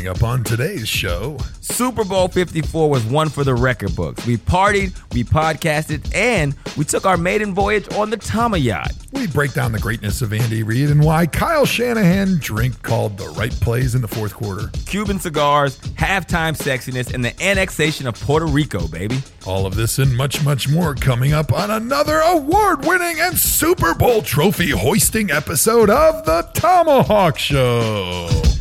Coming 0.00 0.16
up 0.16 0.22
on 0.22 0.42
today's 0.42 0.88
show, 0.88 1.36
Super 1.60 2.04
Bowl 2.04 2.26
54 2.26 2.88
was 2.88 3.04
one 3.04 3.28
for 3.28 3.44
the 3.44 3.54
record 3.54 3.94
books. 3.94 4.24
We 4.24 4.38
partied, 4.38 4.98
we 5.12 5.24
podcasted, 5.24 6.10
and 6.14 6.56
we 6.78 6.86
took 6.86 7.04
our 7.04 7.18
maiden 7.18 7.52
voyage 7.52 7.86
on 7.96 8.08
the 8.08 8.16
Tama 8.16 8.56
yacht. 8.56 8.92
we 9.12 9.26
break 9.26 9.52
down 9.52 9.72
the 9.72 9.78
greatness 9.78 10.22
of 10.22 10.32
Andy 10.32 10.62
Reid 10.62 10.88
and 10.88 11.04
why 11.04 11.26
Kyle 11.26 11.66
Shanahan 11.66 12.38
drink 12.38 12.80
called 12.80 13.18
the 13.18 13.28
right 13.28 13.50
plays 13.50 13.94
in 13.94 14.00
the 14.00 14.08
fourth 14.08 14.32
quarter. 14.32 14.70
Cuban 14.86 15.20
cigars, 15.20 15.78
halftime 15.98 16.56
sexiness, 16.56 17.12
and 17.12 17.22
the 17.22 17.38
annexation 17.42 18.06
of 18.06 18.14
Puerto 18.14 18.46
Rico, 18.46 18.88
baby. 18.88 19.18
All 19.46 19.66
of 19.66 19.74
this 19.74 19.98
and 19.98 20.16
much, 20.16 20.42
much 20.42 20.66
more 20.66 20.94
coming 20.94 21.34
up 21.34 21.52
on 21.52 21.70
another 21.70 22.20
award 22.20 22.86
winning 22.86 23.20
and 23.20 23.36
Super 23.36 23.94
Bowl 23.94 24.22
trophy 24.22 24.70
hoisting 24.70 25.30
episode 25.30 25.90
of 25.90 26.24
The 26.24 26.48
ThomaHawk 26.54 27.36
Show. 27.36 28.59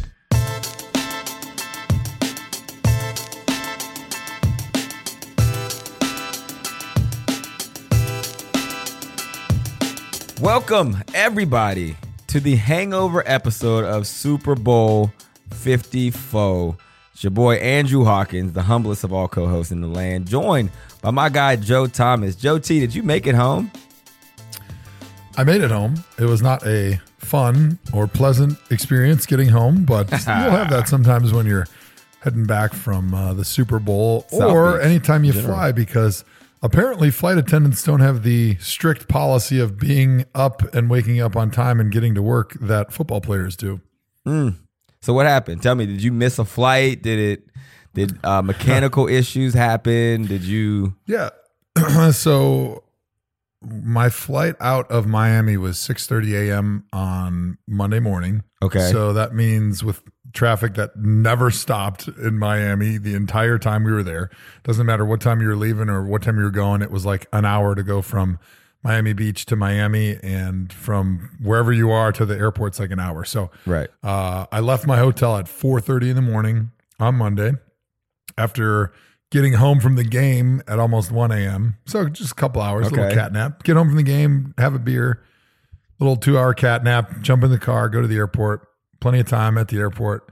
Welcome, 10.42 10.96
everybody, 11.14 11.98
to 12.28 12.40
the 12.40 12.56
hangover 12.56 13.24
episode 13.26 13.84
of 13.84 14.08
Super 14.08 14.56
Bowl 14.56 15.12
54. 15.52 16.78
It's 17.12 17.24
your 17.26 17.32
boy 17.32 17.56
Andrew 17.56 18.06
Hawkins, 18.06 18.54
the 18.54 18.62
humblest 18.62 19.04
of 19.04 19.12
all 19.12 19.28
co 19.28 19.48
hosts 19.48 19.74
in 19.74 19.82
the 19.82 19.88
land, 19.88 20.30
joined 20.30 20.72
by 21.02 21.12
my 21.12 21.28
guy 21.28 21.58
Joe 21.58 21.88
Thomas. 21.88 22.38
Joe 22.38 22.58
T, 22.58 22.80
did 22.80 22.96
you 22.96 23.04
make 23.04 23.28
it 23.28 23.36
home? 23.36 23.70
I 25.36 25.44
made 25.44 25.60
it 25.60 25.72
home. 25.72 26.02
It 26.18 26.24
was 26.26 26.42
not 26.42 26.66
a 26.66 27.02
fun 27.18 27.78
or 27.94 28.08
pleasant 28.08 28.58
experience 28.72 29.26
getting 29.26 29.50
home, 29.50 29.84
but 29.84 30.10
you'll 30.12 30.20
have 30.22 30.70
that 30.70 30.88
sometimes 30.88 31.34
when 31.34 31.48
you're 31.48 31.68
heading 32.22 32.46
back 32.46 32.74
from 32.74 33.14
uh, 33.14 33.34
the 33.34 33.44
Super 33.44 33.80
Bowl 33.80 34.26
South 34.30 34.42
or 34.42 34.78
Beach, 34.78 34.86
anytime 34.86 35.26
you 35.26 35.34
fly 35.34 35.74
because 35.74 36.24
apparently 36.62 37.12
flight 37.12 37.38
attendants 37.38 37.84
don't 37.84 38.00
have 38.02 38.24
the 38.24 38.56
strict 38.58 39.08
policy 39.08 39.60
of 39.60 39.78
being 39.78 40.26
up 40.36 40.62
and 40.74 40.90
waking 40.90 41.20
up 41.22 41.36
on 41.36 41.52
time 41.52 41.80
and 41.80 41.92
getting 41.92 42.16
to 42.16 42.22
work 42.22 42.54
that 42.60 42.92
football 42.92 43.22
players 43.22 43.56
do. 43.56 43.82
So 45.02 45.14
what 45.14 45.26
happened? 45.26 45.64
Tell 45.64 45.76
me, 45.76 45.86
did 45.86 46.04
you 46.04 46.12
miss 46.12 46.40
a 46.40 46.46
flight? 46.46 47.02
Did 47.02 47.20
it 47.20 47.50
did 47.94 48.24
uh, 48.24 48.42
mechanical 48.44 49.08
issues 49.08 49.54
happen? 49.54 50.26
Did 50.26 50.44
you 50.44 50.96
Yeah. 51.06 51.30
so 52.12 52.84
my 53.62 54.10
flight 54.10 54.56
out 54.60 54.90
of 54.92 55.08
Miami 55.08 55.58
was 55.58 55.78
6:30 55.78 56.50
a.m. 56.50 56.86
on 56.94 57.58
Monday 57.68 58.00
morning. 58.00 58.44
Okay. 58.62 58.92
So 58.92 59.14
that 59.14 59.34
means 59.34 59.84
with 59.84 60.04
traffic 60.34 60.76
that 60.76 60.96
never 60.96 61.50
stopped 61.52 62.08
in 62.08 62.38
Miami 62.38 62.98
the 62.98 63.16
entire 63.16 63.58
time 63.58 63.84
we 63.84 63.92
were 63.92 64.04
there. 64.04 64.30
Doesn't 64.64 64.86
matter 64.86 65.06
what 65.06 65.22
time 65.22 65.42
you 65.42 65.48
were 65.48 65.56
leaving 65.56 65.90
or 65.90 66.04
what 66.06 66.22
time 66.24 66.38
you 66.38 66.44
were 66.44 66.52
going. 66.52 66.82
It 66.82 66.92
was 66.92 67.06
like 67.06 67.28
an 67.34 67.46
hour 67.46 67.74
to 67.76 67.84
go 67.84 68.02
from 68.02 68.38
Miami 68.84 69.14
Beach 69.14 69.46
to 69.48 69.56
Miami 69.56 70.18
and 70.24 70.72
from 70.72 71.32
wherever 71.42 71.74
you 71.74 71.92
are 71.92 72.12
to 72.14 72.26
the 72.26 72.36
airport's 72.38 72.80
like 72.80 72.92
an 72.92 73.00
hour. 73.00 73.26
So 73.26 73.50
Right. 73.66 73.90
uh, 74.04 74.46
I 74.52 74.60
left 74.62 74.86
my 74.88 74.98
hotel 74.98 75.36
at 75.38 75.46
4:30 75.48 76.10
in 76.12 76.16
the 76.16 76.22
morning 76.22 76.72
on 77.00 77.16
Monday 77.16 77.54
after 78.38 78.92
getting 79.32 79.54
home 79.54 79.80
from 79.80 79.96
the 79.96 80.04
game 80.04 80.62
at 80.68 80.80
almost 80.80 81.12
1 81.12 81.32
a.m. 81.32 81.76
So 81.86 82.08
just 82.10 82.32
a 82.32 82.36
couple 82.36 82.62
hours, 82.62 82.88
a 82.88 82.90
little 82.92 83.12
cat 83.14 83.34
nap. 83.34 83.64
Get 83.64 83.76
home 83.76 83.88
from 83.88 83.98
the 83.98 84.04
game, 84.04 84.54
have 84.58 84.74
a 84.74 84.80
beer, 84.80 85.22
little 86.00 86.16
two 86.16 86.38
hour 86.38 86.54
cat 86.54 86.84
nap, 86.84 87.22
jump 87.22 87.44
in 87.44 87.52
the 87.52 87.60
car, 87.60 87.90
go 87.90 88.02
to 88.02 88.08
the 88.08 88.16
airport. 88.18 88.66
Plenty 89.00 89.20
of 89.20 89.28
time 89.28 89.58
at 89.58 89.70
the 89.70 89.78
airport, 89.78 90.30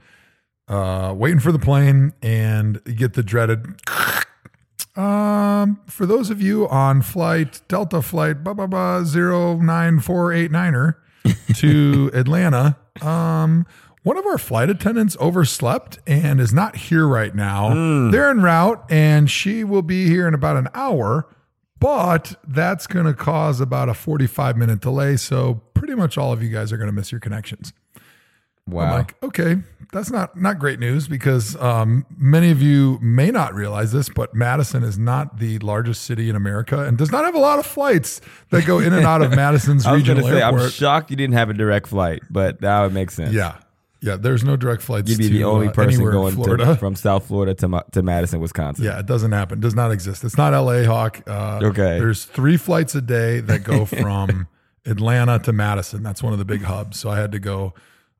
uh, 0.68 1.14
waiting 1.16 1.40
for 1.40 1.52
the 1.52 1.58
plane 1.58 2.12
and 2.22 2.82
get 2.84 3.14
the 3.14 3.22
dreaded. 3.22 3.66
Um, 4.96 5.80
for 5.86 6.06
those 6.06 6.28
of 6.28 6.42
you 6.42 6.68
on 6.68 7.02
flight 7.02 7.60
Delta 7.68 8.02
flight 8.02 8.42
blah 8.42 8.52
blah 8.52 8.66
blah 8.66 9.04
zero 9.04 9.56
nine 9.56 10.00
four 10.00 10.32
eight 10.32 10.50
niner 10.50 10.98
to 11.54 12.10
Atlanta, 12.12 12.76
um, 13.00 13.64
one 14.02 14.16
of 14.16 14.26
our 14.26 14.38
flight 14.38 14.70
attendants 14.70 15.16
overslept 15.20 16.00
and 16.04 16.40
is 16.40 16.52
not 16.52 16.74
here 16.74 17.06
right 17.06 17.32
now. 17.32 18.10
They're 18.10 18.28
en 18.28 18.40
route 18.42 18.84
and 18.90 19.30
she 19.30 19.62
will 19.62 19.82
be 19.82 20.08
here 20.08 20.26
in 20.26 20.34
about 20.34 20.56
an 20.56 20.66
hour, 20.74 21.28
but 21.78 22.34
that's 22.44 22.88
going 22.88 23.06
to 23.06 23.14
cause 23.14 23.60
about 23.60 23.88
a 23.88 23.94
45 23.94 24.56
minute 24.56 24.80
delay. 24.80 25.16
So 25.16 25.62
pretty 25.74 25.94
much 25.94 26.18
all 26.18 26.32
of 26.32 26.42
you 26.42 26.48
guys 26.48 26.72
are 26.72 26.76
going 26.76 26.88
to 26.88 26.92
miss 26.92 27.12
your 27.12 27.20
connections. 27.20 27.72
Wow. 28.70 28.84
I'm 28.84 28.92
like, 28.98 29.22
okay, 29.22 29.56
that's 29.92 30.10
not 30.10 30.36
not 30.36 30.58
great 30.58 30.78
news 30.78 31.08
because 31.08 31.56
um, 31.56 32.04
many 32.16 32.50
of 32.50 32.60
you 32.60 32.98
may 33.00 33.30
not 33.30 33.54
realize 33.54 33.90
this, 33.92 34.08
but 34.08 34.34
Madison 34.34 34.82
is 34.82 34.98
not 34.98 35.38
the 35.38 35.58
largest 35.60 36.02
city 36.04 36.28
in 36.28 36.36
America 36.36 36.84
and 36.84 36.98
does 36.98 37.10
not 37.10 37.24
have 37.24 37.34
a 37.34 37.38
lot 37.38 37.58
of 37.58 37.66
flights 37.66 38.20
that 38.50 38.66
go 38.66 38.78
in 38.80 38.92
and 38.92 39.06
out 39.06 39.22
of 39.22 39.30
Madison's 39.34 39.88
regional 39.88 40.26
say, 40.28 40.42
I'm 40.42 40.54
airport. 40.54 40.72
shocked 40.72 41.10
you 41.10 41.16
didn't 41.16 41.34
have 41.34 41.48
a 41.50 41.54
direct 41.54 41.88
flight, 41.88 42.22
but 42.30 42.60
that 42.60 42.82
would 42.82 42.92
make 42.92 43.10
sense. 43.10 43.32
yeah, 43.32 43.56
yeah. 44.02 44.16
There's 44.16 44.44
no 44.44 44.56
direct 44.56 44.82
flights. 44.82 45.08
You'd 45.08 45.18
be 45.18 45.28
to, 45.28 45.34
the 45.34 45.44
only 45.44 45.68
uh, 45.68 45.72
person 45.72 46.04
going 46.04 46.36
to, 46.36 46.76
from 46.78 46.94
South 46.94 47.26
Florida 47.26 47.54
to, 47.54 47.68
Ma- 47.68 47.82
to 47.92 48.02
Madison, 48.02 48.40
Wisconsin. 48.40 48.84
Yeah, 48.84 48.98
it 48.98 49.06
doesn't 49.06 49.32
happen. 49.32 49.58
Does 49.60 49.74
not 49.74 49.90
exist. 49.90 50.22
It's 50.22 50.36
not 50.36 50.52
LA 50.52 50.82
Hawk. 50.84 51.22
Uh, 51.26 51.60
Okay. 51.62 51.98
There's 51.98 52.26
three 52.26 52.58
flights 52.58 52.94
a 52.94 53.00
day 53.00 53.40
that 53.40 53.64
go 53.64 53.84
from 53.86 54.48
Atlanta 54.84 55.38
to 55.40 55.52
Madison. 55.52 56.02
That's 56.02 56.22
one 56.22 56.32
of 56.34 56.38
the 56.38 56.44
big 56.44 56.62
hubs. 56.62 56.98
So 57.00 57.08
I 57.10 57.18
had 57.18 57.32
to 57.32 57.38
go 57.38 57.72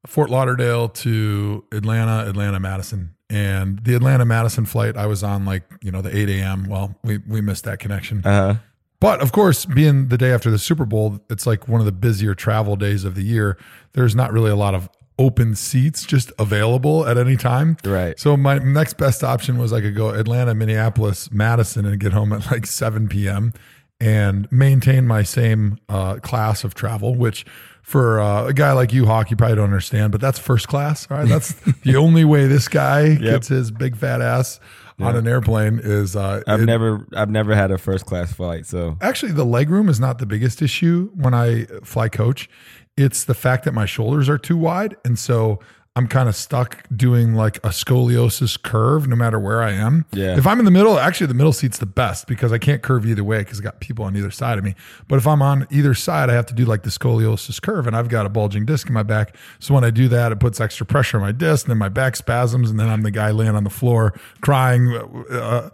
Fort 0.07 0.31
Lauderdale 0.31 0.89
to 0.89 1.65
Atlanta, 1.73 2.29
Atlanta, 2.29 2.61
Madison. 2.61 3.15
And 3.31 3.81
the 3.85 3.95
Atlanta 3.95 4.25
Madison 4.25 4.65
flight, 4.65 4.97
I 4.97 5.07
was 5.07 5.23
on 5.23 5.45
like, 5.45 5.65
you 5.83 5.91
know, 5.91 6.01
the 6.01 6.17
8 6.17 6.29
a.m. 6.31 6.69
Well, 6.69 6.97
we, 7.05 7.19
we 7.19 7.41
missed 7.41 7.65
that 7.65 7.79
connection. 7.79 8.23
Uh-huh. 8.25 8.59
But 9.01 9.21
of 9.21 9.33
course, 9.33 9.65
being 9.65 10.09
the 10.09 10.19
day 10.19 10.33
after 10.33 10.51
the 10.51 10.59
Super 10.59 10.85
Bowl, 10.85 11.21
it's 11.31 11.47
like 11.47 11.69
one 11.69 11.81
of 11.81 11.85
the 11.85 11.93
busier 11.93 12.35
travel 12.35 12.75
days 12.75 13.05
of 13.05 13.15
the 13.15 13.23
year. 13.23 13.57
There's 13.93 14.15
not 14.15 14.33
really 14.33 14.51
a 14.51 14.57
lot 14.57 14.75
of 14.75 14.89
open 15.19 15.55
seats 15.55 16.05
just 16.05 16.33
available 16.39 17.07
at 17.07 17.19
any 17.19 17.37
time. 17.37 17.77
Right. 17.85 18.19
So 18.19 18.37
my 18.37 18.59
next 18.59 18.97
best 18.97 19.23
option 19.25 19.59
was 19.59 19.73
I 19.73 19.81
could 19.81 19.97
go 19.97 20.11
Atlanta, 20.11 20.55
Minneapolis, 20.55 21.31
Madison, 21.31 21.85
and 21.87 21.99
get 22.01 22.13
home 22.13 22.33
at 22.33 22.51
like 22.51 22.67
7 22.67 23.09
p.m. 23.09 23.53
and 24.01 24.51
maintain 24.51 25.07
my 25.07 25.23
same 25.23 25.79
uh, 25.89 26.17
class 26.17 26.65
of 26.65 26.75
travel, 26.75 27.15
which 27.15 27.45
for 27.89 28.21
uh, 28.21 28.45
a 28.49 28.53
guy 28.53 28.73
like 28.73 28.93
you, 28.93 29.07
Hawk, 29.07 29.31
you 29.31 29.37
probably 29.37 29.57
don't 29.57 29.65
understand, 29.65 30.13
but 30.13 30.21
that's 30.21 30.39
first 30.39 30.69
class. 30.69 31.07
All 31.11 31.17
right. 31.17 31.27
That's 31.29 31.55
the 31.85 31.97
only 31.97 32.23
way 32.23 32.47
this 32.47 32.69
guy 32.69 33.15
gets 33.31 33.49
his 33.49 33.71
big 33.71 33.97
fat 33.97 34.21
ass 34.21 34.61
on 35.01 35.17
an 35.17 35.27
airplane 35.27 35.81
is 35.83 36.15
uh, 36.15 36.43
I've 36.47 36.61
it- 36.63 36.67
never 36.67 37.07
I've 37.17 37.31
never 37.31 37.55
had 37.55 37.71
a 37.71 37.79
first 37.79 38.05
class 38.05 38.33
flight, 38.33 38.67
so 38.67 38.99
Actually, 39.01 39.33
the 39.33 39.45
leg 39.47 39.71
room 39.71 39.89
is 39.89 39.99
not 39.99 40.19
the 40.19 40.27
biggest 40.27 40.61
issue 40.61 41.11
when 41.15 41.33
I 41.33 41.65
fly 41.83 42.09
coach. 42.11 42.51
It's 42.99 43.25
the 43.25 43.35
fact 43.35 43.65
that 43.65 43.73
my 43.73 43.87
shoulders 43.87 44.29
are 44.29 44.39
too 44.39 44.57
wide. 44.59 44.97
And 45.05 45.19
so 45.19 45.61
I'm 45.99 46.07
kind 46.09 46.29
of 46.29 46.37
stuck 46.37 46.83
doing 46.97 47.35
like 47.35 47.57
a 47.59 47.71
scoliosis 47.71 48.61
curve 48.63 49.09
no 49.09 49.17
matter 49.17 49.39
where 49.39 49.63
I 49.63 49.73
am. 49.73 50.05
Yeah. 50.13 50.39
If 50.39 50.47
I'm 50.47 50.59
in 50.61 50.65
the 50.65 50.71
middle, 50.71 50.99
actually, 50.99 51.27
the 51.27 51.35
middle 51.35 51.53
seat's 51.53 51.79
the 51.79 51.87
best 51.87 52.27
because 52.29 52.53
I 52.53 52.59
can't 52.59 52.83
curve 52.83 53.05
either 53.05 53.25
way 53.25 53.39
because 53.41 53.61
I 53.61 53.63
got 53.65 53.81
people 53.81 54.05
on 54.05 54.17
either 54.17 54.31
side 54.31 54.59
of 54.59 54.65
me. 54.65 54.75
But 55.09 55.17
if 55.17 55.27
I'm 55.27 55.43
on 55.43 55.67
either 55.71 55.95
side, 55.95 56.31
I 56.31 56.35
have 56.35 56.47
to 56.47 56.55
do 56.55 56.65
like 56.65 56.85
the 56.85 56.91
scoliosis 56.91 57.61
curve 57.61 57.87
and 57.87 57.97
I've 57.97 58.09
got 58.09 58.25
a 58.27 58.29
bulging 58.29 58.65
disc 58.65 58.87
in 58.87 58.95
my 58.95 59.03
back. 59.03 59.35
So 59.59 59.75
when 59.75 59.83
I 59.85 59.91
do 59.91 60.09
that, 60.09 60.33
it 60.33 60.41
puts 60.41 60.61
extra 60.61 60.87
pressure 60.87 61.17
on 61.19 61.23
my 61.23 61.33
disc 61.33 61.67
and 61.67 61.71
then 61.73 61.79
my 61.79 61.89
back 61.89 62.15
spasms. 62.17 62.71
And 62.71 62.79
then 62.79 62.89
I'm 62.89 63.03
the 63.03 63.11
guy 63.11 63.33
laying 63.33 63.57
on 63.57 63.65
the 63.65 63.71
floor 63.71 64.15
crying 64.41 64.95
uh, 65.31 65.71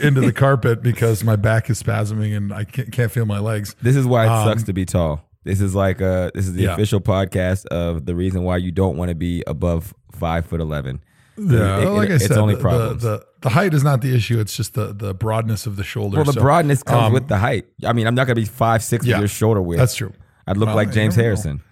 into 0.00 0.22
the 0.22 0.32
carpet 0.34 0.82
because 0.82 1.22
my 1.22 1.36
back 1.36 1.68
is 1.68 1.82
spasming 1.82 2.36
and 2.36 2.52
I 2.52 2.64
can't, 2.64 2.90
can't 2.90 3.12
feel 3.12 3.26
my 3.26 3.38
legs. 3.40 3.76
this 3.82 3.94
is 3.96 4.06
why 4.06 4.24
it 4.24 4.30
Um, 4.30 4.48
sucks 4.48 4.62
to 4.64 4.72
be 4.72 4.86
tall. 4.86 5.22
This 5.46 5.60
is 5.60 5.74
like 5.74 6.02
uh 6.02 6.30
this 6.34 6.46
is 6.46 6.54
the 6.54 6.64
Yeah. 6.64 6.74
official 6.74 7.00
podcast 7.00 7.64
of 7.66 8.04
the 8.04 8.14
reason 8.16 8.42
why 8.42 8.56
you 8.58 8.72
don't 8.72 8.96
want 8.96 9.08
to 9.10 9.14
be 9.14 9.42
above 9.46 9.94
five 10.12 10.44
foot 10.44 10.60
eleven. 10.60 11.00
Yeah, 11.38 11.80
It- 11.82 11.88
like 11.90 12.10
I 12.10 12.14
it's 12.14 12.26
said, 12.26 12.36
only 12.38 12.54
the, 12.56 12.60
problems. 12.60 13.02
The, 13.02 13.18
the 13.18 13.26
the 13.42 13.48
height 13.50 13.72
is 13.74 13.84
not 13.84 14.00
the 14.00 14.12
issue. 14.14 14.40
It's 14.40 14.56
just 14.56 14.74
the 14.74 14.92
the 14.92 15.14
broadness 15.14 15.66
of 15.66 15.76
the 15.76 15.84
shoulder. 15.84 16.16
well, 16.16 16.24
the 16.24 16.32
So, 16.32 16.40
broadness 16.40 16.82
comes 16.82 17.04
um, 17.08 17.12
with 17.12 17.28
the 17.28 17.36
height. 17.38 17.66
I 17.84 17.92
mean, 17.92 18.06
I'm 18.08 18.14
not 18.16 18.26
gonna 18.26 18.34
be 18.34 18.44
five 18.44 18.82
six 18.82 19.06
Yeah, 19.06 19.16
with 19.16 19.20
your 19.20 19.28
shoulder 19.28 19.62
width. 19.62 19.78
That's 19.78 19.94
true. 19.94 20.12
I'd 20.48 20.56
look 20.56 20.66
Well, 20.68 20.76
like 20.76 20.90
James 20.92 21.14
Harrison. 21.14 21.56
know. 21.58 21.62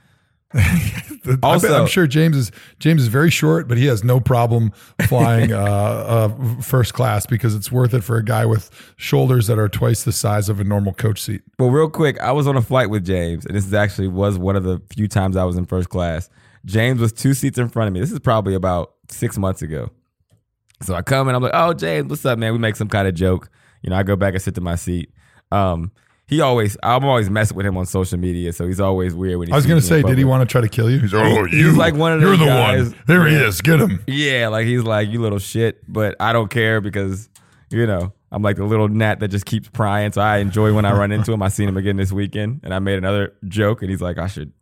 Harrison. 0.54 1.20
The- 1.24 1.38
I 1.42 1.46
Also- 1.46 1.80
I'm 1.82 1.86
sure 1.86 2.06
James 2.06 2.36
is 2.36 2.52
James 2.78 3.02
is 3.02 3.08
very 3.08 3.30
short, 3.30 3.66
but 3.66 3.78
he 3.78 3.86
has 3.86 4.04
no 4.04 4.20
problem 4.20 4.72
flying 5.08 5.52
uh, 5.54 5.56
uh, 5.58 6.60
first 6.60 6.92
class 6.94 7.24
because 7.26 7.54
it's 7.54 7.72
worth 7.72 7.94
it 7.94 8.04
for 8.04 8.16
a 8.16 8.24
guy 8.24 8.44
with 8.46 8.70
shoulders 8.96 9.46
that 9.46 9.58
are 9.58 9.68
twice 9.68 10.04
the 10.04 10.12
size 10.12 10.48
of 10.48 10.60
a 10.60 10.64
normal 10.64 10.92
coach 10.92 11.20
seat. 11.22 11.40
Well, 11.58 11.70
real 11.70 11.88
quick, 11.88 12.20
I 12.20 12.32
was 12.32 12.46
on 12.46 12.56
a 12.56 12.62
flight 12.62 12.90
with 12.90 13.04
James, 13.06 13.46
and 13.46 13.56
this 13.56 13.66
is 13.66 13.72
actually 13.74 14.08
was 14.08 14.38
one 14.38 14.54
of 14.56 14.64
the 14.64 14.82
few 14.94 15.08
times 15.08 15.36
I 15.36 15.44
was 15.44 15.56
in 15.56 15.64
first 15.64 15.88
class. 15.88 16.28
James 16.66 17.00
was 17.00 17.12
two 17.12 17.34
seats 17.34 17.58
in 17.58 17.68
front 17.68 17.88
of 17.88 17.94
me. 17.94 18.00
This 18.00 18.12
is 18.12 18.18
probably 18.20 18.54
about 18.54 18.92
six 19.10 19.36
months 19.38 19.62
ago. 19.62 19.90
So 20.82 20.94
I 20.94 21.02
come 21.02 21.28
and 21.28 21.36
I'm 21.36 21.42
like, 21.42 21.52
"Oh, 21.54 21.72
James, 21.72 22.08
what's 22.10 22.24
up, 22.26 22.38
man?" 22.38 22.52
We 22.52 22.58
make 22.58 22.76
some 22.76 22.88
kind 22.88 23.08
of 23.08 23.14
joke. 23.14 23.50
You 23.82 23.90
know, 23.90 23.96
I 23.96 24.02
go 24.02 24.16
back 24.16 24.34
and 24.34 24.42
sit 24.42 24.54
to 24.56 24.60
my 24.60 24.74
seat. 24.76 25.10
Um, 25.52 25.92
he 26.26 26.40
always 26.40 26.76
I'm 26.82 27.04
always 27.04 27.28
messing 27.30 27.56
with 27.56 27.66
him 27.66 27.76
on 27.76 27.86
social 27.86 28.18
media, 28.18 28.52
so 28.52 28.66
he's 28.66 28.80
always 28.80 29.14
weird 29.14 29.38
when 29.38 29.48
he 29.48 29.52
I 29.52 29.56
was 29.56 29.66
gonna 29.66 29.80
say, 29.80 30.02
did 30.02 30.16
he 30.18 30.24
want 30.24 30.48
to 30.48 30.50
try 30.50 30.60
to 30.60 30.68
kill 30.68 30.90
you? 30.90 30.98
He's 31.00 31.12
oh, 31.14 31.44
he's 31.44 31.76
like 31.76 31.94
one 31.94 32.12
of 32.12 32.20
You're 32.20 32.36
the 32.36 32.46
guys- 32.46 32.88
one. 32.90 32.98
There 33.06 33.26
he 33.26 33.36
is. 33.36 33.60
Get 33.60 33.80
him. 33.80 34.02
Yeah, 34.06 34.48
like 34.48 34.66
he's 34.66 34.82
like, 34.82 35.08
you 35.08 35.20
little 35.20 35.38
shit, 35.38 35.82
but 35.86 36.16
I 36.20 36.32
don't 36.32 36.50
care 36.50 36.80
because, 36.80 37.28
you 37.70 37.86
know, 37.86 38.12
I'm 38.32 38.42
like 38.42 38.56
the 38.56 38.64
little 38.64 38.88
gnat 38.88 39.20
that 39.20 39.28
just 39.28 39.46
keeps 39.46 39.68
prying. 39.68 40.12
So 40.12 40.20
I 40.20 40.38
enjoy 40.38 40.72
when 40.74 40.84
I 40.84 40.92
run 40.92 41.12
into 41.12 41.32
him. 41.32 41.42
I 41.42 41.48
seen 41.48 41.68
him 41.68 41.76
again 41.76 41.96
this 41.96 42.10
weekend 42.10 42.60
and 42.64 42.72
I 42.74 42.78
made 42.78 42.98
another 42.98 43.34
joke 43.46 43.82
and 43.82 43.90
he's 43.90 44.00
like, 44.02 44.18
I 44.18 44.26
should 44.26 44.52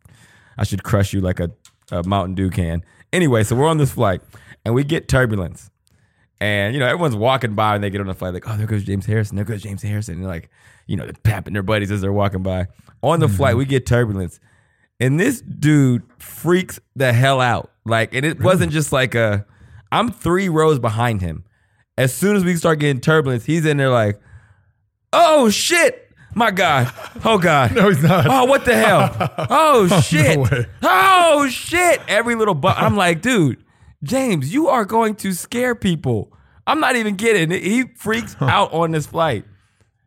I 0.57 0.63
should 0.65 0.83
crush 0.83 1.13
you 1.13 1.21
like 1.21 1.39
a, 1.39 1.49
a 1.91 2.03
Mountain 2.03 2.35
Dew 2.35 2.49
can. 2.49 2.83
Anyway, 3.11 3.43
so 3.43 3.55
we're 3.55 3.67
on 3.67 3.77
this 3.77 3.91
flight 3.91 4.21
and 4.65 4.75
we 4.75 4.83
get 4.83 5.07
turbulence. 5.07 5.69
And 6.39 6.73
you 6.73 6.79
know, 6.79 6.87
everyone's 6.87 7.15
walking 7.15 7.55
by 7.55 7.75
and 7.75 7.83
they 7.83 7.89
get 7.89 8.01
on 8.01 8.07
the 8.07 8.13
flight, 8.13 8.33
like, 8.33 8.47
oh, 8.49 8.57
there 8.57 8.67
goes 8.67 8.83
James 8.83 9.05
Harrison, 9.05 9.37
there 9.37 9.45
goes 9.45 9.61
James 9.63 9.81
Harrison. 9.81 10.15
And 10.15 10.23
they're 10.23 10.29
like, 10.29 10.49
you 10.87 10.95
know, 10.95 11.03
they're 11.05 11.13
papping 11.23 11.53
their 11.53 11.63
buddies 11.63 11.91
as 11.91 12.01
they're 12.01 12.13
walking 12.13 12.43
by. 12.43 12.67
On 13.01 13.19
the 13.19 13.27
flight, 13.27 13.51
mm-hmm. 13.51 13.59
we 13.59 13.65
get 13.65 13.85
turbulence. 13.85 14.39
And 14.99 15.19
this 15.19 15.41
dude 15.41 16.03
freaks 16.19 16.79
the 16.95 17.11
hell 17.11 17.41
out. 17.41 17.71
Like, 17.85 18.13
and 18.13 18.25
it 18.25 18.39
wasn't 18.39 18.71
just 18.71 18.93
like 18.93 19.13
a 19.15 19.45
I'm 19.91 20.11
three 20.11 20.49
rows 20.49 20.79
behind 20.79 21.21
him. 21.21 21.43
As 21.97 22.13
soon 22.13 22.35
as 22.35 22.43
we 22.43 22.55
start 22.55 22.79
getting 22.79 23.01
turbulence, 23.01 23.45
he's 23.45 23.65
in 23.65 23.77
there 23.77 23.89
like, 23.89 24.19
oh 25.11 25.49
shit, 25.49 26.09
my 26.33 26.51
God. 26.51 26.91
Oh 27.23 27.37
God. 27.37 27.75
No, 27.75 27.89
he's 27.89 28.01
not. 28.01 28.25
Oh, 28.27 28.45
what 28.45 28.65
the 28.65 28.75
hell? 28.75 29.15
Oh, 29.49 29.87
oh 29.91 30.01
shit. 30.01 30.39
way. 30.39 30.65
Oh 30.81 31.47
shit. 31.49 32.01
Every 32.07 32.35
little 32.35 32.55
but 32.55 32.77
I'm 32.77 32.95
like, 32.95 33.21
dude, 33.21 33.63
James, 34.03 34.53
you 34.53 34.67
are 34.67 34.85
going 34.85 35.15
to 35.17 35.33
scare 35.33 35.75
people. 35.75 36.33
I'm 36.65 36.79
not 36.79 36.95
even 36.95 37.15
kidding. 37.15 37.51
He 37.51 37.83
freaks 37.95 38.35
out 38.41 38.73
on 38.73 38.91
this 38.91 39.05
flight. 39.05 39.45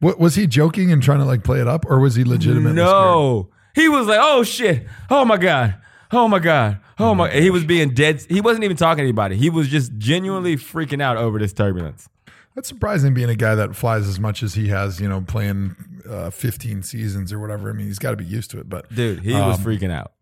What, 0.01 0.19
was 0.19 0.35
he 0.35 0.47
joking 0.47 0.93
and 0.93 1.03
trying 1.03 1.19
to 1.19 1.25
like 1.25 1.43
play 1.43 1.61
it 1.61 1.69
up, 1.69 1.87
or 1.87 2.01
was 2.01 2.15
he 2.15 2.25
legitimately? 2.25 2.75
No. 2.75 3.49
He 3.75 3.89
was 3.89 4.07
like, 4.07 4.21
oh 4.21 4.43
shit. 4.43 4.87
Oh 5.11 5.25
my 5.25 5.37
God. 5.37 5.77
Oh 6.13 6.29
my 6.29 6.39
God. 6.39 6.79
Oh 6.99 7.15
my 7.15 7.31
he 7.31 7.51
was 7.51 7.65
being 7.65 7.93
dead. 7.93 8.25
He 8.29 8.41
wasn't 8.41 8.65
even 8.65 8.77
talking 8.77 8.99
to 8.99 9.05
anybody. 9.05 9.37
He 9.37 9.51
was 9.51 9.69
just 9.69 9.97
genuinely 9.99 10.57
freaking 10.57 11.03
out 11.03 11.17
over 11.17 11.39
this 11.39 11.53
turbulence. 11.53 12.09
That's 12.55 12.69
surprising, 12.69 13.13
being 13.13 13.29
a 13.29 13.37
guy 13.37 13.55
that 13.55 13.77
flies 13.77 14.09
as 14.09 14.19
much 14.19 14.43
as 14.43 14.55
he 14.55 14.69
has. 14.69 14.99
You 14.99 15.09
know, 15.09 15.21
playing 15.21 15.77
uh, 16.09 16.31
15 16.31 16.83
seasons 16.83 17.33
or 17.33 17.39
whatever. 17.39 17.69
I 17.69 17.75
mean, 17.75 17.87
he's 17.87 17.99
got 17.99 18.13
to 18.13 18.17
be 18.17 18.25
used 18.25 18.51
to 18.53 18.61
it. 18.61 18.69
But 18.69 18.93
Dude, 18.95 19.21
he 19.21 19.35
was 19.35 19.59
freaking 19.59 19.91
out. 19.91 20.13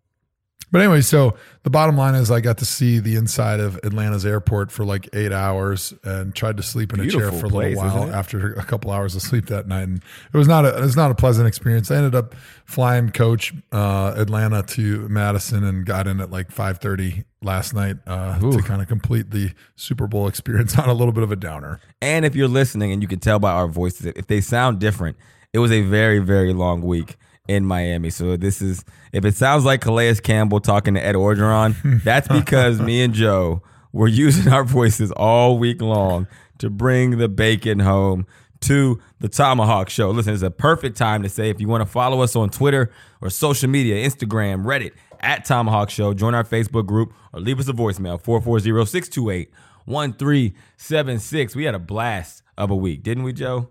But 0.75 0.81
anyway, 0.81 1.03
so 1.03 1.37
the 1.63 1.71
bottom 1.71 1.97
line 1.97 2.17
is 2.17 2.33
I 2.33 2.41
got 2.41 2.59
to 2.59 2.65
see 2.65 2.99
the 2.99 3.15
inside 3.15 3.61
of 3.61 3.79
Atlanta's 3.85 4.27
airport 4.27 4.73
for 4.73 4.85
like 4.85 5.09
eight 5.13 5.31
hours 5.31 5.95
and 6.03 6.35
tried 6.35 6.57
to 6.57 6.65
sleep 6.65 6.93
in 6.93 6.99
a 6.99 7.09
chair 7.09 7.31
for 7.31 7.47
a 7.47 7.49
little 7.49 7.77
while 7.77 8.13
after 8.13 8.55
a 8.55 8.65
couple 8.65 8.91
hours 8.91 9.15
of 9.15 9.23
sleep 9.23 9.47
that 9.47 9.69
night. 9.69 9.83
And 9.83 9.99
it 9.99 10.37
was 10.37 10.49
not 10.49 10.65
a 10.65 10.77
it 10.77 10.81
was 10.81 10.97
not 10.97 11.13
a 11.13 11.15
pleasant 11.15 11.47
experience. 11.47 11.93
I 11.93 11.99
ended 11.99 12.17
up 12.17 12.35
flying 12.65 13.11
coach 13.11 13.55
uh, 13.71 14.15
Atlanta 14.17 14.65
to 14.65 15.09
Madison 15.09 15.63
and 15.63 15.87
got 15.87 16.09
in 16.09 16.21
at 16.21 16.33
like 16.33 16.51
five 16.51 16.79
thirty 16.79 17.23
last 17.41 17.73
night 17.73 17.99
uh, 18.09 18.41
to 18.41 18.61
kind 18.61 18.83
of 18.83 18.89
complete 18.89 19.31
the 19.31 19.53
Super 19.77 20.09
Bowl 20.09 20.27
experience 20.27 20.77
on 20.79 20.89
a 20.89 20.93
little 20.93 21.13
bit 21.13 21.23
of 21.23 21.31
a 21.31 21.37
downer. 21.37 21.79
And 22.03 22.25
if 22.25 22.35
you're 22.35 22.49
listening 22.49 22.91
and 22.91 23.01
you 23.01 23.07
can 23.07 23.21
tell 23.21 23.39
by 23.39 23.53
our 23.53 23.69
voices, 23.69 24.07
if 24.07 24.27
they 24.27 24.41
sound 24.41 24.81
different, 24.81 25.19
it 25.53 25.61
was 25.61 25.71
a 25.71 25.83
very, 25.83 26.19
very 26.19 26.53
long 26.53 26.83
week 26.83 27.15
in 27.49 27.67
Miami. 27.67 28.11
So 28.11 28.37
this 28.37 28.63
is, 28.63 28.85
if 29.13 29.25
it 29.25 29.35
sounds 29.35 29.65
like 29.65 29.81
Calais 29.81 30.15
Campbell 30.17 30.61
talking 30.61 30.95
to 30.95 31.05
Ed 31.05 31.15
Orgeron, 31.15 32.03
that's 32.03 32.29
because 32.29 32.81
me 32.81 33.03
and 33.03 33.13
Joe 33.13 33.63
were 33.93 34.09
using 34.09 34.53
our 34.53 34.65
voices 34.65 35.13
all 35.13 35.59
week 35.59 35.83
long 35.83 36.27
to 36.59 36.71
bring 36.71 37.19
the 37.19 37.29
bacon 37.29 37.81
home 37.81 38.27
to 38.61 39.01
the 39.21 39.29
ThomaHawk 39.29 39.91
Show. 39.91 40.11
Listen, 40.11 40.33
it's 40.33 40.43
a 40.43 40.51
perfect 40.51 40.97
time 40.97 41.23
to 41.23 41.29
say 41.29 41.51
if 41.51 41.61
you 41.61 41.69
want 41.69 41.83
to 41.83 41.87
follow 41.87 42.23
us 42.23 42.35
on 42.35 42.49
Twitter 42.49 42.91
or 43.21 43.29
social 43.29 43.69
media, 43.69 44.09
Instagram, 44.09 44.65
Reddit, 44.65 44.93
at 45.21 45.47
ThomaHawk 45.47 45.91
Show, 45.91 46.15
join 46.15 46.35
our 46.35 46.45
Facebook 46.45 46.87
group 46.87 47.13
or 47.33 47.41
leave 47.41 47.59
us 47.59 47.69
a 47.69 47.73
voicemail, 47.73 48.21
440 48.21 48.87
628 48.87 49.51
1376. 49.85 51.57
We 51.57 51.65
had 51.65 51.75
a 51.75 51.79
blast 51.79 52.43
of 52.57 52.71
a 52.71 52.77
week, 52.77 53.03
didn't 53.03 53.25
we, 53.25 53.33
Joe? 53.33 53.69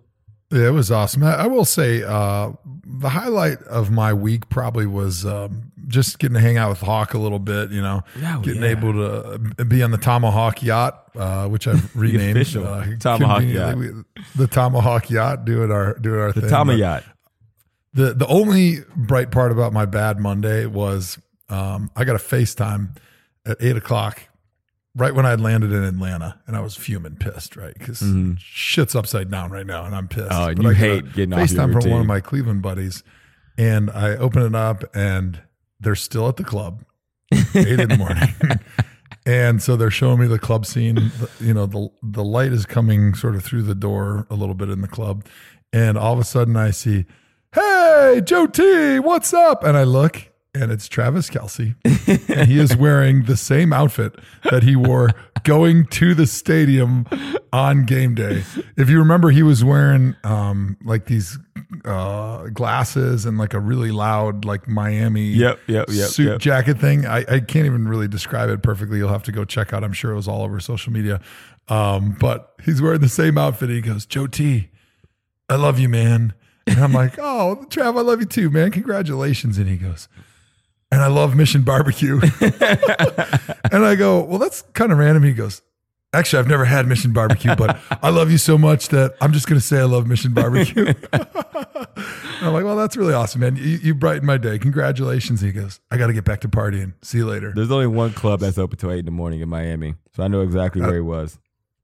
Yeah, 0.53 0.67
it 0.67 0.71
was 0.71 0.91
awesome. 0.91 1.23
I, 1.23 1.33
I 1.35 1.47
will 1.47 1.65
say 1.65 2.03
uh, 2.03 2.51
the 2.85 3.09
highlight 3.09 3.59
of 3.63 3.89
my 3.91 4.13
week 4.13 4.49
probably 4.49 4.85
was 4.85 5.25
um, 5.25 5.71
just 5.87 6.19
getting 6.19 6.35
to 6.35 6.39
hang 6.39 6.57
out 6.57 6.69
with 6.69 6.79
Hawk 6.81 7.13
a 7.13 7.17
little 7.17 7.39
bit. 7.39 7.71
You 7.71 7.81
know, 7.81 8.03
Oh, 8.23 8.41
getting 8.41 8.61
yeah. 8.61 8.69
able 8.69 8.93
to 8.93 9.39
be 9.65 9.81
on 9.81 9.91
the 9.91 9.97
Tomahawk 9.97 10.61
yacht, 10.61 11.09
uh, 11.15 11.47
which 11.47 11.67
I've 11.67 11.95
renamed 11.95 12.37
official 12.37 12.67
uh, 12.67 12.85
Tomahawk 12.99 13.39
conveniently, 13.39 13.91
we- 13.91 14.03
the 14.35 14.47
Tomahawk 14.47 15.09
yacht, 15.09 15.45
doing 15.45 15.71
our 15.71 15.95
doing 15.99 16.19
our 16.21 16.31
The 16.31 16.41
thing. 16.41 16.65
But 16.67 16.77
Yacht. 16.77 17.03
The 17.95 18.13
the 18.13 18.27
only 18.27 18.79
bright 18.95 19.31
part 19.31 19.51
about 19.51 19.71
my 19.73 19.85
bad 19.85 20.19
Monday 20.19 20.65
was 20.65 21.19
um, 21.49 21.91
I 21.95 22.05
got 22.05 22.15
a 22.15 22.19
FaceTime 22.19 22.97
at 23.45 23.57
eight 23.59 23.75
o'clock 23.77 24.21
right 24.95 25.13
when 25.15 25.25
I 25.25 25.35
landed 25.35 25.71
in 25.71 25.83
Atlanta, 25.83 26.39
and 26.47 26.55
I 26.55 26.59
was 26.61 26.75
fuming, 26.75 27.15
pissed, 27.15 27.55
right? 27.55 27.73
Because 27.77 28.03
shit's 28.37 28.95
upside 28.95 29.31
down 29.31 29.51
right 29.51 29.65
now, 29.65 29.85
and 29.85 29.95
I'm 29.95 30.07
pissed. 30.07 30.29
Mm-hmm. 30.29 30.41
Oh, 30.43 30.47
and 30.47 30.55
But 30.57 30.63
you 30.63 30.69
I 30.69 30.73
hate 30.73 31.13
getting 31.13 31.33
off 31.33 31.39
your 31.51 31.59
FaceTime 31.67 31.81
from 31.81 31.91
one 31.91 32.01
of 32.01 32.07
my 32.07 32.19
Cleveland 32.19 32.61
buddies, 32.61 33.03
and 33.57 33.89
I 33.91 34.15
open 34.15 34.41
it 34.43 34.55
up, 34.55 34.83
and 34.95 35.41
they're 35.79 35.95
still 35.95 36.27
at 36.29 36.37
the 36.37 36.43
club, 36.43 36.83
eight 37.31 37.79
in 37.79 37.89
the 37.89 37.97
morning. 37.99 38.33
And 39.25 39.61
so 39.63 39.75
they're 39.77 39.89
showing 39.91 40.19
me 40.19 40.27
the 40.27 40.37
club 40.39 40.65
scene. 40.65 40.95
The- 40.95 41.29
You 41.39 41.53
know, 41.53 41.65
the 41.65 41.89
the 42.03 42.23
light 42.23 42.51
is 42.51 42.65
coming 42.65 43.13
sort 43.15 43.35
of 43.35 43.43
through 43.43 43.63
the 43.63 43.75
door 43.75 44.27
a 44.29 44.35
little 44.35 44.55
bit 44.55 44.69
in 44.69 44.81
the 44.81 44.87
club, 44.87 45.25
and 45.71 45.97
all 45.97 46.13
of 46.13 46.19
a 46.19 46.23
sudden 46.25 46.55
I 46.57 46.71
see, 46.71 47.05
"Hey, 47.53 48.21
Joe 48.23 48.47
T, 48.47 48.99
what's 48.99 49.33
up?" 49.33 49.63
And 49.63 49.77
I 49.77 49.83
look, 49.83 50.29
and 50.55 50.71
it's 50.71 50.87
Travis 50.87 51.29
Kelce, 51.29 51.75
and 52.29 52.47
he 52.47 52.59
is 52.59 52.75
wearing 52.77 53.23
the 53.23 53.37
same 53.37 53.73
outfit 53.73 54.15
that 54.43 54.63
he 54.63 54.75
wore 54.75 55.09
going 55.43 55.85
to 55.87 56.13
the 56.13 56.27
stadium 56.27 57.05
on 57.51 57.85
game 57.85 58.15
day. 58.15 58.43
If 58.77 58.89
you 58.89 58.99
remember, 58.99 59.31
he 59.31 59.43
was 59.43 59.63
wearing 59.63 60.15
um, 60.23 60.77
like 60.83 61.05
these 61.05 61.37
uh, 61.85 62.47
glasses 62.47 63.25
and 63.25 63.37
like 63.37 63.53
a 63.53 63.59
really 63.59 63.91
loud 63.91 64.45
like 64.45 64.67
Miami 64.67 65.29
Yep, 65.29 65.59
yep, 65.67 65.87
yep, 65.89 66.09
suit 66.09 66.27
yep. 66.27 66.39
jacket 66.39 66.79
thing. 66.79 67.05
I, 67.05 67.19
I 67.19 67.39
can't 67.39 67.65
even 67.65 67.87
really 67.87 68.07
describe 68.07 68.49
it 68.49 68.61
perfectly. 68.61 68.99
You'll 68.99 69.09
have 69.09 69.23
to 69.23 69.31
go 69.31 69.45
check 69.45 69.73
out. 69.73 69.83
I'm 69.83 69.93
sure 69.93 70.11
it 70.11 70.15
was 70.15 70.27
all 70.27 70.43
over 70.43 70.59
social 70.59 70.93
media. 70.93 71.19
Um, 71.67 72.15
but 72.19 72.53
he's 72.63 72.81
wearing 72.81 73.01
the 73.01 73.09
same 73.09 73.37
outfit. 73.37 73.69
He 73.69 73.81
goes, 73.81 74.05
Joe 74.05 74.27
T, 74.27 74.69
I 75.49 75.55
love 75.55 75.79
you, 75.79 75.89
man. 75.89 76.33
And 76.67 76.79
I'm 76.79 76.93
like, 76.93 77.17
oh, 77.19 77.65
Trav, 77.69 77.97
I 77.97 78.01
love 78.01 78.19
you 78.19 78.25
too, 78.25 78.49
man. 78.49 78.71
Congratulations. 78.71 79.57
And 79.57 79.67
he 79.67 79.77
goes, 79.77 80.07
and 80.93 81.01
I 81.01 81.07
love 81.07 81.35
Mission 81.35 81.63
Barbecue. 81.63 82.19
and 82.41 83.83
I 83.83 83.95
go, 83.97 84.23
well, 84.23 84.37
that's 84.37 84.61
kind 84.73 84.91
of 84.91 84.99
random. 84.99 85.23
He 85.23 85.33
goes, 85.33 85.63
actually, 86.13 86.37
I've 86.37 86.47
never 86.47 86.65
had 86.65 86.85
Mission 86.85 87.13
Barbecue, 87.13 87.55
but 87.55 87.79
I 88.03 88.11
love 88.11 88.29
you 88.29 88.37
so 88.37 88.59
much 88.59 88.89
that 88.89 89.15
I'm 89.19 89.33
just 89.33 89.47
going 89.47 89.59
to 89.59 89.65
say 89.65 89.79
I 89.79 89.85
love 89.85 90.05
Mission 90.05 90.35
Barbecue. 90.35 90.93
I'm 91.13 92.53
like, 92.53 92.63
well, 92.63 92.75
that's 92.75 92.95
really 92.95 93.15
awesome, 93.15 93.41
man. 93.41 93.55
You, 93.55 93.79
you 93.81 93.95
brightened 93.95 94.27
my 94.27 94.37
day. 94.37 94.59
Congratulations. 94.59 95.41
He 95.41 95.51
goes, 95.51 95.79
I 95.89 95.97
got 95.97 96.07
to 96.07 96.13
get 96.13 96.25
back 96.25 96.41
to 96.41 96.47
partying. 96.47 96.93
See 97.01 97.17
you 97.17 97.25
later. 97.25 97.53
There's 97.55 97.71
only 97.71 97.87
one 97.87 98.13
club 98.13 98.41
that's 98.41 98.59
open 98.59 98.77
till 98.77 98.91
eight 98.91 98.99
in 98.99 99.05
the 99.05 99.11
morning 99.11 99.41
in 99.41 99.49
Miami, 99.49 99.95
so 100.15 100.21
I 100.21 100.27
know 100.27 100.41
exactly 100.41 100.83
where 100.83 100.93
he 100.93 101.01
was. 101.01 101.39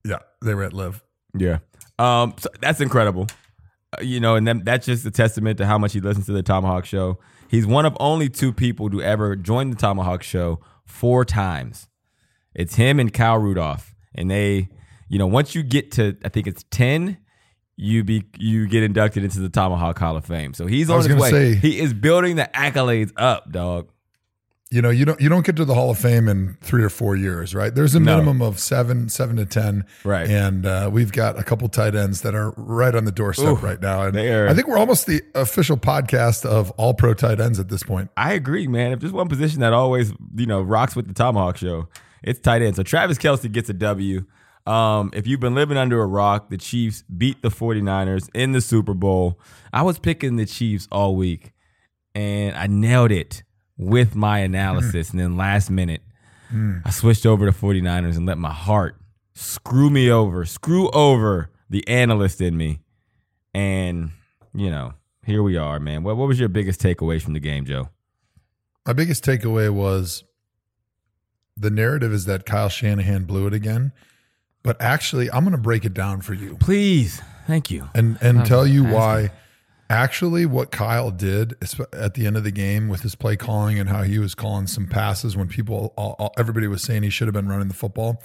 Yeah, 0.05 0.19
they 0.43 0.53
were 0.53 0.65
at 0.65 0.73
Live. 0.73 1.03
Yeah, 1.35 1.59
um, 1.97 2.35
so 2.37 2.49
that's 2.61 2.79
incredible. 2.79 3.25
Uh, 3.91 4.03
you 4.03 4.19
know, 4.19 4.35
and 4.35 4.47
then 4.47 4.61
that's 4.63 4.85
just 4.85 5.03
a 5.07 5.11
testament 5.11 5.57
to 5.57 5.65
how 5.65 5.79
much 5.79 5.93
he 5.93 5.99
listens 5.99 6.27
to 6.27 6.31
the 6.31 6.43
ThomaHawk 6.43 6.85
Show. 6.85 7.17
He's 7.49 7.65
one 7.65 7.85
of 7.85 7.97
only 7.99 8.29
two 8.29 8.53
people 8.53 8.89
to 8.91 9.01
ever 9.01 9.35
join 9.35 9.71
the 9.71 9.75
ThomaHawk 9.75 10.21
Show 10.21 10.59
four 10.85 11.25
times. 11.25 11.87
It's 12.53 12.75
him 12.75 12.99
and 12.99 13.13
Kyle 13.13 13.37
Rudolph, 13.37 13.95
and 14.15 14.29
they, 14.29 14.69
you 15.07 15.17
know, 15.17 15.27
once 15.27 15.55
you 15.55 15.63
get 15.63 15.91
to, 15.93 16.15
I 16.23 16.29
think 16.29 16.47
it's 16.47 16.63
ten. 16.71 17.17
You 17.75 18.03
be 18.03 18.25
you 18.37 18.67
get 18.67 18.83
inducted 18.83 19.23
into 19.23 19.39
the 19.39 19.49
Tomahawk 19.49 19.97
Hall 19.97 20.17
of 20.17 20.25
Fame. 20.25 20.53
So 20.53 20.65
he's 20.67 20.89
on 20.89 20.97
his 21.07 21.15
way. 21.21 21.29
say- 21.31 21.55
he 21.55 21.79
is 21.79 21.93
building 21.93 22.35
the 22.35 22.49
accolades 22.53 23.11
up, 23.15 23.51
dog. 23.51 23.89
You 24.71 24.83
know, 24.83 24.91
you 24.91 25.03
don't 25.03 25.19
you 25.19 25.29
don't 25.29 25.43
get 25.43 25.55
to 25.55 25.65
the 25.65 25.73
Hall 25.73 25.89
of 25.89 25.97
Fame 25.97 26.27
in 26.27 26.55
three 26.61 26.83
or 26.83 26.89
four 26.89 27.15
years, 27.15 27.55
right? 27.55 27.73
There's 27.73 27.95
a 27.95 27.99
No. 27.99 28.17
minimum 28.17 28.43
of 28.43 28.59
seven, 28.59 29.09
seven 29.09 29.35
to 29.37 29.45
ten, 29.47 29.83
Right. 30.03 30.29
And 30.29 30.63
uh, 30.63 30.91
we've 30.93 31.11
got 31.11 31.39
a 31.39 31.43
couple 31.43 31.67
tight 31.69 31.95
ends 31.95 32.21
that 32.21 32.35
are 32.35 32.51
right 32.55 32.93
on 32.93 33.05
the 33.05 33.11
doorstep 33.11 33.47
Ooh, 33.47 33.55
right 33.55 33.81
now, 33.81 34.03
and 34.03 34.13
they 34.15 34.31
are- 34.31 34.47
I 34.47 34.53
think 34.53 34.67
we're 34.67 34.77
almost 34.77 35.07
the 35.07 35.23
official 35.33 35.75
podcast 35.75 36.45
of 36.45 36.69
all 36.77 36.93
pro 36.93 37.15
tight 37.15 37.39
ends 37.39 37.59
at 37.59 37.69
this 37.69 37.81
point. 37.81 38.11
I 38.15 38.33
agree, 38.33 38.67
man. 38.67 38.91
If 38.91 38.99
there's 38.99 39.11
one 39.11 39.27
position 39.27 39.61
that 39.61 39.73
always, 39.73 40.13
you 40.35 40.45
know, 40.45 40.61
rocks 40.61 40.95
with 40.95 41.07
the 41.07 41.15
ThomaHawk 41.15 41.57
show, 41.57 41.87
it's 42.21 42.39
tight 42.39 42.61
end. 42.61 42.75
So 42.75 42.83
Travis 42.83 43.17
Kelce 43.17 43.51
gets 43.51 43.71
a 43.71 43.73
W. 43.73 44.23
Um, 44.67 45.09
if 45.15 45.25
you've 45.25 45.39
been 45.39 45.55
living 45.55 45.77
under 45.77 45.99
a 45.99 46.05
rock, 46.05 46.51
the 46.51 46.57
Chiefs 46.57 47.03
beat 47.17 47.41
the 47.41 47.49
49ers 47.49 48.29
in 48.35 48.51
the 48.51 48.61
Super 48.61 48.93
Bowl. 48.93 49.39
I 49.73 49.81
was 49.81 49.97
picking 49.97 50.35
the 50.35 50.45
Chiefs 50.45 50.87
all 50.91 51.15
week, 51.15 51.53
and 52.13 52.55
I 52.55 52.67
nailed 52.67 53.11
it 53.11 53.41
with 53.79 54.15
my 54.15 54.41
mm. 54.41 54.45
analysis. 54.45 55.09
And 55.09 55.19
then 55.19 55.37
last 55.37 55.71
minute, 55.71 56.01
mm. 56.53 56.81
I 56.85 56.91
switched 56.91 57.25
over 57.25 57.47
to 57.47 57.51
49ers 57.51 58.17
and 58.17 58.27
let 58.27 58.37
my 58.37 58.51
heart 58.51 58.97
screw 59.33 59.89
me 59.89 60.11
over, 60.11 60.45
screw 60.45 60.91
over 60.91 61.49
the 61.69 61.87
analyst 61.87 62.41
in 62.41 62.55
me. 62.55 62.81
And, 63.55 64.11
you 64.53 64.69
know, 64.69 64.93
here 65.25 65.41
we 65.41 65.57
are, 65.57 65.79
man. 65.79 66.03
What 66.03 66.17
what 66.17 66.27
was 66.27 66.39
your 66.39 66.49
biggest 66.49 66.81
takeaway 66.81 67.21
from 67.21 67.33
the 67.33 67.39
game, 67.39 67.65
Joe? 67.65 67.89
My 68.85 68.93
biggest 68.93 69.23
takeaway 69.23 69.69
was 69.71 70.23
the 71.57 71.69
narrative 71.69 72.13
is 72.13 72.25
that 72.25 72.45
Kyle 72.45 72.69
Shanahan 72.69 73.23
blew 73.23 73.47
it 73.47 73.53
again. 73.53 73.91
But 74.61 74.81
actually, 74.81 75.31
I'm 75.31 75.43
going 75.43 75.55
to 75.55 75.61
break 75.61 75.85
it 75.85 75.93
down 75.93 76.21
for 76.21 76.33
you 76.33 76.57
Please, 76.59 77.21
thank 77.47 77.71
you. 77.71 77.89
and 77.95 78.17
and 78.21 78.39
was 78.39 78.49
tell 78.49 78.67
you 78.67 78.83
asking. 78.83 78.95
why. 78.95 79.31
Actually, 79.89 80.45
what 80.45 80.69
Kyle 80.71 81.09
did 81.09 81.55
at 81.93 82.13
the 82.13 82.27
end 82.27 82.37
of 82.37 82.43
the 82.43 82.51
game 82.51 82.89
with 82.89 83.01
his 83.01 83.15
play 83.15 83.35
calling 83.35 83.79
and 83.79 83.89
how 83.89 84.03
he 84.03 84.19
was 84.19 84.35
calling 84.35 84.67
some 84.67 84.85
passes 84.87 85.35
when 85.35 85.47
people, 85.47 85.93
all, 85.97 86.15
all- 86.19 86.33
everybody 86.37 86.67
was 86.67 86.83
saying 86.83 87.01
he 87.03 87.09
should 87.09 87.27
have 87.27 87.33
been 87.33 87.47
running 87.47 87.67
the 87.69 87.73
football, 87.73 88.21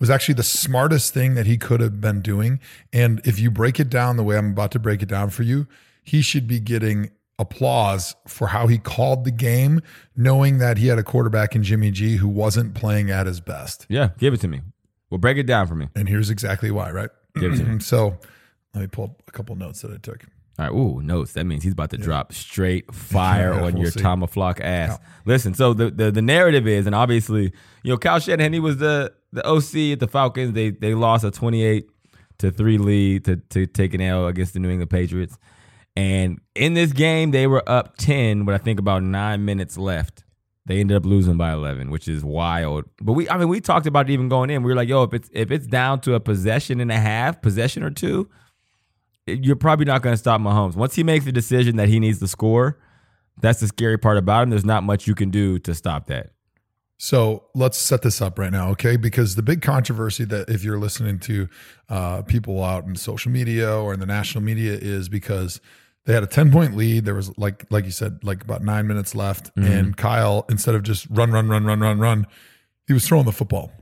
was 0.00 0.08
actually 0.08 0.34
the 0.34 0.42
smartest 0.42 1.12
thing 1.12 1.34
that 1.34 1.44
he 1.46 1.58
could 1.58 1.80
have 1.80 2.00
been 2.00 2.22
doing. 2.22 2.60
And 2.94 3.20
if 3.24 3.38
you 3.38 3.50
break 3.50 3.78
it 3.78 3.90
down 3.90 4.16
the 4.16 4.24
way 4.24 4.38
I'm 4.38 4.52
about 4.52 4.72
to 4.72 4.78
break 4.78 5.02
it 5.02 5.08
down 5.08 5.28
for 5.30 5.42
you, 5.42 5.66
he 6.02 6.22
should 6.22 6.48
be 6.48 6.58
getting 6.58 7.10
applause 7.38 8.14
for 8.26 8.48
how 8.48 8.66
he 8.66 8.78
called 8.78 9.24
the 9.24 9.30
game, 9.30 9.80
knowing 10.16 10.58
that 10.58 10.78
he 10.78 10.86
had 10.86 10.98
a 10.98 11.02
quarterback 11.02 11.54
in 11.54 11.62
Jimmy 11.62 11.90
G 11.90 12.16
who 12.16 12.28
wasn't 12.28 12.74
playing 12.74 13.10
at 13.10 13.26
his 13.26 13.40
best. 13.40 13.84
Yeah, 13.88 14.10
give 14.18 14.32
it 14.32 14.40
to 14.40 14.48
me. 14.48 14.62
Well, 15.10 15.18
break 15.18 15.36
it 15.36 15.44
down 15.46 15.66
for 15.66 15.74
me. 15.74 15.88
And 15.94 16.08
here's 16.08 16.30
exactly 16.30 16.70
why, 16.70 16.90
right? 16.90 17.10
Give 17.38 17.52
it 17.52 17.56
to 17.58 17.64
me. 17.64 17.80
so 17.80 18.18
let 18.74 18.80
me 18.80 18.86
pull 18.86 19.04
up 19.04 19.22
a 19.28 19.32
couple 19.32 19.54
notes 19.56 19.82
that 19.82 19.90
I 19.92 19.98
took. 19.98 20.24
All 20.58 20.66
right. 20.66 20.74
Ooh, 20.74 21.00
notes. 21.00 21.32
That 21.32 21.44
means 21.44 21.62
he's 21.62 21.72
about 21.72 21.90
to 21.90 21.96
drop 21.96 22.32
straight 22.32 22.94
fire 22.94 23.52
Yeah, 23.54 23.62
on 23.62 23.72
we'll 23.74 23.82
your 23.82 23.90
tomahawk 23.90 24.60
ass. 24.60 24.98
Listen, 25.24 25.54
so 25.54 25.72
the, 25.72 25.90
the 25.90 26.10
the 26.10 26.22
narrative 26.22 26.66
is, 26.66 26.86
and 26.86 26.94
obviously, 26.94 27.52
you 27.82 27.92
know, 27.92 27.96
Kyle 27.96 28.18
Shanahan, 28.20 28.52
he 28.52 28.60
was 28.60 28.76
the 28.76 29.12
the 29.32 29.46
OC 29.46 29.92
at 29.92 30.00
the 30.00 30.08
Falcons. 30.08 30.52
They 30.52 30.70
they 30.70 30.94
lost 30.94 31.24
a 31.24 31.30
twenty 31.30 31.64
eight 31.64 31.88
to 32.38 32.50
three 32.50 32.76
lead 32.78 33.24
to 33.24 33.36
to 33.36 33.66
take 33.66 33.94
an 33.94 34.00
L 34.02 34.26
against 34.26 34.52
the 34.52 34.60
New 34.60 34.68
England 34.68 34.90
Patriots. 34.90 35.38
And 35.96 36.40
in 36.54 36.74
this 36.74 36.92
game, 36.92 37.30
they 37.30 37.46
were 37.46 37.62
up 37.66 37.96
ten 37.96 38.44
with 38.44 38.54
I 38.54 38.58
think 38.58 38.78
about 38.78 39.02
nine 39.02 39.44
minutes 39.44 39.78
left. 39.78 40.24
They 40.66 40.78
ended 40.78 40.96
up 40.96 41.04
losing 41.06 41.36
by 41.38 41.52
eleven, 41.52 41.90
which 41.90 42.08
is 42.08 42.22
wild. 42.24 42.84
But 43.00 43.14
we, 43.14 43.28
I 43.28 43.36
mean, 43.38 43.48
we 43.48 43.60
talked 43.60 43.86
about 43.86 44.08
it 44.08 44.12
even 44.12 44.28
going 44.28 44.50
in. 44.50 44.62
We 44.62 44.70
were 44.70 44.76
like, 44.76 44.88
yo, 44.88 45.02
if 45.02 45.14
it's 45.14 45.30
if 45.32 45.50
it's 45.50 45.66
down 45.66 46.00
to 46.02 46.14
a 46.14 46.20
possession 46.20 46.78
and 46.80 46.92
a 46.92 46.98
half, 46.98 47.40
possession 47.42 47.82
or 47.82 47.90
two, 47.90 48.28
you're 49.26 49.56
probably 49.56 49.84
not 49.84 50.02
going 50.02 50.14
to 50.14 50.18
stop 50.18 50.40
Mahomes. 50.40 50.74
Once 50.74 50.94
he 50.94 51.02
makes 51.02 51.24
the 51.24 51.32
decision 51.32 51.76
that 51.76 51.88
he 51.88 52.00
needs 52.00 52.18
to 52.18 52.28
score, 52.28 52.78
that's 53.40 53.60
the 53.60 53.68
scary 53.68 53.98
part 53.98 54.18
about 54.18 54.44
him. 54.44 54.50
There's 54.50 54.64
not 54.64 54.82
much 54.82 55.06
you 55.06 55.14
can 55.14 55.30
do 55.30 55.58
to 55.60 55.74
stop 55.74 56.06
that. 56.06 56.32
So 56.98 57.46
let's 57.54 57.78
set 57.78 58.02
this 58.02 58.20
up 58.20 58.38
right 58.38 58.52
now, 58.52 58.68
okay? 58.70 58.96
Because 58.96 59.34
the 59.34 59.42
big 59.42 59.60
controversy 59.60 60.24
that 60.26 60.48
if 60.48 60.62
you're 60.62 60.78
listening 60.78 61.18
to 61.20 61.48
uh, 61.88 62.22
people 62.22 62.62
out 62.62 62.84
in 62.84 62.94
social 62.94 63.32
media 63.32 63.76
or 63.76 63.92
in 63.92 63.98
the 63.98 64.06
national 64.06 64.44
media 64.44 64.74
is 64.74 65.08
because 65.08 65.60
they 66.04 66.14
had 66.14 66.22
a 66.22 66.28
10 66.28 66.52
point 66.52 66.76
lead. 66.76 67.04
There 67.04 67.14
was 67.14 67.36
like, 67.36 67.66
like 67.70 67.84
you 67.86 67.90
said, 67.90 68.22
like 68.22 68.42
about 68.42 68.62
nine 68.62 68.86
minutes 68.86 69.16
left. 69.16 69.50
And 69.56 69.96
Kyle, 69.96 70.46
instead 70.48 70.76
of 70.76 70.84
just 70.84 71.06
run, 71.10 71.32
run, 71.32 71.48
run, 71.48 71.64
run, 71.64 71.80
run, 71.80 71.98
run, 71.98 72.26
he 72.86 72.92
was 72.92 73.06
throwing 73.06 73.24
the 73.24 73.32
football. 73.32 73.72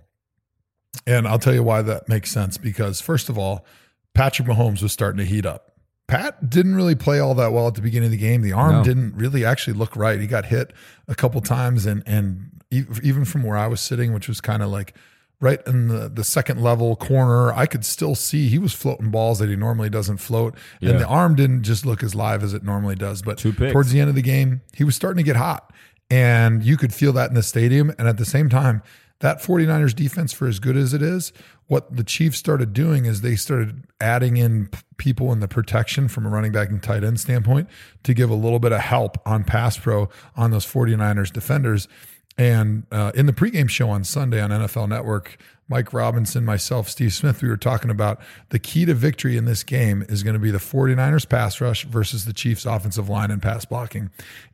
And 1.06 1.28
I'll 1.28 1.38
tell 1.38 1.54
you 1.54 1.62
why 1.62 1.82
that 1.82 2.09
makes 2.09 2.30
sense. 2.30 2.56
Because 2.56 3.02
first 3.02 3.28
of 3.28 3.37
all, 3.37 3.66
Patrick 4.14 4.49
Mahomes 4.49 4.83
was 4.83 4.93
starting 4.93 5.19
to 5.19 5.25
heat 5.25 5.47
up. 5.47 5.73
Pat 6.09 6.50
didn't 6.50 6.75
really 6.75 6.97
play 6.97 7.21
all 7.21 7.35
that 7.37 7.52
well 7.52 7.69
at 7.69 7.75
the 7.75 7.83
beginning 7.83 8.07
of 8.09 8.11
the 8.11 8.17
game. 8.19 8.43
The 8.43 8.52
arm 8.52 8.73
No. 8.79 8.85
didn't 8.85 9.14
really 9.14 9.45
actually 9.45 9.75
look 9.75 9.95
right. 9.95 10.21
He 10.21 10.26
got 10.26 10.47
hit 10.47 10.73
a 11.07 11.14
couple 11.14 11.40
times, 11.40 11.87
and 11.87 12.02
and 12.07 12.50
even 12.73 13.25
from 13.25 13.43
where 13.45 13.57
I 13.57 13.67
was 13.69 13.81
sitting, 13.81 14.12
which 14.12 14.26
was 14.29 14.40
kind 14.40 14.62
of 14.62 14.71
like 14.71 14.95
right 15.40 15.61
in 15.67 15.88
the, 15.88 16.09
the 16.09 16.23
second 16.25 16.61
level 16.62 16.97
corner, 16.97 17.50
I 17.52 17.64
could 17.67 17.85
still 17.85 18.14
see 18.14 18.49
he 18.49 18.59
was 18.59 18.73
floating 18.75 19.11
balls 19.11 19.38
that 19.38 19.49
he 19.49 19.57
normally 19.57 19.88
doesn't 19.88 20.19
float, 20.19 20.55
Yeah. 20.81 20.90
and 20.90 21.00
the 21.00 21.07
arm 21.07 21.35
didn't 21.35 21.62
just 21.62 21.87
look 21.87 22.02
as 22.02 22.14
live 22.14 22.43
as 22.43 22.52
it 22.55 22.62
normally 22.62 22.95
does. 22.97 23.23
But 23.23 23.38
towards 23.38 23.90
the 23.93 24.00
end 24.00 24.11
of 24.11 24.17
the 24.17 24.23
game, 24.23 24.61
he 24.75 24.85
was 24.85 24.95
starting 24.97 25.17
to 25.19 25.23
get 25.26 25.37
hot, 25.37 25.73
and 26.11 26.62
you 26.64 26.76
could 26.76 26.93
feel 26.93 27.12
that 27.14 27.29
in 27.31 27.35
the 27.35 27.43
stadium. 27.43 27.90
And 27.99 28.07
at 28.09 28.19
the 28.19 28.25
same 28.26 28.49
time, 28.49 28.83
that 29.20 29.38
49ers 29.38 29.94
defense, 29.94 30.32
for 30.32 30.48
as 30.48 30.58
good 30.58 30.76
as 30.76 30.92
it 30.94 31.02
is, 31.02 31.32
what 31.66 31.94
the 31.94 32.02
Chiefs 32.02 32.38
started 32.38 32.72
doing 32.72 33.04
is 33.04 33.20
they 33.20 33.36
started 33.36 33.84
adding 34.00 34.36
in 34.36 34.70
people 34.96 35.32
in 35.32 35.40
the 35.40 35.48
protection 35.48 36.08
from 36.08 36.26
a 36.26 36.28
running 36.28 36.52
back 36.52 36.68
and 36.68 36.82
tight 36.82 37.04
end 37.04 37.20
standpoint 37.20 37.68
to 38.02 38.12
give 38.12 38.28
a 38.28 38.34
little 38.34 38.58
bit 38.58 38.72
of 38.72 38.80
help 38.80 39.18
on 39.26 39.44
pass 39.44 39.78
pro 39.78 40.08
on 40.36 40.50
those 40.50 40.66
49ers 40.66 41.32
defenders. 41.32 41.86
And 42.36 42.86
uh, 42.90 43.12
in 43.14 43.26
the 43.26 43.32
pregame 43.32 43.68
show 43.68 43.90
on 43.90 44.02
Sunday 44.04 44.40
on 44.40 44.50
NFL 44.50 44.88
Network, 44.88 45.36
Mike 45.70 45.92
Robinson, 45.92 46.44
myself, 46.44 46.88
Steve 46.88 47.12
Smith, 47.12 47.42
we 47.42 47.48
were 47.48 47.56
talking 47.56 47.92
about 47.92 48.20
the 48.48 48.58
key 48.58 48.84
to 48.86 48.92
victory 48.92 49.36
in 49.36 49.44
this 49.44 49.62
game 49.62 50.04
is 50.08 50.24
going 50.24 50.34
to 50.34 50.40
be 50.40 50.50
the 50.50 50.58
49ers 50.58 51.28
pass 51.28 51.60
rush 51.60 51.84
versus 51.84 52.24
the 52.24 52.32
Chiefs 52.32 52.66
offensive 52.66 53.08
line 53.08 53.30
and 53.30 53.40
pass 53.40 53.64
blocking. 53.64 54.10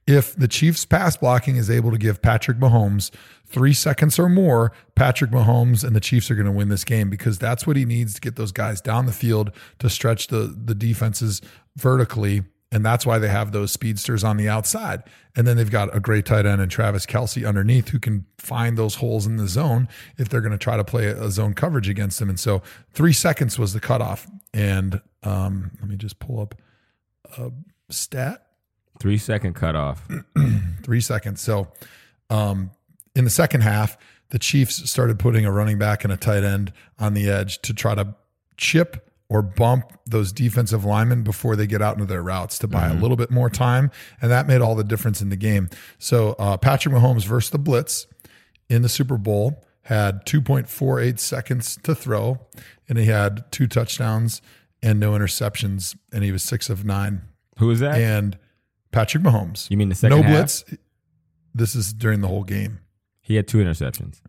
If 0.07 0.37
the 0.37 0.47
Chiefs 0.47 0.85
pass 0.85 1.17
blocking 1.17 1.57
is 1.57 1.71
able 1.71 1.91
to 1.91 1.97
give 1.97 2.21
Patrick 2.21 2.59
Mahomes 2.59 3.11
three 3.47 3.73
seconds 3.73 4.19
or 4.19 4.29
more, 4.29 4.73
Patrick 4.95 5.31
Mahomes 5.31 5.83
and 5.83 5.97
the 5.97 6.01
Chiefs 6.01 6.31
are 6.31 6.35
going 6.35 6.45
to 6.45 6.53
win 6.53 6.69
this 6.69 6.85
game 6.85 7.09
because 7.09 7.39
that's 7.39 7.67
what 7.67 7.79
he 7.79 7.87
needs 7.87 8.13
to 8.13 8.21
get 8.21 8.37
those 8.37 8.53
guys 8.53 8.83
down 8.83 9.07
the 9.07 9.13
field 9.13 9.53
to 9.79 9.89
stretch 9.89 10.27
the 10.27 10.55
the 10.65 10.75
defenses 10.75 11.41
vertically. 11.77 12.43
And 12.73 12.85
that's 12.85 13.07
why 13.07 13.19
they 13.19 13.29
have 13.29 13.53
those 13.53 13.71
speedsters 13.71 14.25
on 14.25 14.37
the 14.37 14.49
outside. 14.49 15.05
And 15.37 15.47
then 15.47 15.57
they've 15.57 15.71
got 15.71 15.95
a 15.95 16.01
great 16.01 16.27
tight 16.27 16.47
end 16.47 16.61
and 16.61 16.71
Travis 16.71 17.07
Kelce 17.07 17.47
underneath 17.47 17.91
who 17.91 17.99
can 17.99 18.27
find 18.39 18.77
those 18.77 18.97
holes 18.97 19.25
in 19.25 19.37
the 19.37 19.47
zone 19.47 19.89
if 20.19 20.29
they're 20.29 20.41
going 20.41 20.53
to 20.53 20.59
try 20.59 20.77
to 20.77 20.85
play 20.85 21.07
a 21.07 21.31
zone 21.31 21.55
coverage 21.55 21.89
against 21.89 22.19
them. 22.19 22.29
And 22.29 22.41
so 22.41 22.63
three 22.93 23.13
seconds 23.13 23.59
was 23.59 23.73
the 23.73 23.81
cutoff. 23.81 24.27
And 24.53 25.01
um, 25.23 25.71
let 25.81 25.89
me 25.89 25.97
just 25.97 26.19
pull 26.19 26.41
up 26.41 26.57
a 27.39 27.53
stat 27.89 28.47
Three 28.99 29.19
second 29.19 29.55
cutoff. 29.55 30.07
three 30.83 31.01
seconds. 31.01 31.41
So, 31.41 31.69
um, 32.31 32.71
in 33.15 33.25
the 33.25 33.31
second 33.31 33.63
half, 33.63 33.97
the 34.31 34.39
Chiefs 34.39 34.89
started 34.91 35.19
putting 35.19 35.45
a 35.45 35.53
running 35.53 35.79
back 35.79 36.05
and 36.05 36.13
a 36.13 36.17
tight 36.17 36.45
end 36.45 36.73
on 36.99 37.15
the 37.15 37.31
edge 37.31 37.61
to 37.63 37.73
try 37.73 37.95
to 37.95 38.15
chip 38.57 39.06
or 39.29 39.43
bump 39.43 39.93
those 40.07 40.33
defensive 40.33 40.85
linemen 40.85 41.23
before 41.23 41.57
they 41.57 41.67
get 41.67 41.83
out 41.83 41.95
into 41.95 42.07
their 42.07 42.23
routes 42.23 42.59
to 42.61 42.69
buy 42.69 42.89
a 42.89 42.95
little 42.95 43.17
bit 43.17 43.31
more 43.31 43.51
time. 43.51 43.91
And 44.23 44.31
that 44.31 44.47
made 44.47 44.61
all 44.61 44.75
the 44.77 44.85
difference 44.85 45.21
in 45.21 45.31
the 45.31 45.37
game. 45.37 45.69
So, 45.99 46.35
uh, 46.39 46.57
Patrick 46.57 46.95
Mahomes 46.95 47.25
versus 47.25 47.51
the 47.51 47.59
Blitz 47.59 48.07
in 48.69 48.83
the 48.83 48.89
Super 48.89 49.17
Bowl 49.17 49.65
had 49.83 50.25
2.48 50.27 51.19
seconds 51.19 51.79
to 51.83 51.95
throw, 51.95 52.41
and 52.89 52.99
he 52.99 53.07
had 53.07 53.51
two 53.51 53.67
touchdowns 53.67 54.43
and 54.83 55.01
no 55.01 55.13
interceptions, 55.13 55.97
and 56.13 56.23
he 56.23 56.33
was 56.33 56.43
six 56.43 56.71
of 56.71 56.85
nine. 56.85 57.23
Who 57.59 57.71
is 57.71 57.81
that? 57.81 58.01
And 58.01 58.39
Patrick 58.93 59.23
Mahomes. 59.23 59.71
you 59.71 59.77
mean 59.77 59.89
the 59.89 59.95
second 59.95 60.17
no 60.17 60.23
half? 60.23 60.33
blitz. 60.33 60.65
This 61.55 61.75
is 61.75 61.93
during 61.93 62.21
the 62.21 62.29
whole 62.29 62.45
game. 62.45 62.81
He 63.21 63.37
had 63.37 63.49
two 63.49 63.59
interceptions. 63.59 64.21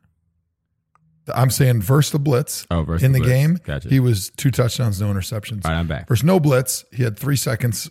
I'm 1.33 1.49
saying 1.49 1.81
versus 1.81 2.11
the 2.11 2.19
blitz 2.19 2.65
Oh, 2.71 2.83
versus 2.83 3.03
in 3.03 3.11
the, 3.11 3.19
Blitz. 3.19 3.31
game, 3.33 3.59
Gotcha. 3.63 3.89
he 3.89 3.99
was 3.99 4.29
two 4.37 4.51
touchdowns, 4.51 5.01
no 5.01 5.07
interceptions. 5.07 5.65
All 5.65 5.71
right, 5.71 5.79
I'm 5.79 5.87
back. 5.87 6.07
Versus 6.07 6.23
no 6.23 6.39
blitz, 6.39 6.85
he 6.91 7.03
had 7.03 7.17
three 7.17 7.35
seconds 7.35 7.89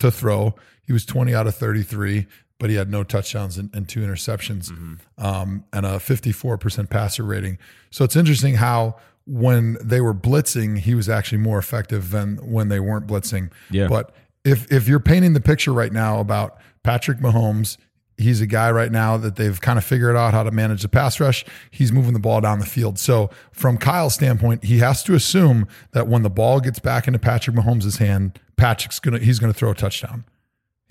to 0.00 0.10
throw. 0.10 0.54
He 0.82 0.92
was 0.92 1.04
20 1.06 1.34
out 1.34 1.46
of 1.46 1.54
33, 1.54 2.26
but 2.58 2.70
he 2.70 2.76
had 2.76 2.90
no 2.90 3.04
touchdowns 3.04 3.58
and, 3.58 3.70
and 3.74 3.88
two 3.88 4.00
interceptions 4.00 4.70
Mm-hmm. 4.70 5.24
um, 5.24 5.64
and 5.72 5.86
a 5.86 5.96
54% 5.98 6.90
passer 6.90 7.22
rating. 7.22 7.58
So 7.90 8.04
it's 8.04 8.16
interesting 8.16 8.54
how 8.56 8.96
when 9.26 9.78
they 9.82 10.00
were 10.00 10.12
blitzing, 10.14 10.78
he 10.78 10.94
was 10.94 11.08
actually 11.08 11.38
more 11.38 11.58
effective 11.58 12.10
than 12.10 12.36
when 12.36 12.68
they 12.68 12.80
weren't 12.80 13.06
blitzing. 13.06 13.50
Yeah. 13.70 13.88
But 13.88 14.14
if 14.44 14.70
if 14.70 14.86
you're 14.88 15.00
painting 15.00 15.32
the 15.32 15.40
picture 15.40 15.72
right 15.72 15.92
now 15.92 16.20
about 16.20 16.58
Patrick 16.82 17.18
Mahomes, 17.18 17.78
he's 18.16 18.40
a 18.40 18.46
guy 18.46 18.70
right 18.70 18.92
now 18.92 19.16
that 19.16 19.36
they've 19.36 19.60
kind 19.60 19.78
of 19.78 19.84
figured 19.84 20.16
out 20.16 20.34
how 20.34 20.42
to 20.42 20.50
manage 20.50 20.82
the 20.82 20.88
pass 20.88 21.20
rush. 21.20 21.44
He's 21.70 21.92
moving 21.92 22.12
the 22.12 22.20
ball 22.20 22.40
down 22.40 22.58
the 22.58 22.66
field. 22.66 22.98
So 22.98 23.30
from 23.52 23.78
Kyle's 23.78 24.14
standpoint, 24.14 24.64
he 24.64 24.78
has 24.78 25.02
to 25.04 25.14
assume 25.14 25.66
that 25.92 26.08
when 26.08 26.22
the 26.22 26.30
ball 26.30 26.60
gets 26.60 26.78
back 26.78 27.06
into 27.06 27.18
Patrick 27.18 27.56
Mahomes' 27.56 27.98
hand, 27.98 28.38
Patrick's 28.56 29.00
gonna 29.00 29.18
he's 29.18 29.38
gonna 29.38 29.52
throw 29.52 29.70
a 29.70 29.74
touchdown. 29.74 30.24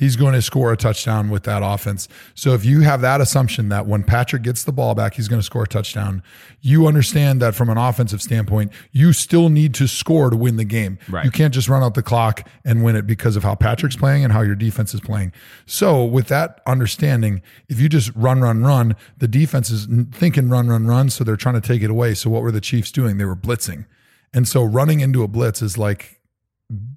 He's 0.03 0.17
going 0.17 0.33
to 0.33 0.41
score 0.41 0.74
a 0.74 0.75
touchdown 0.75 1.29
with 1.29 1.43
that 1.43 1.63
offense. 1.63 2.10
So 2.36 2.53
if 2.53 2.65
you 2.65 2.81
have 2.81 3.00
that 3.00 3.22
assumption 3.22 3.69
that 3.69 3.86
when 3.86 4.03
Patrick 4.03 4.43
gets 4.43 4.65
the 4.65 4.74
ball 4.74 4.95
back, 4.95 5.13
he's 5.13 5.29
going 5.29 5.39
to 5.39 5.45
score 5.45 5.63
a 5.63 5.67
touchdown, 5.67 6.22
you 6.60 6.88
understand 6.88 7.41
that 7.41 7.55
from 7.55 7.69
an 7.69 7.77
offensive 7.77 8.22
standpoint, 8.22 8.74
you 8.91 9.13
still 9.13 9.48
need 9.48 9.74
to 9.75 9.88
score 9.88 10.29
to 10.29 10.36
win 10.36 10.57
the 10.57 10.65
game. 10.65 11.00
Right. 11.07 11.24
You 11.24 11.31
can't 11.31 11.53
just 11.53 11.69
run 11.69 11.83
out 11.83 11.93
the 11.93 12.03
clock 12.03 12.45
and 12.65 12.83
win 12.83 12.98
it 12.98 13.07
because 13.07 13.38
of 13.38 13.43
how 13.43 13.55
Patrick's 13.55 13.95
playing 13.95 14.25
and 14.25 14.33
how 14.33 14.41
your 14.41 14.55
defense 14.55 14.93
is 14.93 15.00
playing. 15.00 15.31
So 15.65 16.03
with 16.03 16.27
that 16.27 16.60
understanding, 16.65 17.41
if 17.69 17.79
you 17.79 17.88
just 17.88 18.12
run, 18.13 18.41
run, 18.41 18.62
run, 18.62 18.98
the 19.19 19.29
defense 19.29 19.69
is 19.69 19.88
thinking 20.12 20.50
run, 20.50 20.67
run, 20.67 20.86
run. 20.86 21.12
So 21.12 21.24
they're 21.24 21.38
trying 21.38 21.55
to 21.55 21.65
take 21.65 21.81
it 21.81 21.89
away. 21.89 22.13
So 22.13 22.29
what 22.29 22.41
were 22.41 22.51
the 22.51 22.60
Chiefs 22.60 22.91
doing? 22.91 23.19
They 23.19 23.25
were 23.25 23.38
blitzing. 23.38 23.86
And 24.33 24.50
so 24.50 24.65
running 24.65 25.00
into 25.00 25.24
a 25.24 25.29
blitz 25.29 25.62
is 25.62 25.77
like 25.77 26.19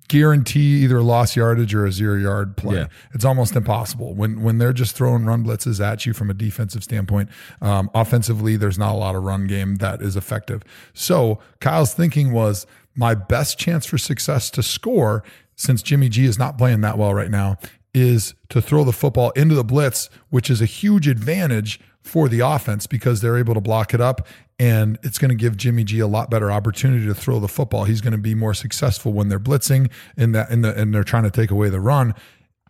guarantee 0.08 0.82
either 0.84 1.02
lost 1.02 1.36
yardage 1.36 1.74
or 1.74 1.84
a 1.84 1.92
zero 1.92 2.16
yard 2.16 2.56
play. 2.56 2.76
Yeah. 2.76 2.86
It's 3.12 3.24
almost 3.24 3.56
impossible 3.56 4.14
when 4.14 4.42
when 4.42 4.58
they're 4.58 4.72
just 4.72 4.96
throwing 4.96 5.24
run 5.24 5.44
blitzes 5.44 5.84
at 5.84 6.06
you 6.06 6.12
from 6.12 6.30
a 6.30 6.34
defensive 6.34 6.84
standpoint. 6.84 7.28
Um, 7.60 7.90
offensively, 7.94 8.56
there's 8.56 8.78
not 8.78 8.92
a 8.92 8.98
lot 8.98 9.14
of 9.14 9.24
run 9.24 9.46
game 9.46 9.76
that 9.76 10.00
is 10.02 10.16
effective. 10.16 10.62
So 10.94 11.40
Kyle's 11.60 11.94
thinking 11.94 12.32
was 12.32 12.66
my 12.94 13.14
best 13.14 13.58
chance 13.58 13.84
for 13.84 13.98
success 13.98 14.50
to 14.50 14.62
score 14.62 15.22
since 15.56 15.82
Jimmy 15.82 16.08
G 16.08 16.26
is 16.26 16.38
not 16.38 16.58
playing 16.58 16.82
that 16.82 16.98
well 16.98 17.14
right 17.14 17.30
now, 17.30 17.56
is 17.96 18.34
to 18.50 18.60
throw 18.60 18.84
the 18.84 18.92
football 18.92 19.30
into 19.30 19.54
the 19.54 19.64
blitz, 19.64 20.10
which 20.28 20.50
is 20.50 20.60
a 20.60 20.66
huge 20.66 21.08
advantage 21.08 21.80
for 22.02 22.28
the 22.28 22.40
offense 22.40 22.86
because 22.86 23.22
they're 23.22 23.38
able 23.38 23.54
to 23.54 23.60
block 23.60 23.94
it 23.94 24.02
up 24.02 24.28
and 24.58 24.98
it's 25.02 25.18
going 25.18 25.30
to 25.30 25.34
give 25.34 25.56
Jimmy 25.56 25.82
G 25.82 25.98
a 25.98 26.06
lot 26.06 26.30
better 26.30 26.52
opportunity 26.52 27.06
to 27.06 27.14
throw 27.14 27.40
the 27.40 27.48
football. 27.48 27.84
He's 27.84 28.02
going 28.02 28.12
to 28.12 28.18
be 28.18 28.34
more 28.34 28.52
successful 28.52 29.14
when 29.14 29.28
they're 29.28 29.40
blitzing 29.40 29.90
in 30.14 30.32
that 30.32 30.50
in 30.50 30.60
the 30.60 30.78
and 30.78 30.94
they're 30.94 31.04
trying 31.04 31.24
to 31.24 31.30
take 31.30 31.50
away 31.50 31.70
the 31.70 31.80
run. 31.80 32.14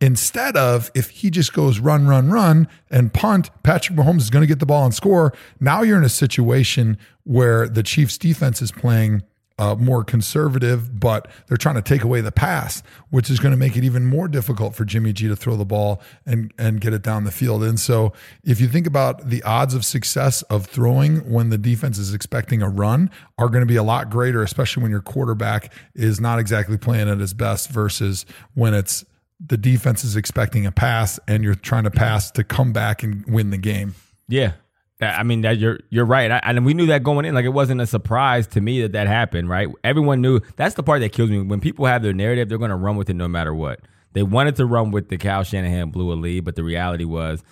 Instead 0.00 0.56
of 0.56 0.92
if 0.94 1.10
he 1.10 1.30
just 1.30 1.52
goes 1.52 1.80
run, 1.80 2.06
run, 2.06 2.30
run 2.30 2.68
and 2.90 3.12
punt, 3.12 3.50
Patrick 3.64 3.98
Mahomes 3.98 4.20
is 4.20 4.30
going 4.30 4.42
to 4.42 4.46
get 4.46 4.60
the 4.60 4.66
ball 4.66 4.84
and 4.84 4.94
score. 4.94 5.32
Now 5.58 5.82
you're 5.82 5.98
in 5.98 6.04
a 6.04 6.08
situation 6.08 6.98
where 7.24 7.68
the 7.68 7.82
Chiefs 7.82 8.16
defense 8.16 8.62
is 8.62 8.70
playing 8.70 9.22
uh, 9.58 9.74
more 9.74 10.04
conservative, 10.04 11.00
but 11.00 11.28
they're 11.46 11.56
trying 11.56 11.76
to 11.76 11.82
take 11.82 12.04
away 12.04 12.20
the 12.20 12.32
pass, 12.32 12.82
which 13.10 13.30
is 13.30 13.38
going 13.38 13.52
to 13.52 13.56
make 13.56 13.76
it 13.76 13.84
even 13.84 14.04
more 14.04 14.28
difficult 14.28 14.74
for 14.74 14.84
Jimmy 14.84 15.12
G 15.12 15.28
to 15.28 15.36
throw 15.36 15.56
the 15.56 15.64
ball 15.64 16.02
and 16.26 16.52
and 16.58 16.80
get 16.80 16.92
it 16.92 17.02
down 17.02 17.24
the 17.24 17.30
field. 17.30 17.64
And 17.64 17.80
so, 17.80 18.12
if 18.44 18.60
you 18.60 18.68
think 18.68 18.86
about 18.86 19.30
the 19.30 19.42
odds 19.42 19.72
of 19.72 19.84
success 19.84 20.42
of 20.42 20.66
throwing 20.66 21.30
when 21.30 21.48
the 21.48 21.58
defense 21.58 21.96
is 21.98 22.12
expecting 22.12 22.60
a 22.62 22.68
run, 22.68 23.10
are 23.38 23.48
going 23.48 23.62
to 23.62 23.66
be 23.66 23.76
a 23.76 23.82
lot 23.82 24.10
greater, 24.10 24.42
especially 24.42 24.82
when 24.82 24.92
your 24.92 25.00
quarterback 25.00 25.72
is 25.94 26.20
not 26.20 26.38
exactly 26.38 26.76
playing 26.76 27.08
at 27.08 27.18
his 27.18 27.32
best 27.32 27.70
versus 27.70 28.26
when 28.54 28.74
it's 28.74 29.04
the 29.40 29.56
defense 29.56 30.04
is 30.04 30.16
expecting 30.16 30.66
a 30.66 30.72
pass 30.72 31.18
and 31.28 31.44
you're 31.44 31.54
trying 31.54 31.84
to 31.84 31.90
pass 31.90 32.30
to 32.30 32.44
come 32.44 32.72
back 32.72 33.02
and 33.02 33.24
win 33.26 33.50
the 33.50 33.58
game. 33.58 33.94
Yeah, 34.28 34.52
I 35.00 35.22
mean 35.24 35.42
that 35.42 35.58
you're 35.58 35.78
you're 35.90 36.06
right, 36.06 36.30
I, 36.30 36.40
and 36.44 36.64
we 36.64 36.72
knew 36.72 36.86
that 36.86 37.02
going 37.02 37.26
in. 37.26 37.34
Like 37.34 37.44
it 37.44 37.50
wasn't 37.50 37.82
a 37.82 37.86
surprise 37.86 38.46
to 38.48 38.60
me 38.62 38.80
that 38.82 38.92
that 38.92 39.06
happened. 39.06 39.48
Right? 39.48 39.68
Everyone 39.84 40.22
knew. 40.22 40.40
That's 40.56 40.74
the 40.74 40.82
part 40.82 41.00
that 41.00 41.12
kills 41.12 41.28
me. 41.28 41.42
When 41.42 41.60
people 41.60 41.84
have 41.86 42.02
their 42.02 42.14
narrative, 42.14 42.48
they're 42.48 42.58
going 42.58 42.70
to 42.70 42.76
run 42.76 42.96
with 42.96 43.10
it 43.10 43.14
no 43.14 43.28
matter 43.28 43.54
what. 43.54 43.80
They 44.14 44.22
wanted 44.22 44.56
to 44.56 44.64
run 44.64 44.92
with 44.92 45.10
the 45.10 45.18
Cal 45.18 45.42
Shanahan 45.42 45.90
blew 45.90 46.10
a 46.10 46.14
lead, 46.14 46.44
but 46.46 46.56
the 46.56 46.64
reality 46.64 47.04
was 47.04 47.42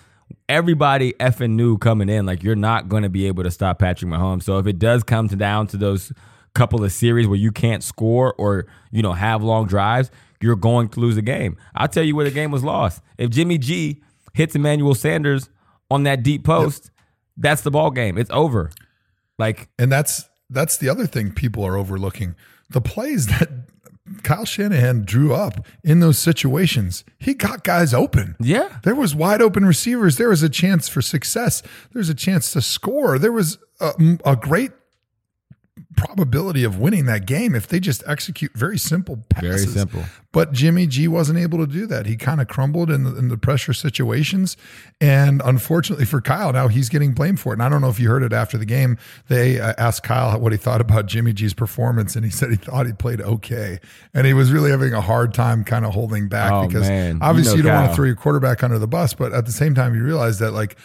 everybody 0.49 1.13
effing 1.13 1.51
knew 1.51 1.77
coming 1.77 2.09
in. 2.09 2.25
Like 2.25 2.41
you're 2.41 2.55
not 2.55 2.89
going 2.89 3.03
to 3.03 3.09
be 3.09 3.27
able 3.27 3.43
to 3.43 3.51
stop 3.51 3.77
Patrick 3.77 4.09
Mahomes. 4.09 4.43
So 4.43 4.57
if 4.57 4.65
it 4.65 4.79
does 4.79 5.03
come 5.03 5.29
to 5.29 5.35
down 5.35 5.67
to 5.67 5.77
those 5.77 6.11
couple 6.55 6.83
of 6.83 6.91
series 6.91 7.27
where 7.27 7.37
you 7.37 7.51
can't 7.51 7.83
score 7.83 8.33
or 8.39 8.65
you 8.91 9.03
know 9.03 9.13
have 9.13 9.43
long 9.43 9.67
drives, 9.67 10.09
you're 10.41 10.55
going 10.55 10.89
to 10.89 10.99
lose 10.99 11.15
the 11.15 11.21
game. 11.21 11.57
I'll 11.75 11.87
tell 11.87 12.03
you 12.03 12.15
where 12.15 12.25
the 12.25 12.31
game 12.31 12.49
was 12.49 12.63
lost. 12.63 13.03
If 13.19 13.29
Jimmy 13.29 13.59
G 13.59 14.01
hits 14.33 14.55
Emmanuel 14.55 14.95
Sanders 14.95 15.49
on 15.91 16.03
that 16.03 16.23
deep 16.23 16.43
post. 16.43 16.85
Yep 16.85 16.91
that's 17.37 17.61
the 17.61 17.71
ball 17.71 17.91
game. 17.91 18.17
It's 18.17 18.31
over. 18.31 18.71
Like, 19.37 19.69
and 19.77 19.91
that's 19.91 20.29
that's 20.49 20.77
the 20.77 20.89
other 20.89 21.07
thing 21.07 21.31
people 21.31 21.65
are 21.65 21.77
overlooking. 21.77 22.35
The 22.69 22.81
plays 22.81 23.27
that 23.27 23.49
Kyle 24.23 24.45
Shanahan 24.45 25.03
drew 25.03 25.33
up 25.33 25.65
in 25.83 25.99
those 25.99 26.19
situations, 26.19 27.03
he 27.17 27.33
got 27.33 27.63
guys 27.63 27.93
open. 27.93 28.35
Yeah. 28.39 28.77
There 28.83 28.95
was 28.95 29.15
wide 29.15 29.41
open 29.41 29.65
receivers. 29.65 30.17
There 30.17 30.29
was 30.29 30.43
a 30.43 30.49
chance 30.49 30.87
for 30.87 31.01
success. 31.01 31.63
There's 31.93 32.09
a 32.09 32.15
chance 32.15 32.51
to 32.53 32.61
score. 32.61 33.17
There 33.17 33.31
was 33.31 33.57
a, 33.79 33.93
a 34.23 34.35
great 34.35 34.71
probability 35.95 36.63
of 36.63 36.79
winning 36.79 37.05
that 37.05 37.25
game 37.25 37.55
if 37.55 37.67
they 37.67 37.79
just 37.79 38.03
execute 38.07 38.51
very 38.53 38.77
simple 38.77 39.23
passes. 39.29 39.65
Very 39.65 39.77
simple. 39.79 40.03
But 40.31 40.51
Jimmy 40.51 40.85
G 40.85 41.07
wasn't 41.07 41.39
able 41.39 41.59
to 41.59 41.67
do 41.67 41.87
that. 41.87 42.05
He 42.05 42.17
kind 42.17 42.41
of 42.41 42.49
crumbled 42.49 42.91
in 42.91 43.03
the, 43.03 43.15
in 43.15 43.29
the 43.29 43.37
pressure 43.37 43.71
situations. 43.71 44.57
And 44.99 45.41
unfortunately 45.45 46.03
for 46.03 46.19
Kyle, 46.19 46.51
now 46.51 46.67
he's 46.67 46.89
getting 46.89 47.13
blamed 47.13 47.39
for 47.39 47.53
it. 47.53 47.53
And 47.53 47.63
I 47.63 47.69
don't 47.69 47.79
know 47.79 47.87
if 47.89 48.01
you 48.01 48.09
heard 48.09 48.21
it 48.21 48.33
after 48.33 48.57
the 48.57 48.65
game. 48.65 48.97
They 49.29 49.61
uh, 49.61 49.73
asked 49.77 50.03
Kyle 50.03 50.37
what 50.39 50.51
he 50.51 50.57
thought 50.57 50.81
about 50.81 51.05
Jimmy 51.05 51.31
G's 51.31 51.53
performance, 51.53 52.17
and 52.17 52.25
he 52.25 52.31
said 52.31 52.49
he 52.49 52.57
thought 52.57 52.85
he 52.85 52.91
played 52.91 53.21
okay. 53.21 53.79
And 54.13 54.27
he 54.27 54.33
was 54.33 54.51
really 54.51 54.71
having 54.71 54.93
a 54.93 55.01
hard 55.01 55.33
time 55.33 55.63
kind 55.63 55.85
of 55.85 55.93
holding 55.93 56.27
back 56.27 56.51
oh, 56.51 56.67
because 56.67 56.89
man. 56.89 57.19
obviously 57.21 57.57
you, 57.57 57.63
know 57.63 57.69
you 57.69 57.69
don't 57.69 57.71
Kyle. 57.71 57.81
want 57.83 57.91
to 57.91 57.95
throw 57.95 58.05
your 58.05 58.15
quarterback 58.15 58.61
under 58.61 58.77
the 58.77 58.87
bus. 58.87 59.13
But 59.13 59.31
at 59.31 59.45
the 59.45 59.53
same 59.53 59.73
time, 59.73 59.95
you 59.95 60.03
realize 60.03 60.39
that, 60.39 60.51
like, 60.51 60.75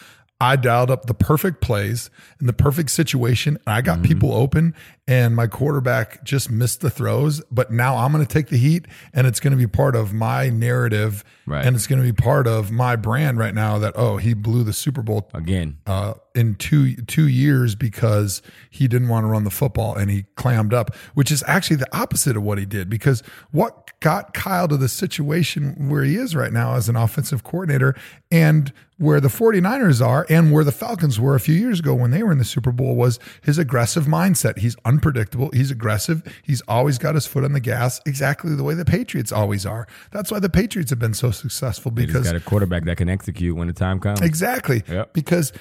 I 0.41 0.57
dialed 0.57 0.91
up 0.91 1.05
the 1.05 1.15
perfect 1.15 1.61
plays 1.61 2.09
in 2.41 2.47
the 2.47 2.53
perfect 2.53 2.91
situation. 2.91 3.59
And 3.67 3.75
I 3.75 3.83
got 3.83 3.99
mm-hmm. 3.99 4.07
people 4.07 4.33
open, 4.33 4.75
and 5.07 5.37
my 5.37 5.47
quarterback 5.47 6.25
just 6.25 6.51
missed 6.51 6.81
the 6.81 6.89
throws. 6.89 7.43
But 7.51 7.71
now 7.71 7.97
I'm 7.97 8.13
going 8.13 8.25
to 8.25 8.33
take 8.33 8.49
the 8.49 8.57
heat, 8.57 8.87
and 9.13 9.27
it's 9.27 9.39
going 9.39 9.51
to 9.53 9.57
be 9.57 9.67
part 9.67 9.95
of 9.95 10.13
my 10.13 10.49
narrative, 10.49 11.25
right. 11.47 11.65
and 11.65 11.77
it's 11.77 11.87
going 11.87 12.01
to 12.01 12.07
be 12.07 12.15
part 12.15 12.47
of 12.47 12.71
my 12.71 12.97
brand 12.97 13.39
right 13.39 13.55
now. 13.55 13.79
That 13.79 13.93
oh, 13.97 14.17
he 14.17 14.33
blew 14.33 14.65
the 14.65 14.73
Super 14.73 15.03
Bowl 15.03 15.29
again 15.35 15.79
uh, 15.87 16.15
in 16.35 16.55
two 16.55 16.97
two 17.07 17.29
years 17.29 17.75
because 17.75 18.43
he 18.71 18.89
didn't 18.89 19.09
want 19.09 19.25
to 19.25 19.29
run 19.29 19.45
the 19.45 19.51
football 19.51 19.95
and 19.95 20.11
he 20.11 20.25
clammed 20.37 20.73
up, 20.73 20.95
which 21.15 21.31
is 21.31 21.43
actually 21.47 21.77
the 21.77 21.97
opposite 21.97 22.37
of 22.37 22.43
what 22.43 22.59
he 22.59 22.67
did. 22.67 22.89
Because 22.89 23.23
what 23.51 23.91
got 24.01 24.33
Kyle 24.33 24.69
to 24.69 24.77
the 24.77 24.89
situation 24.89 25.89
where 25.89 26.05
he 26.05 26.17
is 26.17 26.35
right 26.35 26.53
now 26.53 26.75
as 26.75 26.89
an 26.89 26.97
offensive 26.97 27.45
coordinator, 27.45 27.95
and 28.31 28.73
where 29.01 29.19
the 29.19 29.29
49ers 29.29 30.07
are 30.07 30.27
and 30.29 30.53
where 30.53 30.63
the 30.63 30.71
Falcons 30.71 31.19
were 31.19 31.35
a 31.35 31.41
few 31.41 31.55
years 31.55 31.81
ago 31.81 31.95
when 31.95 32.11
they 32.11 32.23
were 32.23 32.33
in 32.33 32.37
the 32.37 32.45
Super 32.45 32.71
Bowl 32.71 32.95
was 32.95 33.19
his 33.43 33.57
aggressive 33.57 34.05
mindset. 34.05 34.59
He's 34.59 34.77
unpredictable. 34.85 35.49
He's 35.55 35.71
aggressive. 35.71 36.23
He's 36.43 36.61
always 36.69 36.99
got 36.99 37.15
his 37.15 37.27
foot 37.27 37.43
on 37.43 37.55
the 37.55 37.61
gas, 37.61 37.99
exactly 38.05 38.55
the 38.55 38.63
way 38.63 38.75
the 38.75 38.85
Patriots 38.85 39.33
always 39.33 39.65
are. 39.65 39.87
That's 40.13 40.31
why 40.31 40.39
the 40.39 40.51
Patriots 40.51 40.91
have 40.91 40.99
been 40.99 41.15
so 41.15 41.31
successful 41.31 41.91
because 41.91 42.15
he's 42.15 42.27
got 42.27 42.37
a 42.37 42.45
quarterback 42.45 42.85
that 42.85 42.99
can 42.99 43.09
execute 43.09 43.57
when 43.57 43.69
the 43.69 43.73
time 43.73 44.01
comes. 44.01 44.21
Exactly. 44.21 44.83
Yep. 44.87 45.15
Because 45.15 45.55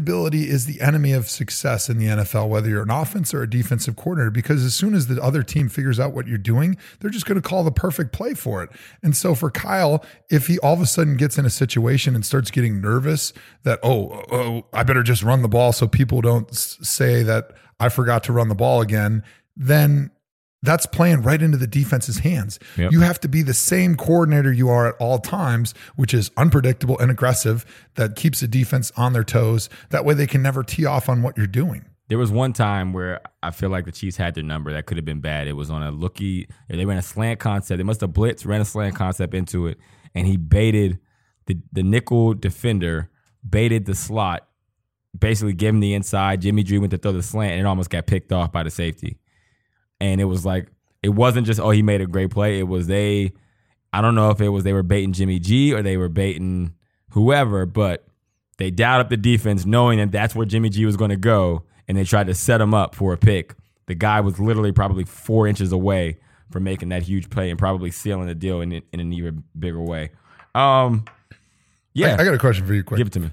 predictability 0.00 0.46
is 0.46 0.66
the 0.66 0.80
enemy 0.80 1.12
of 1.12 1.28
success 1.28 1.88
in 1.88 1.98
the 1.98 2.06
NFL, 2.06 2.48
whether 2.48 2.68
you're 2.68 2.82
an 2.82 2.90
offense 2.90 3.32
or 3.34 3.42
a 3.42 3.50
defensive 3.50 3.96
coordinator. 3.96 4.30
Because 4.30 4.64
as 4.64 4.74
soon 4.74 4.94
as 4.94 5.06
the 5.06 5.22
other 5.22 5.42
team 5.42 5.68
figures 5.68 6.00
out 6.00 6.12
what 6.12 6.26
you're 6.26 6.38
doing, 6.38 6.76
they're 7.00 7.10
just 7.10 7.26
going 7.26 7.40
to 7.40 7.46
call 7.46 7.64
the 7.64 7.70
perfect 7.70 8.12
play 8.12 8.34
for 8.34 8.62
it. 8.62 8.70
And 9.02 9.16
so 9.16 9.34
for 9.34 9.50
Kyle, 9.50 10.04
if 10.30 10.46
he 10.46 10.58
all 10.60 10.74
of 10.74 10.80
a 10.80 10.86
sudden 10.86 11.16
gets 11.16 11.38
in 11.38 11.44
a 11.44 11.50
situation 11.50 12.14
and 12.14 12.24
starts 12.24 12.50
getting 12.50 12.80
nervous 12.80 13.32
that 13.62 13.78
oh, 13.82 14.24
oh 14.30 14.66
I 14.72 14.82
better 14.82 15.02
just 15.02 15.22
run 15.22 15.42
the 15.42 15.48
ball 15.48 15.72
so 15.72 15.86
people 15.86 16.20
don't 16.20 16.54
say 16.54 17.22
that 17.22 17.52
I 17.78 17.88
forgot 17.88 18.24
to 18.24 18.32
run 18.32 18.48
the 18.48 18.54
ball 18.54 18.80
again, 18.80 19.22
then 19.56 20.10
that's 20.62 20.86
playing 20.86 21.22
right 21.22 21.40
into 21.40 21.56
the 21.56 21.66
defense's 21.66 22.18
hands. 22.18 22.58
Yep. 22.76 22.92
You 22.92 23.00
have 23.00 23.18
to 23.20 23.28
be 23.28 23.42
the 23.42 23.54
same 23.54 23.96
coordinator 23.96 24.52
you 24.52 24.68
are 24.68 24.88
at 24.88 24.94
all 25.00 25.18
times, 25.18 25.74
which 25.96 26.12
is 26.12 26.30
unpredictable 26.36 26.98
and 26.98 27.10
aggressive, 27.10 27.64
that 27.94 28.16
keeps 28.16 28.40
the 28.40 28.48
defense 28.48 28.92
on 28.96 29.12
their 29.12 29.24
toes. 29.24 29.68
That 29.90 30.04
way 30.04 30.14
they 30.14 30.26
can 30.26 30.42
never 30.42 30.62
tee 30.62 30.84
off 30.84 31.08
on 31.08 31.22
what 31.22 31.36
you're 31.38 31.46
doing. 31.46 31.86
There 32.08 32.18
was 32.18 32.32
one 32.32 32.52
time 32.52 32.92
where 32.92 33.20
I 33.40 33.52
feel 33.52 33.70
like 33.70 33.84
the 33.84 33.92
Chiefs 33.92 34.16
had 34.16 34.34
their 34.34 34.42
number. 34.42 34.72
That 34.72 34.86
could 34.86 34.96
have 34.96 35.04
been 35.04 35.20
bad. 35.20 35.46
It 35.46 35.52
was 35.52 35.70
on 35.70 35.82
a 35.82 35.92
looky. 35.92 36.48
They 36.68 36.84
ran 36.84 36.98
a 36.98 37.02
slant 37.02 37.38
concept. 37.38 37.78
They 37.78 37.84
must 37.84 38.00
have 38.00 38.10
blitzed, 38.10 38.44
ran 38.44 38.60
a 38.60 38.64
slant 38.64 38.96
concept 38.96 39.32
into 39.32 39.68
it, 39.68 39.78
and 40.12 40.26
he 40.26 40.36
baited 40.36 40.98
the 41.46 41.58
the 41.72 41.84
nickel 41.84 42.34
defender, 42.34 43.10
baited 43.48 43.86
the 43.86 43.94
slot, 43.94 44.48
basically 45.16 45.52
gave 45.52 45.68
him 45.68 45.78
the 45.78 45.94
inside. 45.94 46.40
Jimmy 46.40 46.64
G 46.64 46.78
went 46.78 46.90
to 46.90 46.98
throw 46.98 47.12
the 47.12 47.22
slant, 47.22 47.52
and 47.52 47.60
it 47.60 47.66
almost 47.66 47.90
got 47.90 48.08
picked 48.08 48.32
off 48.32 48.50
by 48.50 48.64
the 48.64 48.70
safety. 48.70 49.19
And 50.00 50.20
it 50.20 50.24
was 50.24 50.46
like 50.46 50.68
it 51.02 51.10
wasn't 51.10 51.46
just 51.46 51.60
oh 51.60 51.70
he 51.70 51.82
made 51.82 52.00
a 52.00 52.06
great 52.06 52.30
play. 52.30 52.58
It 52.58 52.68
was 52.68 52.86
they. 52.86 53.32
I 53.92 54.00
don't 54.00 54.14
know 54.14 54.30
if 54.30 54.40
it 54.40 54.48
was 54.50 54.64
they 54.64 54.72
were 54.72 54.84
baiting 54.84 55.12
Jimmy 55.12 55.38
G 55.40 55.74
or 55.74 55.82
they 55.82 55.96
were 55.96 56.08
baiting 56.08 56.74
whoever, 57.10 57.66
but 57.66 58.06
they 58.58 58.70
dialed 58.70 59.00
up 59.00 59.08
the 59.08 59.16
defense 59.16 59.66
knowing 59.66 59.98
that 59.98 60.12
that's 60.12 60.34
where 60.34 60.46
Jimmy 60.46 60.68
G 60.68 60.84
was 60.84 60.96
going 60.96 61.10
to 61.10 61.16
go, 61.16 61.64
and 61.88 61.96
they 61.98 62.04
tried 62.04 62.28
to 62.28 62.34
set 62.34 62.60
him 62.60 62.72
up 62.72 62.94
for 62.94 63.12
a 63.12 63.16
pick. 63.18 63.54
The 63.86 63.94
guy 63.94 64.20
was 64.20 64.38
literally 64.38 64.70
probably 64.70 65.04
four 65.04 65.48
inches 65.48 65.72
away 65.72 66.18
from 66.50 66.64
making 66.64 66.90
that 66.90 67.02
huge 67.02 67.30
play 67.30 67.50
and 67.50 67.58
probably 67.58 67.90
sealing 67.90 68.26
the 68.26 68.34
deal 68.34 68.60
in, 68.60 68.72
in 68.72 69.00
an 69.00 69.12
even 69.12 69.44
bigger 69.58 69.80
way. 69.80 70.10
Um, 70.54 71.04
yeah, 71.94 72.16
I, 72.16 72.20
I 72.20 72.24
got 72.24 72.34
a 72.34 72.38
question 72.38 72.66
for 72.66 72.74
you, 72.74 72.84
quick. 72.84 72.98
give 72.98 73.06
it 73.08 73.12
to 73.14 73.20
me. 73.20 73.30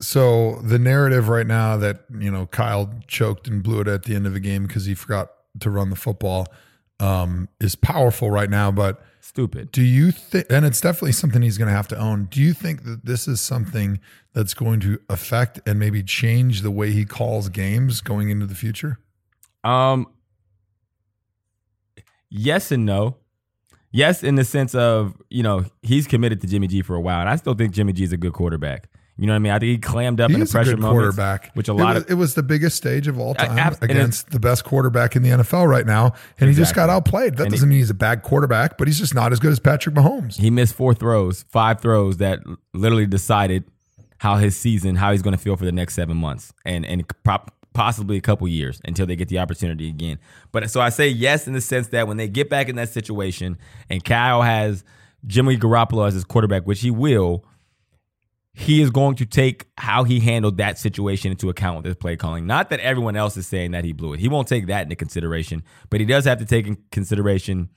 So 0.00 0.60
the 0.62 0.78
narrative 0.78 1.28
right 1.28 1.46
now 1.46 1.76
that 1.76 2.04
you 2.18 2.30
know 2.30 2.46
Kyle 2.46 2.92
choked 3.06 3.48
and 3.48 3.62
blew 3.62 3.80
it 3.80 3.88
at 3.88 4.04
the 4.04 4.14
end 4.14 4.26
of 4.26 4.32
the 4.32 4.40
game 4.40 4.66
because 4.66 4.84
he 4.86 4.94
forgot 4.94 5.30
to 5.60 5.70
run 5.70 5.90
the 5.90 5.96
football 5.96 6.46
um, 7.00 7.48
is 7.60 7.74
powerful 7.74 8.30
right 8.30 8.50
now. 8.50 8.70
But 8.70 9.02
Stupid. 9.20 9.72
do 9.72 9.82
you 9.82 10.10
think? 10.10 10.46
And 10.50 10.64
it's 10.64 10.80
definitely 10.80 11.12
something 11.12 11.42
he's 11.42 11.58
going 11.58 11.68
to 11.68 11.74
have 11.74 11.88
to 11.88 11.98
own. 11.98 12.24
Do 12.26 12.40
you 12.40 12.52
think 12.52 12.84
that 12.84 13.04
this 13.04 13.28
is 13.28 13.40
something 13.40 14.00
that's 14.32 14.54
going 14.54 14.80
to 14.80 15.00
affect 15.08 15.60
and 15.66 15.78
maybe 15.78 16.02
change 16.02 16.62
the 16.62 16.70
way 16.70 16.90
he 16.90 17.04
calls 17.04 17.48
games 17.48 18.00
going 18.00 18.30
into 18.30 18.46
the 18.46 18.54
future? 18.54 18.98
Um, 19.64 20.06
yes 22.30 22.70
and 22.70 22.86
no. 22.86 23.16
Yes, 23.90 24.22
in 24.22 24.34
the 24.34 24.44
sense 24.44 24.74
of 24.74 25.16
you 25.30 25.42
know 25.42 25.64
he's 25.82 26.06
committed 26.06 26.40
to 26.42 26.46
Jimmy 26.46 26.66
G 26.66 26.82
for 26.82 26.94
a 26.94 27.00
while, 27.00 27.20
and 27.20 27.28
I 27.28 27.36
still 27.36 27.54
think 27.54 27.72
Jimmy 27.72 27.94
G 27.94 28.04
is 28.04 28.12
a 28.12 28.18
good 28.18 28.34
quarterback. 28.34 28.88
You 29.20 29.26
know 29.26 29.32
what 29.32 29.36
I 29.36 29.38
mean? 29.40 29.52
I 29.52 29.58
think 29.58 29.70
he 29.70 29.78
clammed 29.78 30.20
up 30.20 30.30
He 30.30 30.34
in 30.34 30.40
the 30.40 30.44
is 30.44 30.50
a 30.50 30.52
pressure 30.52 30.70
good 30.72 30.80
moments, 30.80 31.16
quarterback. 31.16 31.50
which 31.54 31.68
a 31.68 31.72
It 31.72 31.74
lot 31.74 31.94
was, 31.96 32.04
of 32.04 32.10
it 32.10 32.14
was 32.14 32.34
the 32.34 32.42
biggest 32.44 32.76
stage 32.76 33.08
of 33.08 33.18
all 33.18 33.34
time 33.34 33.74
against 33.82 34.30
the 34.30 34.38
best 34.38 34.64
quarterback 34.64 35.16
in 35.16 35.22
the 35.24 35.30
NFL 35.30 35.68
right 35.68 35.84
now, 35.84 36.12
and 36.38 36.48
he 36.48 36.54
just 36.54 36.74
got 36.74 36.84
Exactly. 36.84 36.94
outplayed. 36.94 37.36
That 37.36 37.42
And 37.44 37.52
doesn't 37.52 37.68
mean 37.68 37.78
he's 37.78 37.90
a 37.90 37.94
bad 37.94 38.22
quarterback, 38.22 38.78
but 38.78 38.86
he's 38.86 38.98
just 38.98 39.14
not 39.16 39.32
as 39.32 39.40
good 39.40 39.50
as 39.50 39.58
Patrick 39.58 39.94
Mahomes. 39.96 40.36
he 40.36 40.50
missed 40.50 40.74
four 40.74 40.94
throws, 40.94 41.44
five 41.48 41.80
throws 41.80 42.18
that 42.18 42.38
literally 42.72 43.06
decided 43.06 43.64
how 44.18 44.36
his 44.36 44.56
season, 44.56 44.94
how 44.96 45.10
he's 45.12 45.22
going 45.22 45.36
to 45.36 45.42
feel 45.42 45.56
for 45.56 45.64
the 45.64 45.72
next 45.72 45.94
seven 45.94 46.16
months, 46.16 46.52
and 46.64 46.86
and 46.86 47.04
prop, 47.24 47.52
possibly 47.72 48.16
a 48.16 48.20
couple 48.20 48.46
years 48.48 48.80
until 48.84 49.04
they 49.06 49.16
get 49.16 49.28
the 49.28 49.38
opportunity 49.40 49.88
again. 49.88 50.18
But 50.52 50.70
so 50.70 50.80
I 50.80 50.88
say 50.90 51.08
yes 51.08 51.46
in 51.48 51.52
the 51.54 51.60
sense 51.60 51.88
that 51.88 52.06
when 52.08 52.16
they 52.18 52.28
get 52.28 52.48
back 52.48 52.68
in 52.68 52.76
that 52.76 52.88
situation 52.88 53.58
and 53.90 54.02
Kyle 54.04 54.42
has 54.42 54.84
Jimmy 55.26 55.56
Garoppolo 55.56 56.06
as 56.06 56.14
his 56.14 56.24
quarterback, 56.24 56.64
which 56.66 56.80
he 56.80 56.90
will, 56.92 57.44
he 58.58 58.82
is 58.82 58.90
going 58.90 59.14
to 59.14 59.24
take 59.24 59.66
how 59.78 60.02
he 60.02 60.18
handled 60.18 60.56
that 60.56 60.78
situation 60.78 61.30
into 61.30 61.48
account 61.48 61.76
with 61.76 61.86
his 61.86 61.94
play 61.94 62.16
calling. 62.16 62.44
Not 62.44 62.70
that 62.70 62.80
everyone 62.80 63.14
else 63.14 63.36
is 63.36 63.46
saying 63.46 63.70
that 63.70 63.84
he 63.84 63.92
blew 63.92 64.14
it. 64.14 64.20
He 64.20 64.26
won't 64.26 64.48
take 64.48 64.66
that 64.66 64.82
into 64.82 64.96
consideration, 64.96 65.62
but 65.90 66.00
he 66.00 66.06
does 66.06 66.24
have 66.24 66.38
to 66.38 66.44
take 66.44 66.66
in 66.66 66.76
consideration 66.90 67.68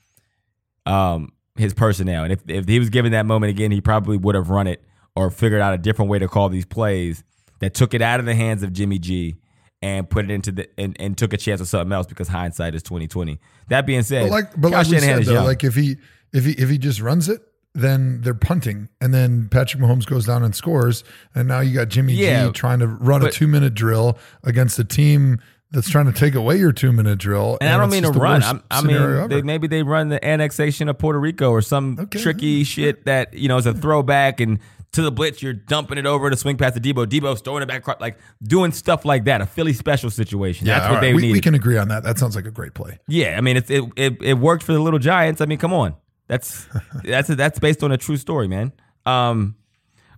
um, 0.87 1.33
his 1.55 1.75
personnel. 1.75 2.23
And 2.23 2.33
if, 2.33 2.41
if 2.47 2.67
he 2.67 2.79
was 2.79 2.89
given 2.89 3.11
that 3.11 3.27
moment 3.27 3.51
again, 3.51 3.69
he 3.69 3.79
probably 3.79 4.17
would 4.17 4.33
have 4.33 4.49
run 4.49 4.65
it 4.65 4.83
or 5.15 5.29
figured 5.29 5.61
out 5.61 5.75
a 5.75 5.77
different 5.77 6.09
way 6.09 6.17
to 6.17 6.27
call 6.27 6.49
these 6.49 6.65
plays 6.65 7.23
that 7.59 7.75
took 7.75 7.93
it 7.93 8.01
out 8.01 8.19
of 8.19 8.25
the 8.25 8.33
hands 8.33 8.63
of 8.63 8.73
Jimmy 8.73 8.97
G 8.97 9.35
and 9.83 10.09
put 10.09 10.25
it 10.25 10.31
into 10.31 10.51
the 10.51 10.67
and, 10.79 10.97
and 10.99 11.15
took 11.15 11.31
a 11.31 11.37
chance 11.37 11.61
of 11.61 11.67
something 11.67 11.91
else 11.91 12.07
because 12.07 12.27
hindsight 12.27 12.73
is 12.73 12.81
twenty 12.81 13.07
twenty. 13.07 13.39
That 13.67 13.85
being 13.85 14.01
said, 14.01 14.23
But 14.23 14.31
like, 14.31 14.59
but 14.59 14.71
Kyle 14.71 14.81
like 14.81 14.91
we 14.91 14.99
said, 14.99 15.25
though, 15.25 15.43
like 15.43 15.63
if 15.63 15.75
he 15.75 15.97
if 16.33 16.43
he 16.43 16.53
if 16.53 16.69
he 16.69 16.79
just 16.79 17.01
runs 17.01 17.29
it, 17.29 17.41
then 17.73 18.21
they're 18.21 18.33
punting, 18.33 18.89
and 18.99 19.13
then 19.13 19.47
Patrick 19.49 19.81
Mahomes 19.81 20.05
goes 20.05 20.25
down 20.25 20.43
and 20.43 20.53
scores, 20.55 21.03
and 21.33 21.47
now 21.47 21.61
you 21.61 21.73
got 21.73 21.87
Jimmy 21.89 22.13
Yeah, 22.13 22.47
G 22.47 22.51
trying 22.51 22.79
to 22.79 22.87
run 22.87 23.25
a 23.25 23.31
two 23.31 23.47
minute 23.47 23.73
drill 23.73 24.17
against 24.43 24.77
a 24.79 24.83
team 24.83 25.39
that's 25.71 25.89
trying 25.89 26.05
to 26.05 26.11
take 26.11 26.35
away 26.35 26.57
your 26.57 26.73
two 26.73 26.91
minute 26.91 27.17
drill. 27.17 27.57
And 27.61 27.69
I 27.69 27.77
don't 27.77 27.89
mean 27.89 28.03
to 28.03 28.09
run. 28.11 28.43
I'm, 28.43 28.61
I 28.69 28.81
mean, 28.81 29.29
they, 29.29 29.41
maybe 29.41 29.67
they 29.67 29.83
run 29.83 30.09
the 30.09 30.23
annexation 30.25 30.89
of 30.89 30.97
Puerto 30.97 31.17
Rico 31.19 31.49
or 31.49 31.61
some 31.61 31.97
Okay. 31.97 32.19
tricky 32.21 32.65
shit 32.65 33.05
that 33.05 33.33
you 33.33 33.47
know 33.47 33.55
is 33.57 33.65
a 33.65 33.73
throwback 33.73 34.41
and 34.41 34.59
to 34.91 35.01
the 35.01 35.09
blitz 35.13 35.41
you're 35.41 35.53
dumping 35.53 35.97
it 35.97 36.05
over 36.05 36.29
to 36.29 36.35
swing 36.35 36.57
past 36.57 36.75
the 36.75 36.81
Deebo. 36.81 37.05
Deebo's 37.05 37.39
throwing 37.39 37.63
it 37.63 37.67
back, 37.67 37.87
like 38.01 38.17
doing 38.43 38.73
stuff 38.73 39.05
like 39.05 39.23
that. 39.23 39.39
A 39.39 39.45
Philly 39.45 39.71
special 39.71 40.09
situation. 40.09 40.67
yeah, 40.67 40.79
That's 40.79 40.89
what 40.89 40.95
right. 40.95 41.01
they 41.03 41.13
we, 41.13 41.21
need. 41.21 41.31
we 41.31 41.39
can 41.39 41.55
agree 41.55 41.77
on 41.77 41.87
that. 41.87 42.03
That 42.03 42.17
sounds 42.19 42.35
like 42.35 42.45
a 42.45 42.51
great 42.51 42.73
play. 42.73 42.99
Yeah, 43.07 43.37
I 43.37 43.41
mean, 43.41 43.55
it's, 43.55 43.69
it 43.69 43.85
it 43.95 44.17
it 44.21 44.33
worked 44.33 44.63
for 44.63 44.73
the 44.73 44.79
Little 44.81 44.99
Giants. 44.99 45.39
I 45.39 45.45
mean, 45.45 45.57
come 45.59 45.71
on, 45.71 45.95
that's 46.31 46.65
that's 47.03 47.27
that's 47.27 47.59
based 47.59 47.83
on 47.83 47.91
a 47.91 47.97
true 47.97 48.15
story, 48.15 48.47
man. 48.47 48.71
Um, 49.05 49.57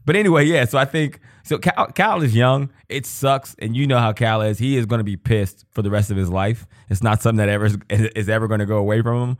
but 0.05 0.15
anyway, 0.15 0.45
yeah. 0.45 0.65
So 0.65 0.77
I 0.77 0.85
think 0.85 1.19
so. 1.41 1.57
Cal, 1.57 1.87
Cal 1.87 2.21
is 2.21 2.35
young. 2.35 2.71
It 2.87 3.07
sucks, 3.07 3.55
and 3.57 3.75
you 3.75 3.87
know 3.87 3.97
how 3.97 4.13
Cal 4.13 4.43
is. 4.43 4.59
He 4.59 4.77
is 4.77 4.85
going 4.85 4.99
to 4.99 5.03
be 5.03 5.17
pissed 5.17 5.65
for 5.71 5.81
the 5.81 5.89
rest 5.89 6.11
of 6.11 6.17
his 6.17 6.29
life. 6.29 6.67
It's 6.87 7.01
not 7.01 7.23
something 7.23 7.37
that 7.37 7.49
ever 7.49 7.65
is, 7.65 7.77
is 7.89 8.29
ever 8.29 8.47
going 8.47 8.59
to 8.59 8.67
go 8.67 8.77
away 8.77 9.01
from 9.01 9.29
him. 9.29 9.37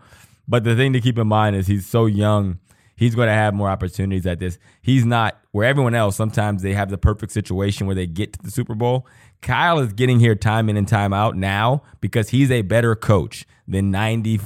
But 0.48 0.64
the 0.64 0.76
thing 0.76 0.94
to 0.94 1.00
keep 1.00 1.20
in 1.20 1.28
mind 1.28 1.56
is 1.56 1.68
he's 1.68 1.86
so 1.86 2.08
young. 2.08 2.58
He's 2.96 3.14
going 3.14 3.28
to 3.28 3.34
have 3.34 3.54
more 3.54 3.70
opportunities 3.70 4.26
at 4.26 4.40
this. 4.40 4.58
He's 4.82 5.06
not 5.06 5.40
where 5.52 5.68
everyone 5.68 5.94
else. 5.94 6.16
Sometimes 6.16 6.64
they 6.64 6.74
have 6.74 6.90
the 6.90 6.98
perfect 6.98 7.34
situation 7.34 7.86
where 7.86 7.96
they 7.96 8.08
get 8.08 8.34
to 8.34 8.40
the 8.42 8.50
Super 8.50 8.74
Bowl. 8.74 9.06
Kyle 9.44 9.78
is 9.78 9.94
getting 9.94 10.20
here 10.20 10.34
time 10.34 10.70
in 10.70 10.78
and 10.78 10.88
time 10.88 11.14
out 11.14 11.36
now 11.36 11.84
because 12.02 12.30
he's 12.30 12.50
a 12.50 12.64
better 12.64 12.96
coach 12.96 13.46
than 13.68 13.92
ninety 13.92 14.40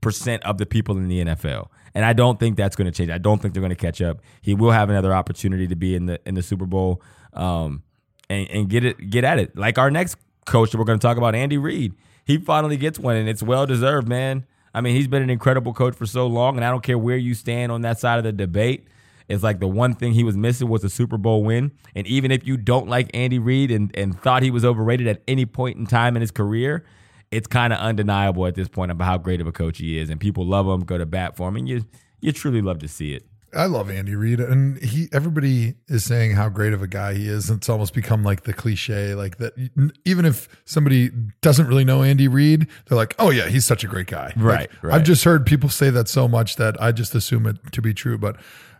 percent 0.00 0.42
of 0.44 0.58
the 0.58 0.66
people 0.66 0.96
in 0.96 1.08
the 1.08 1.24
NFL. 1.24 1.68
And 1.94 2.04
I 2.04 2.12
don't 2.12 2.38
think 2.38 2.56
that's 2.56 2.76
going 2.76 2.86
to 2.90 2.96
change. 2.96 3.10
I 3.10 3.18
don't 3.18 3.42
think 3.42 3.52
they're 3.54 3.60
going 3.60 3.70
to 3.70 3.76
catch 3.76 4.00
up. 4.00 4.20
He 4.40 4.54
will 4.54 4.70
have 4.70 4.90
another 4.90 5.12
opportunity 5.12 5.66
to 5.66 5.76
be 5.76 5.94
in 5.94 6.06
the 6.06 6.20
in 6.24 6.34
the 6.34 6.42
Super 6.42 6.66
Bowl 6.66 7.02
um, 7.32 7.82
and, 8.28 8.48
and 8.50 8.68
get 8.68 8.84
it 8.84 9.10
get 9.10 9.24
at 9.24 9.38
it. 9.38 9.56
Like 9.56 9.78
our 9.78 9.90
next 9.90 10.16
coach 10.46 10.70
that 10.70 10.78
we're 10.78 10.84
going 10.84 10.98
to 10.98 11.06
talk 11.06 11.16
about, 11.16 11.34
Andy 11.34 11.58
Reid. 11.58 11.94
He 12.24 12.38
finally 12.38 12.76
gets 12.76 12.98
one, 12.98 13.16
and 13.16 13.28
it's 13.28 13.42
well 13.42 13.66
deserved, 13.66 14.08
man. 14.08 14.46
I 14.72 14.80
mean, 14.80 14.94
he's 14.94 15.08
been 15.08 15.22
an 15.22 15.30
incredible 15.30 15.72
coach 15.72 15.96
for 15.96 16.06
so 16.06 16.26
long, 16.26 16.56
and 16.56 16.64
I 16.64 16.70
don't 16.70 16.82
care 16.82 16.98
where 16.98 17.16
you 17.16 17.34
stand 17.34 17.72
on 17.72 17.82
that 17.82 17.98
side 17.98 18.18
of 18.18 18.24
the 18.24 18.32
debate. 18.32 18.86
It's 19.28 19.42
like 19.42 19.60
the 19.60 19.68
one 19.68 19.94
thing 19.94 20.12
he 20.12 20.24
was 20.24 20.36
missing 20.36 20.68
was 20.68 20.82
a 20.82 20.90
Super 20.90 21.16
Bowl 21.16 21.44
win. 21.44 21.70
And 21.94 22.06
even 22.06 22.32
if 22.32 22.46
you 22.46 22.56
don't 22.56 22.88
like 22.88 23.10
Andy 23.14 23.38
Reid 23.38 23.70
and, 23.70 23.96
and 23.96 24.20
thought 24.20 24.42
he 24.42 24.50
was 24.50 24.64
overrated 24.64 25.06
at 25.06 25.22
any 25.28 25.46
point 25.46 25.76
in 25.76 25.86
time 25.86 26.16
in 26.16 26.20
his 26.20 26.32
career, 26.32 26.84
it's 27.30 27.46
kind 27.46 27.72
of 27.72 27.78
undeniable 27.78 28.46
at 28.46 28.54
this 28.54 28.68
point 28.68 28.90
about 28.90 29.04
how 29.04 29.18
great 29.18 29.40
of 29.40 29.46
a 29.46 29.52
coach 29.52 29.78
he 29.78 29.98
is. 29.98 30.10
And 30.10 30.20
people 30.20 30.46
love 30.46 30.66
him, 30.66 30.80
go 30.80 30.98
to 30.98 31.06
bat 31.06 31.36
for 31.36 31.48
him, 31.48 31.56
and 31.56 31.68
you 31.68 31.84
you 32.20 32.32
truly 32.32 32.60
love 32.60 32.78
to 32.80 32.88
see 32.88 33.14
it. 33.14 33.26
I 33.52 33.66
love 33.66 33.90
Andy 33.90 34.14
Reid, 34.14 34.38
and 34.38 34.80
he. 34.80 35.08
Everybody 35.12 35.74
is 35.88 36.04
saying 36.04 36.36
how 36.36 36.48
great 36.48 36.72
of 36.72 36.82
a 36.82 36.86
guy 36.86 37.14
he 37.14 37.26
is. 37.26 37.50
It's 37.50 37.68
almost 37.68 37.94
become 37.94 38.22
like 38.22 38.44
the 38.44 38.52
cliche, 38.52 39.14
like 39.16 39.38
that. 39.38 39.54
Even 40.04 40.24
if 40.24 40.48
somebody 40.64 41.10
doesn't 41.40 41.66
really 41.66 41.84
know 41.84 42.04
Andy 42.04 42.28
Reid, 42.28 42.68
they're 42.86 42.96
like, 42.96 43.16
"Oh 43.18 43.30
yeah, 43.30 43.48
he's 43.48 43.64
such 43.64 43.82
a 43.82 43.88
great 43.88 44.06
guy." 44.06 44.32
Right, 44.36 44.70
Like, 44.70 44.82
right. 44.82 44.94
I've 44.94 45.02
just 45.02 45.24
heard 45.24 45.46
people 45.46 45.68
say 45.68 45.90
that 45.90 46.08
so 46.08 46.28
much 46.28 46.56
that 46.56 46.80
I 46.80 46.92
just 46.92 47.12
assume 47.16 47.46
it 47.46 47.56
to 47.72 47.82
be 47.82 47.92
true. 47.92 48.18
But 48.18 48.36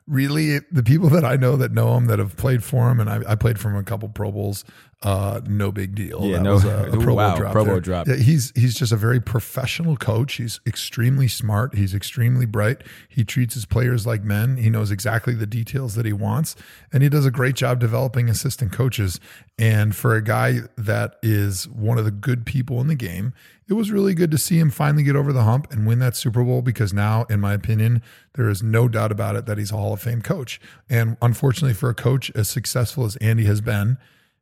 really, 0.07 0.61
the 0.71 0.85
people 0.85 1.09
that 1.11 1.25
I 1.25 1.35
know 1.35 1.57
that 1.57 1.73
know 1.73 1.97
him, 1.97 2.07
that 2.07 2.21
have 2.21 2.37
played 2.37 2.63
for 2.63 2.91
him, 2.91 3.01
and 3.01 3.11
I, 3.11 3.33
I 3.33 3.35
played 3.35 3.59
for 3.59 3.71
him 3.71 3.77
a 3.77 3.83
couple 3.83 4.09
Pro 4.09 4.31
Bowls. 4.31 4.65
Uh, 5.03 5.41
no 5.47 5.73
big 5.73 5.95
deal. 5.95 6.21
Yeah, 6.25 6.37
that 6.37 6.43
no- 6.43 6.55
was 6.55 6.65
a, 6.65 6.91
a 6.93 6.99
Pro 6.99 7.15
wow, 7.15 7.31
Bowl 7.31 7.39
drop. 7.39 7.53
Pro 7.53 7.65
Bowl 7.65 7.81
drop. 7.81 8.07
Yeah, 8.07 8.17
he's 8.17 8.53
he's 8.55 8.75
just 8.75 8.93
a 8.93 8.97
very 8.97 9.19
professional 9.19 9.97
coach. 9.97 10.35
He's 10.35 10.61
extremely 10.67 11.27
smart. 11.27 11.75
He's 11.75 11.95
extremely 11.95 12.45
bright. 12.45 12.83
He 13.09 13.25
treats 13.25 13.55
his 13.55 13.65
players 13.65 14.07
like 14.07 14.23
men. 14.23 14.59
He 14.59 14.69
knows 14.69 14.91
exactly 14.91 15.35
the 15.35 15.47
details 15.47 15.95
that 15.95 16.05
he 16.05 16.13
wants, 16.13 16.55
and 16.93 17.03
he 17.03 17.09
does 17.09 17.25
a 17.25 17.31
great 17.31 17.55
job 17.55 17.81
developing 17.81 18.29
assistant 18.29 18.73
coaches. 18.73 19.21
And 19.59 19.97
for 19.97 20.15
a 20.15 20.23
guy 20.23 20.61
that 20.77 21.17
is 21.23 21.67
one 21.69 21.97
of 21.97 22.05
the 22.05 22.11
good 22.11 22.45
people 22.45 22.79
in 22.83 22.89
the 22.89 22.95
game, 22.95 23.33
it 23.69 23.75
was 23.75 23.91
really 23.91 24.13
good 24.13 24.31
to 24.33 24.39
see 24.39 24.59
him 24.59 24.69
finally 24.69 25.03
get 25.03 25.17
over 25.17 25.33
the 25.33 25.45
hump 25.45 25.73
and 25.73 25.87
win 25.87 25.99
that 26.01 26.15
Super 26.15 26.45
Bowl 26.45 26.61
because 26.61 26.93
now, 26.93 27.25
in 27.31 27.41
my 27.41 27.55
opinion, 27.55 28.03
there 28.35 28.51
is 28.51 28.63
no 28.63 28.87
doubt 28.87 29.13
about 29.13 29.35
it 29.35 29.47
that 29.47 29.57
he's 29.57 29.73
a 29.73 29.77
Hall 29.77 29.95
of 29.95 30.03
Fame 30.03 30.21
coach. 30.21 30.61
And 30.91 31.17
unfortunately, 31.23 31.73
for 31.75 31.89
a 31.89 31.95
coach 31.95 32.31
as 32.35 32.51
successful 32.51 33.07
as 33.07 33.17
Andy 33.17 33.45
has 33.45 33.63
been 33.63 33.97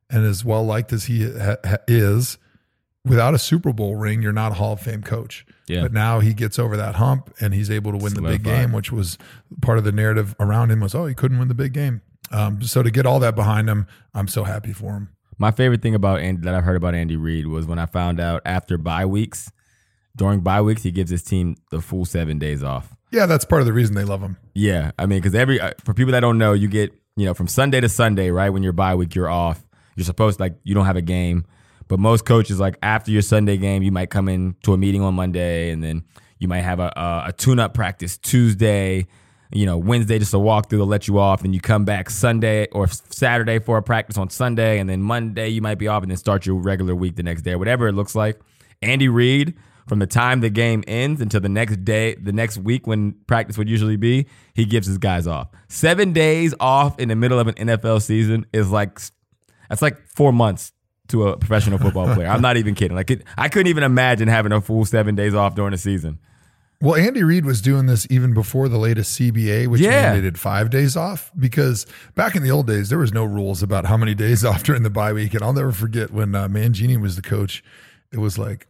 and 0.09 0.25
as 0.25 0.43
well 0.43 0.65
liked 0.65 0.91
as 0.93 1.05
he 1.05 1.31
ha- 1.31 1.57
ha- 1.63 1.77
is, 1.87 2.37
without 3.05 3.33
a 3.33 3.39
Super 3.39 3.73
Bowl 3.73 3.95
ring, 3.95 4.21
you're 4.21 4.31
not 4.31 4.51
a 4.51 4.55
Hall 4.55 4.73
of 4.73 4.79
Fame 4.81 5.01
coach. 5.01 5.45
Yeah. 5.67 5.83
But 5.83 5.93
now 5.93 6.19
he 6.19 6.33
gets 6.33 6.57
over 6.57 6.75
that 6.77 6.95
hump 6.95 7.33
and 7.39 7.53
he's 7.53 7.69
able 7.69 7.91
to 7.91 7.97
win 7.97 8.13
the 8.15 8.21
big 8.21 8.43
game, 8.43 8.71
which 8.71 8.91
was 8.91 9.17
part 9.61 9.77
of 9.77 9.83
the 9.83 9.91
narrative 9.91 10.35
around 10.39 10.71
him 10.71 10.79
was, 10.79 10.95
oh, 10.95 11.05
he 11.05 11.13
couldn't 11.13 11.37
win 11.37 11.47
the 11.47 11.53
big 11.53 11.73
game. 11.73 12.01
Um, 12.31 12.61
so 12.61 12.81
to 12.83 12.91
get 12.91 13.05
all 13.05 13.19
that 13.19 13.35
behind 13.35 13.69
him, 13.69 13.87
I'm 14.13 14.27
so 14.27 14.43
happy 14.43 14.73
for 14.73 14.93
him. 14.93 15.09
My 15.37 15.51
favorite 15.51 15.81
thing 15.81 15.95
about 15.95 16.19
Andy, 16.19 16.41
that 16.41 16.53
I've 16.53 16.63
heard 16.63 16.75
about 16.75 16.95
Andy 16.95 17.15
Reid 17.15 17.47
was 17.47 17.65
when 17.65 17.79
I 17.79 17.85
found 17.85 18.19
out 18.19 18.41
after 18.45 18.77
bye 18.77 19.05
weeks, 19.05 19.51
during 20.15 20.41
bye 20.41 20.61
weeks, 20.61 20.83
he 20.83 20.91
gives 20.91 21.09
his 21.09 21.23
team 21.23 21.55
the 21.71 21.81
full 21.81 22.05
seven 22.05 22.39
days 22.39 22.61
off. 22.61 22.95
Yeah, 23.11 23.25
that's 23.25 23.45
part 23.45 23.61
of 23.61 23.65
the 23.65 23.73
reason 23.73 23.95
they 23.95 24.03
love 24.03 24.21
him. 24.21 24.37
Yeah, 24.53 24.91
I 24.99 25.05
mean, 25.05 25.19
because 25.19 25.33
every 25.33 25.59
uh, 25.59 25.71
for 25.83 25.93
people 25.93 26.11
that 26.11 26.19
don't 26.19 26.37
know, 26.37 26.53
you 26.53 26.67
get 26.67 26.91
you 27.15 27.25
know 27.25 27.33
from 27.33 27.47
Sunday 27.47 27.79
to 27.79 27.89
Sunday, 27.89 28.29
right? 28.31 28.49
When 28.49 28.63
you're 28.63 28.73
bye 28.73 28.95
week, 28.95 29.15
you're 29.15 29.29
off. 29.29 29.63
You're 29.99 30.05
supposed 30.05 30.37
to 30.37 30.43
like 30.43 30.55
you 30.63 30.73
don't 30.73 30.85
have 30.85 30.95
a 30.95 31.01
game, 31.01 31.45
but 31.89 31.99
most 31.99 32.23
coaches 32.23 32.57
like 32.57 32.77
after 32.81 33.11
your 33.11 33.21
Sunday 33.21 33.57
game, 33.57 33.83
you 33.83 33.91
might 33.91 34.09
come 34.09 34.29
in 34.29 34.55
to 34.63 34.71
a 34.71 34.77
meeting 34.77 35.01
on 35.01 35.13
Monday, 35.13 35.71
and 35.71 35.83
then 35.83 36.05
you 36.37 36.47
might 36.47 36.61
have 36.61 36.79
a 36.79 36.93
a, 36.95 37.23
a 37.27 37.33
tune 37.33 37.59
up 37.59 37.73
practice 37.73 38.17
Tuesday. 38.17 39.07
You 39.51 39.65
know, 39.65 39.77
Wednesday 39.77 40.17
just 40.17 40.33
a 40.33 40.37
walkthrough 40.37 40.77
to 40.77 40.85
let 40.85 41.09
you 41.09 41.19
off, 41.19 41.43
and 41.43 41.53
you 41.53 41.59
come 41.59 41.83
back 41.83 42.09
Sunday 42.09 42.67
or 42.71 42.87
Saturday 42.87 43.59
for 43.59 43.77
a 43.77 43.83
practice 43.83 44.17
on 44.17 44.29
Sunday, 44.29 44.79
and 44.79 44.89
then 44.89 45.01
Monday 45.01 45.49
you 45.49 45.61
might 45.61 45.77
be 45.77 45.89
off, 45.89 46.01
and 46.01 46.09
then 46.09 46.17
start 46.17 46.45
your 46.45 46.55
regular 46.55 46.95
week 46.95 47.17
the 47.17 47.23
next 47.23 47.41
day, 47.41 47.55
whatever 47.55 47.89
it 47.89 47.93
looks 47.93 48.15
like. 48.15 48.39
Andy 48.81 49.09
Reid, 49.09 49.53
from 49.89 49.99
the 49.99 50.07
time 50.07 50.39
the 50.39 50.49
game 50.49 50.83
ends 50.87 51.19
until 51.19 51.41
the 51.41 51.49
next 51.49 51.83
day, 51.83 52.13
the 52.13 52.31
next 52.31 52.59
week 52.59 52.87
when 52.87 53.13
practice 53.27 53.57
would 53.57 53.67
usually 53.67 53.97
be, 53.97 54.27
he 54.53 54.63
gives 54.63 54.87
his 54.87 54.99
guys 54.99 55.27
off. 55.27 55.49
Seven 55.67 56.13
days 56.13 56.53
off 56.59 56.97
in 56.99 57.09
the 57.09 57.15
middle 57.15 57.39
of 57.39 57.47
an 57.47 57.55
NFL 57.55 58.01
season 58.03 58.45
is 58.53 58.69
like 58.69 58.99
that's 59.69 59.81
like 59.81 59.97
four 60.07 60.33
months 60.33 60.71
to 61.09 61.27
a 61.29 61.37
professional 61.37 61.77
football 61.79 62.13
player. 62.13 62.27
I'm 62.27 62.41
not 62.41 62.57
even 62.57 62.75
kidding. 62.75 62.95
Like 62.95 63.09
it, 63.11 63.23
I 63.37 63.49
couldn't 63.49 63.67
even 63.67 63.83
imagine 63.83 64.27
having 64.27 64.51
a 64.51 64.61
full 64.61 64.85
seven 64.85 65.15
days 65.15 65.33
off 65.33 65.55
during 65.55 65.71
the 65.71 65.77
season. 65.77 66.19
Well, 66.81 66.95
Andy 66.95 67.23
Reid 67.23 67.45
was 67.45 67.61
doing 67.61 67.87
this 67.87 68.07
even 68.09 68.33
before 68.33 68.69
the 68.69 68.77
latest 68.77 69.19
CBA, 69.19 69.67
which 69.67 69.81
Yeah. 69.81 70.15
mandated 70.15 70.37
five 70.37 70.69
days 70.69 70.95
off. 70.95 71.29
Because 71.37 71.85
back 72.15 72.35
in 72.35 72.43
the 72.43 72.51
old 72.51 72.67
days, 72.67 72.87
there 72.89 72.99
was 72.99 73.11
no 73.11 73.25
rules 73.25 73.61
about 73.61 73.85
how 73.85 73.97
many 73.97 74.15
days 74.15 74.45
off 74.45 74.63
during 74.63 74.83
the 74.83 74.89
bye 74.89 75.11
week. 75.11 75.33
And 75.33 75.43
I'll 75.43 75.51
never 75.53 75.71
forget 75.73 76.11
when 76.11 76.33
uh, 76.35 76.47
Mangini 76.47 76.99
was 77.01 77.15
the 77.17 77.21
coach. 77.21 77.63
It 78.13 78.19
was 78.19 78.37
like, 78.37 78.67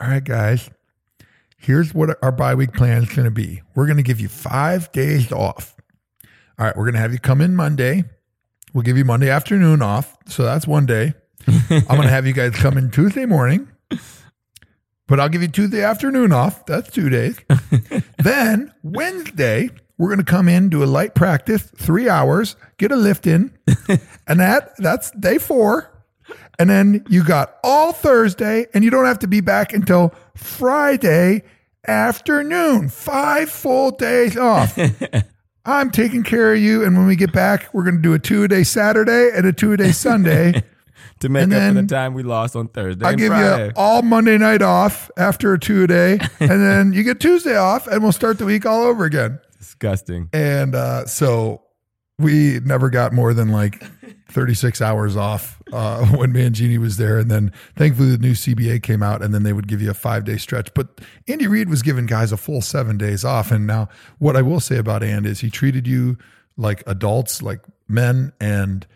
"All 0.00 0.06
right, 0.08 0.22
guys, 0.22 0.70
here's 1.56 1.92
what 1.92 2.16
our 2.22 2.30
bye 2.30 2.54
week 2.54 2.72
plan 2.72 3.02
is 3.02 3.08
going 3.08 3.24
to 3.24 3.30
be. 3.32 3.62
We're 3.74 3.86
going 3.86 3.96
to 3.96 4.02
give 4.04 4.20
you 4.20 4.28
five 4.28 4.92
days 4.92 5.32
off. 5.32 5.74
All 6.58 6.66
right, 6.66 6.76
we're 6.76 6.84
going 6.84 6.94
to 6.94 7.00
have 7.00 7.12
you 7.12 7.18
come 7.18 7.40
in 7.40 7.56
Monday. 7.56 8.04
We'll 8.72 8.82
give 8.82 8.96
you 8.96 9.04
Monday 9.04 9.30
afternoon 9.30 9.82
off, 9.82 10.16
so 10.26 10.44
that's 10.44 10.66
one 10.66 10.86
day. 10.86 11.14
I'm 11.48 11.82
going 11.86 12.02
to 12.02 12.08
have 12.08 12.26
you 12.26 12.32
guys 12.32 12.54
come 12.54 12.78
in 12.78 12.90
Tuesday 12.90 13.26
morning." 13.26 13.68
But 15.10 15.18
I'll 15.18 15.28
give 15.28 15.42
you 15.42 15.48
Tuesday 15.48 15.82
afternoon 15.82 16.30
off. 16.30 16.64
That's 16.66 16.88
two 16.88 17.08
days. 17.08 17.36
then 18.18 18.72
Wednesday, 18.84 19.70
we're 19.98 20.06
going 20.06 20.24
to 20.24 20.24
come 20.24 20.48
in, 20.48 20.68
do 20.68 20.84
a 20.84 20.86
light 20.86 21.16
practice, 21.16 21.62
three 21.62 22.08
hours, 22.08 22.54
get 22.78 22.92
a 22.92 22.96
lift 22.96 23.26
in, 23.26 23.52
and 24.28 24.38
that 24.38 24.76
that's 24.78 25.10
day 25.10 25.38
four. 25.38 25.90
And 26.60 26.70
then 26.70 27.04
you 27.08 27.24
got 27.24 27.56
all 27.64 27.92
Thursday, 27.92 28.68
and 28.72 28.84
you 28.84 28.90
don't 28.90 29.04
have 29.04 29.18
to 29.18 29.26
be 29.26 29.40
back 29.40 29.72
until 29.72 30.14
Friday 30.36 31.42
afternoon. 31.88 32.88
Five 32.88 33.50
full 33.50 33.90
days 33.90 34.36
off. 34.36 34.78
I'm 35.64 35.90
taking 35.90 36.22
care 36.22 36.54
of 36.54 36.60
you, 36.60 36.84
and 36.84 36.96
when 36.96 37.06
we 37.06 37.16
get 37.16 37.32
back, 37.32 37.72
we're 37.74 37.84
going 37.84 37.96
to 37.96 38.02
do 38.02 38.14
a 38.14 38.18
two 38.18 38.44
a 38.44 38.48
day 38.48 38.62
Saturday 38.64 39.30
and 39.34 39.46
a 39.46 39.52
two 39.52 39.72
a 39.72 39.76
day 39.76 39.92
Sunday. 39.92 40.62
to 41.20 41.28
make 41.28 41.44
And 41.44 41.52
up 41.52 41.74
for 41.74 41.82
the 41.82 41.86
time 41.86 42.14
we 42.14 42.22
lost 42.22 42.56
on 42.56 42.68
Thursday. 42.68 43.04
I'll 43.04 43.10
and 43.10 43.18
give 43.18 43.28
Friday. 43.28 43.66
you 43.66 43.72
all 43.76 44.02
Monday 44.02 44.38
night 44.38 44.62
off 44.62 45.10
after 45.16 45.52
a 45.52 45.58
two 45.58 45.84
a 45.84 45.86
day, 45.86 46.12
and 46.40 46.50
then 46.50 46.92
you 46.92 47.02
get 47.02 47.20
Tuesday 47.20 47.56
off, 47.56 47.86
and 47.86 48.02
we'll 48.02 48.12
start 48.12 48.38
the 48.38 48.46
week 48.46 48.64
all 48.66 48.82
over 48.82 49.04
again. 49.04 49.38
Disgusting. 49.58 50.30
And 50.32 50.74
uh, 50.74 51.06
so 51.06 51.62
we 52.18 52.60
never 52.60 52.90
got 52.90 53.12
more 53.12 53.34
than 53.34 53.48
like 53.50 53.82
36 54.30 54.80
hours 54.80 55.16
off 55.16 55.60
uh, 55.72 56.06
when 56.16 56.32
Mangini 56.32 56.78
was 56.78 56.96
there. 56.96 57.18
And 57.18 57.30
then 57.30 57.52
thankfully 57.76 58.10
the 58.10 58.18
new 58.18 58.32
CBA 58.32 58.82
came 58.82 59.02
out 59.02 59.22
and 59.22 59.34
then 59.34 59.42
they 59.42 59.52
would 59.52 59.68
give 59.68 59.82
you 59.82 59.90
a 59.90 59.94
five 59.94 60.24
day 60.24 60.36
stretch. 60.36 60.72
But 60.74 61.00
Andy 61.28 61.46
Reid 61.46 61.68
was 61.68 61.82
giving 61.82 62.06
guys 62.06 62.32
a 62.32 62.36
full 62.36 62.62
seven 62.62 62.96
days 62.98 63.24
off. 63.24 63.50
And 63.50 63.66
now 63.66 63.88
what 64.18 64.36
I 64.36 64.42
will 64.42 64.60
say 64.60 64.78
about 64.78 65.02
And 65.02 65.26
is 65.26 65.40
he 65.40 65.50
treated 65.50 65.86
you 65.86 66.16
like 66.56 66.82
adults, 66.86 67.42
like 67.42 67.60
men. 67.88 68.32
And 68.40 68.86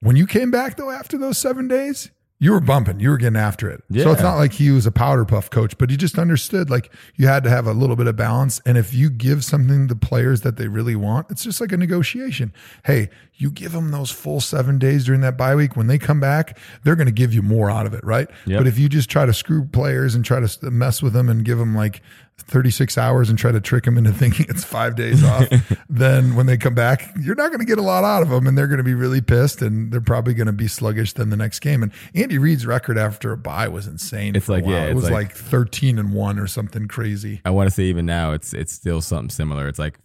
when 0.00 0.16
you 0.16 0.26
came 0.26 0.50
back 0.50 0.76
though 0.76 0.90
after 0.90 1.18
those 1.18 1.38
seven 1.38 1.68
days, 1.68 2.10
you 2.40 2.52
were 2.52 2.60
bumping, 2.60 3.00
you 3.00 3.10
were 3.10 3.16
getting 3.16 3.36
after 3.36 3.68
it. 3.68 3.82
So 4.04 4.12
it's 4.12 4.22
not 4.22 4.36
like 4.36 4.52
he 4.52 4.70
was 4.70 4.86
a 4.86 4.92
powder 4.92 5.24
puff 5.24 5.50
coach, 5.50 5.76
but 5.76 5.90
he 5.90 5.96
just 5.96 6.18
understood 6.18 6.70
like 6.70 6.92
you 7.16 7.26
had 7.26 7.42
to 7.42 7.50
have 7.50 7.66
a 7.66 7.72
little 7.72 7.96
bit 7.96 8.06
of 8.06 8.14
balance. 8.14 8.60
And 8.64 8.78
if 8.78 8.94
you 8.94 9.10
give 9.10 9.44
something 9.44 9.88
to 9.88 9.96
players 9.96 10.42
that 10.42 10.56
they 10.56 10.68
really 10.68 10.94
want, 10.94 11.28
it's 11.30 11.42
just 11.42 11.60
like 11.60 11.72
a 11.72 11.76
negotiation. 11.76 12.52
Hey, 12.84 13.10
you 13.34 13.50
give 13.50 13.72
them 13.72 13.90
those 13.90 14.12
full 14.12 14.40
seven 14.40 14.78
days 14.78 15.04
during 15.04 15.20
that 15.22 15.36
bye 15.36 15.56
week. 15.56 15.76
When 15.76 15.88
they 15.88 15.98
come 15.98 16.20
back, 16.20 16.56
they're 16.84 16.96
going 16.96 17.06
to 17.06 17.12
give 17.12 17.34
you 17.34 17.42
more 17.42 17.70
out 17.70 17.86
of 17.86 17.94
it, 17.94 18.04
right? 18.04 18.28
Yep. 18.46 18.60
But 18.60 18.66
if 18.68 18.78
you 18.78 18.88
just 18.88 19.10
try 19.10 19.26
to 19.26 19.32
screw 19.32 19.64
players 19.64 20.14
and 20.14 20.24
try 20.24 20.38
to 20.38 20.70
mess 20.70 21.02
with 21.02 21.14
them 21.14 21.28
and 21.28 21.44
give 21.44 21.58
them 21.58 21.74
like 21.74 22.02
36 22.38 22.96
hours 22.96 23.28
and 23.28 23.38
try 23.38 23.52
to 23.52 23.60
trick 23.60 23.84
them 23.84 23.98
into 23.98 24.12
thinking 24.18 24.46
it's 24.48 24.64
five 24.64 24.96
days 24.96 25.22
off, 25.24 25.46
then 25.88 26.34
when 26.34 26.46
they 26.46 26.56
come 26.56 26.74
back, 26.74 27.12
you're 27.20 27.34
not 27.34 27.48
going 27.48 27.58
to 27.60 27.66
get 27.66 27.78
a 27.78 27.82
lot 27.82 28.04
out 28.04 28.22
of 28.22 28.30
them 28.30 28.46
and 28.46 28.56
they're 28.56 28.66
going 28.68 28.78
to 28.78 28.84
be 28.84 28.94
really 28.94 29.20
pissed 29.20 29.60
and 29.60 29.92
they're 29.92 30.00
probably 30.00 30.32
going 30.34 30.46
to 30.46 30.52
be 30.52 30.66
sluggish 30.68 31.12
then 31.12 31.30
the 31.30 31.36
next 31.36 31.60
game. 31.60 31.82
And 31.82 31.92
Andy 32.14 32.38
Reid's 32.38 32.64
record 32.66 32.96
after 32.96 33.32
a 33.32 33.36
bye 33.36 33.68
was 33.68 33.86
insane. 33.86 34.34
It's 34.36 34.48
like, 34.48 34.64
yeah, 34.64 34.86
it 34.86 34.94
was 34.94 35.04
like- 35.04 35.12
like 35.12 35.32
13 35.34 35.98
and 35.98 36.12
one 36.14 36.38
or 36.38 36.46
something 36.46 36.88
crazy. 36.88 37.40
I 37.44 37.50
want 37.50 37.68
to 37.68 37.74
say 37.74 37.84
even 37.84 38.06
now 38.06 38.32
it's 38.32 38.54
it's 38.54 38.72
still 38.72 39.00
something 39.02 39.30
similar. 39.30 39.68
It's 39.68 39.78
like 39.78 39.98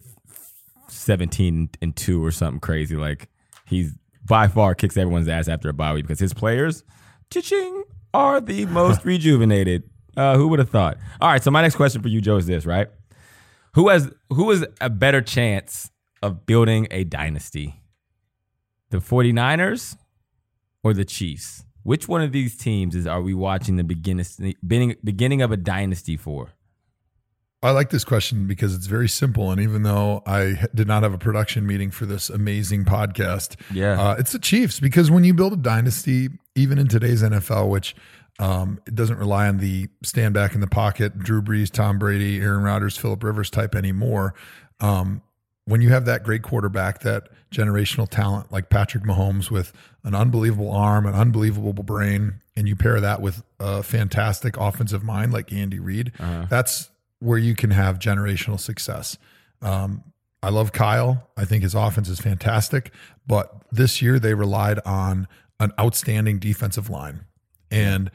17 0.88 1.70
and 1.82 1.96
2 1.96 2.24
or 2.24 2.30
something 2.30 2.60
crazy. 2.60 2.96
Like 2.96 3.28
he's 3.66 3.92
by 4.26 4.48
far 4.48 4.74
kicks 4.74 4.96
everyone's 4.96 5.28
ass 5.28 5.48
after 5.48 5.68
a 5.68 5.72
bye 5.72 5.92
week 5.94 6.04
because 6.06 6.18
his 6.18 6.34
players, 6.34 6.84
ching 7.30 7.84
are 8.12 8.40
the 8.40 8.66
most 8.66 9.04
rejuvenated. 9.04 9.84
Uh, 10.16 10.36
who 10.36 10.48
would 10.48 10.58
have 10.58 10.70
thought? 10.70 10.98
All 11.20 11.28
right, 11.28 11.42
so 11.42 11.50
my 11.50 11.62
next 11.62 11.76
question 11.76 12.02
for 12.02 12.08
you, 12.08 12.20
Joe, 12.20 12.36
is 12.36 12.46
this, 12.46 12.66
right? 12.66 12.88
Who 13.74 13.88
has 13.88 14.10
who 14.30 14.50
has 14.50 14.64
a 14.80 14.88
better 14.90 15.20
chance 15.20 15.90
of 16.22 16.46
building 16.46 16.86
a 16.90 17.04
dynasty? 17.04 17.82
The 18.90 18.98
49ers 18.98 19.96
or 20.84 20.94
the 20.94 21.04
Chiefs? 21.04 21.64
Which 21.82 22.08
one 22.08 22.22
of 22.22 22.32
these 22.32 22.56
teams 22.56 22.94
is 22.94 23.06
are 23.06 23.20
we 23.20 23.34
watching 23.34 23.76
the 23.76 23.84
beginning 23.84 24.24
beginning, 25.02 25.42
of 25.42 25.50
a 25.52 25.56
dynasty 25.56 26.16
for? 26.16 26.52
I 27.62 27.70
like 27.70 27.88
this 27.90 28.04
question 28.04 28.46
because 28.46 28.74
it's 28.74 28.86
very 28.86 29.08
simple. 29.08 29.50
And 29.50 29.60
even 29.60 29.82
though 29.84 30.22
I 30.26 30.66
did 30.74 30.86
not 30.86 31.02
have 31.02 31.14
a 31.14 31.18
production 31.18 31.66
meeting 31.66 31.90
for 31.90 32.04
this 32.06 32.28
amazing 32.30 32.84
podcast, 32.84 33.56
Yeah. 33.72 34.00
uh, 34.00 34.14
it's 34.18 34.32
the 34.32 34.38
Chiefs 34.38 34.80
because 34.80 35.10
when 35.10 35.24
you 35.24 35.32
build 35.34 35.54
a 35.54 35.56
dynasty, 35.56 36.28
even 36.54 36.78
in 36.78 36.88
today's 36.88 37.22
NFL, 37.22 37.68
which 37.70 37.96
um, 38.38 38.80
it 38.86 38.94
doesn't 38.94 39.18
rely 39.18 39.46
on 39.48 39.58
the 39.58 39.88
stand 40.02 40.34
back 40.34 40.54
in 40.54 40.60
the 40.60 40.66
pocket, 40.66 41.18
Drew 41.18 41.40
Brees, 41.40 41.70
Tom 41.70 41.98
Brady, 41.98 42.40
Aaron 42.40 42.62
Rodgers, 42.62 42.96
Philip 42.96 43.22
Rivers 43.22 43.50
type 43.50 43.74
anymore. 43.74 44.34
Um, 44.80 45.22
when 45.66 45.80
you 45.80 45.90
have 45.90 46.04
that 46.04 46.24
great 46.24 46.42
quarterback, 46.42 47.00
that 47.00 47.28
generational 47.50 48.08
talent 48.08 48.52
like 48.52 48.68
Patrick 48.68 49.04
Mahomes 49.04 49.50
with 49.50 49.72
an 50.02 50.14
unbelievable 50.14 50.70
arm, 50.70 51.06
an 51.06 51.14
unbelievable 51.14 51.72
brain, 51.72 52.40
and 52.56 52.68
you 52.68 52.76
pair 52.76 53.00
that 53.00 53.22
with 53.22 53.42
a 53.60 53.82
fantastic 53.82 54.56
offensive 54.56 55.02
mind 55.02 55.32
like 55.32 55.52
Andy 55.52 55.78
Reid, 55.78 56.12
that's 56.50 56.90
where 57.20 57.38
you 57.38 57.54
can 57.54 57.70
have 57.70 57.98
generational 57.98 58.60
success. 58.60 59.16
Um, 59.62 60.04
I 60.42 60.50
love 60.50 60.72
Kyle. 60.72 61.30
I 61.38 61.46
think 61.46 61.62
his 61.62 61.74
offense 61.74 62.08
is 62.10 62.20
fantastic, 62.20 62.92
but 63.26 63.54
this 63.72 64.02
year 64.02 64.18
they 64.18 64.34
relied 64.34 64.78
on 64.84 65.26
an 65.58 65.72
outstanding 65.80 66.38
defensive 66.38 66.90
line. 66.90 67.24
And 67.70 68.10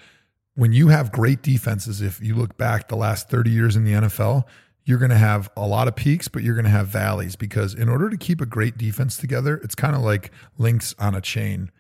when 0.55 0.73
you 0.73 0.89
have 0.89 1.11
great 1.11 1.41
defenses, 1.41 2.01
if 2.01 2.21
you 2.21 2.35
look 2.35 2.57
back 2.57 2.87
the 2.87 2.95
last 2.95 3.29
30 3.29 3.49
years 3.49 3.75
in 3.75 3.85
the 3.85 3.93
NFL, 3.93 4.43
you're 4.83 4.97
going 4.97 5.11
to 5.11 5.17
have 5.17 5.49
a 5.55 5.67
lot 5.67 5.87
of 5.87 5.95
peaks, 5.95 6.27
but 6.27 6.43
you're 6.43 6.55
going 6.55 6.65
to 6.65 6.71
have 6.71 6.87
valleys 6.87 7.35
because 7.35 7.73
in 7.73 7.89
order 7.89 8.09
to 8.09 8.17
keep 8.17 8.41
a 8.41 8.45
great 8.45 8.77
defense 8.77 9.17
together, 9.17 9.57
it's 9.63 9.75
kind 9.75 9.95
of 9.95 10.01
like 10.01 10.31
links 10.57 10.95
on 10.97 11.13
a 11.13 11.21
chain. 11.21 11.71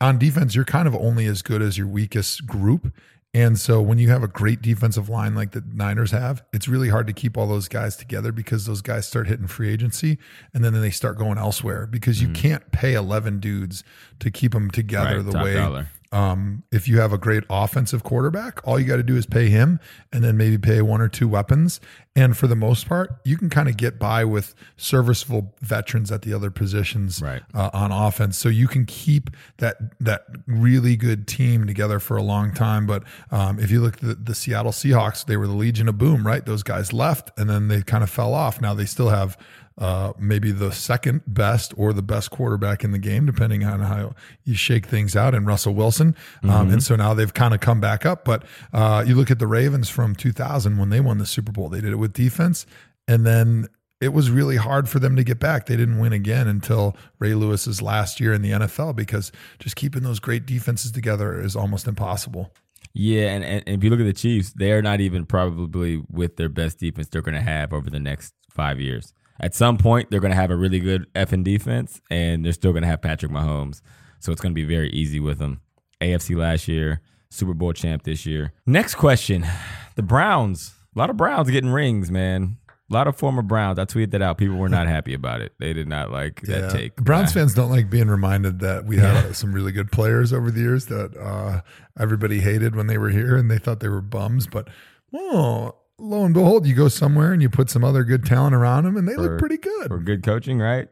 On 0.00 0.18
defense, 0.18 0.54
you're 0.54 0.64
kind 0.64 0.88
of 0.88 0.94
only 0.94 1.26
as 1.26 1.40
good 1.40 1.62
as 1.62 1.78
your 1.78 1.86
weakest 1.86 2.46
group. 2.46 2.92
And 3.32 3.60
so 3.60 3.80
when 3.80 3.98
you 3.98 4.10
have 4.10 4.24
a 4.24 4.28
great 4.28 4.60
defensive 4.60 5.08
line 5.08 5.36
like 5.36 5.52
the 5.52 5.62
Niners 5.72 6.10
have, 6.10 6.42
it's 6.52 6.66
really 6.66 6.88
hard 6.88 7.06
to 7.06 7.12
keep 7.12 7.36
all 7.36 7.46
those 7.46 7.68
guys 7.68 7.96
together 7.96 8.32
because 8.32 8.66
those 8.66 8.82
guys 8.82 9.06
start 9.06 9.28
hitting 9.28 9.46
free 9.46 9.72
agency 9.72 10.18
and 10.52 10.64
then 10.64 10.78
they 10.80 10.90
start 10.90 11.16
going 11.16 11.38
elsewhere 11.38 11.86
because 11.86 12.20
you 12.20 12.26
mm-hmm. 12.26 12.42
can't 12.42 12.72
pay 12.72 12.94
11 12.94 13.38
dudes 13.38 13.84
to 14.18 14.32
keep 14.32 14.52
them 14.52 14.70
together 14.70 15.22
Right, 15.22 15.32
the 15.32 15.38
way 15.38 15.54
dollar. 15.54 15.88
Um, 16.12 16.64
if 16.72 16.88
you 16.88 16.98
have 16.98 17.12
a 17.12 17.18
great 17.18 17.44
offensive 17.48 18.02
quarterback, 18.02 18.60
all 18.66 18.80
you 18.80 18.86
got 18.86 18.96
to 18.96 19.02
do 19.04 19.16
is 19.16 19.26
pay 19.26 19.48
him 19.48 19.78
and 20.12 20.24
then 20.24 20.36
maybe 20.36 20.58
pay 20.58 20.82
one 20.82 21.00
or 21.00 21.08
two 21.08 21.28
weapons. 21.28 21.80
And 22.16 22.36
for 22.36 22.48
the 22.48 22.56
most 22.56 22.88
part, 22.88 23.20
you 23.24 23.36
can 23.38 23.48
kind 23.48 23.68
of 23.68 23.76
get 23.76 23.98
by 23.98 24.24
with 24.24 24.54
serviceable 24.76 25.54
veterans 25.60 26.10
at 26.10 26.22
the 26.22 26.34
other 26.34 26.50
positions 26.50 27.22
Right. 27.22 27.42
uh, 27.54 27.70
on 27.72 27.92
offense. 27.92 28.36
So 28.36 28.48
you 28.48 28.66
can 28.66 28.86
keep 28.86 29.30
that 29.58 29.76
that 30.00 30.24
really 30.48 30.96
good 30.96 31.28
team 31.28 31.66
together 31.66 32.00
for 32.00 32.16
a 32.16 32.22
long 32.22 32.52
time. 32.52 32.86
But 32.86 33.04
um, 33.30 33.60
if 33.60 33.70
you 33.70 33.80
look 33.80 33.94
at 33.94 34.00
the, 34.00 34.14
the 34.14 34.34
Seattle 34.34 34.72
Seahawks, 34.72 35.24
they 35.24 35.36
were 35.36 35.46
the 35.46 35.54
Legion 35.54 35.88
of 35.88 35.96
Boom, 35.98 36.26
right? 36.26 36.44
Those 36.44 36.64
guys 36.64 36.92
left 36.92 37.30
and 37.38 37.48
then 37.48 37.68
they 37.68 37.82
kind 37.82 38.02
of 38.02 38.10
fell 38.10 38.34
off. 38.34 38.60
Now 38.60 38.74
they 38.74 38.86
still 38.86 39.10
have 39.10 39.38
uh, 39.80 40.12
maybe 40.18 40.52
the 40.52 40.70
second 40.70 41.22
best 41.26 41.72
or 41.76 41.92
the 41.92 42.02
best 42.02 42.30
quarterback 42.30 42.84
in 42.84 42.92
the 42.92 42.98
game, 42.98 43.24
depending 43.24 43.64
on 43.64 43.80
how 43.80 44.14
you 44.44 44.54
shake 44.54 44.86
things 44.86 45.16
out, 45.16 45.34
and 45.34 45.46
Russell 45.46 45.74
Wilson. 45.74 46.14
Um, 46.42 46.70
and 46.70 46.82
so 46.82 46.96
now 46.96 47.14
they've 47.14 47.32
kind 47.32 47.54
of 47.54 47.60
come 47.60 47.80
back 47.80 48.04
up. 48.04 48.24
But 48.24 48.44
uh, 48.74 49.04
you 49.06 49.14
look 49.14 49.30
at 49.30 49.38
the 49.38 49.46
Ravens 49.46 49.88
from 49.88 50.14
2000 50.14 50.76
when 50.76 50.90
they 50.90 51.00
won 51.00 51.18
the 51.18 51.26
Super 51.26 51.50
Bowl, 51.50 51.70
they 51.70 51.80
did 51.80 51.92
it 51.92 51.96
with 51.96 52.12
defense. 52.12 52.66
And 53.08 53.26
then 53.26 53.68
it 54.00 54.12
was 54.12 54.30
really 54.30 54.56
hard 54.56 54.88
for 54.88 54.98
them 54.98 55.16
to 55.16 55.24
get 55.24 55.38
back. 55.38 55.66
They 55.66 55.76
didn't 55.76 55.98
win 55.98 56.12
again 56.12 56.46
until 56.46 56.96
Ray 57.18 57.34
Lewis's 57.34 57.80
last 57.82 58.20
year 58.20 58.32
in 58.32 58.42
the 58.42 58.50
NFL 58.50 58.96
because 58.96 59.32
just 59.58 59.76
keeping 59.76 60.02
those 60.02 60.20
great 60.20 60.46
defenses 60.46 60.92
together 60.92 61.40
is 61.40 61.56
almost 61.56 61.86
impossible. 61.86 62.52
Yeah, 62.92 63.28
and, 63.28 63.44
and, 63.44 63.62
and 63.66 63.76
if 63.76 63.84
you 63.84 63.90
look 63.90 64.00
at 64.00 64.06
the 64.06 64.12
Chiefs, 64.12 64.52
they're 64.54 64.82
not 64.82 65.00
even 65.00 65.24
probably 65.24 66.02
with 66.10 66.36
their 66.36 66.48
best 66.48 66.78
defense 66.78 67.08
they're 67.08 67.22
going 67.22 67.34
to 67.34 67.40
have 67.40 67.72
over 67.72 67.88
the 67.88 68.00
next 68.00 68.34
five 68.50 68.80
years. 68.80 69.14
At 69.40 69.54
some 69.54 69.78
point, 69.78 70.10
they're 70.10 70.20
going 70.20 70.32
to 70.32 70.36
have 70.36 70.50
a 70.50 70.56
really 70.56 70.80
good 70.80 71.12
effing 71.14 71.42
defense, 71.42 72.00
and 72.10 72.44
they're 72.44 72.52
still 72.52 72.72
going 72.72 72.82
to 72.82 72.88
have 72.88 73.00
Patrick 73.00 73.32
Mahomes. 73.32 73.80
So 74.18 74.32
it's 74.32 74.40
going 74.40 74.52
to 74.52 74.54
be 74.54 74.64
very 74.64 74.90
easy 74.90 75.18
with 75.18 75.38
them. 75.38 75.62
AFC 76.00 76.36
last 76.36 76.68
year, 76.68 77.00
Super 77.30 77.54
Bowl 77.54 77.72
champ 77.72 78.02
this 78.02 78.26
year. 78.26 78.52
Next 78.66 78.94
question: 78.96 79.46
The 79.96 80.02
Browns. 80.02 80.74
A 80.94 80.98
lot 80.98 81.10
of 81.10 81.16
Browns 81.16 81.50
getting 81.50 81.70
rings, 81.70 82.10
man. 82.10 82.58
A 82.90 82.94
lot 82.94 83.06
of 83.06 83.16
former 83.16 83.42
Browns. 83.42 83.78
I 83.78 83.84
tweeted 83.84 84.10
that 84.10 84.22
out. 84.22 84.36
People 84.36 84.56
were 84.56 84.68
not 84.68 84.88
happy 84.88 85.14
about 85.14 85.40
it. 85.40 85.52
They 85.60 85.72
did 85.72 85.86
not 85.86 86.10
like 86.10 86.40
that 86.42 86.72
take. 86.72 86.96
Browns 86.96 87.32
fans 87.32 87.54
don't 87.54 87.70
like 87.70 87.88
being 87.88 88.08
reminded 88.08 88.58
that 88.60 88.84
we 88.84 88.96
had 88.96 89.36
some 89.36 89.52
really 89.52 89.70
good 89.70 89.92
players 89.92 90.32
over 90.32 90.50
the 90.50 90.60
years 90.60 90.86
that 90.86 91.16
uh, 91.16 91.60
everybody 91.98 92.40
hated 92.40 92.74
when 92.74 92.88
they 92.88 92.98
were 92.98 93.10
here 93.10 93.36
and 93.36 93.48
they 93.48 93.58
thought 93.58 93.78
they 93.78 93.88
were 93.88 94.00
bums. 94.00 94.48
But 94.48 94.68
oh, 95.14 95.76
lo 96.00 96.24
and 96.24 96.34
behold, 96.34 96.66
you 96.66 96.74
go 96.74 96.88
somewhere 96.88 97.32
and 97.32 97.42
you 97.42 97.48
put 97.50 97.70
some 97.70 97.84
other 97.84 98.04
good 98.04 98.24
talent 98.24 98.54
around 98.54 98.84
them 98.84 98.96
and 98.96 99.08
they 99.08 99.14
For- 99.14 99.22
look 99.22 99.38
pretty 99.38 99.58
good. 99.58 99.88
for 99.88 99.98
good 99.98 100.22
coaching, 100.22 100.58
right? 100.58 100.88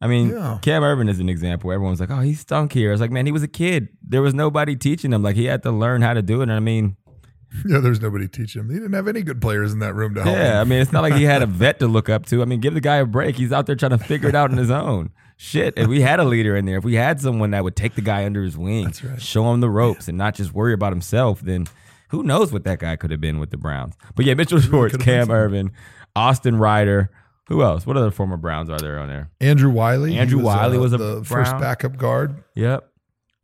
I 0.00 0.06
mean, 0.08 0.30
Yeah. 0.30 0.58
Cam 0.62 0.82
Erving 0.82 1.08
is 1.08 1.20
an 1.20 1.28
example. 1.28 1.72
Everyone's 1.72 2.00
like, 2.00 2.10
"Oh, 2.10 2.20
he 2.20 2.34
stunk 2.34 2.72
here." 2.72 2.92
It's 2.92 3.00
like, 3.00 3.10
man, 3.10 3.24
he 3.26 3.32
was 3.32 3.42
a 3.42 3.48
kid. 3.48 3.88
There 4.06 4.20
was 4.22 4.34
nobody 4.34 4.76
teaching 4.76 5.12
him. 5.12 5.22
Like 5.22 5.36
he 5.36 5.46
had 5.46 5.62
to 5.62 5.70
learn 5.72 6.02
how 6.02 6.12
to 6.14 6.20
do 6.22 6.40
it. 6.40 6.44
And 6.44 6.52
I 6.52 6.60
mean, 6.60 6.96
yeah, 7.66 7.78
there's 7.78 8.00
nobody 8.02 8.28
teaching 8.28 8.60
him. 8.60 8.68
He 8.70 8.76
didn't 8.76 8.92
have 8.92 9.08
any 9.08 9.22
good 9.22 9.40
players 9.40 9.72
in 9.72 9.78
that 9.78 9.94
room 9.94 10.14
to 10.14 10.22
help 10.22 10.36
yeah, 10.36 10.60
I 10.60 10.64
mean, 10.64 10.80
it's 10.80 10.92
not 10.92 11.02
like 11.02 11.14
he 11.14 11.24
had 11.24 11.42
a 11.42 11.46
vet 11.62 11.78
to 11.78 11.86
look 11.88 12.08
up 12.10 12.26
to. 12.26 12.42
I 12.42 12.44
mean, 12.44 12.60
give 12.60 12.74
the 12.74 12.80
guy 12.82 12.96
a 12.96 13.06
break. 13.06 13.36
He's 13.36 13.52
out 13.52 13.64
there 13.66 13.74
trying 13.76 13.92
to 13.92 13.98
figure 13.98 14.28
it 14.28 14.34
out 14.34 14.50
on 14.50 14.58
his 14.58 14.70
own. 14.70 15.10
Shit, 15.38 15.74
if 15.76 15.86
we 15.86 16.00
had 16.02 16.18
a 16.20 16.24
leader 16.24 16.56
in 16.56 16.64
there, 16.66 16.78
if 16.78 16.84
we 16.84 16.94
had 16.94 17.20
someone 17.20 17.50
that 17.52 17.62
would 17.64 17.76
take 17.76 17.94
the 17.94 18.00
guy 18.00 18.24
under 18.24 18.42
his 18.42 18.56
wing, 18.56 18.92
right. 19.04 19.20
show 19.20 19.52
him 19.52 19.60
the 19.60 19.68
ropes, 19.70 20.08
and 20.08 20.16
not 20.16 20.34
just 20.34 20.52
worry 20.54 20.72
about 20.72 20.92
himself, 20.92 21.40
then 21.40 21.66
who 22.08 22.22
knows 22.22 22.52
what 22.52 22.64
that 22.64 22.78
guy 22.78 22.96
could 22.96 23.10
have 23.10 23.20
been 23.20 23.38
with 23.38 23.50
the 23.50 23.56
Browns? 23.56 23.94
But 24.14 24.24
yeah, 24.24 24.34
Mitchell 24.34 24.60
Schwartz, 24.60 24.96
could 24.96 25.02
have 25.06 25.28
been 25.28 25.28
Cam. 25.28 25.36
Erving, 25.36 25.70
Austin 26.14 26.58
Reiter. 26.58 27.10
Who 27.48 27.62
else? 27.62 27.86
What 27.86 27.96
other 27.96 28.10
former 28.10 28.36
Browns 28.36 28.68
are 28.70 28.78
there 28.78 28.98
on 28.98 29.08
there? 29.08 29.30
Andrew 29.40 29.70
Wylie. 29.70 30.16
Andrew 30.18 30.40
Wylie 30.42 30.78
was 30.78 30.92
a 30.92 30.98
the 30.98 31.24
first 31.24 31.52
backup 31.58 31.96
guard. 31.96 32.42
Yep. 32.56 32.88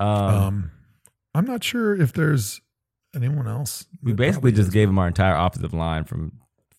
Um, 0.01 0.09
Um, 0.09 0.71
I'm 1.35 1.45
not 1.47 1.63
sure 1.63 1.95
if 1.95 2.13
there's 2.13 2.61
anyone 3.15 3.47
else. 3.47 3.87
we 4.03 4.13
basically 4.13 4.51
just 4.53 4.73
gave 4.73 4.89
him 4.89 4.99
our 4.99 5.07
entire 5.07 5.35
offensive 5.37 5.73
line 5.73 6.05
from 6.05 6.33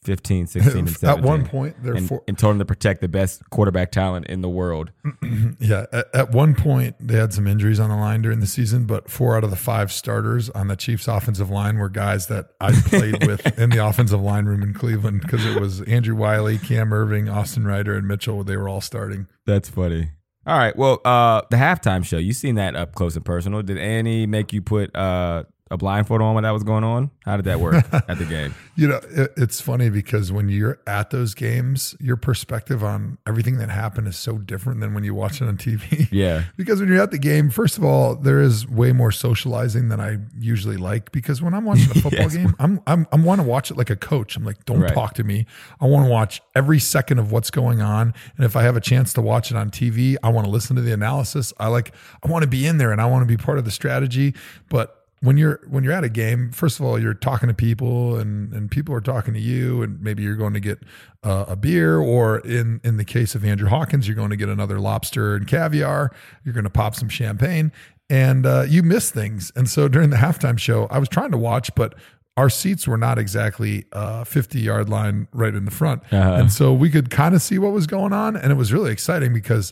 15, 0.04 0.48
16, 0.48 0.78
and 0.78 0.90
17. 0.90 1.10
At 1.10 1.24
one 1.24 1.46
point, 1.46 1.76
they're 1.82 1.96
and, 1.96 2.08
four, 2.08 2.24
and 2.28 2.38
told 2.38 2.54
him 2.54 2.60
to 2.60 2.66
protect 2.66 3.02
the 3.02 3.08
best 3.08 3.48
quarterback 3.50 3.92
talent 3.92 4.28
in 4.28 4.42
the 4.42 4.50
world. 4.50 4.92
yeah. 5.60 5.86
At, 5.92 6.08
at 6.14 6.32
one 6.32 6.56
point, 6.56 6.96
they 7.00 7.16
had 7.16 7.34
some 7.34 7.48
injuries 7.48 7.80
on 7.80 7.90
the 7.90 7.96
line 7.96 8.22
during 8.22 8.40
the 8.40 8.48
season, 8.48 8.86
but 8.86 9.10
four 9.10 9.38
out 9.38 9.44
of 9.44 9.50
the 9.50 9.56
five 9.56 9.92
starters 9.92 10.50
on 10.52 10.68
the 10.68 10.76
Chiefs' 10.76 11.08
offensive 11.08 11.50
line 11.50 11.78
were 11.78 11.90
guys 11.90 12.28
that 12.28 12.50
I 12.62 12.72
played 12.72 13.26
with 13.28 13.58
in 13.58 13.70
the 13.70 13.86
offensive 13.86 14.22
line 14.22 14.46
room 14.46 14.64
in 14.64 14.74
Cleveland 14.74 15.22
because 15.22 15.46
it 15.46 15.60
was 15.60 15.82
Andrew 15.82 16.16
Wylie, 16.16 16.58
Cam 16.58 16.92
Erving, 16.92 17.34
Austin 17.34 17.66
Reiter, 17.66 17.96
and 17.96 18.08
Mitchell. 18.08 18.44
They 18.44 18.58
were 18.58 18.70
all 18.70 18.82
starting. 18.82 19.28
That's 19.46 19.70
funny. 19.70 20.12
All 20.46 20.58
right. 20.58 20.76
Well, 20.76 21.00
uh, 21.06 21.42
the 21.50 21.58
halftime 21.58 22.04
show, 22.04 22.18
you 22.18 22.34
seen 22.34 22.56
that 22.56 22.76
up 22.76 22.96
close 22.96 23.16
and 23.16 23.24
personal. 23.24 23.62
Did 23.62 23.78
Annie 23.78 24.26
make 24.26 24.52
you 24.52 24.62
put 24.62 24.94
uh, 24.96 25.44
a 25.74 25.78
blindfold 25.78 26.22
on 26.22 26.36
when 26.36 26.44
that 26.44 26.52
was 26.52 26.64
going 26.64 26.84
on? 26.84 27.10
How 27.26 27.36
did 27.36 27.46
that 27.46 27.60
work 27.60 27.84
at 27.94 28.18
the 28.20 28.26
game? 28.26 28.54
You 28.76 28.88
know, 28.90 29.00
it, 29.10 29.34
it's 29.38 29.60
funny 29.60 29.90
because 29.90 30.32
when 30.32 30.48
you're 30.50 30.80
at 30.88 31.10
those 31.10 31.34
games, 31.34 31.96
your 32.00 32.16
perspective 32.16 32.84
on 32.84 33.18
everything 33.28 33.58
that 33.58 33.70
happened 33.70 34.08
is 34.08 34.16
so 34.16 34.38
different 34.38 34.80
than 34.82 34.94
when 34.94 35.04
you 35.04 35.14
watch 35.16 35.42
it 35.42 35.48
on 35.48 35.58
TV. 35.58 36.08
Yeah. 36.12 36.44
because 36.58 36.80
when 36.80 36.90
you're 36.90 37.02
at 37.02 37.10
the 37.12 37.18
game, 37.18 37.50
first 37.50 37.78
of 37.78 37.84
all, 37.84 38.16
there 38.16 38.40
is 38.40 38.68
way 38.68 38.92
more 38.92 39.12
socializing 39.12 39.90
than 39.90 40.00
I 40.00 40.20
usually 40.40 40.78
like. 40.78 41.12
Because 41.12 41.42
when 41.42 41.54
I'm 41.56 41.66
watching 41.66 41.90
a 41.92 41.94
football 42.02 42.12
Yes. 42.22 42.36
game, 42.36 42.56
I'm 42.60 42.80
I'm 42.86 43.08
I 43.12 43.16
want 43.18 43.42
to 43.42 43.48
watch 43.48 43.72
it 43.72 43.78
like 43.78 43.90
a 43.90 43.96
coach. 43.96 44.36
I'm 44.36 44.44
like, 44.44 44.64
don't 44.66 44.80
Right. 44.82 44.94
talk 44.94 45.16
to 45.16 45.24
me. 45.24 45.46
I 45.82 45.88
want 45.88 46.06
to 46.06 46.12
watch 46.12 46.42
every 46.56 46.80
second 46.80 47.18
of 47.20 47.32
what's 47.32 47.50
going 47.50 47.82
on. 47.82 48.14
And 48.38 48.46
if 48.46 48.56
I 48.56 48.62
have 48.62 48.76
a 48.76 48.82
chance 48.82 49.12
to 49.14 49.22
watch 49.22 49.50
it 49.50 49.58
on 49.58 49.72
TV, 49.72 50.18
I 50.22 50.30
want 50.30 50.46
to 50.46 50.52
listen 50.52 50.76
to 50.76 50.82
the 50.84 50.94
analysis. 50.94 51.52
I 51.60 51.68
like 51.68 51.94
I 52.24 52.30
want 52.30 52.44
to 52.44 52.48
be 52.50 52.68
in 52.68 52.78
there 52.78 52.92
and 52.92 53.02
I 53.02 53.06
want 53.08 53.24
to 53.28 53.38
be 53.38 53.42
part 53.42 53.58
of 53.58 53.66
the 53.66 53.72
strategy. 53.72 54.36
But 54.70 55.03
when 55.24 55.38
you're 55.38 55.62
when 55.70 55.84
you're 55.84 55.94
at 55.94 56.04
a 56.04 56.10
game, 56.10 56.52
first 56.52 56.80
of 56.80 56.86
all, 56.86 57.00
you're 57.00 57.14
talking 57.14 57.48
to 57.48 57.54
people 57.56 58.18
and 58.18 58.52
and 58.54 58.70
people 58.70 58.94
are 58.94 59.02
talking 59.02 59.34
to 59.34 59.40
you, 59.40 59.82
and 59.82 60.02
maybe 60.02 60.22
you're 60.22 60.36
going 60.36 60.54
to 60.54 60.60
get 60.60 60.80
uh, 61.24 61.46
a 61.48 61.56
beer, 61.56 61.98
or 61.98 62.40
in 62.40 62.82
in 62.84 62.98
the 62.98 63.06
case 63.06 63.34
of 63.34 63.46
Andrew 63.46 63.70
Hawkins, 63.70 64.08
you're 64.08 64.16
going 64.18 64.32
to 64.32 64.36
get 64.36 64.50
another 64.50 64.80
lobster 64.80 65.36
and 65.36 65.48
caviar. 65.48 66.12
You're 66.44 66.54
going 66.54 66.66
to 66.66 66.70
pop 66.70 66.94
some 66.96 67.08
champagne, 67.10 67.72
and 68.10 68.46
uh, 68.46 68.66
you 68.68 68.84
miss 68.84 69.12
things. 69.12 69.52
And 69.56 69.70
so 69.70 69.88
during 69.88 70.10
the 70.10 70.18
halftime 70.18 70.60
show, 70.60 70.88
I 70.92 71.00
was 71.00 71.08
trying 71.10 71.32
to 71.32 71.38
watch, 71.38 71.74
but 71.76 71.96
our 72.36 72.50
seats 72.50 72.88
were 72.88 72.98
not 72.98 73.18
exactly 73.20 73.86
uh, 73.94 74.24
50 74.26 74.60
yard 74.60 74.90
line 74.90 75.28
right 75.32 75.54
in 75.56 75.66
the 75.66 75.72
front, 75.72 76.02
Uh-huh. 76.12 76.34
and 76.34 76.52
so 76.52 76.74
we 76.74 76.90
could 76.90 77.10
kind 77.10 77.34
of 77.34 77.42
see 77.42 77.60
what 77.60 77.72
was 77.72 77.88
going 77.88 78.12
on, 78.12 78.36
and 78.36 78.52
it 78.52 78.56
was 78.56 78.74
really 78.74 78.92
exciting 78.92 79.34
because. 79.34 79.72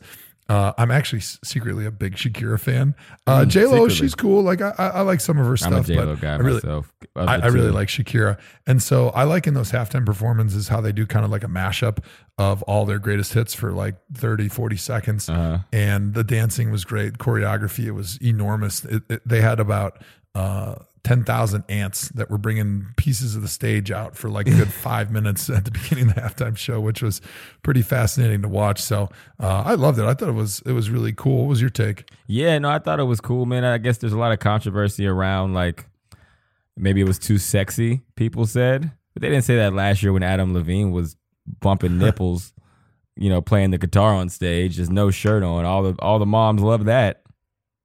Uh, 0.49 0.73
I'm 0.77 0.91
actually 0.91 1.21
secretly 1.21 1.85
a 1.85 1.91
big 1.91 2.15
Shakira 2.15 2.59
fan. 2.59 2.93
Uh, 3.25 3.45
J 3.45 3.65
Lo, 3.67 3.87
Mm, 3.87 3.91
she's 3.91 4.13
cool. 4.15 4.41
Like 4.43 4.61
I, 4.61 4.73
I, 4.77 4.87
I 4.87 5.01
like 5.01 5.21
some 5.21 5.37
of 5.37 5.45
her 5.45 5.51
I'm 5.51 5.57
stuff. 5.57 5.85
a 5.85 5.87
J 5.87 5.95
Lo 5.99 6.05
but 6.15 6.21
guy 6.21 6.33
I 6.33 6.37
really, 6.37 6.53
myself. 6.55 6.93
I, 7.15 7.35
I 7.37 7.45
really 7.47 7.71
like 7.71 7.87
Shakira, 7.87 8.37
and 8.67 8.83
so 8.83 9.09
I 9.09 9.23
like 9.23 9.47
in 9.47 9.53
those 9.53 9.71
halftime 9.71 10.05
performances 10.05 10.67
how 10.67 10.81
they 10.81 10.91
do 10.91 11.05
kind 11.05 11.23
of 11.23 11.31
like 11.31 11.43
a 11.43 11.47
mashup 11.47 11.99
of 12.37 12.61
all 12.63 12.85
their 12.85 12.99
greatest 12.99 13.33
hits 13.33 13.53
for 13.53 13.71
like 13.71 13.95
30, 14.13 14.49
40 14.49 14.75
seconds. 14.77 15.29
Uh-huh. 15.29 15.59
And 15.71 16.13
the 16.13 16.23
dancing 16.23 16.71
was 16.71 16.83
great. 16.85 17.13
Choreography, 17.19 17.85
it 17.85 17.91
was 17.91 18.17
enormous. 18.21 18.83
It, 18.85 19.03
it- 19.09 19.21
they 19.27 19.41
had 19.41 19.59
about 19.59 20.01
uh, 20.35 20.75
10,000 21.03 21.63
ants 21.67 22.09
that 22.09 22.29
were 22.29 22.37
bringing 22.37 22.87
pieces 22.95 23.35
of 23.35 23.41
the 23.41 23.47
stage 23.47 23.89
out 23.89 24.15
for 24.15 24.29
like 24.29 24.47
a 24.47 24.51
good 24.51 24.71
five 24.73 25.11
minutes 25.11 25.49
at 25.49 25.65
the 25.65 25.71
beginning 25.71 26.09
of 26.09 26.15
the 26.15 26.21
halftime 26.21 26.55
show, 26.55 26.79
which 26.79 27.01
was 27.01 27.21
pretty 27.63 27.81
fascinating 27.81 28.41
to 28.43 28.47
watch. 28.47 28.79
So 28.81 29.09
uh, 29.39 29.63
I 29.65 29.73
loved 29.73 29.97
it. 29.97 30.05
I 30.05 30.13
thought 30.13 30.29
it 30.29 30.33
was 30.33 30.61
it 30.65 30.73
was 30.73 30.89
really 30.89 31.13
cool. 31.13 31.41
What 31.41 31.49
was 31.49 31.61
your 31.61 31.71
take? 31.71 32.09
Yeah, 32.27 32.57
no, 32.59 32.69
I 32.69 32.79
thought 32.79 32.99
it 32.99 33.05
was 33.05 33.19
cool, 33.19 33.45
man. 33.45 33.63
I 33.63 33.77
guess 33.79 33.97
there's 33.97 34.13
a 34.13 34.17
lot 34.17 34.31
of 34.31 34.39
controversy 34.39 35.07
around 35.07 35.53
like 35.53 35.87
maybe 36.77 37.01
it 37.01 37.07
was 37.07 37.19
too 37.19 37.37
sexy, 37.37 38.01
people 38.15 38.45
said. 38.45 38.91
But 39.13 39.21
they 39.21 39.29
didn't 39.29 39.43
say 39.43 39.57
that 39.57 39.73
last 39.73 40.03
year 40.03 40.13
when 40.13 40.23
Adam 40.23 40.53
Levine 40.53 40.91
was 40.91 41.15
bumping 41.59 41.97
nipples, 41.99 42.53
you 43.15 43.29
know, 43.29 43.41
playing 43.41 43.71
the 43.71 43.77
guitar 43.77 44.13
on 44.13 44.29
stage, 44.29 44.75
just 44.75 44.91
no 44.91 45.09
shirt 45.09 45.43
on. 45.43 45.65
All 45.65 45.81
the 45.83 45.95
all 45.99 46.19
the 46.19 46.25
moms 46.27 46.61
love 46.61 46.85
that. 46.85 47.20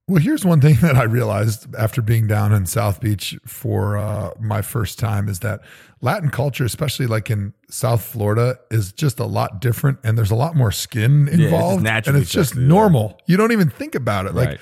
Well, 0.07 0.21
here's 0.21 0.45
one 0.45 0.61
thing 0.61 0.75
that 0.81 0.95
I 0.95 1.03
realized 1.03 1.73
after 1.75 2.01
being 2.01 2.27
down 2.27 2.53
in 2.53 2.65
South 2.65 3.01
Beach 3.01 3.37
for 3.45 3.97
uh, 3.97 4.31
my 4.39 4.61
first 4.61 4.99
time 4.99 5.27
is 5.27 5.39
that 5.39 5.61
Latin 6.01 6.29
culture, 6.29 6.63
especially 6.63 7.07
like 7.07 7.29
in 7.29 7.53
South 7.69 8.03
Florida, 8.03 8.59
is 8.71 8.93
just 8.93 9.19
a 9.19 9.25
lot 9.25 9.59
different, 9.59 9.99
and 10.03 10.17
there's 10.17 10.31
a 10.31 10.35
lot 10.35 10.55
more 10.55 10.71
skin 10.71 11.27
involved, 11.27 11.83
naturally 11.83 12.17
and 12.17 12.23
it's 12.23 12.31
just 12.31 12.55
yeah. 12.55 12.61
normal. 12.61 13.19
You 13.25 13.35
don't 13.35 13.51
even 13.51 13.69
think 13.69 13.95
about 13.95 14.27
it. 14.27 14.35
Like 14.35 14.49
Right. 14.49 14.59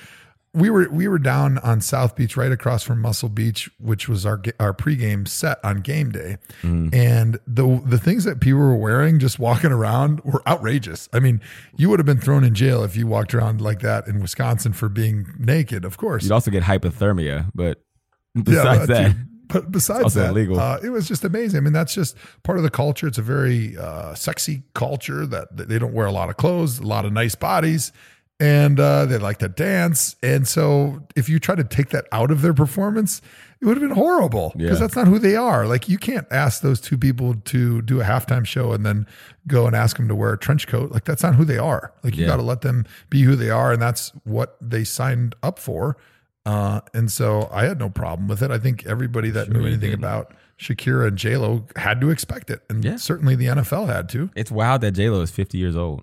We 0.56 0.70
were 0.70 0.88
we 0.90 1.06
were 1.06 1.18
down 1.18 1.58
on 1.58 1.80
South 1.80 2.16
Beach, 2.16 2.36
right 2.36 2.50
across 2.50 2.82
from 2.82 3.00
Muscle 3.00 3.28
Beach, 3.28 3.70
which 3.78 4.08
was 4.08 4.24
our 4.24 4.40
our 4.58 4.72
pregame 4.72 5.28
set 5.28 5.58
on 5.62 5.80
game 5.82 6.10
day, 6.10 6.38
Mm. 6.62 6.94
and 6.94 7.38
the 7.46 7.80
the 7.84 7.98
things 7.98 8.24
that 8.24 8.40
people 8.40 8.60
were 8.60 8.74
wearing 8.76 9.18
just 9.18 9.38
walking 9.38 9.70
around 9.70 10.20
were 10.24 10.42
outrageous. 10.48 11.08
I 11.12 11.20
mean, 11.20 11.40
you 11.76 11.90
would 11.90 11.98
have 11.98 12.06
been 12.06 12.20
thrown 12.20 12.42
in 12.42 12.54
jail 12.54 12.82
if 12.82 12.96
you 12.96 13.06
walked 13.06 13.34
around 13.34 13.60
like 13.60 13.80
that 13.80 14.06
in 14.08 14.20
Wisconsin 14.20 14.72
for 14.72 14.88
being 14.88 15.26
naked. 15.38 15.84
Of 15.84 15.96
course, 15.98 16.22
You'd 16.24 16.32
also 16.32 16.50
get 16.50 16.62
hypothermia, 16.64 17.50
but 17.54 17.82
Yeah, 18.34 18.42
besides 18.42 18.78
but, 18.80 18.88
that, 18.88 19.16
but 19.48 19.70
besides 19.70 20.14
that, 20.14 20.30
illegal. 20.30 20.58
Uh, 20.58 20.78
it 20.82 20.88
was 20.90 21.06
just 21.06 21.24
amazing. 21.24 21.58
I 21.58 21.60
mean, 21.60 21.72
that's 21.72 21.94
just 21.94 22.16
part 22.42 22.58
of 22.58 22.64
the 22.64 22.70
culture. 22.70 23.06
It's 23.06 23.18
a 23.18 23.22
very 23.22 23.76
uh, 23.76 24.14
sexy 24.14 24.62
culture 24.74 25.24
that, 25.26 25.56
that 25.56 25.68
they 25.68 25.78
don't 25.78 25.92
wear 25.92 26.06
a 26.06 26.12
lot 26.12 26.30
of 26.30 26.36
clothes, 26.36 26.78
a 26.78 26.82
lot 26.86 27.04
of 27.04 27.12
nice 27.12 27.34
bodies, 27.34 27.92
and 28.38 28.78
uh, 28.78 29.06
they 29.06 29.18
like 29.18 29.38
to 29.38 29.48
dance. 29.48 30.16
And 30.22 30.46
so, 30.46 31.06
if 31.16 31.28
you 31.28 31.38
try 31.38 31.54
to 31.54 31.64
take 31.64 31.90
that 31.90 32.06
out 32.12 32.30
of 32.30 32.42
their 32.42 32.54
performance, 32.54 33.22
it 33.60 33.64
would 33.66 33.78
have 33.78 33.88
been 33.88 33.96
horrible 33.96 34.52
because 34.56 34.78
Yeah. 34.78 34.86
that's 34.86 34.96
not 34.96 35.06
who 35.08 35.18
they 35.18 35.34
are. 35.36 35.66
Like, 35.66 35.88
you 35.88 35.96
can't 35.96 36.26
ask 36.30 36.60
those 36.60 36.80
two 36.80 36.98
people 36.98 37.34
to 37.46 37.80
do 37.82 38.00
a 38.00 38.04
halftime 38.04 38.44
show 38.46 38.72
and 38.72 38.84
then 38.84 39.06
go 39.48 39.66
and 39.66 39.74
ask 39.74 39.96
them 39.96 40.08
to 40.08 40.14
wear 40.14 40.32
a 40.34 40.38
trench 40.38 40.66
coat. 40.66 40.92
Like, 40.92 41.04
that's 41.04 41.22
not 41.22 41.36
who 41.36 41.44
they 41.46 41.56
are. 41.56 41.92
Like, 42.04 42.16
you 42.16 42.22
Yeah. 42.24 42.28
got 42.28 42.36
to 42.36 42.42
let 42.42 42.60
them 42.60 42.84
be 43.08 43.22
who 43.22 43.34
they 43.36 43.48
are, 43.48 43.72
and 43.72 43.80
that's 43.80 44.12
what 44.24 44.56
they 44.60 44.84
signed 44.84 45.34
up 45.42 45.58
for. 45.58 45.96
Uh, 46.44 46.80
and 46.94 47.10
so 47.10 47.48
I 47.50 47.64
had 47.64 47.78
no 47.78 47.88
problem 47.88 48.28
with 48.28 48.42
it. 48.42 48.50
I 48.50 48.58
think 48.58 48.84
everybody 48.86 49.30
that 49.30 49.50
knew 49.50 49.62
anything 49.62 49.90
didn't. 49.90 49.98
about 50.04 50.32
Shakira 50.60 51.08
and 51.08 51.16
J 51.16 51.36
Lo 51.38 51.66
had 51.76 52.00
to 52.02 52.10
expect 52.10 52.50
it, 52.50 52.60
and 52.70 52.84
Yeah. 52.84 52.96
certainly 52.96 53.34
the 53.34 53.46
NFL 53.48 53.86
had 53.86 54.08
to. 54.10 54.30
it's 54.36 54.50
wild 54.50 54.82
that 54.82 54.92
J 54.92 55.08
Lo 55.10 55.22
is 55.22 55.30
50 55.30 55.58
years 55.58 55.74
old. 55.76 56.02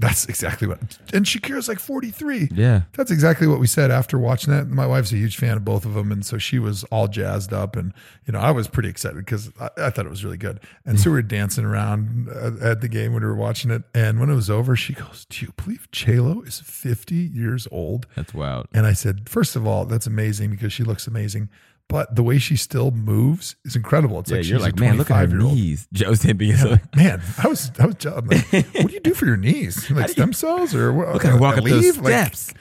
That's 0.00 0.24
exactly 0.26 0.66
what. 0.66 0.80
And 1.12 1.26
Shakira's 1.26 1.68
like 1.68 1.78
forty 1.78 2.10
three. 2.10 2.48
Yeah. 2.52 2.82
That's 2.94 3.10
exactly 3.10 3.46
what 3.46 3.60
we 3.60 3.66
said 3.66 3.90
after 3.90 4.18
watching 4.18 4.52
that. 4.52 4.68
My 4.68 4.86
wife's 4.86 5.12
a 5.12 5.16
huge 5.16 5.36
fan 5.36 5.58
of 5.58 5.64
both 5.64 5.84
of 5.84 5.92
them, 5.92 6.10
and 6.10 6.24
so 6.24 6.38
she 6.38 6.58
was 6.58 6.84
all 6.84 7.06
jazzed 7.06 7.52
up, 7.52 7.76
and 7.76 7.92
you 8.26 8.32
know 8.32 8.40
I 8.40 8.50
was 8.50 8.66
pretty 8.66 8.88
excited 8.88 9.18
because 9.18 9.50
I, 9.60 9.68
I 9.76 9.90
thought 9.90 10.06
it 10.06 10.10
was 10.10 10.24
really 10.24 10.38
good. 10.38 10.58
And 10.86 10.98
so 10.98 11.10
we 11.10 11.16
were 11.16 11.22
dancing 11.22 11.66
around 11.66 12.28
uh, 12.30 12.52
at 12.62 12.80
the 12.80 12.88
game 12.88 13.12
when 13.12 13.22
we 13.22 13.28
were 13.28 13.36
watching 13.36 13.70
it, 13.70 13.82
and 13.94 14.18
when 14.18 14.30
it 14.30 14.34
was 14.34 14.48
over, 14.48 14.74
she 14.74 14.94
goes, 14.94 15.26
"Do 15.28 15.44
you 15.44 15.52
believe 15.56 15.90
J 15.92 16.18
Lo 16.18 16.40
is 16.42 16.60
fifty 16.60 17.16
years 17.16 17.68
old?" 17.70 18.06
That's 18.16 18.32
wild. 18.32 18.68
And 18.72 18.86
I 18.86 18.94
said, 18.94 19.28
first 19.28 19.54
of 19.54 19.66
all, 19.66 19.84
that's 19.84 20.06
amazing 20.06 20.50
because 20.50 20.72
she 20.72 20.82
looks 20.82 21.06
amazing. 21.06 21.50
But 21.90 22.14
the 22.14 22.22
way 22.22 22.38
she 22.38 22.56
still 22.56 22.90
moves 22.92 23.56
is 23.64 23.74
incredible. 23.76 24.20
It's 24.20 24.30
Yeah, 24.30 24.36
like 24.38 24.48
you're 24.48 24.58
she's 24.60 24.64
like, 24.64 24.78
man, 24.78 24.96
look 24.96 25.10
at 25.10 25.16
her 25.18 25.26
25 25.26 25.30
year 25.32 25.42
old. 25.48 25.54
knees. 25.56 25.88
Joe 25.92 26.14
said 26.14 26.38
because 26.38 26.62
of- 26.64 26.80
Man, 26.96 27.20
I 27.42 27.48
was, 27.48 27.70
I 27.78 27.86
was. 27.86 27.96
I'm 28.06 28.26
like, 28.26 28.46
what 28.52 28.86
do 28.86 28.92
you 28.94 29.00
do 29.00 29.12
for 29.14 29.26
your 29.26 29.36
knees? 29.36 29.90
Like 29.94 30.08
stem 30.10 30.32
cells 30.32 30.74
or 30.74 30.92
what? 30.92 31.12
look 31.12 31.24
at 31.24 31.32
her 31.32 31.38
walk 31.38 31.58
up 31.58 31.64
those 31.64 31.82
leave? 31.82 31.96
Like, 31.98 32.12
steps. 32.34 32.54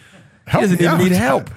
help 0.48 0.64
doesn't 0.64 0.78
even 0.82 0.88
out. 0.88 1.00
need 1.00 1.12
help. 1.14 1.50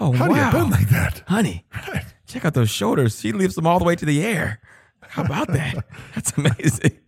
Oh, 0.00 0.12
How 0.12 0.26
do 0.28 0.34
you 0.34 0.40
wow. 0.40 0.52
bend 0.52 0.70
like 0.70 0.88
that? 0.90 1.22
Honey, 1.28 1.64
Right. 1.88 2.04
check 2.26 2.44
out 2.44 2.54
those 2.54 2.70
shoulders. 2.70 3.20
She 3.20 3.32
lifts 3.32 3.54
them 3.54 3.66
all 3.66 3.78
the 3.78 3.84
way 3.84 3.94
to 3.96 4.04
the 4.04 4.22
air. 4.24 4.60
How 5.02 5.22
about 5.24 5.48
that? 5.48 5.84
That's 6.14 6.32
amazing. 6.36 6.98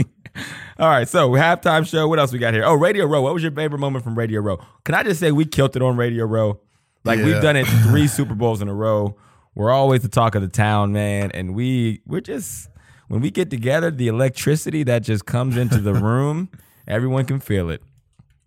All 0.78 0.88
right, 0.88 1.08
so 1.08 1.30
halftime 1.30 1.87
show. 1.87 2.06
What 2.08 2.18
else 2.18 2.32
we 2.32 2.38
got 2.38 2.54
here? 2.54 2.64
Oh, 2.64 2.74
Radio 2.74 3.06
Row. 3.06 3.22
What 3.22 3.35
was 3.35 3.42
your 3.42 3.52
favorite 3.52 3.78
moment 3.78 4.04
from 4.04 4.16
Radio 4.16 4.40
Row? 4.40 4.58
Can 4.85 4.94
I 4.94 5.02
just 5.02 5.20
say 5.20 5.32
we 5.32 5.44
killed 5.46 5.74
it 5.76 5.82
on 5.82 5.96
Radio 5.96 6.24
Row? 6.26 6.61
Like 7.04 7.18
Yeah. 7.18 7.24
we've 7.26 7.42
done 7.42 7.56
it 7.56 7.66
three 7.66 8.06
Super 8.06 8.35
Bowls 8.35 8.62
in 8.62 8.68
a 8.68 8.74
row. 8.74 9.16
We're 9.54 9.70
always 9.70 10.02
the 10.02 10.08
talk 10.08 10.34
of 10.34 10.42
the 10.42 10.48
town, 10.48 10.92
man, 10.92 11.30
and 11.32 11.54
we 11.54 12.00
we're 12.06 12.20
just 12.20 12.68
when 13.08 13.20
we 13.20 13.30
get 13.30 13.50
together, 13.50 13.90
the 13.90 14.08
electricity 14.08 14.82
that 14.84 15.02
just 15.02 15.26
comes 15.26 15.56
into 15.56 15.78
the 15.78 15.92
room, 16.08 16.48
everyone 16.88 17.24
can 17.26 17.40
feel 17.40 17.68
it. 17.70 17.82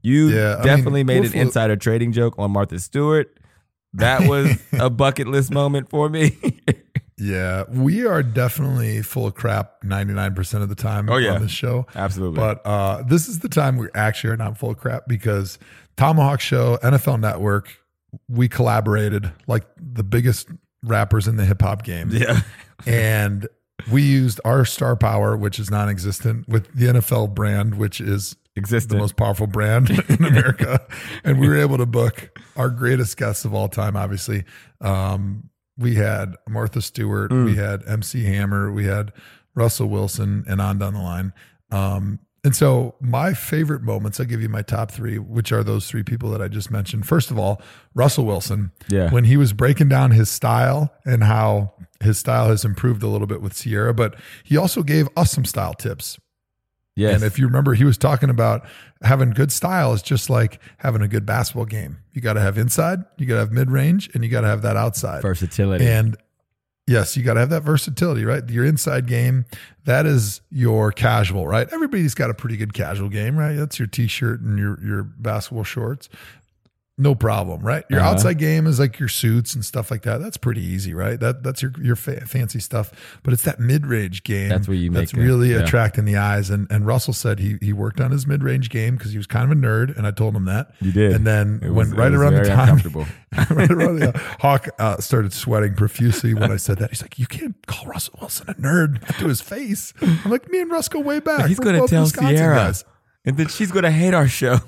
You 0.02 0.30
Yeah, 0.30 0.62
definitely 0.64 1.04
mean, 1.04 1.22
made 1.22 1.32
an 1.32 1.38
insider 1.40 1.76
trading 1.76 2.12
joke 2.12 2.36
on 2.38 2.52
Martha 2.52 2.80
Stewart. 2.80 3.38
That 3.94 4.28
was 4.28 4.52
a 4.74 4.90
bucket 4.90 5.28
list 5.28 5.52
moment 5.52 5.90
for 5.90 6.10
me. 6.10 6.38
Yeah, 7.18 7.64
we 7.70 8.06
are 8.06 8.22
definitely 8.22 9.02
full 9.02 9.26
of 9.28 9.36
crap 9.36 9.82
99% 9.86 10.62
of 10.62 10.68
the 10.68 10.76
time 10.76 11.10
Oh, 11.10 11.16
yeah. 11.16 11.36
on 11.36 11.42
this 11.42 11.50
show. 11.52 11.88
Absolutely. 11.96 12.36
But 12.36 12.62
uh, 12.66 13.04
this 13.04 13.30
is 13.30 13.40
the 13.40 13.48
time 13.48 13.78
we 13.78 13.88
actually 13.96 14.32
are 14.32 14.38
not 14.38 14.58
full 14.58 14.72
of 14.72 14.78
crap 14.78 15.08
because 15.08 15.58
ThomaHawk 15.96 16.42
Show, 16.42 16.76
NFL 16.84 17.22
Network, 17.22 17.70
we 18.28 18.50
collaborated 18.50 19.32
like 19.48 19.64
the 19.78 20.04
biggest 20.04 20.50
rappers 20.86 21.28
in 21.28 21.38
the 21.38 21.46
hip 21.46 21.62
hop 21.62 21.84
game. 21.84 22.10
yeah. 22.12 22.42
and 22.86 23.48
we 23.92 24.02
used 24.04 24.40
our 24.46 24.66
star 24.66 24.96
power, 24.96 25.36
which 25.38 25.60
is 25.60 25.70
non 25.70 25.90
existent, 25.90 26.48
with 26.48 26.74
the 26.74 26.86
NFL 26.88 27.34
brand, 27.36 27.76
which 27.78 28.00
is 28.02 28.36
the 28.56 28.96
most 28.98 29.18
powerful 29.18 29.48
brand 29.48 29.90
in 30.10 30.24
America. 30.24 30.80
and 31.26 31.40
we 31.40 31.48
were 31.50 31.58
able 31.58 31.78
to 31.78 31.86
book 31.86 32.40
our 32.56 32.70
greatest 32.70 33.18
guests 33.18 33.44
of 33.44 33.54
all 33.54 33.68
time, 33.68 33.98
obviously. 33.98 34.46
Um, 34.82 35.50
we 35.78 35.96
had 35.96 36.36
Martha 36.48 36.82
Stewart, 36.82 37.32
Mm. 37.32 37.46
we 37.46 37.56
had 37.56 37.84
MC 37.86 38.24
Hammer, 38.24 38.72
we 38.72 38.86
had 38.86 39.12
Russell 39.56 39.88
Wilson, 39.88 40.46
and 40.48 40.62
on 40.62 40.78
down 40.80 40.94
the 40.94 41.02
line. 41.02 41.34
Um, 41.70 42.20
and 42.46 42.56
so 42.56 42.94
my 43.02 43.34
favorite 43.34 43.82
moments, 43.82 44.20
I'll 44.20 44.28
give 44.28 44.40
you 44.40 44.50
my 44.50 44.62
top 44.62 44.92
three, 44.92 45.18
which 45.18 45.52
are 45.52 45.64
those 45.64 45.90
three 45.90 46.04
people 46.04 46.30
that 46.30 46.44
I 46.44 46.48
just 46.48 46.70
mentioned. 46.70 47.08
First 47.08 47.32
of 47.32 47.40
all, 47.40 47.60
Russell 47.96 48.26
Wilson. 48.26 48.72
Yeah. 48.88 49.10
When 49.10 49.24
he 49.24 49.36
was 49.36 49.52
breaking 49.52 49.90
down 49.90 50.12
his 50.12 50.30
style 50.30 50.94
and 51.06 51.24
how 51.24 51.74
his 52.02 52.20
style 52.20 52.48
has 52.50 52.64
improved 52.64 53.02
a 53.02 53.08
little 53.08 53.26
bit 53.26 53.42
with 53.42 53.54
Sierra, 53.54 53.96
but 53.96 54.16
he 54.44 54.58
also 54.58 54.84
gave 54.84 55.10
us 55.18 55.32
some 55.32 55.44
style 55.44 55.74
tips. 55.74 56.20
Yes. 56.96 57.16
And 57.16 57.24
if 57.24 57.40
you 57.40 57.46
remember, 57.48 57.74
he 57.74 57.84
was 57.84 57.98
talking 57.98 58.30
about 58.30 58.66
having 59.02 59.32
good 59.32 59.52
style 59.52 59.92
is 59.94 60.02
just 60.02 60.30
like 60.30 60.62
having 60.78 61.02
a 61.02 61.08
good 61.08 61.26
basketball 61.26 61.66
game. 61.66 61.98
You 62.14 62.22
got 62.22 62.34
to 62.34 62.42
have 62.42 62.58
inside, 62.58 63.00
you 63.18 63.26
got 63.26 63.34
to 63.34 63.40
have 63.40 63.52
mid 63.52 63.70
range, 63.72 64.10
and 64.14 64.24
you 64.24 64.30
got 64.30 64.42
to 64.42 64.48
have 64.48 64.62
that 64.62 64.78
outside. 64.78 65.22
Versatility. 65.22 65.86
And 65.86 66.16
yes, 66.88 67.18
you 67.18 67.24
got 67.24 67.34
to 67.36 67.40
have 67.40 67.50
that 67.50 67.64
versatility, 67.64 68.26
right? 68.26 68.48
Your 68.50 68.66
inside 68.66 69.08
game, 69.08 69.46
that 69.86 70.06
is 70.06 70.42
your 70.52 70.92
casual, 70.92 71.48
right? 71.48 71.68
Everybody's 71.72 72.16
got 72.16 72.30
a 72.30 72.34
pretty 72.34 72.58
good 72.58 72.74
casual 72.74 73.10
game, 73.10 73.38
right? 73.38 73.54
That's 73.54 73.80
your 73.80 73.88
t-shirt 73.88 74.42
and 74.42 74.58
your 74.58 74.80
your 74.84 75.04
basketball 75.04 75.64
shorts. 75.64 76.10
No 76.98 77.14
problem, 77.14 77.60
right? 77.60 77.84
Your 77.90 78.00
Uh-huh. 78.00 78.12
outside 78.12 78.38
game 78.38 78.68
is 78.68 78.80
like 78.80 79.00
your 79.00 79.10
suits 79.10 79.54
and 79.54 79.66
stuff 79.66 79.92
like 79.92 80.04
that. 80.04 80.22
That's 80.22 80.38
pretty 80.38 80.62
easy, 80.62 80.94
right? 80.94 81.20
That 81.20 81.44
that's 81.44 81.62
your 81.62 81.74
your 81.82 81.98
fa- 81.98 82.26
fancy 82.26 82.62
stuff. 82.62 83.20
But 83.22 83.34
it's 83.34 83.42
that 83.44 83.60
mid 83.60 83.86
range 83.86 84.24
game 84.24 84.48
That's 84.48 84.70
where 84.70 84.78
you 84.78 84.90
that's 84.92 85.14
make 85.14 85.22
it, 85.22 85.26
really 85.28 85.52
yeah. 85.52 85.58
attracting 85.64 86.06
the 86.06 86.16
eyes. 86.16 86.50
And 86.50 86.68
and 86.70 86.88
Russell 86.88 87.12
said 87.14 87.40
he 87.40 87.58
he 87.62 87.74
worked 87.74 88.00
on 88.00 88.12
his 88.12 88.26
mid 88.26 88.44
range 88.44 88.70
game 88.70 88.96
because 88.96 89.12
he 89.12 89.18
was 89.18 89.28
kind 89.28 89.52
of 89.52 89.58
a 89.58 89.60
nerd, 89.60 89.98
and 89.98 90.08
I 90.08 90.12
told 90.12 90.38
him 90.38 90.46
that. 90.46 90.72
You 90.80 90.94
did. 90.94 91.12
And 91.14 91.28
then 91.28 91.60
It 91.62 91.72
when 91.72 91.90
was- 91.90 91.98
right 91.98 92.14
it 92.14 92.16
around 92.18 92.36
the 92.36 92.46
time 92.46 92.78
right 93.58 93.70
around 93.72 94.00
the 94.00 94.18
Hawk 94.40 94.70
uh, 94.80 94.96
started 95.02 95.34
sweating 95.34 95.76
profusely 95.76 96.34
when 96.34 96.50
I 96.50 96.56
said 96.56 96.78
that. 96.78 96.92
He's 96.92 97.02
like, 97.02 97.20
"You 97.20 97.26
can't 97.28 97.56
call 97.68 97.88
Russell 97.88 98.18
Wilson 98.22 98.46
a 98.48 98.54
nerd 98.54 99.06
to 99.20 99.28
his 99.28 99.42
face." 99.42 99.92
I'm 100.02 100.32
like, 100.32 100.50
"Me 100.50 100.62
and 100.62 100.72
Russ 100.72 100.88
go 100.88 101.02
way 101.02 101.20
back. 101.20 101.48
He's 101.48 101.60
going 101.60 101.76
to 101.82 101.86
tell 101.90 102.04
Wisconsin 102.04 102.38
Sierra. 102.38 102.56
guys." 102.56 102.86
And 103.26 103.36
then 103.36 103.48
she's 103.50 103.74
going 103.74 103.84
to 103.84 103.92
hate 103.92 104.14
our 104.14 104.30
show. 104.30 104.60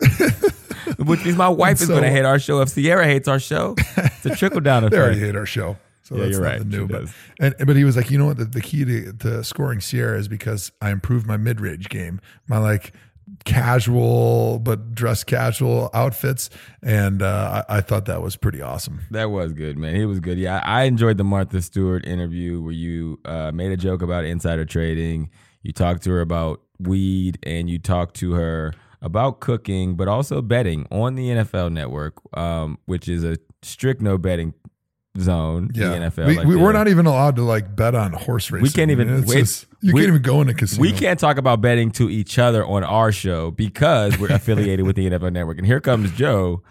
Which 0.98 1.24
means 1.24 1.36
my 1.36 1.48
wife 1.48 1.80
is 1.80 1.88
going 1.88 2.02
to 2.02 2.10
hate 2.10 2.24
our 2.24 2.38
show. 2.38 2.60
If 2.60 2.70
Sierra 2.70 3.04
hates 3.06 3.28
our 3.28 3.38
show, 3.40 3.74
it's 3.96 4.26
a 4.26 4.34
trickle 4.36 4.60
down 4.60 4.82
They 4.90 4.96
already 4.96 5.12
effect. 5.18 5.26
hate 5.26 5.36
our 5.36 5.46
show. 5.46 5.76
So 6.02 6.16
Yeah, 6.16 6.22
that's 6.24 6.32
you're 6.32 6.42
right. 6.42 6.52
nothing 6.58 6.68
new. 6.70 6.86
She 6.86 6.92
But 6.92 7.00
does. 7.02 7.14
and 7.40 7.54
but 7.66 7.76
he 7.76 7.84
was 7.84 7.96
like, 7.96 8.10
you 8.10 8.18
know 8.18 8.26
what? 8.26 8.36
The, 8.38 8.44
the 8.44 8.60
key 8.60 8.84
to, 8.84 9.12
to 9.12 9.44
scoring 9.44 9.80
Sierra 9.80 10.18
is 10.18 10.26
because 10.28 10.72
I 10.80 10.90
improved 10.90 11.26
my 11.26 11.36
mid 11.36 11.60
range 11.60 11.88
game. 11.88 12.20
My 12.48 12.58
like 12.58 12.92
casual 13.44 14.58
but 14.58 14.94
dress 14.94 15.22
casual 15.24 15.90
outfits, 15.94 16.50
and 16.82 17.22
uh, 17.22 17.62
I, 17.68 17.76
I 17.78 17.80
thought 17.80 18.06
that 18.06 18.22
was 18.22 18.36
pretty 18.36 18.60
awesome. 18.62 19.00
That 19.10 19.30
was 19.30 19.52
good, 19.52 19.78
man. 19.78 19.94
He 19.94 20.04
was 20.04 20.18
good. 20.20 20.38
Yeah, 20.38 20.60
I 20.64 20.80
I 20.80 20.84
enjoyed 20.84 21.18
the 21.18 21.24
Martha 21.24 21.60
Stewart 21.62 22.06
interview 22.06 22.60
where 22.62 22.72
you 22.72 23.20
uh, 23.24 23.52
made 23.52 23.70
a 23.70 23.76
joke 23.76 24.00
about 24.02 24.24
insider 24.24 24.64
trading. 24.64 25.30
You 25.62 25.72
talked 25.72 26.02
to 26.04 26.10
her 26.10 26.20
about 26.22 26.60
weed, 26.78 27.38
and 27.42 27.68
you 27.68 27.78
talked 27.78 28.16
to 28.16 28.32
her 28.32 28.72
about 29.02 29.40
cooking, 29.40 29.94
but 29.96 30.08
also 30.08 30.42
betting 30.42 30.86
on 30.90 31.14
the 31.14 31.28
NFL 31.28 31.72
Network, 31.72 32.14
um, 32.36 32.78
which 32.86 33.08
is 33.08 33.24
a 33.24 33.36
strict 33.62 34.00
no 34.02 34.18
betting 34.18 34.54
zone. 35.18 35.70
Yeah, 35.74 35.88
the 35.90 35.96
NFL. 35.96 36.26
we, 36.26 36.36
like 36.36 36.46
we, 36.46 36.56
we're 36.56 36.72
not 36.72 36.88
even 36.88 37.06
allowed 37.06 37.36
to 37.36 37.42
like 37.42 37.74
bet 37.74 37.94
on 37.94 38.12
horse 38.12 38.50
racing. 38.50 38.62
We 38.62 38.70
can't 38.70 38.90
even- 38.90 39.24
wait, 39.26 39.38
just- 39.38 39.66
you 39.80 39.94
we- 39.94 40.02
can't 40.02 40.10
even 40.10 40.22
go 40.22 40.40
in 40.42 40.48
a 40.48 40.54
casino. 40.54 40.82
We 40.82 40.92
can't 40.92 41.18
talk 41.18 41.38
about 41.38 41.60
betting 41.60 41.90
to 41.92 42.08
each 42.10 42.38
other 42.38 42.64
on 42.64 42.84
our 42.84 43.10
show 43.12 43.50
because 43.50 44.18
we're 44.18 44.32
affiliated 44.32 44.86
with 44.86 44.96
the 44.96 45.06
NFL 45.10 45.32
Network. 45.32 45.58
And 45.58 45.66
here 45.66 45.80
comes 45.80 46.12
Joe 46.12 46.62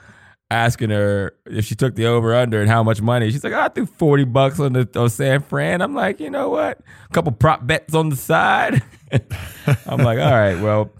asking 0.51 0.89
her 0.89 1.35
if 1.45 1.65
she 1.65 1.75
took 1.75 1.95
the 1.95 2.05
over 2.07 2.33
under 2.33 2.59
and 2.61 2.69
how 2.69 2.81
much 2.83 3.01
money. 3.01 3.29
She's 3.31 3.43
like, 3.43 3.53
I 3.53 3.67
threw 3.67 3.85
40 3.85 4.23
bucks 4.25 4.59
on 4.59 4.73
the 4.73 4.87
on 4.95 5.09
San 5.09 5.41
Fran. 5.41 5.81
I'm 5.81 5.93
like, 5.93 6.19
you 6.19 6.29
know 6.29 6.49
what? 6.49 6.79
A 7.09 7.13
couple 7.13 7.31
prop 7.33 7.65
bets 7.67 7.93
on 7.93 8.09
the 8.09 8.15
side. 8.15 8.81
I'm 9.85 9.99
like, 9.99 10.17
all 10.19 10.31
right, 10.31 10.59
well, 10.61 10.91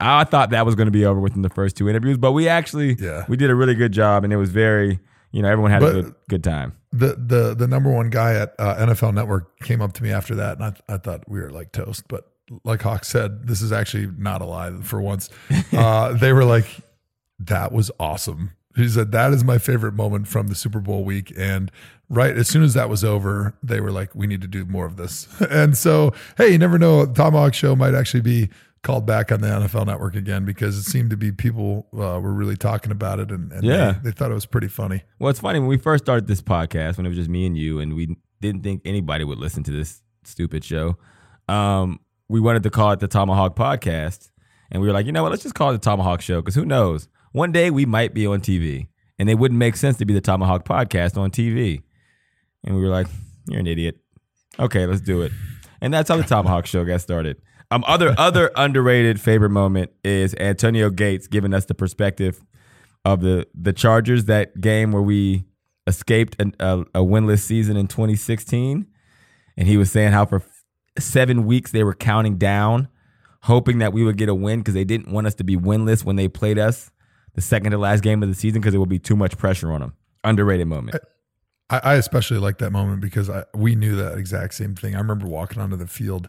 I 0.00 0.24
thought 0.24 0.50
that 0.50 0.66
was 0.66 0.74
going 0.74 0.86
to 0.86 0.92
be 0.92 1.04
over 1.04 1.20
within 1.20 1.42
the 1.42 1.48
first 1.50 1.76
two 1.76 1.88
interviews, 1.88 2.18
but 2.18 2.32
we 2.32 2.48
actually 2.48 2.94
Yeah. 2.98 3.24
we 3.28 3.36
did 3.36 3.50
a 3.50 3.54
really 3.54 3.74
good 3.74 3.92
job 3.92 4.24
and 4.24 4.32
it 4.32 4.36
was 4.36 4.50
very, 4.50 4.98
you 5.32 5.42
know, 5.42 5.48
everyone 5.48 5.70
had 5.70 5.80
But- 5.80 5.96
a 5.96 6.02
good 6.02 6.14
good 6.28 6.44
time. 6.44 6.72
the 6.92 7.14
the 7.18 7.54
the 7.54 7.66
number 7.66 7.90
one 7.90 8.10
guy 8.10 8.34
at 8.34 8.54
uh, 8.58 8.76
NFL 8.86 9.12
Network 9.14 9.58
came 9.60 9.80
up 9.82 9.92
to 9.94 10.02
me 10.02 10.10
after 10.10 10.34
that, 10.36 10.58
and 10.58 10.64
I, 10.88 10.94
I 10.94 10.98
thought 10.98 11.28
we 11.28 11.40
were 11.40 11.50
like 11.50 11.72
toast. 11.72 12.04
But 12.08 12.24
like 12.64 12.80
Hawk 12.82 13.04
said, 13.04 13.46
this 13.46 13.60
is 13.60 13.72
actually 13.72 14.08
not 14.16 14.40
a 14.40 14.44
lie. 14.46 14.72
For 14.82 15.00
once, 15.00 15.28
uh, 15.72 16.12
they 16.14 16.32
were 16.32 16.44
like, 16.44 16.66
"That 17.38 17.72
was 17.72 17.90
awesome." 18.00 18.52
He 18.76 18.88
said, 18.88 19.12
"That 19.12 19.32
is 19.32 19.42
my 19.44 19.58
favorite 19.58 19.92
moment 19.94 20.28
from 20.28 20.46
the 20.48 20.54
Super 20.54 20.80
Bowl 20.80 21.04
week." 21.04 21.32
And 21.36 21.70
right 22.08 22.36
as 22.36 22.48
soon 22.48 22.62
as 22.62 22.72
that 22.74 22.88
was 22.88 23.02
over, 23.04 23.54
they 23.62 23.80
were 23.80 23.90
like, 23.92 24.14
"We 24.14 24.26
need 24.26 24.40
to 24.42 24.48
do 24.48 24.64
more 24.64 24.86
of 24.86 24.96
this." 24.96 25.26
And 25.50 25.76
so, 25.76 26.12
hey, 26.38 26.48
you 26.52 26.58
never 26.58 26.78
know. 26.78 27.04
ThomaHawk 27.06 27.52
Show 27.54 27.74
might 27.76 27.94
actually 27.94 28.20
be 28.22 28.48
called 28.86 29.04
back 29.04 29.32
on 29.32 29.40
the 29.40 29.48
NFL 29.48 29.86
Network 29.86 30.14
again 30.14 30.44
because 30.44 30.76
it 30.78 30.84
seemed 30.84 31.10
to 31.10 31.16
be 31.16 31.32
people 31.32 31.88
uh, 31.92 32.20
were 32.20 32.32
really 32.32 32.56
talking 32.56 32.92
about 32.92 33.18
it, 33.18 33.30
and, 33.32 33.52
and 33.52 33.64
Yeah. 33.64 33.92
they, 34.02 34.10
they 34.10 34.10
thought 34.12 34.30
it 34.30 34.34
was 34.34 34.46
pretty 34.46 34.68
funny. 34.68 35.02
Well, 35.18 35.28
it's 35.30 35.40
funny 35.40 35.58
when 35.58 35.68
we 35.68 35.76
first 35.76 36.04
started 36.04 36.28
this 36.28 36.40
podcast, 36.40 36.96
when 36.96 37.04
it 37.04 37.08
was 37.08 37.18
just 37.18 37.28
me 37.28 37.46
and 37.46 37.58
you, 37.58 37.80
and 37.80 37.94
we 37.94 38.16
didn't 38.40 38.62
think 38.62 38.82
anybody 38.84 39.24
would 39.24 39.38
listen 39.38 39.64
to 39.64 39.70
this 39.72 40.02
stupid 40.24 40.62
show. 40.64 40.96
Um, 41.48 41.98
we 42.28 42.38
wanted 42.40 42.62
to 42.62 42.70
call 42.70 42.92
it 42.92 43.00
the 43.00 43.08
ThomaHawk 43.08 43.56
Podcast, 43.56 44.30
and 44.70 44.80
we 44.80 44.86
were 44.86 44.92
like, 44.94 45.06
you 45.06 45.12
know 45.12 45.22
what? 45.24 45.30
Let's 45.30 45.42
just 45.42 45.54
call 45.56 45.70
it 45.74 45.82
the 45.82 45.90
ThomaHawk 45.90 46.20
Show 46.20 46.40
because 46.40 46.54
who 46.54 46.64
knows? 46.64 47.08
One 47.32 47.50
day 47.52 47.70
we 47.70 47.86
might 47.86 48.14
be 48.14 48.24
on 48.26 48.40
TV, 48.40 48.86
and 49.18 49.28
it 49.28 49.34
wouldn't 49.34 49.58
make 49.58 49.76
sense 49.76 49.96
to 49.98 50.04
be 50.04 50.14
the 50.14 50.20
ThomaHawk 50.22 50.64
Podcast 50.64 51.16
on 51.18 51.30
TV. 51.32 51.82
And 52.64 52.76
we 52.76 52.82
were 52.82 52.88
like, 52.88 53.08
you're 53.48 53.60
an 53.60 53.66
idiot. 53.66 53.98
Okay, 54.58 54.86
let's 54.86 55.00
do 55.00 55.22
it. 55.22 55.32
And 55.80 55.92
that's 55.92 56.08
how 56.08 56.16
the 56.16 56.22
ThomaHawk 56.22 56.66
Show 56.66 56.84
got 56.84 57.00
started. 57.00 57.36
Um, 57.70 57.84
other 57.86 58.14
other 58.16 58.50
underrated 58.54 59.20
favorite 59.20 59.50
moment 59.50 59.90
is 60.04 60.34
Antonio 60.38 60.90
Gates 60.90 61.26
giving 61.26 61.52
us 61.52 61.64
the 61.64 61.74
perspective 61.74 62.44
of 63.04 63.20
the 63.20 63.46
the 63.54 63.72
Chargers 63.72 64.26
that 64.26 64.60
game 64.60 64.92
where 64.92 65.02
we 65.02 65.44
escaped 65.86 66.36
an, 66.40 66.54
a, 66.60 66.80
a 66.94 67.00
winless 67.00 67.40
season 67.40 67.76
in 67.76 67.88
2016, 67.88 68.86
and 69.56 69.68
he 69.68 69.76
was 69.76 69.90
saying 69.90 70.12
how 70.12 70.26
for 70.26 70.42
seven 70.98 71.44
weeks 71.44 71.72
they 71.72 71.82
were 71.82 71.94
counting 71.94 72.38
down, 72.38 72.88
hoping 73.42 73.78
that 73.78 73.92
we 73.92 74.04
would 74.04 74.16
get 74.16 74.28
a 74.28 74.34
win 74.34 74.60
because 74.60 74.74
they 74.74 74.84
didn't 74.84 75.12
want 75.12 75.26
us 75.26 75.34
to 75.34 75.44
be 75.44 75.56
winless 75.56 76.04
when 76.04 76.16
they 76.16 76.28
played 76.28 76.58
us 76.58 76.90
the 77.34 77.42
second 77.42 77.72
to 77.72 77.78
last 77.78 78.02
game 78.02 78.22
of 78.22 78.28
the 78.28 78.34
season 78.34 78.60
because 78.60 78.74
it 78.74 78.78
would 78.78 78.88
be 78.88 78.98
too 78.98 79.16
much 79.16 79.36
pressure 79.36 79.70
on 79.70 79.80
them. 79.80 79.94
Underrated 80.24 80.66
moment. 80.66 80.96
I, 81.68 81.80
I 81.82 81.94
especially 81.94 82.38
like 82.38 82.58
that 82.58 82.70
moment 82.70 83.00
because 83.00 83.28
I, 83.28 83.44
we 83.54 83.74
knew 83.74 83.96
that 83.96 84.18
exact 84.18 84.54
same 84.54 84.74
thing. 84.74 84.94
I 84.94 84.98
remember 84.98 85.26
walking 85.26 85.60
onto 85.60 85.76
the 85.76 85.86
field 85.86 86.28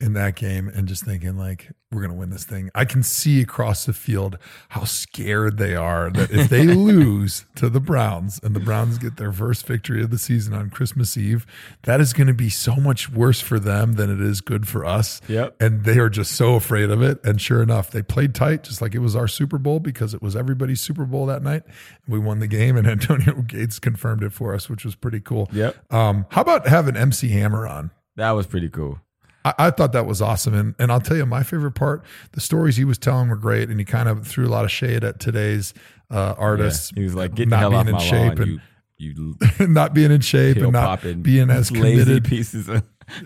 in 0.00 0.12
that 0.12 0.36
game 0.36 0.68
and 0.68 0.86
just 0.86 1.04
thinking 1.04 1.36
like, 1.36 1.72
we're 1.90 2.00
going 2.00 2.12
to 2.12 2.16
win 2.16 2.30
this 2.30 2.44
thing. 2.44 2.70
I 2.74 2.84
can 2.84 3.02
see 3.02 3.40
across 3.40 3.86
the 3.86 3.92
field 3.92 4.38
how 4.70 4.84
scared 4.84 5.56
they 5.56 5.74
are 5.74 6.10
that 6.10 6.30
if 6.30 6.48
they 6.48 6.64
lose 6.66 7.46
to 7.56 7.68
the 7.68 7.80
Browns 7.80 8.38
and 8.42 8.54
the 8.54 8.60
Browns 8.60 8.98
get 8.98 9.16
their 9.16 9.32
first 9.32 9.66
victory 9.66 10.02
of 10.02 10.10
the 10.10 10.18
season 10.18 10.52
on 10.52 10.70
Christmas 10.70 11.16
Eve, 11.16 11.46
that 11.82 12.00
is 12.00 12.12
going 12.12 12.26
to 12.26 12.34
be 12.34 12.50
so 12.50 12.76
much 12.76 13.10
worse 13.10 13.40
for 13.40 13.58
them 13.58 13.94
than 13.94 14.10
it 14.10 14.20
is 14.20 14.40
good 14.40 14.68
for 14.68 14.84
us. 14.84 15.20
Yep. 15.28 15.56
And 15.60 15.84
they 15.84 15.98
are 15.98 16.10
just 16.10 16.32
so 16.32 16.54
afraid 16.54 16.90
of 16.90 17.02
it. 17.02 17.24
And 17.24 17.40
sure 17.40 17.62
enough, 17.62 17.90
they 17.90 18.02
played 18.02 18.34
tight, 18.34 18.64
just 18.64 18.82
like 18.82 18.94
it 18.94 19.00
was 19.00 19.16
our 19.16 19.28
Super 19.28 19.58
Bowl 19.58 19.80
because 19.80 20.14
it 20.14 20.22
was 20.22 20.36
everybody's 20.36 20.80
Super 20.80 21.06
Bowl 21.06 21.26
that 21.26 21.42
night. 21.42 21.62
We 22.06 22.18
won 22.18 22.38
the 22.38 22.46
game, 22.46 22.76
and 22.76 22.86
Antonio 22.86 23.42
Gates 23.42 23.78
confirmed 23.78 24.22
it 24.22 24.32
for 24.32 24.54
us, 24.54 24.68
which 24.68 24.84
was 24.84 24.94
pretty 24.94 25.20
cool. 25.20 25.48
Yep. 25.52 25.92
Um, 25.92 26.26
how 26.30 26.42
about 26.42 26.68
having 26.68 26.96
MC 26.96 27.30
Hammer 27.30 27.66
on? 27.66 27.90
That 28.16 28.32
was 28.32 28.46
pretty 28.46 28.68
cool. 28.68 29.00
I, 29.44 29.54
I 29.58 29.70
thought 29.70 29.92
that 29.92 30.06
was 30.06 30.20
awesome. 30.20 30.54
And, 30.54 30.74
and 30.78 30.90
I'll 30.92 31.00
tell 31.00 31.16
you, 31.16 31.24
my 31.26 31.42
favorite 31.42 31.72
part, 31.72 32.04
the 32.32 32.40
stories 32.40 32.76
he 32.76 32.84
was 32.84 32.98
telling 32.98 33.28
were 33.28 33.36
great. 33.36 33.68
And 33.70 33.78
he 33.78 33.84
kind 33.84 34.08
of 34.08 34.26
threw 34.26 34.46
a 34.46 34.50
lot 34.50 34.64
of 34.64 34.70
shade 34.70 35.04
at 35.04 35.20
today's 35.20 35.74
uh, 36.10 36.14
Yeah. 36.16 36.34
artists. 36.42 36.90
He 36.94 37.02
was 37.04 37.14
like, 37.14 37.34
"Get 37.34 37.50
the 37.50 37.60
not 37.60 37.70
being 37.70 37.88
in 37.88 37.98
shape 38.00 38.38
and 38.38 38.46
you 38.46 38.60
you 38.98 39.36
not 39.68 39.94
being 39.94 40.10
in 40.10 40.20
shape 40.20 40.56
and 40.56 40.72
not 40.72 41.00
popping, 41.00 41.22
being 41.22 41.50
as 41.50 41.70
lazy 41.70 42.00
committed. 42.02 42.24
pieces." 42.24 42.68
Of, 42.68 42.82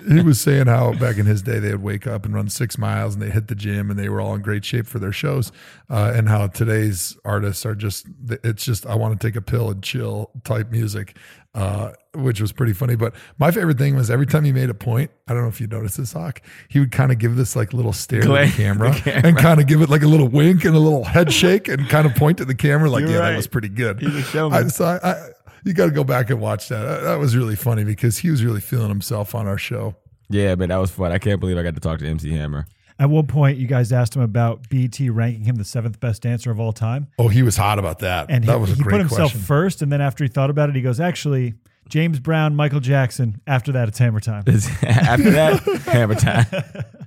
he 0.08 0.20
was 0.22 0.40
saying 0.40 0.66
how 0.66 0.92
back 0.94 1.18
in 1.18 1.26
his 1.26 1.42
day 1.42 1.58
they 1.58 1.72
would 1.72 1.82
wake 1.82 2.06
up 2.06 2.24
and 2.24 2.34
run 2.34 2.48
six 2.48 2.78
miles 2.78 3.14
and 3.14 3.22
they 3.22 3.30
hit 3.30 3.48
the 3.48 3.54
gym 3.54 3.90
and 3.90 3.98
they 3.98 4.08
were 4.08 4.20
all 4.20 4.34
in 4.34 4.42
great 4.42 4.64
shape 4.64 4.86
for 4.86 4.98
their 4.98 5.12
shows 5.12 5.50
uh, 5.90 6.12
and 6.14 6.28
how 6.28 6.46
today's 6.46 7.16
artists 7.24 7.64
are 7.66 7.74
just 7.74 8.06
it's 8.44 8.64
just 8.64 8.86
i 8.86 8.94
want 8.94 9.18
to 9.18 9.26
take 9.26 9.36
a 9.36 9.40
pill 9.42 9.70
and 9.70 9.82
chill 9.82 10.30
type 10.44 10.70
music 10.70 11.16
uh, 11.54 11.92
which 12.14 12.40
was 12.40 12.50
pretty 12.50 12.72
funny 12.72 12.94
but 12.96 13.14
my 13.38 13.50
favorite 13.50 13.76
thing 13.76 13.94
was 13.94 14.10
every 14.10 14.24
time 14.26 14.44
he 14.44 14.52
made 14.52 14.70
a 14.70 14.74
point 14.74 15.10
i 15.28 15.34
don't 15.34 15.42
know 15.42 15.48
if 15.48 15.60
you 15.60 15.66
noticed 15.66 15.98
this 15.98 16.12
hawk 16.14 16.40
he 16.68 16.78
would 16.80 16.90
kind 16.92 17.12
of 17.12 17.18
give 17.18 17.36
this 17.36 17.54
like 17.54 17.72
little 17.74 17.92
stare 17.92 18.22
Glare 18.22 18.44
to 18.44 18.50
at 18.50 18.56
the 18.56 18.62
camera, 18.62 18.90
the 18.92 19.00
camera. 19.10 19.28
and 19.28 19.36
kind 19.36 19.60
of 19.60 19.66
give 19.66 19.82
it 19.82 19.90
like 19.90 20.02
a 20.02 20.08
little 20.08 20.28
wink 20.28 20.64
and 20.64 20.74
a 20.74 20.78
little 20.78 21.04
head 21.04 21.30
shake 21.32 21.68
and 21.68 21.88
kind 21.88 22.06
of 22.06 22.14
point 22.14 22.38
to 22.38 22.44
the 22.46 22.54
camera 22.54 22.88
like 22.88 23.02
You're 23.02 23.10
yeah 23.10 23.18
right. 23.18 23.30
that 23.32 23.36
was 23.36 23.46
pretty 23.46 23.68
good 23.68 24.00
He's 24.00 24.14
a 24.14 24.22
showman. 24.22 24.64
I, 24.64 24.68
so 24.68 24.84
I, 24.86 25.10
I 25.10 25.28
you 25.64 25.72
got 25.74 25.86
to 25.86 25.92
go 25.92 26.04
back 26.04 26.30
and 26.30 26.40
watch 26.40 26.68
that. 26.68 26.82
that 26.82 27.00
that 27.02 27.18
was 27.18 27.36
really 27.36 27.56
funny 27.56 27.84
because 27.84 28.18
he 28.18 28.30
was 28.30 28.44
really 28.44 28.60
feeling 28.60 28.88
himself 28.88 29.34
on 29.34 29.46
our 29.46 29.58
show 29.58 29.94
yeah, 30.30 30.54
but 30.54 30.70
that 30.70 30.78
was 30.78 30.90
fun. 30.90 31.12
I 31.12 31.18
can't 31.18 31.40
believe 31.40 31.58
I 31.58 31.62
got 31.62 31.74
to 31.74 31.80
talk 31.80 31.98
to 31.98 32.06
MC 32.08 32.30
Hammer. 32.32 32.64
At 32.98 33.10
one 33.10 33.26
point, 33.26 33.58
you 33.58 33.66
guys 33.66 33.92
asked 33.92 34.16
him 34.16 34.22
about 34.22 34.66
BT 34.70 35.10
ranking 35.10 35.44
him 35.44 35.56
the 35.56 35.64
seventh 35.64 36.00
best 36.00 36.22
dancer 36.22 36.50
of 36.50 36.58
all 36.58 36.72
time, 36.72 37.08
Oh, 37.18 37.28
he 37.28 37.42
was 37.42 37.56
hot 37.56 37.78
about 37.78 37.98
that. 37.98 38.30
and 38.30 38.44
that 38.44 38.54
he, 38.54 38.58
was 38.58 38.70
a 38.72 38.74
he 38.76 38.82
great 38.82 38.92
put 38.92 39.00
himself 39.00 39.32
question. 39.32 39.40
first. 39.40 39.82
And 39.82 39.92
then 39.92 40.00
after 40.00 40.24
he 40.24 40.28
thought 40.28 40.48
about 40.48 40.70
it, 40.70 40.74
he 40.74 40.80
goes, 40.80 41.00
"Actually, 41.00 41.52
James 41.88 42.18
Brown, 42.18 42.56
Michael 42.56 42.80
Jackson. 42.80 43.42
After 43.46 43.72
that, 43.72 43.88
it's 43.88 43.98
hammer 43.98 44.20
time. 44.20 44.44
After 44.82 45.30
that, 45.32 45.60
hammer 45.84 46.14
time. 46.14 46.46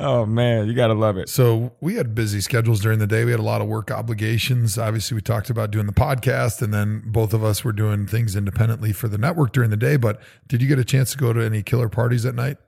Oh 0.00 0.26
man, 0.26 0.66
you 0.66 0.74
gotta 0.74 0.94
love 0.94 1.16
it. 1.16 1.28
So 1.28 1.72
we 1.80 1.94
had 1.94 2.14
busy 2.14 2.40
schedules 2.40 2.80
during 2.80 2.98
the 2.98 3.06
day. 3.06 3.24
We 3.24 3.30
had 3.30 3.40
a 3.40 3.44
lot 3.44 3.60
of 3.60 3.66
work 3.66 3.90
obligations. 3.90 4.78
Obviously, 4.78 5.14
we 5.14 5.20
talked 5.20 5.50
about 5.50 5.70
doing 5.70 5.86
the 5.86 5.92
podcast, 5.92 6.62
and 6.62 6.72
then 6.72 7.02
both 7.06 7.34
of 7.34 7.42
us 7.42 7.64
were 7.64 7.72
doing 7.72 8.06
things 8.06 8.36
independently 8.36 8.92
for 8.92 9.08
the 9.08 9.18
network 9.18 9.52
during 9.52 9.70
the 9.70 9.76
day. 9.76 9.96
But 9.96 10.20
did 10.46 10.62
you 10.62 10.68
get 10.68 10.78
a 10.78 10.84
chance 10.84 11.12
to 11.12 11.18
go 11.18 11.32
to 11.32 11.40
any 11.40 11.62
killer 11.62 11.88
parties 11.88 12.24
at 12.24 12.34
night? 12.34 12.58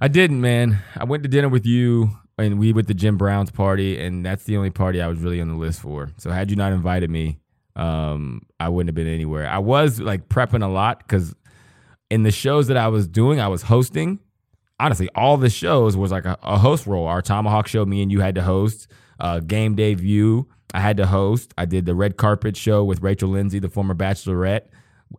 I 0.00 0.08
didn't, 0.08 0.40
man. 0.40 0.78
I 0.96 1.04
went 1.04 1.24
to 1.24 1.28
dinner 1.28 1.48
with 1.48 1.66
you 1.66 2.10
and 2.38 2.58
we 2.58 2.72
with 2.72 2.86
the 2.86 2.94
Jim 2.94 3.16
Brown's 3.16 3.50
party, 3.50 4.00
and 4.00 4.24
that's 4.24 4.44
the 4.44 4.56
only 4.56 4.70
party 4.70 5.00
I 5.00 5.08
was 5.08 5.18
really 5.18 5.40
on 5.40 5.48
the 5.48 5.56
list 5.56 5.80
for. 5.80 6.10
So 6.18 6.30
had 6.30 6.50
you 6.50 6.56
not 6.56 6.72
invited 6.72 7.10
me, 7.10 7.40
um, 7.74 8.42
I 8.60 8.68
wouldn't 8.68 8.88
have 8.88 8.94
been 8.94 9.12
anywhere. 9.12 9.48
I 9.48 9.58
was 9.58 10.00
like 10.00 10.28
prepping 10.28 10.62
a 10.62 10.68
lot 10.68 11.00
because 11.00 11.34
in 12.10 12.22
the 12.22 12.30
shows 12.30 12.68
that 12.68 12.76
I 12.76 12.88
was 12.88 13.08
doing, 13.08 13.40
I 13.40 13.48
was 13.48 13.62
hosting. 13.62 14.20
Honestly, 14.80 15.08
all 15.14 15.36
the 15.36 15.50
shows 15.50 15.96
was 15.96 16.12
like 16.12 16.24
a, 16.24 16.38
a 16.42 16.58
host 16.58 16.86
role. 16.86 17.06
Our 17.06 17.22
ThomaHawk 17.22 17.66
show, 17.66 17.84
me 17.84 18.02
and 18.02 18.12
you 18.12 18.20
had 18.20 18.34
to 18.36 18.42
host. 18.42 18.86
Uh, 19.18 19.40
Game 19.40 19.74
Day 19.74 19.94
View, 19.94 20.48
I 20.72 20.80
had 20.80 20.96
to 20.98 21.06
host. 21.06 21.52
I 21.58 21.64
did 21.64 21.86
the 21.86 21.94
red 21.94 22.16
carpet 22.16 22.56
show 22.56 22.84
with 22.84 23.02
Rachel 23.02 23.30
Lindsay, 23.30 23.58
the 23.58 23.68
former 23.68 23.94
Bachelorette. 23.94 24.66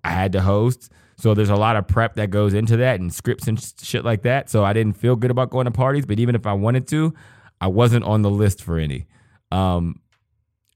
I 0.03 0.11
had 0.11 0.31
to 0.33 0.41
host. 0.41 0.91
So 1.17 1.33
there's 1.33 1.49
a 1.49 1.55
lot 1.55 1.75
of 1.75 1.87
prep 1.87 2.15
that 2.15 2.29
goes 2.29 2.53
into 2.53 2.77
that 2.77 3.01
and 3.01 3.13
scripts 3.13 3.47
and 3.47 3.61
shit 3.81 4.05
like 4.05 4.21
that. 4.21 4.49
So 4.49 4.63
I 4.63 4.71
didn't 4.71 4.93
feel 4.93 5.17
good 5.17 5.31
about 5.31 5.49
going 5.49 5.65
to 5.65 5.71
parties, 5.71 6.05
but 6.05 6.19
even 6.19 6.33
if 6.33 6.47
I 6.47 6.53
wanted 6.53 6.87
to, 6.89 7.13
I 7.59 7.67
wasn't 7.67 8.05
on 8.05 8.21
the 8.21 8.29
list 8.29 8.63
for 8.63 8.77
any. 8.77 9.05
Um, 9.51 9.99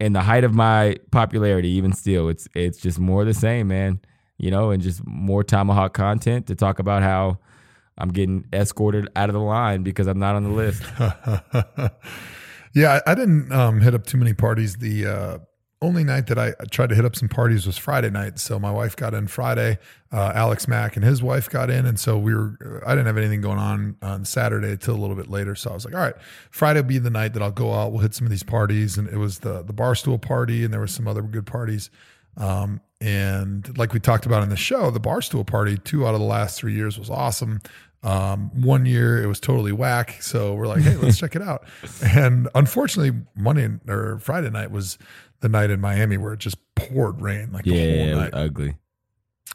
in 0.02 0.12
the 0.12 0.22
height 0.22 0.44
of 0.44 0.54
my 0.54 0.98
popularity, 1.12 1.70
even 1.70 1.94
still, 1.94 2.28
it's 2.28 2.50
it's 2.54 2.78
just 2.80 3.00
more 3.00 3.24
the 3.24 3.34
same, 3.34 3.70
man. 3.70 4.02
You 4.38 4.52
know, 4.52 4.72
and 4.72 4.84
just 4.84 5.06
more 5.06 5.44
ThomaHawk 5.44 5.94
content 5.94 6.48
to 6.48 6.56
talk 6.56 6.80
about 6.80 7.04
how 7.04 7.40
I'm 7.98 8.10
getting 8.10 8.46
escorted 8.52 9.10
out 9.16 9.30
of 9.30 9.34
the 9.34 9.42
line 9.42 9.84
because 9.84 10.08
I'm 10.08 10.20
not 10.20 10.36
on 10.36 10.44
the 10.44 10.50
list. 10.50 10.84
yeah, 12.74 13.00
I 13.06 13.16
didn't 13.16 13.52
um, 13.52 13.82
hit 13.82 13.94
up 13.94 14.06
too 14.06 14.18
many 14.18 14.34
parties. 14.34 14.78
The 14.78 15.06
uh, 15.06 15.38
only 15.84 16.04
night 16.04 16.28
that 16.28 16.40
I 16.40 16.54
tried 16.72 16.90
to 16.90 16.96
hit 16.96 17.06
up 17.06 17.16
some 17.16 17.30
parties 17.30 17.68
was 17.68 17.78
Friday 17.78 18.10
night. 18.10 18.40
So 18.40 18.58
my 18.58 18.72
wife 18.72 18.96
got 18.96 19.14
in 19.14 19.28
Friday. 19.28 19.78
Uh, 20.12 20.32
Alex 20.34 20.68
Mack 20.68 20.96
and 20.96 21.04
his 21.04 21.22
wife 21.22 21.50
got 21.50 21.70
in, 21.70 21.86
and 21.86 22.00
so 22.00 22.18
we 22.18 22.34
were. 22.34 22.82
I 22.86 22.92
didn't 22.92 23.08
have 23.08 23.18
anything 23.18 23.42
going 23.42 23.60
on 23.60 23.98
on 24.02 24.26
Saturday 24.26 24.72
until 24.72 24.96
a 24.96 25.02
little 25.02 25.16
bit 25.16 25.30
later. 25.30 25.54
So 25.56 25.72
I 25.72 25.74
was 25.74 25.86
like, 25.86 25.94
all 25.94 26.00
right, 26.00 26.16
Friday 26.50 26.80
will 26.80 26.88
be 26.88 26.98
the 27.00 27.10
night 27.10 27.34
that 27.34 27.44
I'll 27.44 27.52
go 27.52 27.74
out. 27.74 27.92
We'll 27.92 28.02
hit 28.02 28.16
some 28.16 28.26
of 28.26 28.32
these 28.32 28.44
parties, 28.44 28.98
and 28.98 29.08
it 29.10 29.18
was 29.18 29.40
the 29.40 29.62
the 29.62 29.74
barstool 29.74 30.22
party, 30.22 30.64
and 30.64 30.74
there 30.74 30.80
were 30.80 30.88
some 30.88 31.08
other 31.08 31.22
good 31.22 31.46
parties. 31.46 31.90
Um, 32.38 32.82
and 33.04 33.78
like 33.78 33.92
we 33.92 34.00
talked 34.00 34.26
about 34.26 34.44
in 34.44 34.50
the 34.50 34.56
show, 34.56 34.90
the 34.90 35.00
barstool 35.00 35.46
party, 35.46 35.78
two 35.78 36.08
out 36.08 36.14
of 36.14 36.22
the 36.22 36.26
last 36.26 36.58
three 36.58 36.74
years 36.74 36.98
was 36.98 37.10
awesome. 37.10 37.60
Um, 38.02 38.50
one 38.64 38.86
year 38.86 39.22
it 39.22 39.28
was 39.28 39.42
totally 39.42 39.74
whack. 39.74 40.22
So 40.22 40.54
we're 40.54 40.68
like, 40.68 40.84
hey, 40.84 40.96
let's 40.96 41.18
check 41.20 41.36
it 41.36 41.42
out. 41.42 41.66
And 42.02 42.48
unfortunately, 42.56 43.20
Monday 43.36 43.70
or 43.90 44.20
Friday 44.20 44.50
night 44.50 44.72
was 44.72 44.98
the 45.42 45.50
night 45.50 45.70
in 45.70 45.82
Miami 45.82 46.16
where 46.16 46.32
it 46.32 46.40
just 46.40 46.58
poured 46.76 47.22
rain 47.22 47.52
like 47.52 47.66
yeah, 47.66 47.74
the 47.76 47.98
whole 47.98 48.08
yeah, 48.08 48.16
night. 48.16 48.34
ugly. 48.34 48.76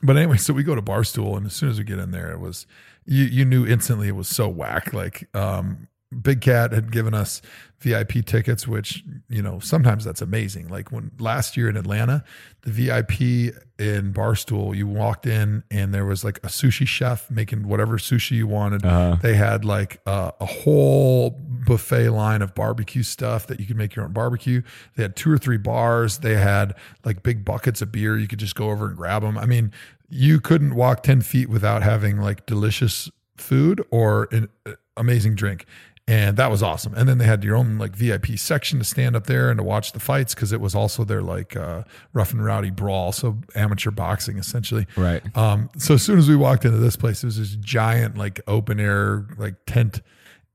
But 0.02 0.18
anyway, 0.18 0.36
so 0.36 0.52
we 0.52 0.62
go 0.62 0.74
to 0.74 0.82
Barstool, 0.82 1.36
and 1.36 1.46
as 1.46 1.54
soon 1.54 1.70
as 1.70 1.78
we 1.78 1.84
get 1.84 1.98
in 1.98 2.10
there, 2.10 2.30
it 2.30 2.40
was 2.40 2.66
you 3.06 3.24
you 3.24 3.46
knew 3.46 3.66
instantly 3.66 4.08
it 4.08 4.14
was 4.14 4.28
so 4.28 4.46
whack. 4.46 4.92
Like 4.92 5.26
um, 5.34 5.88
Big 6.22 6.40
Cat 6.40 6.72
had 6.72 6.90
given 6.90 7.12
us 7.12 7.42
VIP 7.80 8.24
tickets, 8.24 8.66
which 8.66 9.04
you 9.28 9.42
know 9.42 9.58
sometimes 9.60 10.04
that's 10.04 10.22
amazing. 10.22 10.68
Like 10.68 10.90
when 10.90 11.10
last 11.18 11.56
year 11.56 11.68
in 11.68 11.76
Atlanta, 11.76 12.24
the 12.62 12.70
VIP 12.70 13.54
in 13.78 14.12
Barstool, 14.12 14.74
you 14.74 14.86
walked 14.86 15.26
in 15.26 15.62
and 15.70 15.92
there 15.92 16.06
was 16.06 16.24
like 16.24 16.38
a 16.38 16.48
sushi 16.48 16.86
chef 16.86 17.30
making 17.30 17.68
whatever 17.68 17.98
sushi 17.98 18.32
you 18.32 18.46
wanted. 18.46 18.84
Uh-huh. 18.84 19.16
They 19.20 19.34
had 19.34 19.64
like 19.64 20.00
uh, 20.06 20.32
a 20.40 20.46
whole 20.46 21.30
buffet 21.30 22.08
line 22.08 22.40
of 22.40 22.54
barbecue 22.54 23.02
stuff 23.02 23.46
that 23.46 23.60
you 23.60 23.66
could 23.66 23.76
make 23.76 23.94
your 23.94 24.06
own 24.06 24.12
barbecue. 24.12 24.62
They 24.96 25.02
had 25.02 25.14
two 25.14 25.30
or 25.30 25.38
three 25.38 25.58
bars. 25.58 26.18
They 26.18 26.36
had 26.36 26.74
like 27.04 27.22
big 27.22 27.44
buckets 27.44 27.82
of 27.82 27.92
beer. 27.92 28.16
You 28.16 28.26
could 28.26 28.40
just 28.40 28.54
go 28.54 28.70
over 28.70 28.88
and 28.88 28.96
grab 28.96 29.22
them. 29.22 29.36
I 29.36 29.44
mean, 29.44 29.72
you 30.08 30.40
couldn't 30.40 30.74
walk 30.74 31.02
ten 31.02 31.20
feet 31.20 31.50
without 31.50 31.82
having 31.82 32.18
like 32.18 32.46
delicious 32.46 33.10
food 33.36 33.84
or 33.90 34.26
an 34.32 34.48
uh, 34.66 34.72
amazing 34.96 35.34
drink 35.36 35.64
and 36.08 36.38
that 36.38 36.50
was 36.50 36.62
awesome. 36.62 36.94
And 36.94 37.06
then 37.06 37.18
they 37.18 37.26
had 37.26 37.44
your 37.44 37.54
own 37.54 37.76
like 37.76 37.94
VIP 37.94 38.38
section 38.38 38.78
to 38.78 38.84
stand 38.84 39.14
up 39.14 39.26
there 39.26 39.50
and 39.50 39.58
to 39.58 39.62
watch 39.62 39.92
the 39.92 40.00
fights 40.00 40.34
because 40.34 40.52
it 40.52 40.60
was 40.60 40.74
also 40.74 41.04
their 41.04 41.20
like 41.20 41.54
uh, 41.54 41.84
rough 42.14 42.32
and 42.32 42.42
rowdy 42.42 42.70
brawl, 42.70 43.12
so 43.12 43.36
amateur 43.54 43.90
boxing 43.90 44.38
essentially. 44.38 44.86
Right. 44.96 45.22
Um, 45.36 45.68
so 45.76 45.94
as 45.94 46.02
soon 46.02 46.18
as 46.18 46.26
we 46.26 46.34
walked 46.34 46.64
into 46.64 46.78
this 46.78 46.96
place, 46.96 47.22
it 47.22 47.26
was 47.26 47.38
this 47.38 47.56
giant 47.56 48.16
like 48.16 48.40
open 48.48 48.80
air 48.80 49.26
like 49.36 49.56
tent 49.66 50.00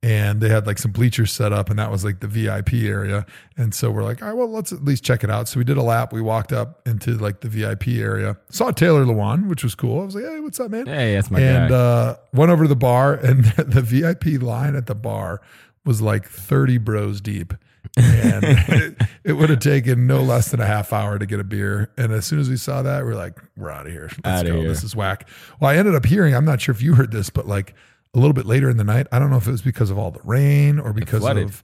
and 0.03 0.41
they 0.41 0.49
had 0.49 0.67
like 0.67 0.77
some 0.77 0.91
bleachers 0.91 1.31
set 1.31 1.53
up 1.53 1.69
and 1.69 1.79
that 1.79 1.89
was 1.89 2.03
like 2.03 2.19
the 2.19 2.27
VIP 2.27 2.73
area. 2.73 3.25
And 3.55 3.73
so 3.73 3.89
we're 3.89 4.03
like, 4.03 4.21
all 4.21 4.27
right, 4.27 4.35
well, 4.35 4.49
let's 4.49 4.73
at 4.73 4.83
least 4.83 5.01
check 5.05 5.23
it 5.23 5.31
out. 5.31 5.47
So 5.47 5.59
we 5.59 5.63
did 5.63 5.77
a 5.77 5.81
lap. 5.81 6.11
We 6.11 6.19
walked 6.19 6.51
up 6.51 6.85
into 6.85 7.11
like 7.11 7.39
the 7.39 7.47
VIP 7.47 7.87
area, 7.87 8.35
saw 8.49 8.71
Taylor 8.71 9.05
Lewan, 9.05 9.47
which 9.47 9.63
was 9.63 9.75
cool. 9.75 10.01
I 10.01 10.05
was 10.05 10.13
like, 10.13 10.25
hey, 10.25 10.41
what's 10.41 10.59
up, 10.59 10.71
man? 10.71 10.87
Hey, 10.87 11.15
that's 11.15 11.31
my 11.31 11.39
guy. 11.39 11.45
and 11.45 11.69
guy. 11.69 11.75
uh, 11.75 12.15
went 12.33 12.51
over 12.51 12.65
to 12.65 12.67
the 12.67 12.75
bar, 12.75 13.13
and 13.13 13.45
the 13.57 13.81
VIP 13.81 14.43
line 14.43 14.75
at 14.75 14.87
the 14.87 14.95
bar 14.95 15.41
was 15.85 16.01
like 16.01 16.27
30 16.27 16.79
bros 16.79 17.21
deep. 17.21 17.53
and 17.95 18.43
it, 18.43 18.97
it 19.23 19.33
would 19.33 19.49
have 19.49 19.59
taken 19.59 20.05
no 20.05 20.21
less 20.21 20.51
than 20.51 20.59
a 20.59 20.65
half 20.65 20.91
hour 20.91 21.17
to 21.17 21.25
get 21.25 21.39
a 21.39 21.43
beer. 21.45 21.91
And 21.97 22.11
as 22.11 22.25
soon 22.25 22.39
as 22.39 22.49
we 22.49 22.57
saw 22.57 22.81
that, 22.81 23.05
we 23.05 23.11
are 23.11 23.15
like, 23.15 23.39
we're 23.55 23.69
out 23.69 23.85
of 23.85 23.91
here. 23.93 24.09
Let's 24.25 24.41
Outta 24.41 24.49
go. 24.49 24.59
here. 24.59 24.67
This 24.67 24.83
is 24.83 24.97
whack. 24.97 25.29
Well, 25.61 25.71
I 25.71 25.77
ended 25.77 25.95
up 25.95 26.05
hearing, 26.05 26.35
I'm 26.35 26.45
not 26.45 26.59
sure 26.59 26.75
if 26.75 26.81
you 26.81 26.95
heard 26.95 27.11
this, 27.11 27.29
but 27.29 27.47
like 27.47 27.73
a 28.13 28.19
little 28.19 28.33
bit 28.33 28.45
later 28.45 28.69
in 28.69 28.77
the 28.77 28.83
night, 28.83 29.07
I 29.11 29.19
don't 29.19 29.29
know 29.29 29.37
if 29.37 29.47
it 29.47 29.51
was 29.51 29.61
because 29.61 29.89
of 29.89 29.97
all 29.97 30.11
the 30.11 30.21
rain 30.23 30.79
or 30.79 30.93
because 30.93 31.23
of 31.25 31.63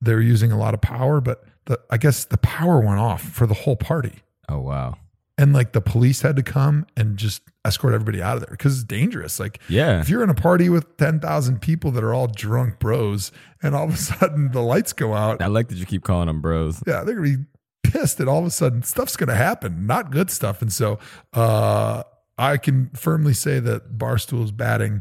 they're 0.00 0.20
using 0.20 0.52
a 0.52 0.58
lot 0.58 0.74
of 0.74 0.80
power, 0.80 1.20
but 1.20 1.44
the, 1.66 1.80
I 1.90 1.96
guess 1.96 2.26
the 2.26 2.36
power 2.38 2.80
went 2.80 3.00
off 3.00 3.22
for 3.22 3.46
the 3.46 3.54
whole 3.54 3.76
party 3.76 4.16
oh 4.50 4.58
wow. 4.60 4.98
and 5.38 5.54
like 5.54 5.72
the 5.72 5.80
police 5.80 6.20
had 6.20 6.36
to 6.36 6.42
come 6.42 6.84
and 6.96 7.16
just 7.16 7.40
escort 7.64 7.94
everybody 7.94 8.20
out 8.22 8.34
of 8.36 8.40
there 8.40 8.50
because 8.50 8.74
it's 8.74 8.84
dangerous. 8.84 9.40
Like, 9.40 9.58
Yeah. 9.70 10.00
if 10.02 10.10
you're 10.10 10.22
in 10.22 10.28
a 10.28 10.34
party 10.34 10.68
with 10.68 10.98
10,000 10.98 11.60
people 11.62 11.90
that 11.92 12.04
are 12.04 12.12
all 12.12 12.26
drunk 12.26 12.78
bros 12.78 13.32
and 13.62 13.74
all 13.74 13.84
of 13.84 13.94
a 13.94 13.96
sudden 14.12 14.50
the 14.52 14.60
lights 14.60 14.92
go 14.92 15.14
out, 15.14 15.40
I 15.40 15.46
like 15.46 15.68
that 15.68 15.76
you 15.76 15.86
keep 15.86 16.04
calling 16.04 16.26
them 16.26 16.42
bros. 16.42 16.82
yeah, 16.86 17.02
they're 17.04 17.14
going 17.14 17.32
to 17.32 17.38
be 17.38 17.44
pissed 17.90 18.20
and 18.20 18.28
all 18.28 18.40
of 18.40 18.44
a 18.44 18.50
sudden 18.50 18.82
stuff's 18.82 19.16
going 19.16 19.30
to 19.30 19.34
happen, 19.34 19.86
not 19.86 20.10
good 20.10 20.30
stuff. 20.30 20.60
And 20.60 20.70
so, 20.70 20.98
uh, 21.32 22.02
I 22.36 22.56
can 22.58 22.90
firmly 22.90 23.32
say 23.32 23.60
that 23.60 23.96
Barstool 23.96 24.42
is 24.44 24.50
batting 24.52 25.00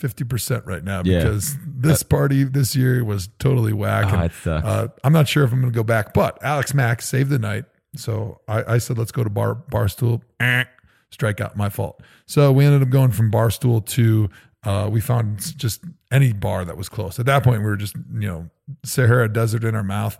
50% 0.00 0.66
right 0.66 0.82
now 0.84 1.02
Yeah. 1.04 1.18
because 1.20 1.56
this 1.66 2.02
party 2.02 2.44
this 2.44 2.74
year 2.76 3.04
was 3.04 3.28
totally 3.38 3.72
whack. 3.72 4.06
Ah, 4.08 4.14
and, 4.14 4.24
it 4.24 4.32
sucks. 4.42 4.66
uh, 4.66 4.88
I'm 5.02 5.12
not 5.12 5.28
sure 5.28 5.44
if 5.44 5.52
I'm 5.52 5.60
going 5.60 5.72
to 5.72 5.76
go 5.76 5.84
back, 5.84 6.12
but 6.14 6.42
Alex 6.42 6.74
Mack 6.74 7.02
saved 7.02 7.30
the 7.30 7.38
night. 7.38 7.64
So 7.96 8.40
I, 8.48 8.74
I 8.74 8.78
said, 8.78 8.98
let's 8.98 9.12
go 9.12 9.22
to 9.24 9.30
Bar 9.30 9.54
Barstool. 9.70 10.20
Eh, 10.40 10.64
strike 11.10 11.40
out, 11.40 11.56
my 11.56 11.68
fault. 11.68 12.02
So 12.26 12.50
we 12.52 12.64
ended 12.64 12.82
up 12.82 12.90
going 12.90 13.12
from 13.12 13.30
Barstool 13.30 13.84
to 13.86 14.28
uh, 14.64 14.88
we 14.90 15.00
found 15.00 15.56
just 15.58 15.84
any 16.10 16.32
bar 16.32 16.64
that 16.64 16.76
was 16.76 16.88
close. 16.88 17.18
At 17.20 17.26
that 17.26 17.44
point, 17.44 17.60
we 17.60 17.66
were 17.66 17.76
just 17.76 17.94
you 17.96 18.26
know 18.26 18.48
Sahara 18.82 19.30
Desert 19.30 19.62
in 19.62 19.74
our 19.74 19.82
mouth, 19.82 20.16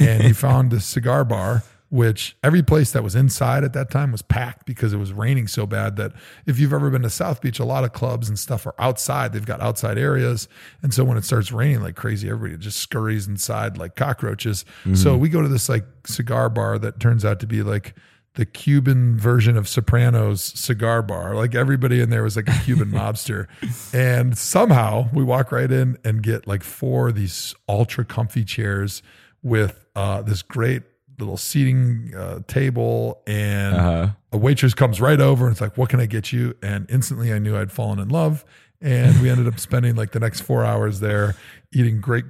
and 0.00 0.22
he 0.22 0.32
found 0.34 0.72
a 0.72 0.80
cigar 0.80 1.24
bar. 1.24 1.62
Which 1.94 2.36
every 2.42 2.64
place 2.64 2.90
that 2.90 3.04
was 3.04 3.14
inside 3.14 3.62
at 3.62 3.72
that 3.74 3.88
time 3.88 4.10
was 4.10 4.20
packed 4.20 4.66
because 4.66 4.92
it 4.92 4.96
was 4.96 5.12
raining 5.12 5.46
so 5.46 5.64
bad 5.64 5.94
that 5.94 6.10
if 6.44 6.58
you've 6.58 6.72
ever 6.72 6.90
been 6.90 7.02
to 7.02 7.10
South 7.10 7.40
Beach, 7.40 7.60
a 7.60 7.64
lot 7.64 7.84
of 7.84 7.92
clubs 7.92 8.28
and 8.28 8.36
stuff 8.36 8.66
are 8.66 8.74
outside. 8.80 9.32
They've 9.32 9.46
got 9.46 9.60
outside 9.60 9.96
areas. 9.96 10.48
And 10.82 10.92
so 10.92 11.04
when 11.04 11.16
it 11.16 11.24
starts 11.24 11.52
raining 11.52 11.82
like 11.82 11.94
crazy, 11.94 12.28
everybody 12.28 12.60
just 12.60 12.80
scurries 12.80 13.28
inside 13.28 13.78
like 13.78 13.94
cockroaches. 13.94 14.64
So 14.96 15.16
we 15.16 15.28
go 15.28 15.40
to 15.40 15.46
this 15.46 15.68
like 15.68 15.84
cigar 16.04 16.48
bar 16.50 16.80
that 16.80 16.98
turns 16.98 17.24
out 17.24 17.38
to 17.38 17.46
be 17.46 17.62
like 17.62 17.94
the 18.34 18.44
Cuban 18.44 19.16
version 19.16 19.56
of 19.56 19.68
Sopranos 19.68 20.42
cigar 20.42 21.00
bar. 21.00 21.36
Like 21.36 21.54
everybody 21.54 22.00
in 22.00 22.10
there 22.10 22.24
was 22.24 22.34
like 22.34 22.48
a 22.48 22.58
Cuban 22.64 22.90
mobster. 22.90 23.46
And 23.94 24.36
somehow 24.36 25.10
we 25.12 25.22
walk 25.22 25.52
right 25.52 25.70
in 25.70 25.96
and 26.04 26.24
get 26.24 26.48
like 26.48 26.64
four 26.64 27.10
of 27.10 27.14
these 27.14 27.54
ultra 27.68 28.04
comfy 28.04 28.44
chairs 28.44 29.00
with 29.44 29.86
uh, 29.94 30.22
this 30.22 30.42
great 30.42 30.82
little 31.18 31.36
seating 31.36 32.12
uh, 32.16 32.40
table 32.46 33.22
and 33.26 33.74
Uh-huh. 33.76 34.08
a 34.32 34.36
waitress 34.36 34.74
comes 34.74 35.00
right 35.00 35.20
over 35.20 35.46
and 35.46 35.52
it's 35.52 35.60
like, 35.60 35.76
what 35.78 35.88
can 35.88 36.00
I 36.00 36.06
get 36.06 36.32
you? 36.32 36.54
And 36.62 36.86
instantly 36.90 37.32
I 37.32 37.38
knew 37.38 37.56
I'd 37.56 37.72
fallen 37.72 37.98
in 37.98 38.08
love. 38.08 38.44
And 38.80 39.20
we 39.22 39.30
ended 39.30 39.46
up 39.46 39.58
spending 39.58 39.94
like 39.96 40.10
the 40.12 40.20
next 40.20 40.40
four 40.42 40.64
hours 40.64 41.00
there 41.00 41.36
eating 41.72 42.00
great 42.00 42.24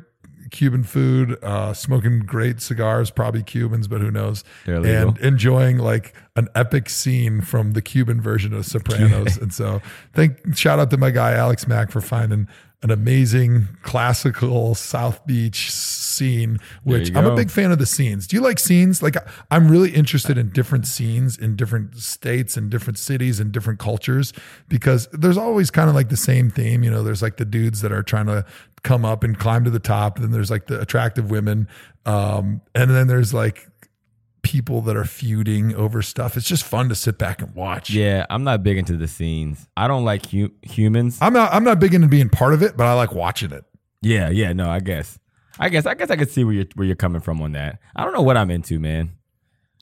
Cuban 0.51 0.85
food, 0.85 1.37
uh, 1.43 1.73
smoking 1.73 2.21
great 2.21 2.61
cigars, 2.61 3.11
probably 3.11 3.43
Cubans, 3.43 3.89
but 3.89 4.01
who 4.01 4.11
knows? 4.11 4.45
And 4.67 5.19
enjoying 5.19 5.79
like 5.79 6.15
an 6.37 6.49
epic 6.55 6.91
scene 6.91 7.41
from 7.41 7.73
the 7.73 7.83
Cuban 7.83 8.21
version 8.21 8.53
of 8.53 8.65
Sopranos. 8.67 9.37
and 9.43 9.53
so, 9.53 9.81
thank 10.13 10.55
shout 10.57 10.79
out 10.79 10.91
to 10.91 10.97
my 10.97 11.11
guy 11.11 11.33
Alex 11.33 11.67
Mack 11.67 11.91
for 11.91 12.01
finding 12.03 12.47
an 12.83 12.91
amazing 12.91 13.67
classical 13.83 14.75
South 14.75 15.27
Beach 15.27 15.71
scene, 16.15 16.59
which 16.83 17.15
I'm 17.15 17.27
a 17.27 17.35
big 17.35 17.51
fan 17.51 17.73
of 17.73 17.79
the 17.79 17.87
scenes. 17.87 18.27
Do 18.27 18.37
you 18.37 18.43
like 18.43 18.59
scenes? 18.59 19.03
Like 19.03 19.17
I'm 19.51 19.69
really 19.69 19.91
interested 19.91 20.39
in 20.39 20.51
different 20.51 20.87
scenes 20.87 21.37
in 21.37 21.57
different 21.57 21.99
states 21.99 22.57
and 22.57 22.71
different 22.71 22.99
cities 22.99 23.41
and 23.41 23.53
different 23.53 23.79
cultures 23.79 24.33
because 24.69 25.09
there's 25.13 25.37
always 25.39 25.71
kind 25.71 25.89
of 25.89 25.95
like 25.95 26.09
the 26.09 26.17
same 26.17 26.51
theme. 26.51 26.83
You 26.85 26.91
know, 26.91 27.03
there's 27.03 27.23
like 27.23 27.37
the 27.37 27.45
dudes 27.45 27.81
that 27.83 27.93
are 27.93 28.03
trying 28.03 28.27
to 28.27 28.45
come 28.83 29.05
up 29.05 29.25
and 29.25 29.39
climb 29.39 29.65
to 29.65 29.71
the 29.71 29.81
top. 29.81 30.19
Then 30.19 30.31
there's 30.31 30.51
like 30.51 30.67
the 30.67 30.81
attractive 30.81 31.31
women. 31.31 31.69
Um, 32.07 32.61
and 32.75 32.91
then 32.91 33.09
there's 33.09 33.35
like 33.35 33.69
people 34.43 34.83
that 34.83 34.97
are 34.97 35.05
feuding 35.07 35.75
over 35.75 36.03
stuff. 36.03 36.37
It's 36.37 36.47
just 36.47 36.63
fun 36.63 36.89
to 36.91 36.95
sit 36.95 37.19
back 37.19 37.43
and 37.43 37.53
watch. 37.55 37.91
Yeah, 37.91 38.27
I'm 38.31 38.45
not 38.45 38.63
big 38.63 38.77
into 38.77 38.97
the 38.97 39.09
scenes. 39.09 39.67
I 39.77 39.89
don't 39.89 40.05
like 40.05 40.27
hu- 40.27 40.53
humans. 40.63 41.19
I'm 41.21 41.33
not 41.33 41.53
I'm 41.53 41.65
not 41.65 41.81
big 41.81 41.95
into 41.95 42.07
being 42.07 42.29
part 42.29 42.55
of 42.55 42.63
it, 42.63 42.77
but 42.77 42.87
I 42.87 42.93
like 42.93 43.13
watching 43.13 43.51
it. 43.51 43.65
Yeah, 44.03 44.29
yeah, 44.29 44.53
no, 44.53 44.71
I 44.71 44.81
guess. 44.81 45.19
I 45.59 45.69
guess 45.69 45.87
I 45.87 45.95
guess 45.95 46.11
I 46.11 46.17
could 46.17 46.31
see 46.31 46.45
where 46.45 46.55
you're 46.55 46.67
where 46.75 46.87
you're 46.87 46.97
coming 46.97 47.21
from 47.21 47.41
on 47.41 47.53
that. 47.53 47.79
I 47.95 48.05
don't 48.05 48.13
know 48.13 48.23
what 48.23 48.37
I'm 48.37 48.51
into, 48.51 48.79
man. 48.79 49.13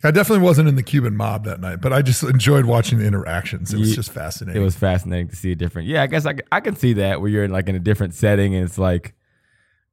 I 0.04 0.10
definitely 0.10 0.44
wasn't 0.44 0.68
in 0.68 0.74
the 0.74 0.82
Cuban 0.82 1.16
mob 1.16 1.44
that 1.44 1.60
night, 1.60 1.80
but 1.80 1.92
I 1.92 2.02
just 2.02 2.24
enjoyed 2.24 2.64
watching 2.64 2.98
the 2.98 3.06
interactions. 3.06 3.72
It 3.72 3.78
was 3.78 3.94
just 3.94 4.10
It 4.56 4.60
was 4.60 4.74
fascinating 4.74 5.28
to 5.28 5.36
see 5.36 5.52
a 5.52 5.54
different. 5.54 5.86
Yeah, 5.86 6.02
I 6.02 6.08
guess 6.08 6.26
I, 6.26 6.34
I 6.50 6.60
can 6.60 6.74
see 6.74 6.94
that 6.94 7.20
where 7.20 7.30
you're 7.30 7.44
in 7.44 7.52
like 7.52 7.68
in 7.68 7.76
a 7.76 7.80
different 7.80 8.14
setting 8.14 8.54
and 8.54 8.64
it's 8.64 8.78
like 8.78 9.14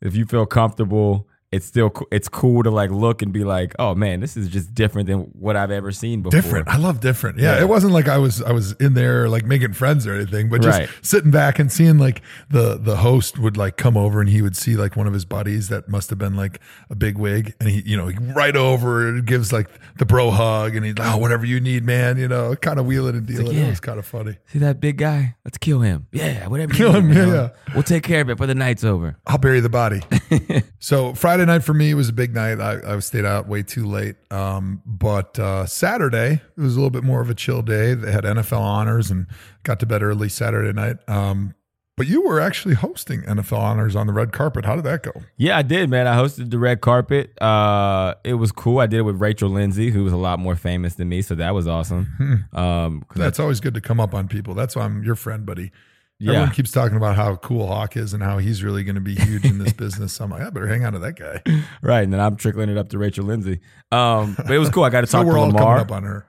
if 0.01 0.15
you 0.15 0.25
feel 0.25 0.47
comfortable, 0.47 1.27
it's 1.51 1.65
still 1.65 1.91
it's 2.11 2.29
cool 2.29 2.61
to 2.63 2.69
like 2.69 2.91
look 2.91 3.21
and 3.23 3.33
be 3.33 3.43
like, 3.43 3.73
"Oh 3.79 3.95
man, 3.95 4.19
this 4.19 4.37
is 4.37 4.47
just 4.49 4.73
different 4.75 5.07
than 5.07 5.21
what 5.39 5.55
I've 5.55 5.71
ever 5.71 5.91
seen 5.91 6.21
before." 6.21 6.39
different. 6.39 6.67
I 6.67 6.77
love 6.77 6.99
different. 6.99 7.39
Yeah, 7.39 7.55
Yeah. 7.55 7.61
it 7.61 7.67
wasn't 7.69 7.93
like 7.93 8.07
I 8.07 8.17
was 8.19 8.41
I 8.41 8.51
was 8.51 8.73
in 8.73 8.93
there 8.93 9.27
like 9.29 9.45
making 9.45 9.73
friends 9.73 10.05
or 10.05 10.13
anything, 10.13 10.49
but 10.49 10.61
just 10.61 10.77
Right. 10.79 10.89
sitting 11.01 11.31
back 11.31 11.57
and 11.57 11.71
seeing 11.71 11.97
like 11.97 12.21
the 12.49 12.77
the 12.77 12.97
host 12.97 13.39
would 13.39 13.57
like 13.57 13.77
come 13.77 13.97
over 13.97 14.19
and 14.21 14.29
he 14.29 14.41
would 14.43 14.55
see 14.55 14.75
like 14.75 14.95
one 14.95 15.07
of 15.07 15.13
his 15.13 15.25
buddies 15.25 15.69
that 15.69 15.89
must 15.89 16.09
have 16.11 16.19
been 16.19 16.35
like 16.35 16.59
a 16.91 16.95
big 16.95 17.17
wig, 17.17 17.55
and 17.59 17.67
he 17.69 17.81
you 17.83 17.97
know 17.97 18.07
he 18.07 18.17
right 18.19 18.55
over 18.55 19.07
and 19.07 19.25
gives 19.25 19.51
like 19.51 19.69
the 19.97 20.05
bro 20.05 20.29
hug, 20.31 20.75
and 20.75 20.85
he's 20.85 20.97
like, 20.97 21.13
oh 21.15 21.17
whatever 21.17 21.45
you 21.45 21.59
need, 21.59 21.83
man, 21.83 22.17
you 22.17 22.27
know, 22.27 22.55
kind 22.57 22.79
of 22.79 22.85
wheeling 22.85 23.15
and 23.15 23.25
dealing. 23.25 23.57
yeah. 23.57 23.65
It 23.65 23.69
was 23.71 23.79
kind 23.79 23.97
of 23.97 24.05
funny. 24.05 24.37
See 24.47 24.59
that 24.59 24.79
big 24.79 24.97
guy? 24.97 25.35
Let's 25.45 25.57
kill 25.57 25.81
him. 25.81 26.07
Yeah, 26.11 26.47
whatever. 26.47 26.73
you 26.73 26.77
Kill 26.77 26.93
need, 26.93 27.15
him, 27.15 27.29
yeah, 27.29 27.33
yeah. 27.33 27.49
We'll 27.73 27.83
take 27.83 28.03
care 28.03 28.21
of 28.21 28.29
it 28.29 28.37
for 28.37 28.45
the 28.45 28.53
night's 28.55 28.83
over. 28.83 29.17
I'll 29.25 29.37
bury 29.39 29.59
the 29.61 29.69
body. 29.69 30.01
so 30.79 31.13
Friday 31.15 31.38
night 31.45 31.63
for 31.63 31.73
me 31.73 31.93
was 31.93 32.09
a 32.09 32.13
big 32.13 32.33
night. 32.33 32.59
I, 32.59 32.95
I 32.95 32.99
stayed 32.99 33.25
out 33.25 33.47
way 33.47 33.63
too 33.63 33.85
late. 33.85 34.15
Um, 34.31 34.81
but 34.85 35.37
uh, 35.39 35.65
Saturday 35.65 36.41
it 36.57 36.61
was 36.61 36.75
a 36.75 36.79
little 36.79 36.89
bit 36.91 37.03
more 37.03 37.21
of 37.21 37.29
a 37.29 37.35
chill 37.35 37.61
day. 37.61 37.93
They 37.93 38.11
had 38.11 38.23
NFL 38.23 38.59
honors 38.59 39.09
and 39.11 39.27
got 39.63 39.79
to 39.81 39.85
bed 39.85 40.01
early 40.03 40.29
Saturday 40.29 40.73
night. 40.73 40.97
Um, 41.07 41.55
but 41.97 42.07
you 42.07 42.21
were 42.25 42.39
actually 42.39 42.75
hosting 42.75 43.23
NFL 43.23 43.59
honors 43.59 43.93
on 43.93 44.07
the 44.07 44.13
red 44.13 44.31
carpet. 44.31 44.63
How 44.63 44.75
did 44.75 44.85
that 44.85 45.03
go? 45.03 45.11
Yeah, 45.35 45.57
I 45.57 45.63
did, 45.63 45.89
man. 45.89 46.07
I 46.07 46.15
hosted 46.15 46.49
the 46.49 46.57
red 46.57 46.79
carpet. 46.79 47.37
Uh, 47.41 48.13
it 48.23 48.35
was 48.35 48.53
cool. 48.53 48.79
I 48.79 48.87
did 48.87 48.99
it 48.99 49.03
with 49.03 49.19
Rachel 49.19 49.49
Lindsay, 49.49 49.89
who 49.91 50.05
was 50.05 50.13
a 50.13 50.17
lot 50.17 50.39
more 50.39 50.55
famous 50.55 50.93
than 50.93 51.09
me, 51.09 51.21
so 51.21 51.35
that 51.35 51.53
was 51.53 51.67
awesome. 51.67 52.45
Um, 52.53 53.03
'cause 53.09 53.17
That's 53.17 53.37
always 53.39 53.59
good 53.59 53.73
to 53.73 53.81
come 53.81 53.99
up 53.99 54.13
on 54.13 54.29
people. 54.29 54.53
That's 54.53 54.77
why 54.77 54.83
I'm 54.85 55.03
your 55.03 55.15
friend, 55.15 55.45
buddy. 55.45 55.71
Yeah. 56.19 56.31
Everyone 56.33 56.51
keeps 56.53 56.71
talking 56.71 56.97
about 56.97 57.15
how 57.15 57.37
cool 57.37 57.67
Hawk 57.67 57.95
is 57.95 58.13
and 58.13 58.21
how 58.21 58.39
he's 58.39 58.61
really 58.61 58.83
going 58.83 58.95
to 58.95 59.01
be 59.01 59.15
huge 59.15 59.45
in 59.45 59.57
this 59.57 59.71
business. 59.71 60.13
So 60.13 60.25
I'm 60.25 60.31
like, 60.31 60.41
I 60.41 60.49
better 60.49 60.67
hang 60.67 60.83
on 60.83 60.91
to 60.93 60.99
that 60.99 61.15
guy. 61.17 61.41
right, 61.81 62.01
and 62.03 62.11
then 62.11 62.19
I'm 62.19 62.35
trickling 62.35 62.69
it 62.69 62.77
up 62.77 62.89
to 62.89 62.97
Rachel 62.97 63.23
Lindsay. 63.25 63.61
Um, 63.91 64.35
but 64.35 64.51
it 64.51 64.59
was 64.59 64.69
cool. 64.69 64.83
I 64.83 64.89
got 64.89 65.01
to 65.01 65.07
So 65.11 65.19
talk 65.19 65.27
we're 65.27 65.35
to 65.35 65.41
Lamar. 65.41 65.77
up 65.77 65.91
on 65.91 66.03
her. 66.03 66.25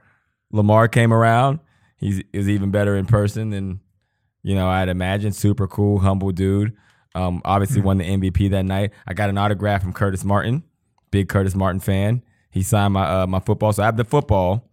Lamar 0.52 0.86
came 0.88 1.12
around. 1.12 1.58
He's 1.96 2.22
is 2.32 2.48
even 2.48 2.70
better 2.70 2.96
in 2.96 3.06
person 3.06 3.50
than 3.50 3.80
you 4.42 4.54
know 4.54 4.68
I'd 4.68 4.88
imagine. 4.88 5.32
Super 5.32 5.66
cool, 5.66 5.98
humble 5.98 6.30
dude. 6.30 6.74
Um, 7.14 7.42
obviously 7.44 7.80
won 7.80 7.98
the 7.98 8.04
MVP 8.04 8.50
that 8.50 8.64
night. 8.64 8.92
I 9.06 9.14
got 9.14 9.28
an 9.28 9.36
autograph 9.38 9.82
from 9.82 9.92
Curtis 9.92 10.24
Martin, 10.24 10.62
big 11.10 11.28
Curtis 11.28 11.54
Martin 11.56 11.80
fan. 11.80 12.22
He 12.50 12.62
signed 12.62 12.94
my 12.94 13.22
uh, 13.22 13.26
my 13.26 13.40
football. 13.40 13.72
So 13.72 13.82
I 13.82 13.86
have 13.86 13.96
the 13.96 14.04
football 14.04 14.70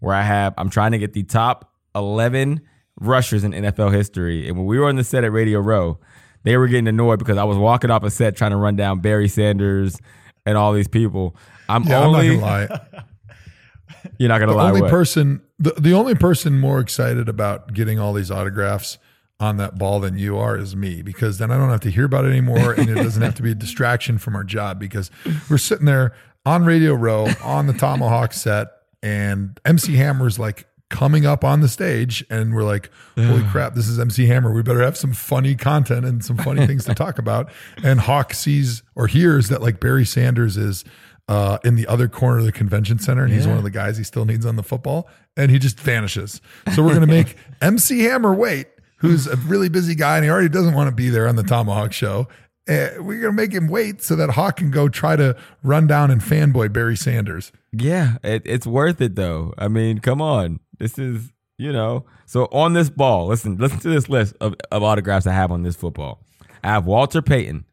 where 0.00 0.14
I 0.14 0.22
have. 0.22 0.54
I'm 0.58 0.70
trying 0.70 0.92
to 0.92 0.98
get 0.98 1.12
the 1.12 1.22
top 1.22 1.72
11 1.94 2.60
rushers 3.00 3.44
in 3.44 3.52
NFL 3.52 3.92
history. 3.92 4.48
And 4.48 4.56
when 4.56 4.66
we 4.66 4.78
were 4.78 4.88
on 4.88 4.96
the 4.96 5.04
set 5.04 5.24
at 5.24 5.32
Radio 5.32 5.60
Row, 5.60 5.98
they 6.44 6.56
were 6.56 6.68
getting 6.68 6.88
annoyed 6.88 7.18
because 7.18 7.38
I 7.38 7.44
was 7.44 7.58
walking 7.58 7.90
off 7.90 8.02
a 8.04 8.10
set 8.10 8.36
trying 8.36 8.52
to 8.52 8.56
run 8.56 8.76
down 8.76 9.00
Barry 9.00 9.28
Sanders 9.28 9.98
and 10.44 10.56
all 10.56 10.72
these 10.72 10.88
people. 10.88 11.36
I'm 11.68 11.84
Yeah, 11.84 12.04
only. 12.04 12.30
I'm 12.30 12.40
not 12.40 12.68
going 12.68 12.68
to 12.68 12.74
lie. 12.74 13.02
You're 14.18 14.28
not 14.28 14.38
gonna 14.38 14.52
the 14.52 14.58
lie. 14.58 14.68
only 14.68 14.82
what? 14.82 14.90
person 14.90 15.42
the, 15.58 15.72
the 15.72 15.92
only 15.92 16.14
person 16.14 16.58
more 16.58 16.80
excited 16.80 17.28
about 17.28 17.72
getting 17.72 17.98
all 17.98 18.12
these 18.12 18.30
autographs 18.30 18.98
on 19.38 19.56
that 19.58 19.78
ball 19.78 20.00
than 20.00 20.16
you 20.16 20.38
are 20.38 20.56
is 20.56 20.74
me 20.74 21.02
because 21.02 21.38
then 21.38 21.50
I 21.50 21.56
don't 21.56 21.70
have 21.70 21.80
to 21.80 21.90
hear 21.90 22.04
about 22.04 22.24
it 22.24 22.28
anymore 22.28 22.72
and 22.72 22.88
it 22.88 22.94
doesn't 22.94 23.22
have 23.22 23.34
to 23.36 23.42
be 23.42 23.50
a 23.52 23.54
distraction 23.56 24.18
from 24.18 24.34
our 24.34 24.44
job 24.44 24.78
because 24.78 25.10
we're 25.50 25.58
sitting 25.58 25.86
there 25.86 26.14
on 26.44 26.64
Radio 26.64 26.94
Row 26.94 27.26
on 27.42 27.66
the 27.66 27.72
ThomaHawk 27.72 28.32
set 28.32 28.68
and 29.02 29.60
MC 29.64 29.96
Hammer's 29.96 30.38
like 30.38 30.66
coming 30.88 31.26
up 31.26 31.42
on 31.42 31.60
the 31.60 31.68
stage 31.68 32.24
and 32.30 32.54
we're 32.54 32.62
like 32.62 32.90
holy 33.16 33.42
crap 33.50 33.74
this 33.74 33.88
is 33.88 33.98
MC 33.98 34.26
Hammer 34.26 34.52
we 34.52 34.62
better 34.62 34.82
have 34.82 34.96
some 34.96 35.12
funny 35.12 35.56
content 35.56 36.06
and 36.06 36.24
some 36.24 36.36
funny 36.36 36.64
things 36.64 36.84
to 36.84 36.94
talk 36.94 37.18
about 37.18 37.50
and 37.82 37.98
Hawk 37.98 38.32
sees 38.32 38.84
or 38.94 39.08
hears 39.08 39.48
that 39.48 39.60
like 39.60 39.80
Barry 39.80 40.04
Sanders 40.04 40.56
is 40.56 40.84
uh, 41.28 41.58
in 41.64 41.74
the 41.74 41.86
other 41.86 42.08
corner 42.08 42.38
of 42.38 42.44
the 42.44 42.52
convention 42.52 42.98
center, 42.98 43.24
and 43.24 43.32
he's 43.32 43.46
one 43.46 43.56
of 43.56 43.64
the 43.64 43.70
guys 43.70 43.98
he 43.98 44.04
still 44.04 44.24
needs 44.24 44.46
on 44.46 44.56
the 44.56 44.62
football, 44.62 45.08
and 45.36 45.50
he 45.50 45.58
just 45.58 45.78
vanishes. 45.80 46.40
So 46.74 46.82
we're 46.82 46.94
gonna 46.94 47.06
make 47.06 47.36
MC 47.60 48.00
Hammer 48.04 48.34
wait, 48.34 48.68
who's 48.98 49.26
a 49.26 49.36
really 49.36 49.68
busy 49.68 49.94
guy, 49.94 50.16
and 50.16 50.24
he 50.24 50.30
already 50.30 50.48
doesn't 50.48 50.74
want 50.74 50.88
to 50.88 50.94
be 50.94 51.10
there 51.10 51.26
on 51.26 51.36
the 51.36 51.42
ThomaHawk 51.42 51.92
show. 51.92 52.28
Uh, 52.68 52.90
we're 52.98 53.20
gonna 53.20 53.32
make 53.32 53.52
him 53.52 53.68
wait 53.68 54.02
so 54.02 54.16
that 54.16 54.30
Hawk 54.30 54.56
can 54.56 54.70
go 54.70 54.88
try 54.88 55.16
to 55.16 55.36
run 55.62 55.86
down 55.86 56.10
and 56.10 56.20
fanboy 56.20 56.72
Barry 56.72 56.96
Sanders. 56.96 57.52
Yeah, 57.72 58.18
it, 58.22 58.42
it's 58.44 58.66
worth 58.66 59.00
it 59.00 59.16
though. 59.16 59.52
I 59.58 59.68
mean, 59.68 59.98
come 59.98 60.22
on. 60.22 60.60
This 60.78 60.98
is, 60.98 61.32
you 61.58 61.72
know. 61.72 62.04
So 62.26 62.44
on 62.46 62.72
this 62.72 62.90
ball, 62.90 63.26
listen, 63.26 63.56
listen 63.56 63.78
to 63.80 63.88
this 63.88 64.08
list 64.08 64.34
of, 64.40 64.54
of 64.70 64.82
autographs 64.82 65.26
I 65.26 65.32
have 65.32 65.50
on 65.52 65.62
this 65.62 65.76
football. 65.76 66.22
I 66.62 66.68
have 66.68 66.86
Walter 66.86 67.22
Payton, 67.22 67.64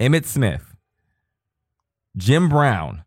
Emmitt 0.00 0.24
Smith, 0.24 0.74
Jim 2.16 2.48
Brown, 2.48 3.04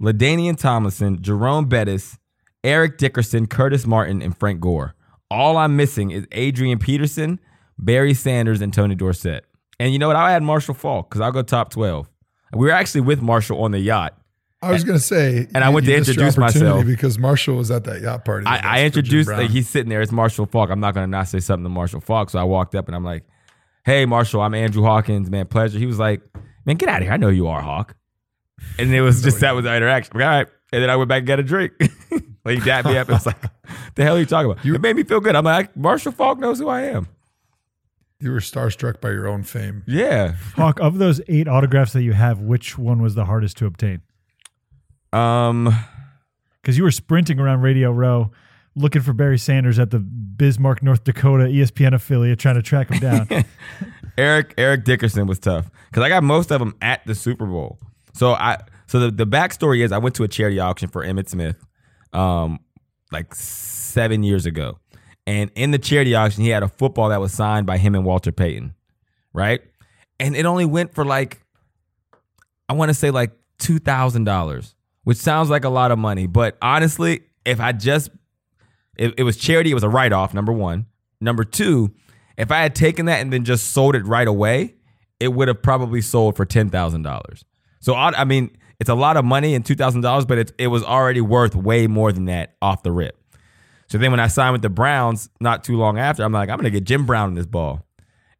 LaDainian 0.00 0.58
Tomlinson, 0.58 1.22
Jerome 1.22 1.66
Bettis, 1.68 2.18
Eric 2.62 2.98
Dickerson, 2.98 3.46
Curtis 3.46 3.86
Martin, 3.86 4.22
and 4.22 4.36
Frank 4.36 4.60
Gore. 4.60 4.94
All 5.30 5.56
I'm 5.56 5.76
missing 5.76 6.10
is 6.10 6.26
Adrian 6.32 6.78
Peterson, 6.78 7.40
Barry 7.78 8.14
Sanders, 8.14 8.60
and 8.60 8.72
Tony 8.72 8.94
Dorsett. 8.94 9.44
And 9.80 9.92
you 9.92 9.98
know 9.98 10.08
what? 10.08 10.16
I'll 10.16 10.28
add 10.28 10.42
Marshall 10.42 10.74
Faulk 10.74 11.10
because 11.10 11.20
I'll 11.20 11.32
go 11.32 11.42
top 11.42 11.70
12. 11.70 12.08
We 12.52 12.66
were 12.66 12.72
actually 12.72 13.00
with 13.02 13.20
Marshall 13.20 13.62
on 13.62 13.72
the 13.72 13.80
yacht. 13.80 14.16
I 14.64 14.72
was 14.72 14.84
gonna 14.84 14.98
say, 14.98 15.46
And 15.54 15.62
I 15.64 15.68
went 15.68 15.86
to 15.86 15.92
missed 15.96 16.08
introduce 16.10 16.38
opportunity 16.38 16.64
myself. 16.70 16.86
because 16.86 17.18
Marshall 17.18 17.56
was 17.56 17.70
at 17.70 17.84
that 17.84 18.00
yacht 18.02 18.24
party. 18.24 18.46
I, 18.46 18.50
I 18.50 18.56
us 18.56 18.62
for 18.62 18.68
Jim 18.70 18.84
introduced 18.86 19.30
like 19.30 19.50
he's 19.50 19.68
sitting 19.68 19.88
there. 19.88 20.00
It's 20.02 20.12
Marshall 20.12 20.46
Faulk. 20.46 20.70
I'm 20.70 20.80
not 20.80 20.94
gonna 20.94 21.06
not 21.06 21.28
say 21.28 21.40
something 21.40 21.64
to 21.64 21.68
Marshall 21.70 22.00
Faulk. 22.00 22.30
So 22.30 22.38
I 22.38 22.44
walked 22.44 22.74
up 22.74 22.86
and 22.88 22.96
I'm 22.96 23.04
like, 23.04 23.24
"Hey, 23.84 24.06
Marshall, 24.06 24.40
I'm 24.40 24.54
Andrew 24.54 24.82
Hawkins. 24.82 25.30
Man, 25.30 25.46
pleasure." 25.46 25.78
He 25.78 25.86
was 25.86 25.98
like, 25.98 26.22
"Man, 26.64 26.76
get 26.76 26.88
out 26.88 26.98
of 26.98 27.04
here. 27.04 27.12
I 27.12 27.16
know 27.16 27.28
you 27.28 27.46
are 27.48 27.60
Hawk." 27.60 27.94
And 28.78 28.92
it 28.94 29.00
was 29.00 29.22
just 29.24 29.40
that 29.40 29.54
was 29.54 29.64
the 29.64 29.74
interaction. 29.74 30.12
I'm 30.14 30.20
like, 30.20 30.26
All 30.28 30.38
right. 30.38 30.46
And 30.72 30.82
then 30.82 30.90
I 30.90 30.96
went 30.96 31.08
back 31.08 31.18
and 31.18 31.26
got 31.26 31.38
a 31.38 31.42
drink. 31.44 31.72
like 32.44 32.58
he 32.58 32.64
dapped 32.64 32.88
me 32.88 32.96
up. 32.98 33.08
and 33.08 33.14
was 33.16 33.26
like, 33.26 33.36
"The 33.94 34.02
hell 34.02 34.16
are 34.16 34.18
you 34.20 34.26
talking 34.26 34.50
about?" 34.50 34.64
You- 34.64 34.74
it 34.74 34.80
made 34.80 34.96
me 34.96 35.04
feel 35.04 35.20
good. 35.20 35.36
I'm 35.36 35.44
like, 35.44 35.76
Marshall 35.76 36.12
Faulk 36.12 36.38
knows 36.38 36.58
who 36.58 36.68
I 36.68 36.82
am. 36.82 37.06
you 38.20 38.30
were 38.32 38.38
starstruck 38.40 39.00
by 39.00 39.10
your 39.10 39.28
own 39.28 39.42
fame. 39.42 39.82
Yeah. 39.86 40.34
Hawk, 40.56 40.80
of 40.80 40.98
those 40.98 41.20
eight 41.28 41.46
autographs 41.46 41.92
that 41.92 42.02
you 42.02 42.12
have, 42.14 42.40
which 42.40 42.78
one 42.78 43.02
was 43.02 43.14
the 43.14 43.26
hardest 43.26 43.56
to 43.58 43.66
obtain? 43.66 44.00
Um. 45.14 45.74
Because 46.60 46.78
you 46.78 46.84
were 46.84 46.90
sprinting 46.90 47.38
around 47.38 47.60
Radio 47.60 47.90
Row 47.90 48.30
looking 48.76 49.02
for 49.02 49.12
Barry 49.12 49.38
Sanders 49.38 49.78
at 49.78 49.90
the 49.90 49.98
Bismarck, 49.98 50.82
North 50.82 51.04
Dakota 51.04 51.44
ESPN 51.44 51.94
affiliate, 51.94 52.38
trying 52.38 52.56
to 52.56 52.62
track 52.62 52.90
him 52.90 53.00
down. 53.00 53.44
Eric 54.18 54.54
Eric 54.58 54.84
Dickerson 54.84 55.26
was 55.26 55.38
tough 55.38 55.70
because 55.90 56.02
I 56.02 56.08
got 56.08 56.22
most 56.22 56.50
of 56.50 56.60
them 56.60 56.74
at 56.80 57.04
the 57.06 57.14
Super 57.14 57.46
Bowl. 57.46 57.78
So 58.12 58.32
I 58.32 58.58
so 58.86 59.00
the 59.00 59.10
the 59.10 59.26
backstory 59.26 59.84
is 59.84 59.92
I 59.92 59.98
went 59.98 60.14
to 60.16 60.24
a 60.24 60.28
charity 60.28 60.60
auction 60.60 60.88
for 60.88 61.04
Emmitt 61.04 61.28
Smith, 61.28 61.64
um, 62.12 62.60
like 63.10 63.34
seven 63.34 64.22
years 64.22 64.46
ago, 64.46 64.78
and 65.26 65.50
in 65.56 65.72
the 65.72 65.78
charity 65.78 66.14
auction 66.14 66.42
he 66.42 66.50
had 66.50 66.62
a 66.62 66.68
football 66.68 67.08
that 67.08 67.20
was 67.20 67.32
signed 67.32 67.66
by 67.66 67.78
him 67.78 67.94
and 67.94 68.04
Walter 68.04 68.30
Payton, 68.30 68.74
right? 69.32 69.60
And 70.20 70.36
it 70.36 70.46
only 70.46 70.64
went 70.64 70.94
for 70.94 71.04
like 71.04 71.42
I 72.68 72.74
want 72.74 72.90
to 72.90 72.94
say 72.94 73.10
like 73.10 73.32
two 73.58 73.80
thousand 73.80 74.24
dollars, 74.24 74.73
which 75.04 75.18
sounds 75.18 75.48
like 75.50 75.64
a 75.64 75.68
lot 75.68 75.90
of 75.90 75.98
money, 75.98 76.26
but 76.26 76.58
honestly, 76.60 77.22
if 77.44 77.60
I 77.60 77.72
just 77.72 78.10
it, 78.96 79.14
it 79.18 79.22
was 79.22 79.36
charity, 79.36 79.70
it 79.70 79.74
was 79.74 79.82
a 79.82 79.88
write 79.88 80.12
off. 80.12 80.34
Number 80.34 80.52
one, 80.52 80.86
number 81.20 81.44
two, 81.44 81.94
if 82.36 82.50
I 82.50 82.62
had 82.62 82.74
taken 82.74 83.06
that 83.06 83.20
and 83.20 83.32
then 83.32 83.44
just 83.44 83.72
sold 83.72 83.94
it 83.94 84.04
right 84.06 84.26
away, 84.26 84.74
it 85.20 85.28
would 85.28 85.48
have 85.48 85.62
probably 85.62 86.00
sold 86.00 86.36
for 86.36 86.44
ten 86.44 86.70
thousand 86.70 87.02
dollars. 87.02 87.44
So 87.80 87.94
I, 87.94 88.10
I 88.10 88.24
mean, 88.24 88.56
it's 88.80 88.90
a 88.90 88.94
lot 88.94 89.16
of 89.16 89.24
money 89.24 89.54
and 89.54 89.64
two 89.64 89.74
thousand 89.74 90.00
dollars, 90.00 90.24
but 90.24 90.38
it 90.38 90.52
it 90.58 90.68
was 90.68 90.82
already 90.82 91.20
worth 91.20 91.54
way 91.54 91.86
more 91.86 92.12
than 92.12 92.24
that 92.26 92.56
off 92.62 92.82
the 92.82 92.92
rip. 92.92 93.20
So 93.88 93.98
then 93.98 94.10
when 94.10 94.20
I 94.20 94.28
signed 94.28 94.52
with 94.52 94.62
the 94.62 94.70
Browns, 94.70 95.28
not 95.40 95.62
too 95.62 95.76
long 95.76 95.98
after, 95.98 96.24
I'm 96.24 96.32
like, 96.32 96.48
I'm 96.48 96.56
gonna 96.56 96.70
get 96.70 96.84
Jim 96.84 97.04
Brown 97.06 97.28
in 97.28 97.34
this 97.34 97.46
ball. 97.46 97.84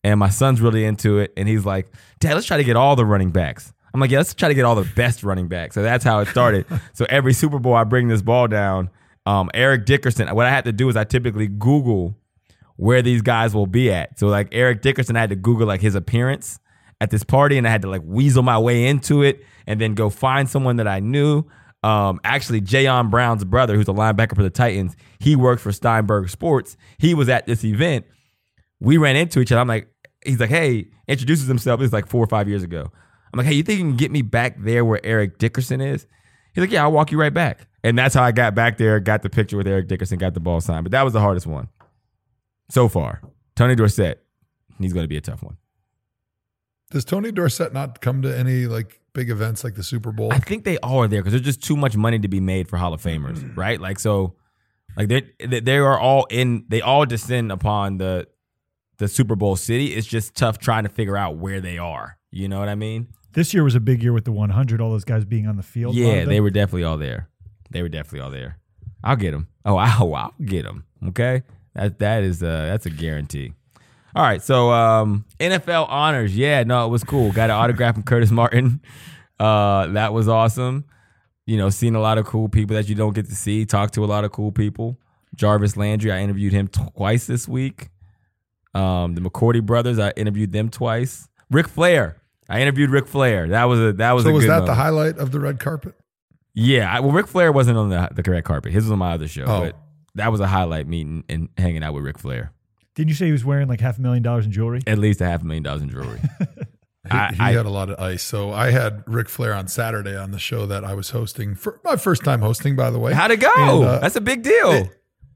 And 0.02 0.20
my 0.20 0.28
son's 0.28 0.60
really 0.60 0.84
into 0.84 1.18
it, 1.18 1.32
and 1.36 1.48
he's 1.48 1.64
like, 1.64 1.90
Dad, 2.20 2.34
let's 2.34 2.46
try 2.46 2.58
to 2.58 2.64
get 2.64 2.76
all 2.76 2.94
the 2.94 3.06
running 3.06 3.30
backs. 3.30 3.72
I'm 3.95 4.01
like, 4.01 4.11
yeah, 4.11 4.18
let's 4.18 4.34
try 4.34 4.49
to 4.49 4.55
get 4.55 4.64
all 4.64 4.74
the 4.74 4.90
best 4.97 5.22
running 5.22 5.47
backs. 5.47 5.76
So 5.76 5.82
that's 5.82 6.05
how 6.05 6.18
it 6.18 6.26
started. 6.26 6.66
so 6.92 7.07
every 7.09 7.32
Super 7.32 7.61
Bowl, 7.61 7.74
I 7.74 7.84
bring 7.84 8.09
this 8.09 8.22
ball 8.22 8.49
down. 8.49 8.90
Um, 9.24 9.51
Eric 9.55 9.86
Dickerson. 9.86 10.28
What 10.34 10.47
I 10.47 10.51
had 10.51 10.64
to 10.64 10.72
do 10.72 10.88
is 10.88 10.97
I 10.97 11.05
typically 11.05 11.47
Google 11.47 12.16
where 12.76 13.03
these 13.03 13.22
guys 13.22 13.55
will 13.55 13.68
be 13.68 13.92
at. 13.92 14.18
So 14.18 14.26
like 14.26 14.49
Eric 14.51 14.82
Dickerson, 14.82 15.16
I 15.16 15.20
had 15.20 15.30
to 15.30 15.36
Google 15.36 15.68
like 15.68 15.80
his 15.80 15.95
appearance 15.95 16.59
at 17.01 17.11
this 17.11 17.22
party, 17.22 17.57
and 17.57 17.66
I 17.66 17.70
had 17.70 17.82
to 17.82 17.88
like 17.88 18.03
weasel 18.05 18.42
my 18.42 18.59
way 18.59 18.86
into 18.86 19.22
it, 19.22 19.45
and 19.66 19.80
then 19.80 19.95
go 19.95 20.11
find 20.11 20.51
someone 20.51 20.76
that 20.76 20.88
I 20.88 21.01
knew. 21.01 21.45
Um, 21.84 22.18
actually, 22.24 22.62
Jayon 22.62 23.11
Brown's 23.11 23.45
brother, 23.45 23.76
who's 23.76 23.88
a 23.88 23.92
linebacker 23.92 24.34
for 24.34 24.42
the 24.42 24.51
Titans, 24.51 24.97
he 25.20 25.36
works 25.36 25.62
for 25.62 25.70
Steinberg 25.70 26.30
Sports. 26.30 26.76
He 26.99 27.14
was 27.14 27.28
at 27.28 27.47
this 27.47 27.62
event. 27.64 28.07
We 28.80 28.97
ran 28.97 29.16
into 29.16 29.40
each 29.40 29.53
other. 29.53 29.61
I'm 29.61 29.68
like, 29.68 29.88
he's 30.24 30.40
like, 30.40 30.51
hey, 30.51 30.88
introduces 31.07 31.47
himself. 31.47 31.80
It's 31.80 31.92
like 31.92 32.07
four 32.07 32.24
or 32.24 32.26
five 32.26 32.49
years 32.49 32.62
ago. 32.62 32.90
I'm 33.35 33.39
like, 33.39 33.49
hey, 33.49 33.55
you 33.55 33.64
think 33.64 33.80
you 33.80 33.85
can 33.85 33.97
get 33.97 34.12
me 34.12 34.22
back 34.22 34.55
there 34.61 34.85
where 34.85 35.05
Eric 35.05 35.39
Dickerson 35.39 35.80
is? 35.80 36.07
He's 36.55 36.62
like, 36.62 36.70
yeah, 36.70 36.85
I'll 36.85 36.93
walk 36.93 37.11
you 37.11 37.18
right 37.18 37.35
back. 37.35 37.66
And 37.82 37.99
that's 37.99 38.14
how 38.14 38.22
I 38.22 38.30
got 38.30 38.55
back 38.55 38.78
there, 38.78 39.01
got 39.01 39.22
the 39.22 39.28
picture 39.28 39.57
with 39.57 39.66
Eric 39.66 39.89
Dickerson, 39.89 40.18
got 40.18 40.35
the 40.35 40.41
ball 40.41 40.61
signed. 40.61 40.85
But 40.85 40.93
that 40.93 41.03
was 41.03 41.14
the 41.14 41.20
hardest 41.20 41.45
one 41.45 41.66
so 42.70 42.89
far. 42.89 43.22
Tony 43.57 43.74
Dorsett, 43.74 44.24
he's 44.78 44.93
going 44.93 45.03
to 45.03 45.09
be 45.09 45.16
a 45.16 45.20
tough 45.20 45.43
one. 45.43 45.57
Does 46.93 47.05
Tony 47.05 47.32
Dorsett 47.32 47.72
not 47.72 48.01
come 48.01 48.22
to 48.22 48.39
any 48.39 48.66
like 48.66 49.01
big 49.14 49.30
events 49.30 49.64
like 49.64 49.74
the 49.74 49.82
Super 49.82 50.12
Bowl? 50.12 50.32
I 50.32 50.39
think 50.39 50.62
they 50.62 50.78
all 50.78 51.03
are 51.03 51.09
there 51.09 51.20
because 51.20 51.32
there's 51.32 51.45
just 51.45 51.61
too 51.61 51.76
much 51.76 51.97
money 51.97 52.20
to 52.20 52.28
be 52.28 52.39
made 52.39 52.68
for 52.68 52.76
Hall 52.76 52.95
of 52.95 53.03
Famers, 53.03 53.39
mm-hmm. 53.39 53.59
right? 53.59 53.80
Like 53.80 53.99
so, 53.99 54.37
like 54.97 55.09
they 55.09 55.32
they 55.45 55.78
are 55.78 55.99
all 55.99 56.28
in. 56.30 56.66
They 56.68 56.82
all 56.82 57.05
descend 57.05 57.51
upon 57.51 57.99
the 57.99 58.28
the 58.99 59.09
Super 59.09 59.35
Bowl 59.35 59.57
city. 59.57 59.93
It's 59.95 60.07
just 60.07 60.37
tough 60.37 60.59
trying 60.59 60.85
to 60.85 60.89
figure 60.89 61.16
out 61.16 61.37
where 61.37 61.61
they 61.61 61.78
are. 61.78 62.16
You 62.30 62.49
know 62.49 62.59
what 62.59 62.68
I 62.68 62.74
mean? 62.74 63.09
This 63.35 63.53
year 63.53 63.64
was 63.64 63.74
a 63.74 63.80
big 63.80 64.03
year 64.03 64.12
with 64.12 64.24
the 64.24 64.32
100. 64.32 64.80
All 64.80 64.91
those 64.91 65.05
guys 65.05 65.24
being 65.24 65.47
on 65.47 65.57
the 65.57 65.62
field. 65.62 65.95
Yeah, 65.95 66.24
they 66.24 66.41
were 66.41 66.51
definitely 66.51 66.85
all 66.85 66.97
there. 66.97 67.28
They 67.70 67.82
were 67.82 67.89
definitely 67.89 68.20
all 68.20 68.30
there. 68.30 68.59
I'll 69.03 69.16
get 69.16 69.32
them. 69.32 69.49
Oh, 69.64 69.76
I'll, 69.78 70.14
I'll 70.14 70.35
get 70.45 70.64
them. 70.64 70.85
Okay, 71.09 71.43
that 71.74 71.99
that 71.99 72.22
is 72.22 72.43
uh 72.43 72.66
that's 72.66 72.87
a 72.87 72.91
guarantee. 72.91 73.53
All 74.16 74.22
right, 74.22 74.41
so 74.41 74.70
um 74.70 75.24
NFL 75.41 75.89
honors. 75.91 76.37
Yeah, 76.37 76.62
no, 76.62 76.87
it 76.87 76.89
was 76.89 77.05
cool. 77.05 77.32
Got 77.32 77.51
an 77.51 77.57
autograph 77.57 77.95
from 77.95 78.05
Curtis 78.05 78.30
Martin. 78.30 78.80
Uh, 79.41 79.89
that 79.89 80.12
was 80.12 80.28
awesome. 80.28 80.85
You 81.45 81.57
know, 81.57 81.68
seeing 81.68 81.97
a 81.97 82.01
lot 82.01 82.18
of 82.18 82.24
cool 82.24 82.49
people 82.49 82.76
that 82.76 82.89
you 82.89 82.95
don't 82.95 83.14
get 83.14 83.26
to 83.28 83.35
see. 83.35 83.66
Talk 83.66 83.91
to 83.91 84.05
a 84.05 84.07
lot 84.07 84.22
of 84.22 84.30
cool 84.30 84.53
people. 84.53 84.97
Jarvis 85.35 85.76
Landry, 85.76 86.12
I 86.12 86.20
interviewed 86.20 86.53
him 86.53 86.68
twice 86.68 87.26
this 87.26 87.49
week. 87.49 87.89
Um, 88.74 89.16
the 89.16 89.20
McCourty 89.20 89.61
brothers, 89.61 89.99
I 89.99 90.11
interviewed 90.11 90.53
them 90.53 90.68
twice. 90.70 91.28
Ric 91.51 91.66
Flair, 91.66 92.22
I 92.49 92.61
interviewed 92.61 92.90
Ric 92.90 93.07
Flair. 93.07 93.49
That 93.49 93.64
was 93.64 93.80
a 93.80 93.92
that 93.95 94.12
was 94.12 94.24
so 94.24 94.30
a 94.30 94.32
was 94.32 94.45
good 94.45 94.51
that 94.51 94.55
moment. 94.61 94.66
the 94.66 94.74
highlight 94.74 95.18
of 95.18 95.30
the 95.32 95.40
red 95.40 95.59
carpet? 95.61 95.95
Yeah, 96.55 96.92
I, 96.92 97.01
well, 97.01 97.11
Ric 97.12 97.26
Flair 97.26 97.51
wasn't 97.53 97.78
on 97.78 97.88
the 97.90 98.09
the 98.12 98.22
correct 98.22 98.47
carpet. 98.47 98.72
His 98.72 98.84
was 98.84 98.92
on 98.92 98.99
my 98.99 99.12
other 99.14 99.26
show, 99.28 99.45
Oh. 99.45 99.61
but 99.61 99.76
that 100.14 100.30
was 100.30 100.40
a 100.40 100.47
highlight 100.47 100.86
meeting 100.86 101.24
and 101.28 101.49
hanging 101.59 101.82
out 101.82 101.95
with 101.95 102.05
Ric 102.05 102.18
Flair. 102.18 102.53
Didn't 102.95 103.09
you 103.09 103.14
say 103.14 103.26
he 103.26 103.32
was 103.32 103.45
wearing 103.45 103.66
like 103.66 103.80
half 103.80 103.99
a 103.99 104.01
million 104.01 104.22
dollars 104.22 104.47
in 104.47 104.53
jewelry? 104.53 104.80
At 104.86 104.99
least 104.99 105.20
a 105.20 105.24
half 105.26 105.42
a 105.42 105.45
million 105.45 105.62
dollars 105.64 105.82
in 105.82 105.90
jewelry. 105.90 106.20
He, 107.07 107.11
I- 107.11 107.32
he 107.34 107.40
I- 107.40 107.53
had 107.53 107.66
a 107.66 107.70
lot 107.70 107.90
of 107.90 108.01
ice. 108.01 108.22
So 108.22 108.51
I 108.51 108.70
had 108.70 109.05
Ric 109.07 109.28
Flair 109.28 109.53
on 109.53 109.68
Saturday 109.68 110.16
on 110.16 110.30
the 110.30 110.38
show 110.38 110.64
that 110.64 110.84
I 110.86 110.95
was 110.95 111.11
hosting 111.11 111.55
for 111.55 111.78
my 111.84 111.97
first 111.97 112.24
time 112.24 112.40
hosting, 112.40 112.76
by 112.76 112.88
the 112.88 112.99
way. 112.99 113.12
How'd 113.12 113.30
it 113.30 113.40
go? 113.40 113.51
And, 113.55 113.84
uh, 113.84 113.99
That's 113.99 114.16
a 114.16 114.22
big 114.22 114.42
deal. 114.42 114.70
it, 114.70 114.88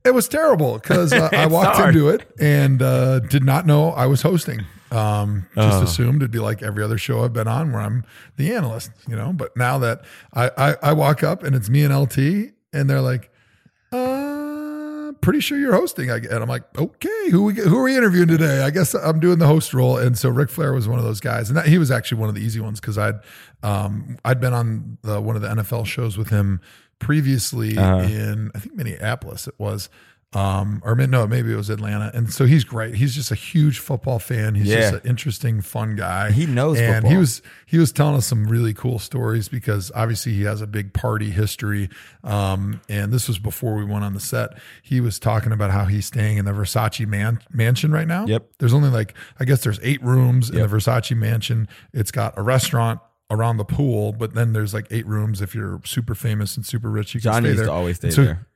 it 0.03 0.15
was 0.15 0.29
terrible 0.29 0.79
because 0.79 1.13
uh, 1.13 1.29
I 1.31 1.45
walked 1.51 1.77
hard. 1.77 1.95
into 1.95 2.09
it 2.09 2.27
and 2.41 2.81
uh, 2.81 3.19
did 3.19 3.45
not 3.45 3.67
know 3.67 3.91
I 3.91 4.07
was 4.07 4.23
hosting. 4.23 4.65
Um, 4.91 5.47
just 5.55 5.79
Oh. 5.81 5.83
assumed 5.83 6.23
it'd 6.23 6.31
be 6.31 6.39
like 6.39 6.63
every 6.63 6.83
other 6.83 6.97
show 6.99 7.23
I've 7.25 7.33
been 7.33 7.49
on 7.49 7.73
where 7.73 7.81
I'm 7.83 8.05
the 8.37 8.55
analyst, 8.55 8.91
you 9.09 9.17
know. 9.17 9.33
But 9.33 9.57
now 9.57 9.79
that 9.79 10.03
I, 10.33 10.51
I, 10.57 10.77
I 10.83 10.93
walk 10.93 11.23
up 11.23 11.43
and 11.43 11.55
it's 11.55 11.69
me 11.69 11.85
and 11.85 11.95
LT, 11.95 12.53
and 12.73 12.89
they're 12.89 13.01
like, 13.03 13.31
uh, 13.93 15.13
pretty 15.21 15.41
sure 15.41 15.59
you're 15.59 15.75
hosting. 15.75 16.11
I, 16.11 16.17
and 16.17 16.35
I'm 16.43 16.49
like, 16.49 16.63
okay, 16.79 17.31
who 17.31 17.45
we, 17.45 17.55
who 17.55 17.79
are 17.79 17.83
we 17.83 17.97
interviewing 17.97 18.29
today? 18.29 18.63
I 18.63 18.71
guess 18.71 18.95
I'm 18.95 19.21
doing 19.21 19.39
the 19.39 19.47
host 19.47 19.75
role. 19.75 19.97
And 19.99 20.19
so 20.19 20.29
Ric 20.29 20.51
Flair 20.51 20.73
was 20.73 20.89
one 20.89 20.99
of 20.99 21.05
those 21.05 21.21
guys, 21.21 21.49
and 21.51 21.57
that, 21.57 21.67
he 21.67 21.79
was 21.79 21.91
actually 21.91 22.21
one 22.21 22.29
of 22.29 22.35
the 22.35 22.41
easy 22.43 22.61
ones 22.61 22.81
because 22.81 22.99
I'd 22.99 23.17
um, 23.63 24.19
I'd 24.25 24.41
been 24.41 24.53
on 24.53 24.99
the, 25.03 25.21
one 25.21 25.37
of 25.37 25.43
the 25.43 25.49
NFL 25.49 25.87
shows 25.87 26.17
with 26.17 26.31
him 26.31 26.61
previously 26.99 27.77
Uh-huh. 27.77 28.01
in 28.01 28.51
I 28.55 28.59
think 28.59 28.75
Minneapolis 28.75 29.47
it 29.49 29.55
was. 29.59 29.89
Um, 30.35 30.83
or 30.85 30.95
no, 30.95 31.27
maybe 31.27 31.51
it 31.51 31.57
was 31.57 31.71
Atlanta, 31.71 32.11
and 32.13 32.31
so 32.31 32.45
he's 32.45 32.63
great. 32.63 32.95
He's 32.97 33.15
just 33.15 33.31
a 33.31 33.35
huge 33.35 33.79
football 33.79 34.19
fan. 34.19 34.55
He's 34.57 34.67
Yeah. 34.67 34.91
just 34.91 34.95
an 35.03 35.09
interesting, 35.09 35.63
fun 35.63 35.97
guy. 35.97 36.33
He 36.33 36.45
knows 36.45 36.79
and 36.79 36.97
football. 36.97 37.11
he 37.11 37.17
was 37.17 37.41
he 37.65 37.79
was 37.79 37.93
telling 37.93 38.15
us 38.15 38.27
some 38.27 38.45
really 38.47 38.75
cool 38.75 38.99
stories 38.99 39.49
because 39.49 39.91
obviously 39.95 40.35
he 40.35 40.43
has 40.43 40.61
a 40.61 40.67
big 40.67 40.93
party 40.93 41.31
history. 41.31 41.89
Um, 42.25 42.83
and 42.91 43.11
this 43.11 43.27
was 43.27 43.39
before 43.39 43.75
we 43.77 43.87
went 43.87 44.05
on 44.05 44.13
the 44.13 44.21
set. 44.21 44.51
He 44.83 45.01
was 45.01 45.19
talking 45.19 45.51
about 45.51 45.71
how 45.71 45.87
he's 45.87 46.05
staying 46.05 46.37
in 46.37 46.45
the 46.45 46.53
Versace 46.53 47.07
man, 47.07 47.39
mansion 47.51 47.91
right 47.91 48.07
now. 48.07 48.27
Yep. 48.27 48.51
There's 48.59 48.75
only 48.75 48.91
like 48.91 49.15
I 49.41 49.47
guess 49.47 49.63
there's 49.65 49.81
eight 49.83 50.03
rooms 50.03 50.51
in 50.51 50.57
the 50.57 50.67
Versace 50.69 51.17
mansion. 51.17 51.69
It's 51.95 52.11
got 52.11 52.37
a 52.37 52.43
restaurant 52.43 53.01
around 53.31 53.57
the 53.57 53.65
pool, 53.65 54.13
but 54.13 54.35
then 54.35 54.53
there's 54.53 54.75
like 54.75 54.89
eight 54.91 55.07
rooms 55.07 55.41
if 55.41 55.55
you're 55.55 55.81
super 55.87 56.15
famous 56.15 56.55
and 56.57 56.67
super 56.67 56.91
rich. 56.91 57.15
You 57.15 57.21
can 57.23 57.33
John 57.33 57.43
stay 57.45 57.53
there. 57.55 57.65
to 57.67 57.73
always 57.73 57.97
stay 57.97 58.11
so, 58.11 58.25
there. 58.25 58.47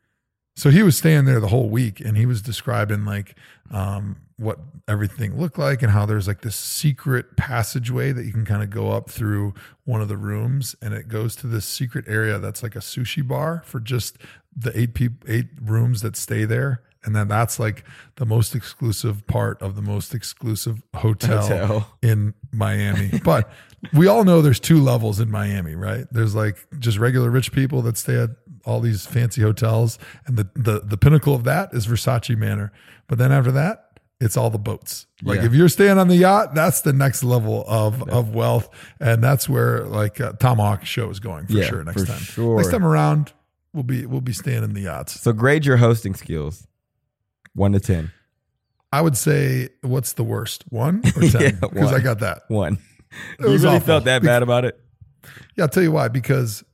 So 0.54 0.70
he 0.70 0.82
was 0.82 0.96
staying 0.96 1.24
there 1.24 1.40
the 1.40 1.48
whole 1.48 1.68
week 1.68 2.00
and 2.00 2.16
he 2.16 2.26
was 2.26 2.42
describing 2.42 3.04
like 3.04 3.34
um, 3.70 4.16
what 4.36 4.58
everything 4.88 5.38
looked 5.38 5.58
like 5.58 5.82
and 5.82 5.92
how 5.92 6.04
there's 6.04 6.28
like 6.28 6.42
this 6.42 6.56
secret 6.56 7.36
passageway 7.36 8.12
that 8.12 8.24
you 8.24 8.32
can 8.32 8.44
kind 8.44 8.62
of 8.62 8.70
go 8.70 8.90
up 8.90 9.08
through 9.08 9.54
one 9.84 10.00
of 10.00 10.08
the 10.08 10.16
rooms 10.16 10.74
and 10.82 10.92
it 10.92 11.08
goes 11.08 11.34
to 11.36 11.46
this 11.46 11.64
secret 11.64 12.04
area 12.08 12.38
that's 12.38 12.62
like 12.62 12.76
a 12.76 12.80
sushi 12.80 13.26
bar 13.26 13.62
for 13.64 13.80
just 13.80 14.18
the 14.54 14.78
eight 14.78 14.94
people 14.94 15.26
eight 15.30 15.46
rooms 15.60 16.02
that 16.02 16.16
stay 16.16 16.44
there 16.44 16.82
and 17.04 17.16
then 17.16 17.28
that's 17.28 17.58
like 17.58 17.84
the 18.16 18.26
most 18.26 18.54
exclusive 18.54 19.26
part 19.26 19.60
of 19.60 19.74
the 19.74 19.82
most 19.82 20.14
exclusive 20.14 20.82
hotel, 20.94 21.42
Hotel. 21.42 21.90
in 22.00 22.34
Miami. 22.52 23.18
But 23.24 23.50
we 23.92 24.06
all 24.06 24.24
know 24.24 24.42
there's 24.42 24.60
two 24.60 24.80
levels 24.80 25.20
in 25.20 25.30
Miami, 25.30 25.74
right? 25.74 26.06
There's 26.10 26.34
like 26.34 26.66
just 26.78 26.98
regular 26.98 27.30
rich 27.30 27.52
people 27.52 27.82
that 27.82 27.96
stay 27.96 28.16
at 28.22 28.30
all 28.64 28.80
these 28.80 29.06
fancy 29.06 29.42
hotels, 29.42 29.98
and 30.26 30.36
the 30.36 30.48
the 30.54 30.80
the 30.80 30.96
pinnacle 30.96 31.34
of 31.34 31.44
that 31.44 31.74
is 31.74 31.86
Versace 31.86 32.36
Manor. 32.36 32.72
But 33.08 33.18
then 33.18 33.32
after 33.32 33.50
that, 33.52 33.98
it's 34.20 34.36
all 34.36 34.50
the 34.50 34.58
boats. 34.58 35.06
Like 35.22 35.40
Yeah. 35.40 35.46
if 35.46 35.54
you're 35.54 35.68
staying 35.68 35.98
on 35.98 36.06
the 36.08 36.14
yacht, 36.16 36.54
that's 36.54 36.82
the 36.82 36.92
next 36.92 37.24
level 37.24 37.64
of 37.66 38.08
of 38.08 38.34
wealth, 38.34 38.68
and 39.00 39.22
that's 39.22 39.48
where 39.48 39.84
like 39.84 40.20
uh, 40.20 40.34
ThomaHawk 40.34 40.84
show 40.84 41.10
is 41.10 41.18
going 41.18 41.46
for 41.46 41.54
Yeah, 41.54 41.64
sure 41.66 41.82
next 41.82 42.02
for 42.02 42.06
time. 42.06 42.20
sure. 42.20 42.56
Next 42.58 42.70
time 42.70 42.84
around, 42.84 43.32
we'll 43.72 43.82
be 43.82 44.06
we'll 44.06 44.20
be 44.20 44.32
staying 44.32 44.62
in 44.62 44.74
the 44.74 44.82
yachts. 44.82 45.20
So 45.20 45.32
grade 45.32 45.66
your 45.66 45.78
hosting 45.78 46.14
skills. 46.14 46.68
One 47.54 47.72
to 47.72 47.80
ten. 47.80 48.12
I 48.94 49.00
would 49.00 49.16
say, 49.16 49.70
what's 49.80 50.12
the 50.12 50.22
worst, 50.24 50.64
one 50.68 51.02
or 51.16 51.22
ten? 51.28 51.40
Yeah, 51.40 51.50
Because 51.60 51.92
I 51.92 51.98
got 52.00 52.20
that. 52.20 52.42
One. 52.48 52.78
You 53.38 53.46
really 53.46 53.66
awful. 53.66 53.80
felt 53.80 54.04
that 54.04 54.22
bad 54.22 54.42
about 54.42 54.64
it? 54.64 54.78
Yeah, 55.54 55.64
I'll 55.64 55.68
tell 55.68 55.82
you 55.84 55.92
why. 55.92 56.08
Because 56.08 56.64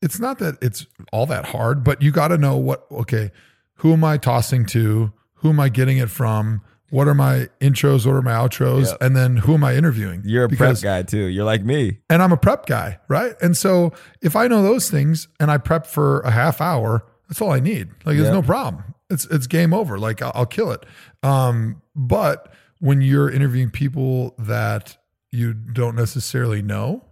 it's 0.00 0.18
not 0.18 0.38
that 0.38 0.56
it's 0.62 0.86
all 1.12 1.26
that 1.26 1.44
hard, 1.44 1.84
but 1.84 2.00
you 2.00 2.10
got 2.10 2.28
to 2.28 2.38
know 2.38 2.56
what, 2.56 2.86
okay, 2.90 3.30
who 3.76 3.92
am 3.92 4.02
I 4.02 4.16
tossing 4.16 4.64
to? 4.66 5.12
Who 5.34 5.48
am 5.50 5.60
I 5.60 5.68
getting 5.68 5.98
it 5.98 6.08
from? 6.08 6.62
What 6.90 7.08
are 7.08 7.14
my 7.14 7.48
intros? 7.60 8.06
What 8.06 8.14
are 8.14 8.22
my 8.22 8.32
outros? 8.32 8.86
Yep. 8.86 8.98
And 9.00 9.16
then 9.16 9.36
who 9.38 9.54
am 9.54 9.64
I 9.64 9.74
interviewing? 9.74 10.22
You're 10.24 10.44
a 10.44 10.48
because, 10.48 10.80
prep 10.82 10.90
guy 10.90 11.02
too. 11.02 11.24
You're 11.24 11.44
like 11.44 11.64
me. 11.64 11.98
And 12.10 12.22
I'm 12.22 12.32
a 12.32 12.36
prep 12.36 12.66
guy, 12.66 12.98
right? 13.08 13.34
And 13.40 13.56
so 13.56 13.92
if 14.20 14.36
I 14.36 14.46
know 14.46 14.62
those 14.62 14.90
things 14.90 15.28
and 15.40 15.50
I 15.50 15.58
prep 15.58 15.86
for 15.86 16.20
a 16.20 16.30
half 16.30 16.60
hour, 16.60 17.04
that's 17.28 17.40
all 17.40 17.50
I 17.50 17.60
need. 17.60 17.88
Like, 18.04 18.16
there's 18.18 18.30
no 18.30 18.42
problem. 18.42 18.94
It's 19.10 19.24
it's 19.26 19.46
game 19.46 19.72
over. 19.72 19.98
Like, 19.98 20.20
I'll, 20.20 20.32
I'll 20.34 20.46
kill 20.46 20.70
it. 20.70 20.84
Um, 21.22 21.80
but 21.96 22.52
when 22.78 23.00
you're 23.00 23.30
interviewing 23.30 23.70
people 23.70 24.34
that 24.38 24.96
you 25.32 25.54
don't 25.54 25.96
necessarily 25.96 26.62
know 26.62 27.04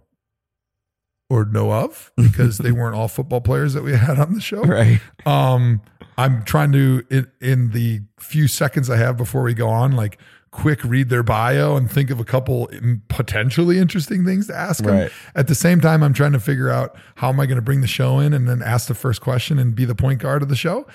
or 1.29 1.45
know 1.45 1.71
of 1.71 2.11
because 2.17 2.57
they 2.59 2.71
weren't 2.73 2.95
all 2.95 3.07
football 3.07 3.41
players 3.41 3.73
that 3.73 3.83
we 3.83 3.93
had 3.93 4.19
on 4.19 4.33
the 4.33 4.41
show, 4.41 4.61
Right. 4.61 4.99
um, 5.25 5.81
I'm 6.17 6.43
trying 6.43 6.71
to 6.73 7.03
in, 7.09 7.31
in 7.39 7.71
the 7.71 8.01
few 8.19 8.47
seconds 8.47 8.89
I 8.89 8.97
have 8.97 9.17
before 9.17 9.41
we 9.43 9.53
go 9.53 9.69
on, 9.69 9.93
like 9.93 10.19
quick 10.51 10.83
read 10.83 11.07
their 11.07 11.23
bio 11.23 11.77
and 11.77 11.89
think 11.89 12.09
of 12.09 12.19
a 12.19 12.25
couple 12.25 12.69
potentially 13.07 13.77
interesting 13.79 14.25
things 14.25 14.47
to 14.47 14.55
ask 14.55 14.83
them. 14.83 14.93
Right. 14.93 15.11
At 15.33 15.47
the 15.47 15.55
same 15.55 15.79
time, 15.79 16.03
I'm 16.03 16.13
trying 16.13 16.33
to 16.33 16.39
figure 16.41 16.69
out 16.69 16.97
how 17.15 17.29
am 17.29 17.39
I 17.39 17.45
going 17.45 17.55
to 17.55 17.61
bring 17.61 17.79
the 17.79 17.87
show 17.87 18.19
in 18.19 18.33
and 18.33 18.49
then 18.49 18.61
ask 18.61 18.89
the 18.89 18.93
first 18.93 19.21
question 19.21 19.57
and 19.57 19.73
be 19.73 19.85
the 19.85 19.95
point 19.95 20.19
guard 20.19 20.43
of 20.43 20.49
the 20.49 20.55
show. 20.57 20.85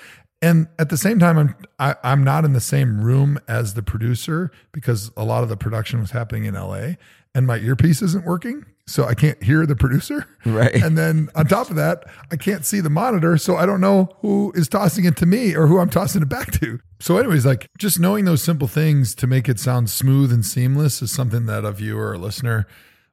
And 0.41 0.67
at 0.77 0.89
the 0.89 0.97
same 0.97 1.17
time, 1.17 1.37
I'm 1.37 1.55
I, 1.79 1.95
I'm 2.03 2.23
not 2.23 2.45
in 2.45 2.53
the 2.53 2.61
same 2.61 3.01
room 3.01 3.39
as 3.47 3.73
the 3.73 3.81
producer 3.81 4.51
because 4.71 5.11
a 5.17 5.23
lot 5.23 5.43
of 5.43 5.49
the 5.49 5.57
production 5.57 5.99
was 5.99 6.11
happening 6.11 6.45
in 6.45 6.53
LA, 6.53 6.93
and 7.33 7.47
my 7.47 7.57
earpiece 7.57 8.01
isn't 8.03 8.25
working, 8.25 8.65
so 8.85 9.05
I 9.05 9.15
can't 9.15 9.41
hear 9.43 9.65
the 9.65 9.75
producer. 9.75 10.27
Right. 10.45 10.73
And 10.75 10.97
then 10.97 11.29
on 11.35 11.47
top 11.47 11.69
of 11.69 11.75
that, 11.75 12.05
I 12.31 12.35
can't 12.35 12.65
see 12.65 12.79
the 12.81 12.89
monitor, 12.89 13.37
so 13.37 13.55
I 13.55 13.65
don't 13.65 13.81
know 13.81 14.09
who 14.21 14.51
is 14.55 14.67
tossing 14.67 15.05
it 15.05 15.17
to 15.17 15.25
me 15.25 15.55
or 15.55 15.67
who 15.67 15.79
I'm 15.79 15.89
tossing 15.89 16.21
it 16.21 16.29
back 16.29 16.51
to. 16.59 16.79
So, 16.99 17.17
anyways, 17.17 17.45
like 17.45 17.69
just 17.77 17.99
knowing 17.99 18.25
those 18.25 18.43
simple 18.43 18.67
things 18.67 19.15
to 19.15 19.27
make 19.27 19.49
it 19.49 19.59
sound 19.59 19.89
smooth 19.89 20.31
and 20.31 20.45
seamless 20.45 21.01
is 21.01 21.11
something 21.11 21.47
that 21.47 21.65
a 21.65 21.71
viewer 21.71 22.11
or 22.11 22.17
listener 22.17 22.67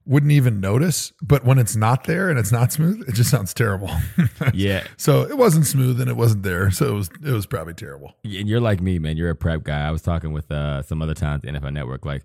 wouldn't 0.06 0.32
even 0.32 0.60
notice. 0.60 1.12
But 1.22 1.44
when 1.44 1.58
it's 1.58 1.76
not 1.76 2.04
there 2.04 2.28
and 2.30 2.38
it's 2.38 2.52
not 2.52 2.72
smooth, 2.72 3.08
it 3.08 3.14
just 3.14 3.30
sounds 3.30 3.54
terrible. 3.54 3.90
Yeah. 4.52 4.86
so 4.96 5.22
it 5.22 5.36
wasn't 5.38 5.66
smooth 5.66 6.00
and 6.00 6.10
it 6.10 6.16
wasn't 6.16 6.42
there. 6.42 6.70
So 6.70 6.86
it 6.86 6.92
was 6.92 7.10
it 7.24 7.32
was 7.32 7.46
probably 7.46 7.74
terrible. 7.74 8.14
And 8.24 8.48
you're 8.48 8.60
like 8.60 8.80
me, 8.80 8.98
man. 8.98 9.16
You're 9.16 9.30
a 9.30 9.34
prep 9.36 9.62
guy. 9.62 9.86
I 9.86 9.90
was 9.90 10.02
talking 10.02 10.32
with 10.32 10.50
uh, 10.50 10.82
some 10.82 11.00
other 11.02 11.14
times 11.14 11.42
the 11.42 11.48
NFL 11.48 11.72
Network. 11.72 12.04
Like, 12.04 12.24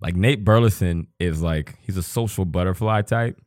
like 0.00 0.16
Nate 0.16 0.44
Burleson 0.44 1.08
is 1.18 1.42
like 1.42 1.76
he's 1.82 1.96
a 1.96 2.02
social 2.02 2.44
butterfly 2.44 3.02
type. 3.02 3.40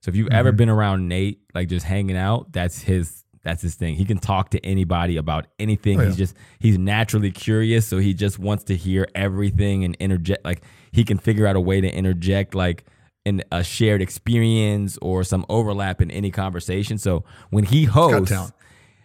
So 0.00 0.10
if 0.10 0.16
you've 0.16 0.28
ever 0.32 0.52
been 0.52 0.68
around 0.68 1.08
Nate, 1.08 1.40
like 1.54 1.68
just 1.68 1.84
hanging 1.86 2.16
out, 2.16 2.52
that's 2.52 2.80
his 2.80 3.24
that's 3.42 3.62
his 3.62 3.74
thing. 3.76 3.94
He 3.94 4.04
can 4.04 4.18
talk 4.18 4.50
to 4.50 4.64
anybody 4.66 5.16
about 5.16 5.46
anything. 5.58 6.00
Oh, 6.00 6.04
He's 6.04 6.16
just 6.16 6.34
he's 6.58 6.78
naturally 6.78 7.30
curious, 7.30 7.86
so 7.86 7.98
he 7.98 8.14
just 8.14 8.38
wants 8.38 8.64
to 8.64 8.76
hear 8.76 9.06
everything 9.14 9.84
and 9.84 9.96
interject. 10.00 10.44
Like 10.44 10.62
he 10.92 11.04
can 11.04 11.18
figure 11.18 11.46
out 11.46 11.56
a 11.56 11.60
way 11.60 11.80
to 11.80 11.88
interject, 11.88 12.54
like 12.54 12.84
in 13.28 13.42
a 13.52 13.62
shared 13.62 14.02
experience 14.02 14.98
or 15.02 15.22
some 15.24 15.44
overlap 15.48 16.00
in 16.02 16.10
any 16.10 16.30
conversation. 16.30 16.98
So 16.98 17.24
when 17.50 17.64
he 17.64 17.84
hosts, 17.84 18.52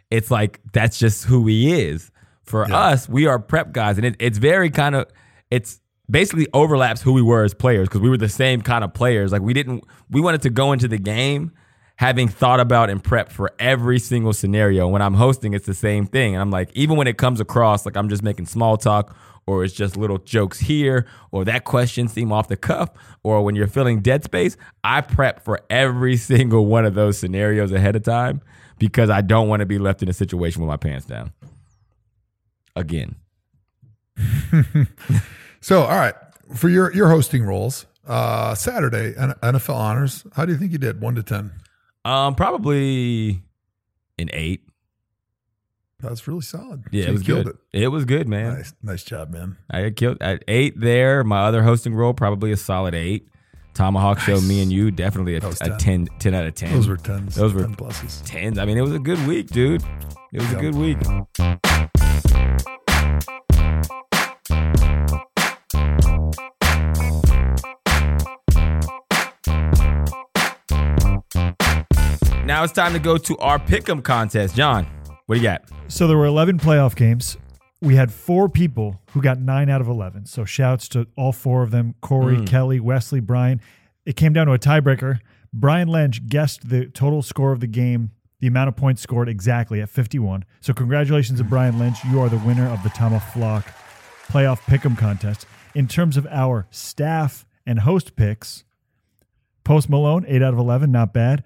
it's 0.09 0.31
like 0.31 0.59
that's 0.71 0.97
just 0.97 1.25
who 1.25 1.45
he 1.47 1.73
is. 1.81 2.09
For 2.43 2.67
Yeah. 2.67 2.77
us, 2.77 3.07
we 3.07 3.25
are 3.25 3.39
prep 3.39 3.71
guys, 3.71 3.97
and 3.97 4.05
it, 4.05 4.15
it's 4.19 4.37
very 4.37 4.69
kind 4.69 4.95
of 4.95 5.05
it's 5.51 5.79
basically 6.09 6.47
overlaps 6.53 7.01
who 7.01 7.13
we 7.13 7.21
were 7.21 7.43
as 7.43 7.53
players 7.53 7.87
because 7.87 8.01
we 8.01 8.09
were 8.09 8.17
the 8.17 8.27
same 8.29 8.61
kind 8.61 8.83
of 8.83 8.93
players. 8.93 9.31
Like 9.31 9.41
we 9.41 9.53
didn't 9.53 9.83
we 10.09 10.19
wanted 10.21 10.41
to 10.43 10.49
go 10.49 10.73
into 10.73 10.87
the 10.87 10.97
game 10.97 11.51
having 11.97 12.27
thought 12.27 12.59
about 12.59 12.89
and 12.89 13.01
prep 13.03 13.31
for 13.31 13.51
every 13.59 13.99
single 13.99 14.33
scenario. 14.33 14.87
When 14.87 15.01
I'm 15.01 15.13
hosting, 15.13 15.53
it's 15.53 15.65
the 15.65 15.73
same 15.73 16.05
thing, 16.05 16.33
and 16.35 16.41
I'm 16.41 16.51
like 16.51 16.69
even 16.73 16.97
when 16.97 17.07
it 17.07 17.17
comes 17.17 17.39
across 17.39 17.85
like 17.85 17.95
I'm 17.95 18.09
just 18.09 18.23
making 18.23 18.47
small 18.47 18.77
talk. 18.77 19.15
Or 19.45 19.63
it's 19.63 19.73
just 19.73 19.97
little 19.97 20.19
jokes 20.19 20.59
here, 20.59 21.05
or 21.31 21.43
that 21.43 21.65
question 21.65 22.07
seem 22.07 22.31
off 22.31 22.47
the 22.47 22.55
cuff, 22.55 22.89
or 23.23 23.43
when 23.43 23.55
you're 23.55 23.67
filling 23.67 23.99
dead 23.99 24.23
space, 24.23 24.55
I 24.83 25.01
prep 25.01 25.43
for 25.43 25.59
every 25.69 26.15
single 26.31 26.65
one 26.65 26.85
of 26.85 26.93
those 26.93 27.17
scenarios 27.17 27.71
ahead 27.71 27.95
of 27.97 28.03
time 28.03 28.41
because 28.79 29.09
I 29.09 29.21
don't 29.21 29.49
want 29.49 29.59
to 29.59 29.65
be 29.65 29.79
left 29.79 30.01
in 30.01 30.07
a 30.07 30.13
situation 30.13 30.61
with 30.61 30.69
my 30.69 30.77
pants 30.77 31.05
down. 31.05 31.33
Again. 32.75 33.15
So 35.63 35.83
all 35.83 35.95
right, 35.95 36.13
for 36.53 36.67
your 36.67 36.93
your 36.93 37.07
hosting 37.07 37.45
roles, 37.45 37.85
uh, 38.05 38.53
Saturday 38.53 39.13
NFL 39.13 39.75
honors. 39.75 40.25
How 40.33 40.45
do 40.45 40.51
you 40.51 40.57
think 40.57 40.73
you 40.73 40.77
did? 40.77 40.99
One 40.99 41.15
to 41.15 41.23
ten. 41.23 41.51
Um, 42.03 42.35
probably 42.35 43.41
an 44.19 44.29
eight. 44.33 44.67
That's 46.03 46.27
really 46.27 46.41
solid. 46.41 46.83
Yeah, 46.91 47.05
So 47.05 47.09
it 47.09 47.13
was 47.13 47.23
good. 47.23 47.57
It. 47.71 47.87
was 47.87 48.05
good, 48.05 48.27
man. 48.27 48.55
Nice, 48.55 48.73
nice 48.83 49.03
job, 49.03 49.31
man. 49.31 49.57
I 49.71 49.89
killed 49.89 50.17
at 50.21 50.43
eight 50.47 50.79
there. 50.79 51.23
My 51.23 51.45
other 51.45 51.63
hosting 51.63 51.95
role, 51.95 52.13
probably 52.13 52.51
a 52.51 52.57
solid 52.57 52.93
eight. 52.93 53.27
ThomaHawk 53.73 54.19
show, 54.19 54.39
me 54.41 54.61
and 54.61 54.71
you, 54.71 54.91
definitely 54.91 55.35
a, 55.35 55.39
That 55.39 55.47
was 55.47 55.61
a 55.61 55.69
10. 55.69 56.05
10, 56.05 56.07
10 56.19 56.33
out 56.35 56.45
of 56.45 56.53
10. 56.53 56.73
Those 56.73 56.87
were 56.87 56.97
tens. 56.97 57.35
Those 57.35 57.53
were- 57.53 57.61
ten 57.63 57.75
pluses. 57.75 58.21
tens. 58.23 58.59
I 58.59 58.65
mean, 58.65 58.77
it 58.77 58.81
was 58.81 58.93
a 58.93 58.99
good 58.99 59.25
week, 59.27 59.47
dude. 59.47 59.81
It 60.31 60.41
was 60.41 60.51
a 60.53 60.57
good 60.57 60.75
week. 60.75 60.97
Now 72.45 72.63
it's 72.63 72.73
time 72.73 72.93
to 72.93 72.99
go 72.99 73.17
to 73.17 73.37
our 73.37 73.57
pick'em 73.57 74.03
contest. 74.03 74.55
John, 74.55 74.85
what 75.25 75.35
do 75.35 75.41
you 75.41 75.47
got? 75.47 75.63
So 75.87 76.07
there 76.07 76.17
were 76.17 76.25
11 76.25 76.59
playoff 76.59 76.95
games. 76.95 77.37
We 77.81 77.95
had 77.95 78.11
four 78.11 78.49
people 78.49 79.01
who 79.11 79.21
got 79.21 79.39
nine 79.39 79.69
out 79.69 79.81
of 79.81 79.87
11. 79.87 80.25
So 80.25 80.45
shouts 80.45 80.87
to 80.89 81.07
all 81.17 81.31
four 81.31 81.63
of 81.63 81.71
them 81.71 81.95
Corey, 82.01 82.37
mm. 82.37 82.47
Kelly, 82.47 82.79
Wesley, 82.79 83.19
Brian. 83.19 83.61
It 84.05 84.15
came 84.15 84.33
down 84.33 84.47
to 84.47 84.53
a 84.53 84.59
tiebreaker. 84.59 85.19
Brian 85.53 85.87
Lynch 85.87 86.25
guessed 86.27 86.69
the 86.69 86.87
total 86.87 87.21
score 87.21 87.51
of 87.51 87.59
the 87.59 87.67
game, 87.67 88.11
the 88.39 88.47
amount 88.47 88.67
of 88.67 88.75
points 88.75 89.01
scored 89.01 89.29
exactly 89.29 89.81
at 89.81 89.89
51. 89.89 90.45
So 90.61 90.73
congratulations 90.73 91.39
to 91.39 91.45
Brian 91.45 91.77
Lynch. 91.77 92.03
You 92.05 92.19
are 92.21 92.29
the 92.29 92.39
winner 92.39 92.67
of 92.67 92.81
the 92.83 92.89
ThomaHawk 92.89 93.65
playoff 94.27 94.61
pick'em 94.61 94.97
contest. 94.97 95.45
In 95.75 95.87
terms 95.87 96.17
of 96.17 96.25
our 96.27 96.67
staff 96.71 97.45
and 97.65 97.79
host 97.79 98.15
picks, 98.15 98.63
Post 99.63 99.89
Malone, 99.89 100.25
8 100.27 100.41
out 100.41 100.53
of 100.53 100.59
11, 100.59 100.91
not 100.91 101.13
bad. 101.13 101.43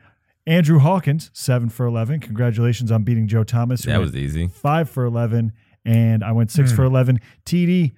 Andrew 0.47 0.79
Hawkins, 0.79 1.29
7 1.33 1.69
for 1.69 1.85
11. 1.85 2.21
Congratulations 2.21 2.91
on 2.91 3.03
beating 3.03 3.27
Joe 3.27 3.43
Thomas. 3.43 3.83
That 3.83 3.99
was 3.99 4.15
easy. 4.15 4.47
five 4.47 4.89
for 4.89 5.05
11, 5.05 5.51
and 5.85 6.23
I 6.23 6.31
went 6.31 6.51
six 6.51 6.71
hmm. 6.71 6.77
for 6.77 6.83
11. 6.85 7.19
TD 7.45 7.91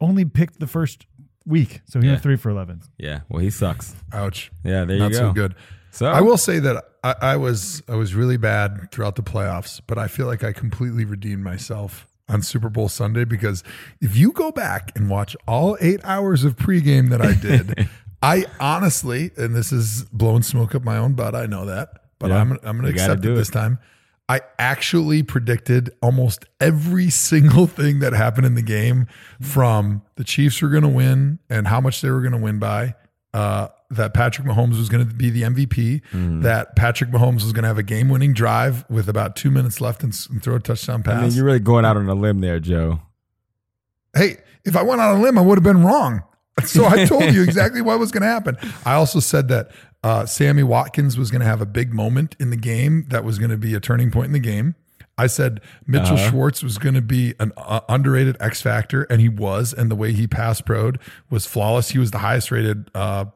only 0.00 0.24
picked 0.24 0.58
the 0.58 0.66
first 0.66 1.06
week, 1.46 1.82
so 1.84 2.00
he 2.00 2.06
Yeah. 2.06 2.14
went 2.14 2.22
three 2.22 2.36
for 2.36 2.50
11. 2.50 2.82
Yeah. 2.98 3.20
Well, 3.28 3.40
he 3.40 3.50
sucks. 3.50 3.94
Ouch. 4.12 4.50
Yeah, 4.64 4.84
there 4.84 4.98
Not 4.98 5.12
you 5.12 5.18
go. 5.18 5.28
so 5.28 5.32
good. 5.32 5.54
So 5.92 6.06
I 6.06 6.20
will 6.20 6.36
say 6.36 6.58
that 6.58 6.84
I, 7.04 7.14
I 7.22 7.36
was 7.36 7.84
I 7.88 7.94
was 7.94 8.16
really 8.16 8.36
bad 8.36 8.90
throughout 8.90 9.14
the 9.14 9.22
playoffs, 9.22 9.80
but 9.86 9.96
I 9.96 10.08
feel 10.08 10.26
like 10.26 10.42
I 10.42 10.52
completely 10.52 11.04
redeemed 11.04 11.44
myself 11.44 12.08
on 12.28 12.42
Super 12.42 12.68
Bowl 12.68 12.88
Sunday 12.88 13.24
because 13.24 13.62
if 14.00 14.16
you 14.16 14.32
go 14.32 14.50
back 14.50 14.90
and 14.96 15.08
watch 15.08 15.36
all 15.46 15.76
eight 15.80 16.00
hours 16.02 16.42
of 16.42 16.56
pregame 16.56 17.10
that 17.10 17.22
I 17.22 17.34
did, 17.34 17.88
I 18.24 18.46
honestly, 18.58 19.30
and 19.36 19.54
this 19.54 19.72
is 19.72 20.04
blowing 20.04 20.42
smoke 20.42 20.74
up 20.74 20.82
my 20.82 20.96
own 20.96 21.12
butt, 21.14 21.34
I 21.34 21.46
know 21.46 21.66
that, 21.66 21.90
but 22.18 22.30
Yeah, 22.30 22.40
I'm 22.40 22.52
I'm 22.62 22.80
going 22.80 22.84
to 22.84 22.88
accept 22.90 23.24
it 23.24 23.32
it. 23.32 23.34
this 23.34 23.50
time. 23.50 23.78
I 24.26 24.40
actually 24.58 25.22
predicted 25.22 25.90
almost 26.00 26.46
every 26.58 27.10
single 27.28 27.66
thing 27.66 27.98
that 28.00 28.14
happened 28.14 28.46
in 28.46 28.54
the 28.54 28.62
game 28.62 29.06
from 29.40 30.02
the 30.16 30.24
Chiefs 30.24 30.62
were 30.62 30.70
going 30.70 30.82
to 30.82 30.88
win 30.88 31.38
and 31.50 31.68
how 31.68 31.80
much 31.80 32.00
they 32.00 32.10
were 32.10 32.20
going 32.20 32.32
to 32.32 32.38
win 32.38 32.58
by. 32.58 32.94
Uh, 33.34 33.68
that 33.90 34.14
Patrick 34.14 34.46
Mahomes 34.46 34.78
was 34.78 34.88
going 34.88 35.06
to 35.06 35.14
be 35.14 35.28
the 35.28 35.42
MVP. 35.42 36.00
Mm-hmm. 36.12 36.40
That 36.42 36.74
Patrick 36.76 37.10
Mahomes 37.10 37.42
was 37.42 37.52
going 37.52 37.62
to 37.62 37.68
have 37.68 37.78
a 37.78 37.82
game-winning 37.82 38.32
drive 38.32 38.84
with 38.88 39.08
about 39.08 39.36
two 39.36 39.50
minutes 39.50 39.80
left 39.80 40.02
and, 40.02 40.16
and 40.30 40.42
throw 40.42 40.54
a 40.56 40.60
touchdown 40.60 41.02
I 41.06 41.14
mean, 41.14 41.24
pass. 41.24 41.36
you're 41.36 41.44
really 41.44 41.58
going 41.60 41.84
out 41.84 41.96
on 41.96 42.08
a 42.08 42.14
limb 42.14 42.40
there, 42.40 42.60
Joe. 42.60 43.00
hey, 44.16 44.38
if 44.64 44.76
I 44.76 44.82
went 44.82 45.00
out 45.00 45.14
on 45.14 45.20
a 45.20 45.22
limb, 45.22 45.36
I 45.36 45.42
would 45.42 45.58
have 45.58 45.64
been 45.64 45.82
wrong. 45.82 46.22
So 46.64 46.84
I 46.86 47.04
told 47.06 47.24
you 47.34 47.42
exactly 47.42 47.80
what 47.82 47.98
was 47.98 48.12
going 48.12 48.22
to 48.22 48.28
happen. 48.28 48.56
I 48.86 48.94
also 48.94 49.20
said 49.20 49.48
that 49.48 49.70
uh, 50.02 50.26
Sammy 50.26 50.62
Watkins 50.62 51.16
was 51.18 51.30
going 51.30 51.40
to 51.40 51.46
have 51.46 51.60
a 51.60 51.66
big 51.66 51.92
moment 51.92 52.36
in 52.38 52.50
the 52.50 52.56
game 52.56 53.06
that 53.08 53.24
was 53.24 53.38
going 53.38 53.50
to 53.50 53.56
be 53.56 53.74
a 53.74 53.80
turning 53.80 54.10
point 54.10 54.26
in 54.26 54.32
the 54.32 54.38
game. 54.38 54.74
I 55.16 55.26
said 55.28 55.60
Mitchell 55.86 56.16
Uh-huh. 56.16 56.30
Schwartz 56.30 56.62
was 56.62 56.76
going 56.78 56.94
to 56.96 57.00
be 57.02 57.34
an 57.38 57.52
uh, 57.56 57.80
underrated 57.88 58.36
X 58.40 58.60
factor, 58.60 59.04
and 59.04 59.20
he 59.20 59.28
was. 59.28 59.72
And 59.72 59.90
the 59.90 59.94
way 59.96 60.12
he 60.12 60.26
pass 60.26 60.60
proed 60.60 61.00
was 61.30 61.46
flawless. 61.46 61.90
He 61.90 61.98
was 61.98 62.10
the 62.10 62.18
highest 62.18 62.50
rated 62.50 62.90
uh, 62.94 63.26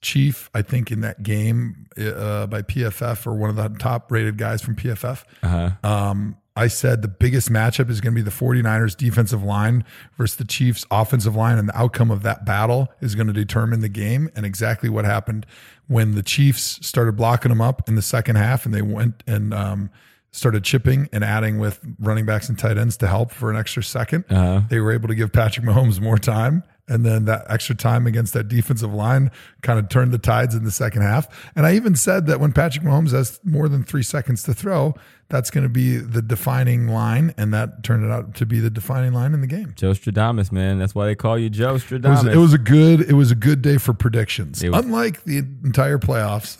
chief, 0.00 0.48
I 0.54 0.62
think, 0.62 0.90
in 0.92 1.00
that 1.00 1.22
game 1.22 1.86
uh, 1.98 2.46
by 2.46 2.62
PFF 2.62 3.26
or 3.26 3.34
one 3.34 3.50
of 3.50 3.56
the 3.56 3.68
top 3.78 4.12
rated 4.12 4.38
guys 4.38 4.62
from 4.62 4.76
PFF. 4.76 5.24
Uh-huh. 5.42 5.70
Um, 5.82 6.36
I 6.56 6.68
said 6.68 7.02
the 7.02 7.08
biggest 7.08 7.50
matchup 7.50 7.90
is 7.90 8.00
going 8.00 8.14
to 8.14 8.22
be 8.22 8.22
the 8.22 8.30
49ers 8.30 8.96
defensive 8.96 9.42
line 9.42 9.84
versus 10.16 10.36
the 10.36 10.44
Chiefs 10.44 10.86
offensive 10.90 11.34
line, 11.34 11.58
and 11.58 11.68
the 11.68 11.76
outcome 11.76 12.10
of 12.12 12.22
that 12.22 12.44
battle 12.46 12.88
is 13.00 13.14
going 13.16 13.26
to 13.26 13.32
determine 13.32 13.80
the 13.80 13.88
game 13.88 14.30
and 14.36 14.46
exactly 14.46 14.88
what 14.88 15.04
happened 15.04 15.46
when 15.88 16.14
the 16.14 16.22
Chiefs 16.22 16.78
started 16.86 17.16
blocking 17.16 17.48
them 17.50 17.60
up 17.60 17.88
in 17.88 17.96
the 17.96 18.02
second 18.02 18.36
half 18.36 18.64
and 18.64 18.72
they 18.74 18.82
went 18.82 19.22
and 19.26 19.52
um, 19.52 19.90
started 20.30 20.62
chipping 20.64 21.08
and 21.12 21.24
adding 21.24 21.58
with 21.58 21.80
running 21.98 22.24
backs 22.24 22.48
and 22.48 22.58
tight 22.58 22.78
ends 22.78 22.96
to 22.98 23.06
help 23.08 23.32
for 23.32 23.50
an 23.50 23.56
extra 23.56 23.82
2nd 23.82 24.24
Uh-huh. 24.30 24.60
They 24.68 24.78
were 24.80 24.92
able 24.92 25.08
to 25.08 25.14
give 25.14 25.32
Patrick 25.32 25.66
Mahomes 25.66 26.00
more 26.00 26.18
time. 26.18 26.62
And 26.86 27.04
then 27.04 27.24
that 27.24 27.46
extra 27.48 27.74
time 27.74 28.06
against 28.06 28.34
that 28.34 28.46
defensive 28.48 28.92
line 28.92 29.30
kind 29.62 29.78
of 29.78 29.88
turned 29.88 30.12
the 30.12 30.18
tides 30.18 30.54
in 30.54 30.64
the 30.64 30.70
second 30.70 31.00
half. 31.00 31.50
And 31.56 31.64
I 31.64 31.74
even 31.76 31.96
said 31.96 32.26
that 32.26 32.40
when 32.40 32.52
Patrick 32.52 32.84
Mahomes 32.84 33.12
has 33.12 33.40
more 33.42 33.70
than 33.70 33.84
three 33.84 34.02
seconds 34.02 34.42
to 34.42 34.52
throw, 34.52 34.94
that's 35.28 35.50
going 35.50 35.64
to 35.64 35.68
be 35.70 35.96
the 35.96 36.22
defining 36.22 36.88
line. 36.88 37.34
And 37.36 37.52
that 37.54 37.82
turned 37.82 38.10
out 38.10 38.34
to 38.36 38.46
be 38.46 38.60
the 38.60 38.70
defining 38.70 39.12
line 39.12 39.34
in 39.34 39.40
the 39.40 39.46
game. 39.46 39.72
Joe 39.76 39.92
Stradamus, 39.92 40.52
man. 40.52 40.78
That's 40.78 40.94
why 40.94 41.06
they 41.06 41.14
call 41.14 41.38
you 41.38 41.50
Joe 41.50 41.70
It 41.70 41.72
was, 41.72 41.84
Stradamus. 41.84 42.32
it 42.32 42.38
was 42.38 42.52
a 42.54 42.58
good 42.58 43.00
it 43.02 43.14
was 43.14 43.30
a 43.30 43.34
good 43.34 43.62
day 43.62 43.78
for 43.78 43.92
predictions. 43.94 44.62
Unlike 44.62 45.24
the 45.24 45.38
entire 45.38 45.98
playoffs, 45.98 46.58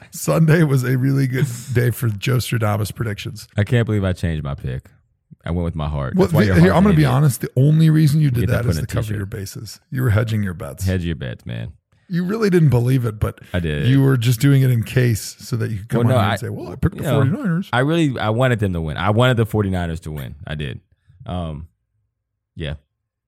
Sunday 0.10 0.62
was 0.62 0.84
a 0.84 0.96
really 0.98 1.26
good 1.26 1.46
day 1.72 1.90
for 1.90 2.08
Joe 2.08 2.36
Stradamus 2.36 2.94
predictions. 2.94 3.48
I 3.56 3.64
can't 3.64 3.86
believe 3.86 4.04
I 4.04 4.12
changed 4.12 4.44
my 4.44 4.54
pick. 4.54 4.86
I 5.44 5.50
went 5.50 5.64
with 5.64 5.74
my 5.74 5.88
heart. 5.88 6.14
Well, 6.14 6.28
why 6.28 6.46
the- 6.46 6.60
here, 6.60 6.72
I'm 6.72 6.84
going 6.84 6.94
to 6.94 7.00
be 7.00 7.04
honest. 7.06 7.40
The 7.40 7.50
only 7.56 7.90
reason 7.90 8.20
you 8.20 8.30
did 8.30 8.48
that 8.48 8.64
that 8.64 8.70
is 8.70 8.78
to 8.78 8.86
cover 8.86 9.14
your 9.14 9.26
bases. 9.26 9.80
You 9.90 10.02
were 10.02 10.10
hedging 10.10 10.42
your 10.42 10.54
bets. 10.54 10.84
Hedge 10.84 11.04
your 11.04 11.16
bets, 11.16 11.44
man. 11.44 11.72
You 12.12 12.24
really 12.24 12.50
didn't 12.50 12.68
believe 12.68 13.06
it, 13.06 13.18
but 13.18 13.38
I 13.54 13.58
did. 13.60 13.86
You 13.86 14.02
were 14.02 14.18
just 14.18 14.38
doing 14.38 14.60
it 14.60 14.70
in 14.70 14.82
case 14.82 15.34
so 15.38 15.56
that 15.56 15.70
you 15.70 15.78
could 15.78 15.88
come 15.88 15.98
Well, 16.00 16.08
no, 16.08 16.16
on 16.18 16.24
I- 16.24 16.30
and 16.32 16.40
say, 16.40 16.48
"Well, 16.50 16.70
I 16.70 16.76
picked 16.76 16.96
the 16.98 17.04
you 17.04 17.08
know, 17.10 17.22
49ers." 17.22 17.68
I 17.72 17.78
really 17.80 18.18
I 18.18 18.28
wanted 18.28 18.58
them 18.58 18.74
to 18.74 18.82
win. 18.82 18.98
I 18.98 19.08
wanted 19.10 19.38
the 19.38 19.46
49ers 19.46 20.00
to 20.00 20.10
win. 20.12 20.34
I 20.46 20.54
did. 20.54 20.80
Um 21.26 21.68
yeah. 22.54 22.74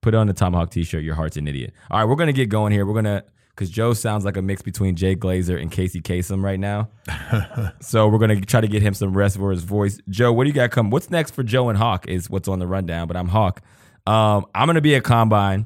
Put 0.02 0.14
on 0.14 0.26
the 0.26 0.34
ThomaHawk 0.34 0.68
t-shirt. 0.70 1.02
Your 1.02 1.14
heart's 1.14 1.38
an 1.38 1.48
idiot. 1.48 1.72
All 1.90 1.98
right, 1.98 2.04
we're 2.04 2.16
going 2.16 2.26
to 2.26 2.34
get 2.34 2.50
going 2.50 2.72
here. 2.74 2.84
We're 2.84 2.92
going 2.92 3.06
to 3.06 3.24
cuz 3.56 3.70
Joe 3.70 3.94
sounds 3.94 4.22
like 4.26 4.36
a 4.36 4.42
mix 4.42 4.60
between 4.60 4.96
Jay 4.96 5.16
Glazer 5.16 5.58
and 5.58 5.70
Casey 5.70 6.02
Kasem 6.02 6.42
right 6.44 6.60
now. 6.60 6.90
so 7.80 8.06
we're 8.08 8.18
going 8.18 8.38
to 8.38 8.44
try 8.44 8.60
to 8.60 8.68
get 8.68 8.82
him 8.82 8.92
some 8.92 9.16
rest 9.16 9.38
for 9.38 9.50
his 9.50 9.64
voice. 9.64 9.98
Joe, 10.10 10.30
what 10.30 10.44
do 10.44 10.48
you 10.50 10.54
got 10.54 10.70
coming? 10.72 10.90
What's 10.90 11.08
next 11.10 11.30
for 11.30 11.42
Joe 11.42 11.70
and 11.70 11.78
Hawk 11.78 12.06
is 12.06 12.28
what's 12.28 12.48
on 12.48 12.58
the 12.58 12.66
rundown, 12.66 13.08
but 13.08 13.16
I'm 13.16 13.28
Hawk. 13.28 13.62
Um 14.06 14.44
I'm 14.54 14.66
going 14.66 14.74
to 14.74 14.82
be 14.82 14.94
at 14.94 15.04
Combine 15.04 15.64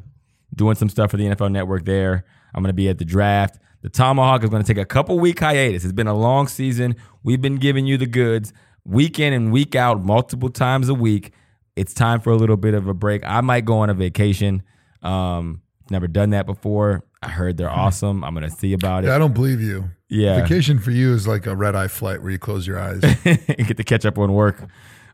doing 0.55 0.77
some 0.77 0.89
stuff 0.89 1.11
for 1.11 1.16
the 1.16 1.25
NFL 1.25 1.51
Network 1.51 1.85
there. 1.85 2.25
I'm 2.55 2.62
going 2.62 2.70
to 2.70 2.74
be 2.74 2.88
at 2.88 2.99
the 2.99 3.05
draft. 3.05 3.59
The 3.82 3.90
ThomaHawk 3.90 4.42
is 4.44 4.51
going 4.51 4.62
to 4.62 4.66
take 4.66 4.80
a 4.82 4.86
couple 4.86 5.18
week 5.18 5.38
hiatus. 5.40 5.84
It's 5.84 5.92
been 5.92 6.07
a 6.09 6.14
long 6.16 6.49
season. 6.49 6.96
We've 7.22 7.40
been 7.40 7.57
giving 7.57 7.86
you 7.86 7.96
the 7.96 8.07
goods 8.07 8.53
week 8.84 9.18
in 9.20 9.32
and 9.32 9.53
week 9.53 9.74
out, 9.76 10.03
multiple 10.03 10.49
times 10.49 10.88
a 10.88 10.94
week. 10.94 11.32
It's 11.76 11.94
time 11.94 12.20
for 12.20 12.30
a 12.30 12.36
little 12.36 12.57
bit 12.57 12.74
of 12.74 12.88
a 12.88 12.94
break. 12.94 13.22
I 13.24 13.40
might 13.40 13.64
go 13.64 13.78
on 13.78 13.90
a 13.90 13.94
vacation. 13.94 14.62
Um, 15.03 15.62
never 15.90 16.09
done 16.09 16.30
that 16.30 16.46
before. 16.46 17.05
I 17.22 17.28
heard 17.28 17.57
they're 17.57 17.70
awesome. 17.70 18.24
I'm 18.24 18.34
going 18.34 18.49
to 18.49 18.55
see 18.55 18.72
about 18.72 19.05
Yeah, 19.05 19.12
it. 19.12 19.14
I 19.16 19.18
don't 19.18 19.34
believe 19.34 19.61
you. 19.61 19.90
Yeah. 20.09 20.40
Vacation 20.42 20.78
for 20.78 20.90
you 20.90 21.12
is 21.14 21.28
like 21.28 21.46
a 21.46 21.55
red 21.55 21.76
eye 21.76 21.88
flight 21.88 22.22
where 22.22 22.30
you 22.30 22.38
close 22.38 22.66
your 22.66 22.78
eyes. 22.80 23.03
And 23.24 23.66
get 23.66 23.76
to 23.76 23.84
catch 23.84 24.07
up 24.07 24.18
on 24.18 24.32
work. 24.32 24.64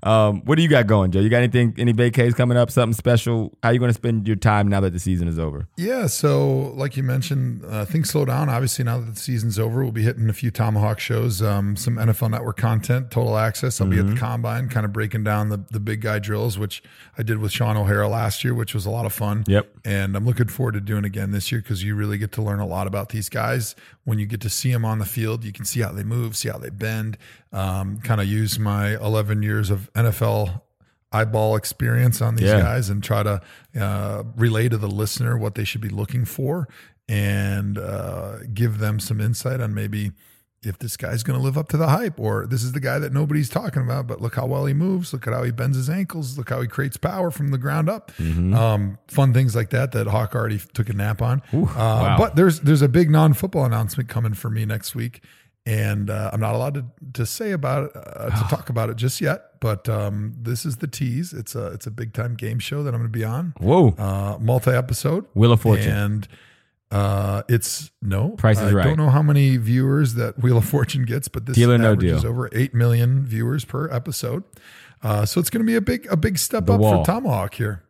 Um, 0.05 0.43
what 0.45 0.57
do 0.57 0.63
you 0.63 0.69
got 0.69 0.87
going, 0.87 1.11
Joe? 1.11 1.21
You 1.21 1.31
got 1.31 1.39
anything, 1.39 1.75
any 1.79 1.93
vacays 1.95 2.35
coming 2.37 2.57
up? 2.59 2.71
Something 2.71 2.93
special? 2.95 3.57
How 3.63 3.71
you 3.71 3.79
going 3.79 3.89
to 3.89 3.95
spend 3.95 4.27
your 4.27 4.37
time 4.37 4.69
now 4.69 4.81
that 4.81 4.93
the 4.93 4.99
season 5.01 5.27
is 5.29 5.39
over? 5.39 5.67
Yeah, 5.77 6.07
so 6.09 6.73
like 6.77 6.97
you 6.97 7.03
mentioned, 7.03 7.65
uh, 7.65 7.87
things 7.87 8.11
slow 8.11 8.27
down. 8.27 8.49
Obviously, 8.51 8.85
now 8.85 9.01
that 9.01 9.15
the 9.15 9.21
season's 9.21 9.59
over, 9.59 9.83
we'll 9.83 9.93
be 9.93 10.03
hitting 10.03 10.29
a 10.29 10.35
few 10.35 10.53
ThomaHawk 10.53 10.99
shows, 10.99 11.41
um, 11.41 11.75
some 11.75 11.97
NFL 11.97 12.31
Network 12.31 12.59
content, 12.59 13.11
total 13.11 13.39
access. 13.39 13.81
I'll 13.81 13.87
be 13.89 13.97
Mm-hmm. 13.97 14.09
at 14.11 14.15
the 14.15 14.21
combine, 14.21 14.69
kind 14.69 14.85
of 14.85 14.93
breaking 14.93 15.25
down 15.25 15.49
the 15.49 15.65
the 15.71 15.81
big 15.81 16.03
guy 16.03 16.19
drills, 16.19 16.59
which 16.59 16.83
I 17.17 17.23
did 17.23 17.39
with 17.39 17.53
Shaun 17.53 17.77
O'Hara 17.77 18.07
last 18.09 18.45
year, 18.45 18.53
which 18.55 18.75
was 18.75 18.85
a 18.87 18.91
lot 18.91 19.07
of 19.07 19.13
fun. 19.15 19.45
Yep. 19.47 19.71
And 19.85 20.17
I'm 20.17 20.27
looking 20.27 20.49
forward 20.49 20.73
to 20.75 20.81
doing 20.81 21.05
again 21.05 21.31
this 21.31 21.51
year 21.51 21.61
because 21.63 21.83
you 21.83 21.95
really 21.95 22.19
get 22.19 22.33
to 22.33 22.43
learn 22.43 22.59
a 22.61 22.67
lot 22.67 22.87
about 22.87 23.09
these 23.11 23.29
guys 23.29 23.75
when 24.05 24.19
you 24.19 24.27
get 24.27 24.41
to 24.43 24.51
see 24.51 24.71
them 24.73 24.85
on 24.85 24.99
the 24.99 25.07
field. 25.07 25.45
You 25.45 25.53
can 25.53 25.65
see 25.65 25.81
how 25.81 25.93
they 25.93 26.05
move, 26.05 26.37
see 26.37 26.49
how 26.51 26.59
they 26.59 26.69
bend. 26.71 27.17
Um, 27.55 27.99
kind 28.01 28.21
of 28.21 28.27
use 28.27 28.59
my 28.59 28.97
11 28.97 29.43
years 29.43 29.71
of 29.71 29.91
NFL 29.95 30.61
eyeball 31.13 31.55
experience 31.55 32.21
on 32.21 32.35
these 32.35 32.49
Yeah. 32.49 32.61
guys 32.61 32.91
and 32.91 33.03
try 33.03 33.23
to 33.23 33.41
uh, 33.81 34.25
relay 34.37 34.69
to 34.69 34.77
the 34.77 34.89
listener 34.89 35.39
what 35.39 35.55
they 35.55 35.63
should 35.65 35.81
be 35.81 35.89
looking 35.89 36.25
for 36.25 36.69
and 37.09 37.79
uh, 37.79 38.39
give 38.53 38.79
them 38.79 38.99
some 38.99 39.21
insight 39.21 39.61
on 39.61 39.73
maybe 39.75 40.11
if 40.63 40.79
this 40.79 40.97
guy's 40.97 41.23
going 41.23 41.39
to 41.39 41.45
live 41.45 41.59
up 41.59 41.69
to 41.69 41.77
the 41.77 41.89
hype 41.89 42.19
or 42.19 42.47
this 42.47 42.63
is 42.65 42.73
the 42.73 42.81
guy 42.81 42.99
that 42.99 43.13
nobody's 43.13 43.51
talking 43.51 43.83
about 43.83 44.07
but 44.07 44.21
look 44.23 44.35
how 44.35 44.47
well 44.47 44.65
he 44.65 44.73
moves 44.73 45.13
look 45.13 45.27
at 45.29 45.35
how 45.35 45.43
he 45.43 45.51
bends 45.53 45.77
his 45.77 45.91
ankles 45.91 46.39
look 46.39 46.49
how 46.49 46.61
he 46.63 46.67
creates 46.67 46.97
power 46.97 47.31
from 47.31 47.49
the 47.53 47.59
ground 47.59 47.89
up 47.89 48.11
um, 48.19 48.99
fun 49.07 49.33
things 49.35 49.55
like 49.55 49.69
that 49.71 49.93
that 49.93 50.07
hawk 50.07 50.35
already 50.35 50.59
took 50.73 50.89
a 50.89 50.93
nap 50.95 51.21
on 51.23 51.43
uh, 51.53 51.59
wow. 51.77 52.17
but 52.19 52.35
there's 52.35 52.61
there's 52.61 52.81
a 52.83 52.89
big 52.89 53.11
non-football 53.11 53.65
announcement 53.67 54.09
coming 54.09 54.33
for 54.35 54.49
me 54.49 54.65
next 54.65 54.95
week 54.95 55.23
and 55.67 56.11
uh, 56.11 56.31
I'm 56.33 56.41
not 56.41 56.55
allowed 56.55 56.75
to, 56.75 56.85
to 57.15 57.25
say 57.27 57.53
about 57.53 57.85
it, 57.87 57.93
uh, 57.97 58.31
to 58.31 58.45
talk 58.57 58.69
about 58.69 58.91
it 58.91 58.97
just 58.97 59.21
yet. 59.21 59.61
But 59.61 59.89
um, 59.89 60.35
this 60.41 60.67
is 60.67 60.77
the 60.77 60.87
tease. 60.87 61.33
It's 61.33 61.55
a 61.55 61.69
it's 61.69 61.87
a 61.87 61.91
big 61.91 62.13
time 62.13 62.35
game 62.35 62.59
show 62.59 62.83
that 62.83 62.93
I'm 62.95 63.01
going 63.01 63.11
to 63.13 63.19
be 63.19 63.25
on, 63.25 63.55
Whoa. 63.59 63.95
uh, 63.97 64.39
multi 64.41 64.73
episode, 64.73 65.25
Wheel 65.35 65.53
of 65.53 65.63
Fortune. 65.63 65.91
and 65.93 66.29
uh, 66.91 67.43
it's 67.49 67.91
no 68.03 68.31
Price 68.31 68.59
is 68.61 68.73
I 68.73 68.73
Right. 68.73 68.85
don't 68.85 68.99
know 68.99 69.09
how 69.11 69.23
many 69.23 69.57
viewers 69.57 70.15
that 70.15 70.39
Wheel 70.43 70.59
of 70.59 70.65
Fortune 70.67 71.05
gets, 71.07 71.29
but 71.29 71.47
this 71.47 71.57
Deal 71.57 71.73
or 71.73 71.79
no 71.79 71.93
averages 71.93 72.23
deal. 72.23 72.31
over 72.31 72.49
eight 72.53 72.75
million 72.75 73.25
viewers 73.25 73.65
per 73.65 73.91
episode. 73.91 74.45
Uh, 75.03 75.25
so 75.25 75.41
it's 75.41 75.51
going 75.51 75.63
to 75.65 75.67
be 75.67 75.75
a 75.77 75.81
big 75.81 76.07
a 76.11 76.17
big 76.17 76.39
step 76.39 76.67
The 76.67 76.75
up 76.75 76.81
wall. 76.81 77.05
for 77.05 77.11
ThomaHawk 77.11 77.55
here. 77.55 77.83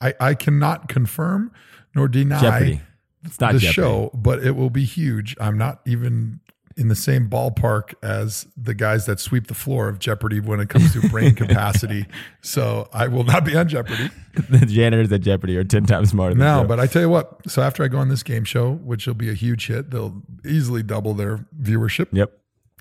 I 0.00 0.14
I 0.20 0.34
cannot 0.34 0.88
confirm 0.88 1.52
nor 1.94 2.06
deny 2.08 2.40
Jeopardy. 2.40 2.80
It's 3.24 3.40
not 3.40 3.54
the 3.54 3.58
Jeopardy. 3.60 3.72
show, 3.72 4.10
but 4.14 4.44
it 4.44 4.52
will 4.56 4.70
be 4.70 4.84
huge. 4.84 5.34
I'm 5.40 5.56
not 5.58 5.80
even 5.86 6.40
in 6.76 6.88
the 6.88 6.94
same 6.94 7.28
ballpark 7.28 7.94
as 8.02 8.46
the 8.56 8.74
guys 8.74 9.06
that 9.06 9.18
sweep 9.18 9.46
the 9.46 9.54
floor 9.54 9.88
of 9.88 9.98
Jeopardy 9.98 10.40
when 10.40 10.60
it 10.60 10.68
comes 10.68 10.92
to 10.92 11.08
brain 11.08 11.34
capacity. 11.36 12.06
So 12.42 12.88
I 12.92 13.08
will 13.08 13.24
not 13.24 13.44
be 13.44 13.56
on 13.56 13.68
Jeopardy 13.68 14.10
the 14.50 14.66
janitors 14.66 15.10
at 15.12 15.22
Jeopardy 15.22 15.56
are 15.56 15.64
10 15.64 15.86
times 15.86 16.10
smarter 16.10 16.34
than 16.34 16.40
now. 16.40 16.62
Joe. 16.62 16.68
But 16.68 16.80
I 16.80 16.86
tell 16.86 17.02
you 17.02 17.08
what, 17.08 17.50
so 17.50 17.62
after 17.62 17.82
I 17.82 17.88
go 17.88 17.98
on 17.98 18.08
this 18.08 18.22
game 18.22 18.44
show, 18.44 18.72
which 18.72 19.06
will 19.06 19.14
be 19.14 19.30
a 19.30 19.34
huge 19.34 19.66
hit, 19.66 19.90
they'll 19.90 20.22
easily 20.44 20.82
double 20.82 21.14
their 21.14 21.46
viewership. 21.60 22.08
Yep. 22.12 22.32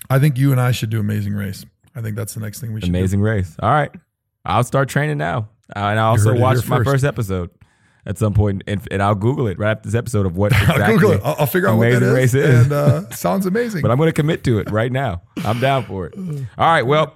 I 0.10 0.20
think 0.20 0.38
you 0.38 0.52
and 0.52 0.60
I 0.60 0.72
should 0.72 0.90
do 0.90 1.00
Amazing 1.00 1.34
Race. 1.34 1.66
I 1.96 2.02
think 2.02 2.16
that's 2.16 2.34
the 2.34 2.42
next 2.42 2.60
thing 2.60 2.74
we 2.74 2.82
should 2.82 2.92
do. 2.92 2.98
Amazing 2.98 3.22
race. 3.22 3.56
All 3.60 3.72
right. 3.72 3.92
I'll 4.44 4.66
start 4.66 4.90
training 4.90 5.18
now. 5.18 5.50
Uh, 5.76 5.80
and 5.80 6.00
I 6.00 6.04
also 6.04 6.32
it 6.32 6.34
here 6.36 6.42
watch 6.42 6.68
my 6.68 6.84
first 6.84 7.06
episode 7.06 7.50
at 8.06 8.18
some 8.18 8.34
point, 8.34 8.64
and, 8.68 8.86
and 8.92 9.02
I'll 9.02 9.16
Google 9.16 9.48
it 9.48 9.58
right 9.58 9.72
after 9.72 9.90
this 9.90 9.96
episode 9.96 10.26
of 10.26 10.38
what 10.38 10.52
exactly 10.52 10.84
I'll 10.84 10.94
Google 10.94 11.12
it. 11.12 11.22
I'll, 11.24 11.36
I'll 11.40 11.48
figure 11.48 11.70
out 11.70 11.78
what 11.78 11.90
that 11.90 11.98
Amazing 11.98 12.08
is. 12.08 12.14
Race 12.14 12.34
is. 12.34 12.64
And 12.64 12.74
uh, 12.74 13.10
sounds 13.12 13.46
amazing. 13.46 13.82
but 13.82 13.92
I'm 13.92 13.98
going 13.98 14.10
to 14.10 14.14
commit 14.14 14.44
to 14.46 14.60
it 14.60 14.70
right 14.70 14.92
now. 14.92 15.22
I'm 15.44 15.60
down 15.60 15.84
for 15.86 16.06
it. 16.06 16.14
All 16.18 16.68
right. 16.68 16.84
Well, 16.84 17.16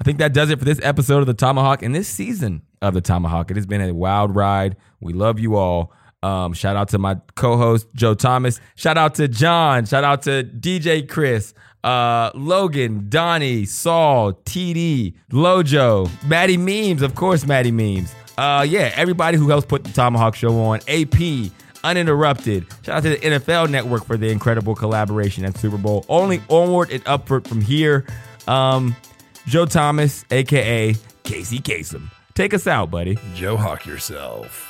I 0.00 0.04
think 0.04 0.18
that 0.18 0.32
does 0.32 0.50
it 0.50 0.58
for 0.58 0.64
this 0.64 0.80
episode 0.82 1.20
of 1.20 1.26
the 1.26 1.34
ThomaHawk 1.34 1.82
and 1.82 1.94
this 1.94 2.08
season 2.08 2.62
of 2.80 2.94
the 2.94 3.02
ThomaHawk. 3.02 3.50
It 3.50 3.56
has 3.56 3.66
been 3.66 3.80
a 3.80 3.92
wild 3.92 4.34
ride. 4.34 4.76
We 5.00 5.12
love 5.12 5.38
you 5.40 5.56
all. 5.56 5.92
Um, 6.22 6.52
shout 6.52 6.76
out 6.76 6.88
to 6.90 6.98
my 6.98 7.16
co-host 7.36 7.88
Joe 7.94 8.14
Thomas. 8.14 8.60
Shout 8.74 8.98
out 8.98 9.16
to 9.16 9.28
John. 9.28 9.86
Shout 9.86 10.02
out 10.04 10.22
to 10.22 10.42
DJ 10.42 11.08
Chris, 11.08 11.54
uh, 11.84 12.30
Logan, 12.34 13.06
Donnie, 13.08 13.64
Saul, 13.64 14.32
TD, 14.32 15.14
Lojo, 15.30 16.10
Maddie 16.26 16.56
Memes, 16.56 17.02
of 17.02 17.14
course, 17.14 17.46
Maddie 17.46 17.70
Memes. 17.70 18.12
Uh, 18.38 18.62
yeah, 18.62 18.92
everybody 18.94 19.36
who 19.36 19.48
helps 19.48 19.66
put 19.66 19.82
the 19.82 19.90
ThomaHawk 19.90 20.36
Show 20.36 20.56
on. 20.60 20.78
AP, 20.86 21.50
uninterrupted. 21.82 22.66
Shout 22.82 22.98
out 22.98 23.02
to 23.02 23.08
the 23.10 23.16
NFL 23.16 23.68
Network 23.68 24.04
for 24.04 24.16
the 24.16 24.28
incredible 24.28 24.76
collaboration 24.76 25.44
at 25.44 25.58
Super 25.58 25.76
Bowl. 25.76 26.06
Only 26.08 26.40
onward 26.48 26.92
and 26.92 27.02
upward 27.04 27.48
from 27.48 27.60
here. 27.60 28.06
Um, 28.46 28.94
Joe 29.48 29.66
Thomas, 29.66 30.24
aka 30.30 30.94
Casey 31.24 31.58
Kasem. 31.58 32.10
Take 32.34 32.54
us 32.54 32.68
out, 32.68 32.92
buddy. 32.92 33.18
Joe 33.34 33.56
Hawk 33.56 33.84
yourself. 33.84 34.67